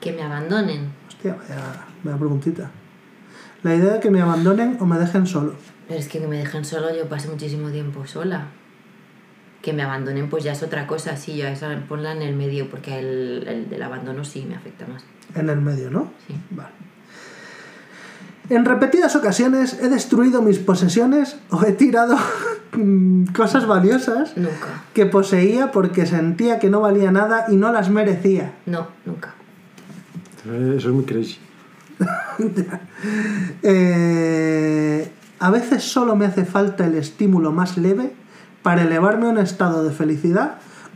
Que 0.00 0.12
me 0.12 0.22
abandonen. 0.22 0.92
Hostia, 1.08 1.34
vaya, 1.34 1.86
vaya 2.02 2.18
preguntita. 2.18 2.70
La 3.62 3.74
idea 3.74 3.94
de 3.94 4.00
que 4.00 4.10
me 4.10 4.20
abandonen 4.20 4.76
o 4.80 4.86
me 4.86 4.98
dejen 4.98 5.26
solo. 5.26 5.54
Pero 5.88 6.00
es 6.00 6.08
que 6.08 6.20
que 6.20 6.26
me 6.26 6.38
dejen 6.38 6.64
solo, 6.64 6.94
yo 6.94 7.08
pasé 7.08 7.28
muchísimo 7.28 7.70
tiempo 7.70 8.06
sola. 8.06 8.48
Que 9.62 9.72
me 9.72 9.82
abandonen, 9.82 10.28
pues 10.28 10.44
ya 10.44 10.52
es 10.52 10.62
otra 10.62 10.86
cosa, 10.86 11.16
sí, 11.16 11.36
ya 11.36 11.50
esa 11.50 11.74
ponla 11.88 12.12
en 12.12 12.22
el 12.22 12.36
medio, 12.36 12.68
porque 12.68 12.98
el, 12.98 13.44
el 13.48 13.70
del 13.70 13.82
abandono 13.82 14.24
sí 14.24 14.44
me 14.46 14.54
afecta 14.54 14.86
más. 14.86 15.04
En 15.34 15.48
el 15.48 15.60
medio, 15.60 15.90
¿no? 15.90 16.12
Sí. 16.26 16.34
Vale. 16.50 16.93
En 18.50 18.64
repetidas 18.64 19.16
ocasiones 19.16 19.78
he 19.80 19.88
destruido 19.88 20.42
mis 20.42 20.58
posesiones 20.58 21.36
o 21.50 21.64
he 21.64 21.72
tirado 21.72 22.16
mm, 22.72 23.26
cosas 23.34 23.66
valiosas 23.66 24.36
Nunca. 24.36 24.84
que 24.92 25.06
poseía 25.06 25.72
porque 25.72 26.06
sentía 26.06 26.58
que 26.58 26.68
no 26.68 26.80
valía 26.80 27.10
nada 27.10 27.46
y 27.48 27.56
no 27.56 27.72
las 27.72 27.88
merecía. 27.88 28.52
No, 28.66 28.88
nunca. 29.06 29.34
Eso 30.44 30.88
es 30.88 30.94
muy 30.94 31.04
crazy. 31.04 31.38
Eh, 33.62 35.10
a 35.38 35.50
veces 35.50 35.84
solo 35.84 36.16
me 36.16 36.24
hace 36.24 36.44
falta 36.44 36.86
el 36.86 36.94
estímulo 36.94 37.52
más 37.52 37.76
leve 37.76 38.14
para 38.62 38.82
elevarme 38.82 39.26
a 39.26 39.30
un 39.30 39.38
estado 39.38 39.84
de 39.84 39.92
felicidad 39.92 40.54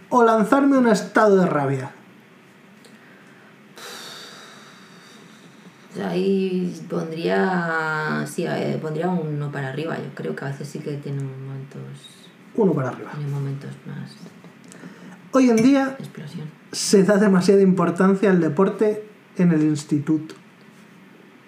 o 0.09 0.25
lanzarme 0.25 0.77
a 0.77 0.79
un 0.79 0.89
estado 0.89 1.37
de 1.37 1.47
rabia. 1.47 1.91
O 5.88 5.88
sea, 5.88 5.88
ahí 6.01 6.75
pondría. 6.89 8.25
Sí, 8.27 8.45
eh, 8.47 8.79
pondría 8.81 9.09
un 9.09 9.27
uno 9.35 9.51
para 9.53 9.69
arriba. 9.69 9.97
Yo 9.99 10.11
creo 10.15 10.35
que 10.37 10.45
a 10.45 10.49
veces 10.49 10.69
sí 10.69 10.79
que 10.79 10.93
tiene 10.95 11.21
momentos. 11.23 12.27
Uno 12.55 12.73
para 12.73 12.89
arriba. 12.91 13.11
Tiene 13.15 13.31
momentos 13.31 13.71
más. 13.87 14.11
Hoy 15.33 15.51
en 15.51 15.57
día 15.57 15.97
explosión. 15.99 16.49
se 16.73 17.05
da 17.05 17.17
demasiada 17.19 17.61
importancia 17.61 18.31
al 18.31 18.41
deporte 18.41 19.05
en 19.37 19.53
el 19.53 19.63
instituto. 19.63 20.35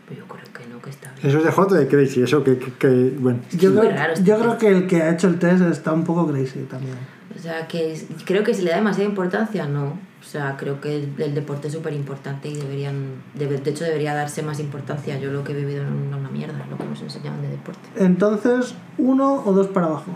Pero 0.08 0.20
yo 0.20 0.26
creo 0.28 0.44
que 0.52 0.66
no, 0.72 0.80
que 0.82 0.90
está 0.90 1.10
bien. 1.14 1.28
Eso 1.28 1.38
es 1.38 1.44
de 1.44 1.50
J 1.52 1.74
de 1.76 1.88
crazy. 1.88 2.22
Eso 2.22 2.44
que, 2.44 2.58
que, 2.58 2.72
que- 2.72 3.16
bueno. 3.18 3.40
Yo, 3.52 3.70
muy 3.70 3.80
creo, 3.86 3.92
raro 3.96 4.12
este 4.12 4.24
yo 4.24 4.38
creo 4.38 4.58
que 4.58 4.68
el 4.68 4.86
que 4.86 5.02
ha 5.02 5.10
hecho 5.12 5.28
el 5.28 5.38
test 5.38 5.62
está 5.62 5.92
un 5.92 6.04
poco 6.04 6.26
crazy 6.30 6.60
también. 6.70 6.96
O 7.36 7.38
sea, 7.40 7.66
que 7.66 7.92
es- 7.92 8.06
creo 8.24 8.44
que 8.44 8.52
si 8.54 8.62
le 8.62 8.70
da 8.70 8.76
demasiada 8.76 9.08
importancia, 9.08 9.66
no. 9.66 9.98
O 10.20 10.22
sea, 10.22 10.56
creo 10.58 10.80
que 10.80 10.96
el, 10.96 11.14
el 11.18 11.34
deporte 11.34 11.68
es 11.68 11.74
súper 11.74 11.92
importante 11.94 12.48
y 12.48 12.54
deberían. 12.54 13.22
debe- 13.38 13.58
de 13.62 13.70
hecho, 13.70 13.84
debería 13.84 14.14
darse 14.14 14.42
más 14.42 14.60
importancia. 14.60 15.18
Yo 15.18 15.30
lo 15.32 15.42
que 15.44 15.52
he 15.52 15.56
vivido 15.56 15.82
una, 15.82 16.16
una 16.18 16.28
mierda, 16.28 16.66
lo 16.70 16.76
que 16.76 16.84
nos 16.84 17.00
enseñaban 17.00 17.40
de 17.42 17.48
deporte. 17.48 17.80
Entonces, 17.96 18.74
uno 18.98 19.42
o 19.44 19.52
dos 19.52 19.68
para 19.68 19.86
abajo. 19.86 20.12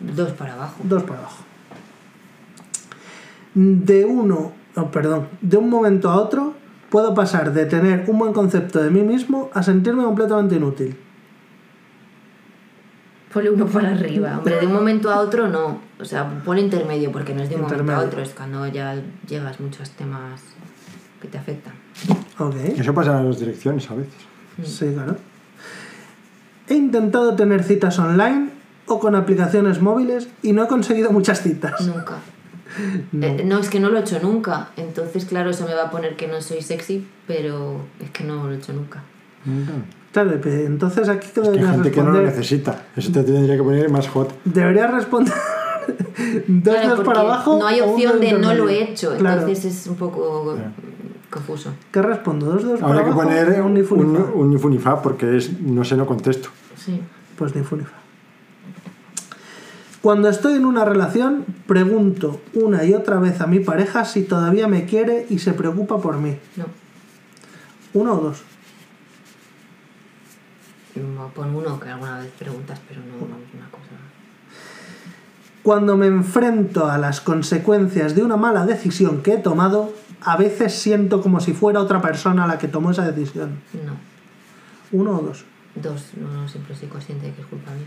Dos 0.00 0.32
para 0.32 0.54
abajo. 0.54 0.74
Dos 0.82 1.02
para 1.04 1.20
abajo. 1.20 1.44
De 3.54 4.04
uno, 4.04 4.52
oh, 4.76 4.90
perdón, 4.90 5.28
de 5.40 5.56
un 5.56 5.70
momento 5.70 6.10
a 6.10 6.16
otro, 6.16 6.54
puedo 6.90 7.14
pasar 7.14 7.52
de 7.52 7.66
tener 7.66 8.04
un 8.08 8.18
buen 8.18 8.32
concepto 8.32 8.82
de 8.82 8.90
mí 8.90 9.00
mismo 9.02 9.50
a 9.54 9.62
sentirme 9.62 10.04
completamente 10.04 10.56
inútil. 10.56 10.96
Ponle 13.32 13.50
uno 13.50 13.66
para 13.66 13.90
arriba. 13.90 14.38
Hombre, 14.38 14.60
de 14.60 14.66
un 14.66 14.72
momento 14.72 15.10
a 15.10 15.20
otro 15.20 15.48
no. 15.48 15.80
O 16.00 16.04
sea, 16.04 16.28
ponle 16.44 16.62
intermedio 16.62 17.12
porque 17.12 17.34
no 17.34 17.42
es 17.42 17.50
de 17.50 17.56
un 17.56 17.62
momento 17.62 17.92
a 17.92 17.98
otro. 18.00 18.22
Es 18.22 18.30
cuando 18.30 18.66
ya 18.66 19.00
llegas 19.28 19.60
muchos 19.60 19.90
temas 19.90 20.40
que 21.20 21.28
te 21.28 21.38
afectan. 21.38 21.74
Ok. 22.38 22.54
Eso 22.76 22.94
pasa 22.94 23.20
en 23.20 23.28
las 23.28 23.38
direcciones 23.38 23.90
a 23.90 23.94
veces. 23.94 24.14
Sí, 24.64 24.92
claro. 24.94 25.16
He 26.68 26.74
intentado 26.74 27.34
tener 27.34 27.62
citas 27.62 27.98
online 27.98 28.50
o 28.86 28.98
con 28.98 29.14
aplicaciones 29.14 29.80
móviles 29.80 30.28
y 30.42 30.52
no 30.52 30.64
he 30.64 30.68
conseguido 30.68 31.10
muchas 31.10 31.42
citas. 31.42 31.80
Nunca. 31.86 32.16
Eh, 33.20 33.42
no, 33.44 33.58
es 33.58 33.68
que 33.68 33.80
no 33.80 33.88
lo 33.88 33.98
he 33.98 34.00
hecho 34.00 34.20
nunca. 34.20 34.68
Entonces, 34.76 35.24
claro, 35.24 35.50
eso 35.50 35.66
me 35.66 35.74
va 35.74 35.84
a 35.84 35.90
poner 35.90 36.16
que 36.16 36.28
no 36.28 36.40
soy 36.40 36.62
sexy, 36.62 37.06
pero 37.26 37.80
es 38.00 38.10
que 38.10 38.24
no 38.24 38.46
lo 38.46 38.52
he 38.52 38.56
hecho 38.56 38.72
nunca. 38.72 39.02
Claro, 40.24 40.40
pe- 40.40 40.64
entonces 40.64 41.08
aquí 41.08 41.28
que 41.28 41.34
Que 41.34 41.40
hay 41.40 41.46
deberías 41.46 41.70
gente 41.72 41.90
que 41.92 42.00
no 42.00 42.06
lo 42.06 42.12
responder. 42.14 42.36
necesita. 42.38 42.82
Eso 42.96 43.12
te 43.12 43.22
tendría 43.22 43.56
que 43.56 43.62
poner 43.62 43.88
más 43.90 44.08
hot. 44.08 44.32
Deberías 44.44 44.90
responder 44.92 45.32
dos 46.48 46.74
Claro, 46.76 47.02
para 47.04 47.20
abajo. 47.20 47.58
no 47.58 47.66
hay 47.66 47.80
opción 47.80 48.20
de 48.20 48.32
no 48.32 48.52
lo 48.54 48.68
he 48.68 48.82
hecho. 48.82 49.16
Claro. 49.16 49.42
Entonces 49.42 49.64
es 49.76 49.86
un 49.86 49.96
poco 49.96 50.56
confuso. 51.30 51.70
¿Qué 51.92 52.02
respondo? 52.02 52.46
¿Dos 52.46 52.64
dedos 52.64 52.82
Habrá 52.82 52.94
para 52.96 53.04
que 53.04 53.10
abajo 53.12 53.28
poner 53.28 53.62
un 53.62 53.76
un, 54.06 54.16
un 54.34 54.50
ni 54.50 54.58
fu 54.58 54.68
ni 54.68 54.78
fa 54.78 55.00
porque 55.02 55.36
es, 55.36 55.60
no 55.60 55.84
sé, 55.84 55.96
no 55.96 56.06
contesto. 56.06 56.48
Sí. 56.76 57.00
Pues 57.36 57.54
ni 57.54 57.62
fu 57.62 57.76
ni 57.76 57.84
fa. 57.84 57.96
Cuando 60.02 60.28
estoy 60.28 60.54
en 60.54 60.64
una 60.64 60.84
relación, 60.84 61.44
pregunto 61.66 62.40
una 62.54 62.84
y 62.84 62.94
otra 62.94 63.18
vez 63.18 63.40
a 63.40 63.46
mi 63.46 63.60
pareja 63.60 64.04
si 64.04 64.22
todavía 64.22 64.68
me 64.68 64.84
quiere 64.86 65.26
y 65.28 65.38
se 65.40 65.52
preocupa 65.52 65.98
por 65.98 66.16
mí. 66.18 66.36
No. 66.56 66.64
¿Uno 67.94 68.14
o 68.14 68.16
dos? 68.20 68.42
Pon 71.34 71.54
uno 71.54 71.78
que 71.80 71.88
alguna 71.88 72.18
vez 72.18 72.30
preguntas, 72.38 72.80
pero 72.88 73.00
no 73.00 73.26
no 73.26 73.36
es 73.36 73.54
una 73.54 73.70
cosa. 73.70 73.88
Cuando 75.62 75.96
me 75.96 76.06
enfrento 76.06 76.86
a 76.86 76.98
las 76.98 77.20
consecuencias 77.20 78.14
de 78.14 78.22
una 78.22 78.36
mala 78.36 78.64
decisión 78.64 79.22
que 79.22 79.34
he 79.34 79.38
tomado, 79.38 79.92
a 80.20 80.36
veces 80.36 80.74
siento 80.74 81.20
como 81.20 81.40
si 81.40 81.52
fuera 81.52 81.80
otra 81.80 82.00
persona 82.00 82.46
la 82.46 82.58
que 82.58 82.68
tomó 82.68 82.90
esa 82.90 83.10
decisión. 83.10 83.60
No. 83.72 83.96
¿Uno 84.98 85.18
o 85.18 85.22
dos? 85.22 85.44
Dos, 85.74 86.12
no, 86.16 86.28
no 86.32 86.48
siempre 86.48 86.74
soy 86.74 86.88
consciente 86.88 87.26
de 87.26 87.32
que 87.34 87.42
es 87.42 87.46
culpa 87.46 87.70
mía. 87.72 87.86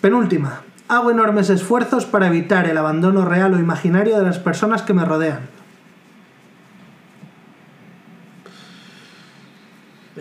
Penúltima. 0.00 0.62
Hago 0.86 1.10
enormes 1.10 1.48
esfuerzos 1.50 2.04
para 2.04 2.26
evitar 2.26 2.66
el 2.66 2.76
abandono 2.76 3.24
real 3.24 3.54
o 3.54 3.58
imaginario 3.58 4.18
de 4.18 4.22
las 4.22 4.38
personas 4.38 4.82
que 4.82 4.92
me 4.92 5.04
rodean. 5.04 5.40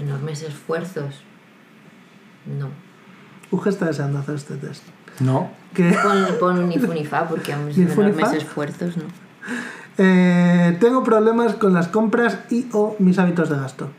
Enormes 0.04 0.42
esfuerzos. 0.44 1.22
No. 2.46 2.70
Uge 3.52 3.70
está 3.70 3.86
deseando 3.86 4.20
hacer 4.20 4.36
este 4.36 4.56
test. 4.56 4.84
No. 5.20 5.50
Que, 5.74 5.92
Pon, 6.04 6.26
pon 6.40 6.58
un 6.60 6.70
ni 6.70 6.78
fu 6.78 6.94
ni 6.94 7.06
fa, 7.06 7.28
porque 7.28 7.54
aún 7.54 7.68
ni 7.68 7.84
enormes 7.84 8.20
fa. 8.20 8.36
esfuerzos, 8.36 8.98
¿no? 8.98 9.04
eh, 9.98 10.78
tengo 10.80 11.04
problemas 11.04 11.54
con 11.56 11.74
las 11.74 11.88
compras 11.88 12.40
y 12.50 12.68
o 12.74 12.96
mis 13.00 13.18
hábitos 13.20 13.50
de 13.50 13.56
gasto. 13.56 13.90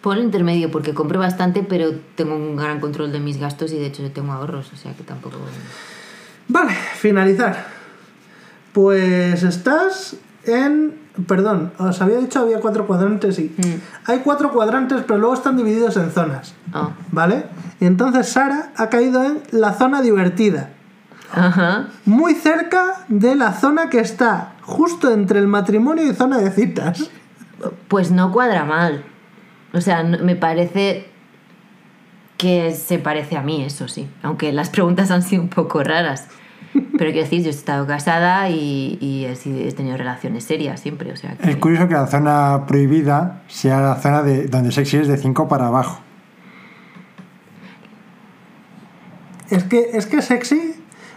Pon 0.00 0.18
intermedio, 0.18 0.70
porque 0.70 0.94
compro 0.94 1.18
bastante, 1.20 1.62
pero 1.62 1.92
tengo 2.16 2.34
un 2.34 2.56
gran 2.56 2.80
control 2.80 3.12
de 3.12 3.20
mis 3.20 3.38
gastos 3.38 3.72
y 3.72 3.78
de 3.78 3.86
hecho 3.86 4.02
yo 4.02 4.10
tengo 4.10 4.32
ahorros, 4.32 4.72
o 4.72 4.76
sea 4.76 4.94
que 4.94 5.04
tampoco. 5.04 5.36
Vale, 6.48 6.72
finalizar. 6.96 7.66
Pues 8.72 9.42
estás 9.42 10.16
en... 10.44 11.01
Perdón, 11.26 11.72
os 11.78 12.00
había 12.00 12.18
dicho 12.18 12.40
había 12.40 12.60
cuatro 12.60 12.86
cuadrantes 12.86 13.38
y... 13.38 13.54
Mm. 13.56 14.10
Hay 14.10 14.18
cuatro 14.20 14.50
cuadrantes, 14.50 15.02
pero 15.06 15.18
luego 15.18 15.34
están 15.34 15.56
divididos 15.56 15.96
en 15.96 16.10
zonas. 16.10 16.54
Ah. 16.72 16.90
¿Vale? 17.10 17.44
Y 17.80 17.86
entonces 17.86 18.28
Sara 18.28 18.72
ha 18.76 18.88
caído 18.88 19.22
en 19.22 19.42
la 19.50 19.74
zona 19.74 20.00
divertida. 20.00 20.70
Ajá. 21.32 21.88
Muy 22.04 22.34
cerca 22.34 23.04
de 23.08 23.34
la 23.34 23.52
zona 23.52 23.90
que 23.90 24.00
está 24.00 24.52
justo 24.62 25.10
entre 25.10 25.38
el 25.38 25.48
matrimonio 25.48 26.04
y 26.04 26.14
zona 26.14 26.38
de 26.38 26.50
citas. 26.50 27.10
Pues 27.88 28.10
no 28.10 28.32
cuadra 28.32 28.64
mal. 28.64 29.04
O 29.72 29.80
sea, 29.80 30.02
me 30.02 30.36
parece 30.36 31.08
que 32.36 32.74
se 32.74 32.98
parece 32.98 33.36
a 33.36 33.42
mí, 33.42 33.64
eso 33.64 33.88
sí. 33.88 34.08
Aunque 34.22 34.52
las 34.52 34.70
preguntas 34.70 35.10
han 35.10 35.22
sido 35.22 35.42
un 35.42 35.48
poco 35.48 35.82
raras. 35.82 36.28
Pero 36.72 37.10
quiero 37.10 37.22
decir, 37.24 37.42
yo 37.42 37.48
he 37.48 37.50
estado 37.50 37.86
casada 37.86 38.48
y, 38.48 38.96
y 39.00 39.24
he, 39.26 39.72
tenido 39.72 39.96
relaciones 39.96 40.44
serias 40.44 40.80
siempre. 40.80 41.12
O 41.12 41.16
sea 41.16 41.36
que... 41.36 41.50
Es 41.50 41.56
curioso 41.56 41.88
que 41.88 41.94
la 41.94 42.06
zona 42.06 42.64
prohibida 42.66 43.42
sea 43.48 43.80
la 43.80 43.96
zona 43.96 44.22
de 44.22 44.46
donde 44.46 44.72
sexy 44.72 44.98
es 44.98 45.08
de 45.08 45.16
5 45.16 45.48
para 45.48 45.66
abajo. 45.66 46.00
Es 49.50 49.64
que, 49.64 49.90
es 49.92 50.06
que 50.06 50.22
sexy 50.22 50.74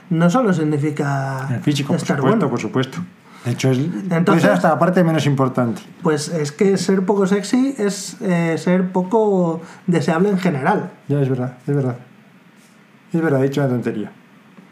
no 0.10 0.30
solo 0.30 0.54
significa 0.54 1.48
El 1.52 1.62
físico, 1.62 1.90
por 1.90 1.98
estar 1.98 2.18
supuesto, 2.18 2.38
bueno. 2.38 2.50
por 2.50 2.60
supuesto. 2.60 2.98
De 3.46 3.52
hecho, 3.52 3.70
es, 3.72 3.78
Entonces- 4.10 4.50
hasta 4.50 4.70
la 4.70 4.80
parte 4.80 5.04
menos 5.04 5.26
importante. 5.26 5.82
Pues 6.02 6.30
es 6.30 6.52
que 6.52 6.78
ser 6.78 7.06
poco 7.06 7.28
sexy 7.28 7.76
es 7.78 8.18
eh, 8.22 8.58
ser 8.58 8.92
poco 8.92 9.62
deseable 9.88 10.30
en 10.30 10.40
general. 10.40 10.92
Ya 11.08 11.22
es 11.22 11.30
verdad, 11.30 11.58
es 11.66 11.76
verdad. 11.76 11.98
Es 13.14 13.22
verdad, 13.22 13.40
he 13.40 13.44
dicho 13.44 13.62
una 13.62 13.70
tontería. 13.70 14.12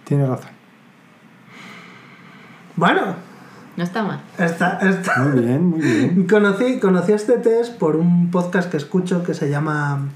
Tienes 0.04 0.28
razón. 0.28 0.50
Bueno, 2.76 3.16
No 3.78 3.84
está 3.84 4.04
mal. 4.04 4.22
está, 4.38 4.78
está- 4.88 5.20
Muy 5.24 5.42
bien, 5.44 5.66
muy 5.66 5.80
bien. 5.82 6.28
Conocí, 6.30 6.80
conocí 6.80 7.12
este 7.12 7.34
test 7.38 7.78
por 7.78 7.96
un 7.96 8.30
podcast 8.32 8.70
que 8.70 8.78
escucho 8.78 9.24
que 9.24 9.34
se 9.34 9.50
llama 9.50 10.10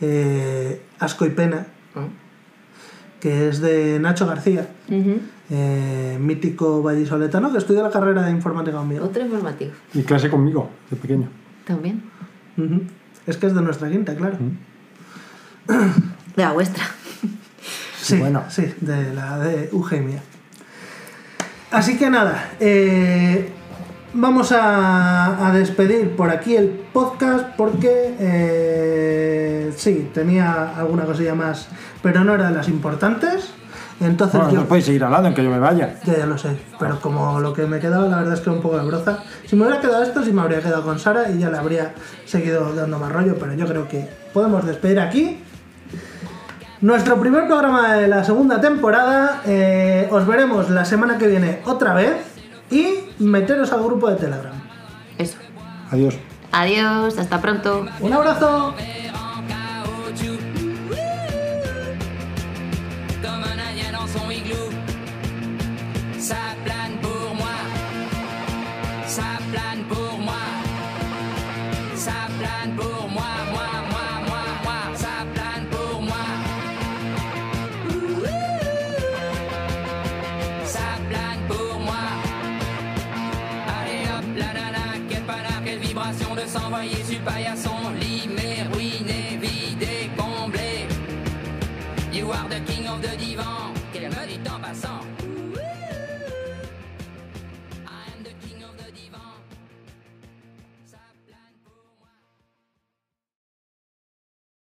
eh, 0.00 0.80
Asco 0.98 1.24
y 1.26 1.30
Pena, 1.30 1.66
¿no? 1.94 2.08
que 3.20 3.48
es 3.48 3.60
de 3.60 3.98
Nacho 4.00 4.26
García, 4.26 4.68
eh, 5.50 6.18
mítico 6.20 6.82
vallisoletano 6.82 7.50
que 7.52 7.58
estudia 7.58 7.82
la 7.82 7.90
carrera 7.90 8.22
de 8.22 8.30
informática 8.32 8.76
conmigo. 8.76 9.04
Otro 9.06 9.22
informativo. 9.24 9.72
Y 9.94 10.02
clase 10.02 10.28
conmigo, 10.28 10.68
de 10.90 10.96
pequeño. 10.96 11.28
También. 11.66 12.02
Es 13.26 13.36
que 13.38 13.46
es 13.46 13.54
de 13.54 13.62
nuestra 13.62 13.88
quinta, 13.90 14.14
claro. 14.14 14.36
De 15.66 16.42
la 16.42 16.52
vuestra. 16.52 16.84
Sí, 17.98 18.18
Bueno. 18.18 18.42
sí, 18.50 18.70
de 18.82 19.14
la 19.14 19.38
de 19.38 19.70
Eugenia. 19.72 20.20
Así 21.74 21.98
que 21.98 22.08
nada, 22.08 22.50
eh, 22.60 23.50
vamos 24.12 24.52
a, 24.52 25.48
a 25.48 25.52
despedir 25.52 26.14
por 26.14 26.30
aquí 26.30 26.54
el 26.54 26.68
podcast 26.68 27.46
porque 27.56 28.14
eh, 28.20 29.72
sí, 29.76 30.08
tenía 30.14 30.76
alguna 30.76 31.04
cosilla 31.04 31.34
más, 31.34 31.66
pero 32.00 32.22
no 32.22 32.32
era 32.32 32.50
de 32.50 32.54
las 32.54 32.68
importantes. 32.68 33.50
Entonces 34.00 34.38
Bueno, 34.38 34.54
yo... 34.54 34.60
no 34.60 34.66
podéis 34.66 34.86
seguir 34.86 35.02
hablando 35.02 35.28
en 35.28 35.34
que 35.34 35.42
yo 35.42 35.50
me 35.50 35.58
vaya. 35.58 35.98
Ya, 36.04 36.18
ya 36.18 36.26
lo 36.26 36.38
sé, 36.38 36.56
pero 36.78 37.00
como 37.00 37.40
lo 37.40 37.52
que 37.52 37.66
me 37.66 37.80
quedaba, 37.80 38.06
la 38.08 38.18
verdad 38.18 38.34
es 38.34 38.40
que 38.40 38.50
un 38.50 38.60
poco 38.60 38.78
de 38.78 38.84
broza. 38.84 39.18
Si 39.46 39.56
me 39.56 39.64
hubiera 39.64 39.80
quedado 39.80 40.04
esto, 40.04 40.22
sí 40.24 40.32
me 40.32 40.42
habría 40.42 40.60
quedado 40.60 40.84
con 40.84 41.00
Sara 41.00 41.28
y 41.30 41.38
ya 41.40 41.50
le 41.50 41.58
habría 41.58 41.92
seguido 42.24 42.72
dando 42.72 43.00
más 43.00 43.10
rollo, 43.10 43.36
pero 43.38 43.54
yo 43.54 43.66
creo 43.66 43.88
que 43.88 44.08
podemos 44.32 44.64
despedir 44.64 45.00
aquí. 45.00 45.43
Nuestro 46.84 47.18
primer 47.18 47.46
programa 47.46 47.94
de 47.94 48.08
la 48.08 48.24
segunda 48.24 48.60
temporada. 48.60 49.40
eh, 49.46 50.06
os 50.10 50.26
veremos 50.26 50.68
la 50.68 50.84
semana 50.84 51.16
que 51.16 51.26
viene 51.26 51.60
otra 51.64 51.94
vez 51.94 52.12
y 52.70 52.84
meteros 53.18 53.72
al 53.72 53.82
grupo 53.82 54.10
de 54.10 54.16
Telegram. 54.16 54.52
Eso. 55.16 55.38
Adiós. 55.90 56.14
Adiós, 56.52 57.16
hasta 57.16 57.40
pronto. 57.40 57.86
Un 58.00 58.12
abrazo. 58.12 58.74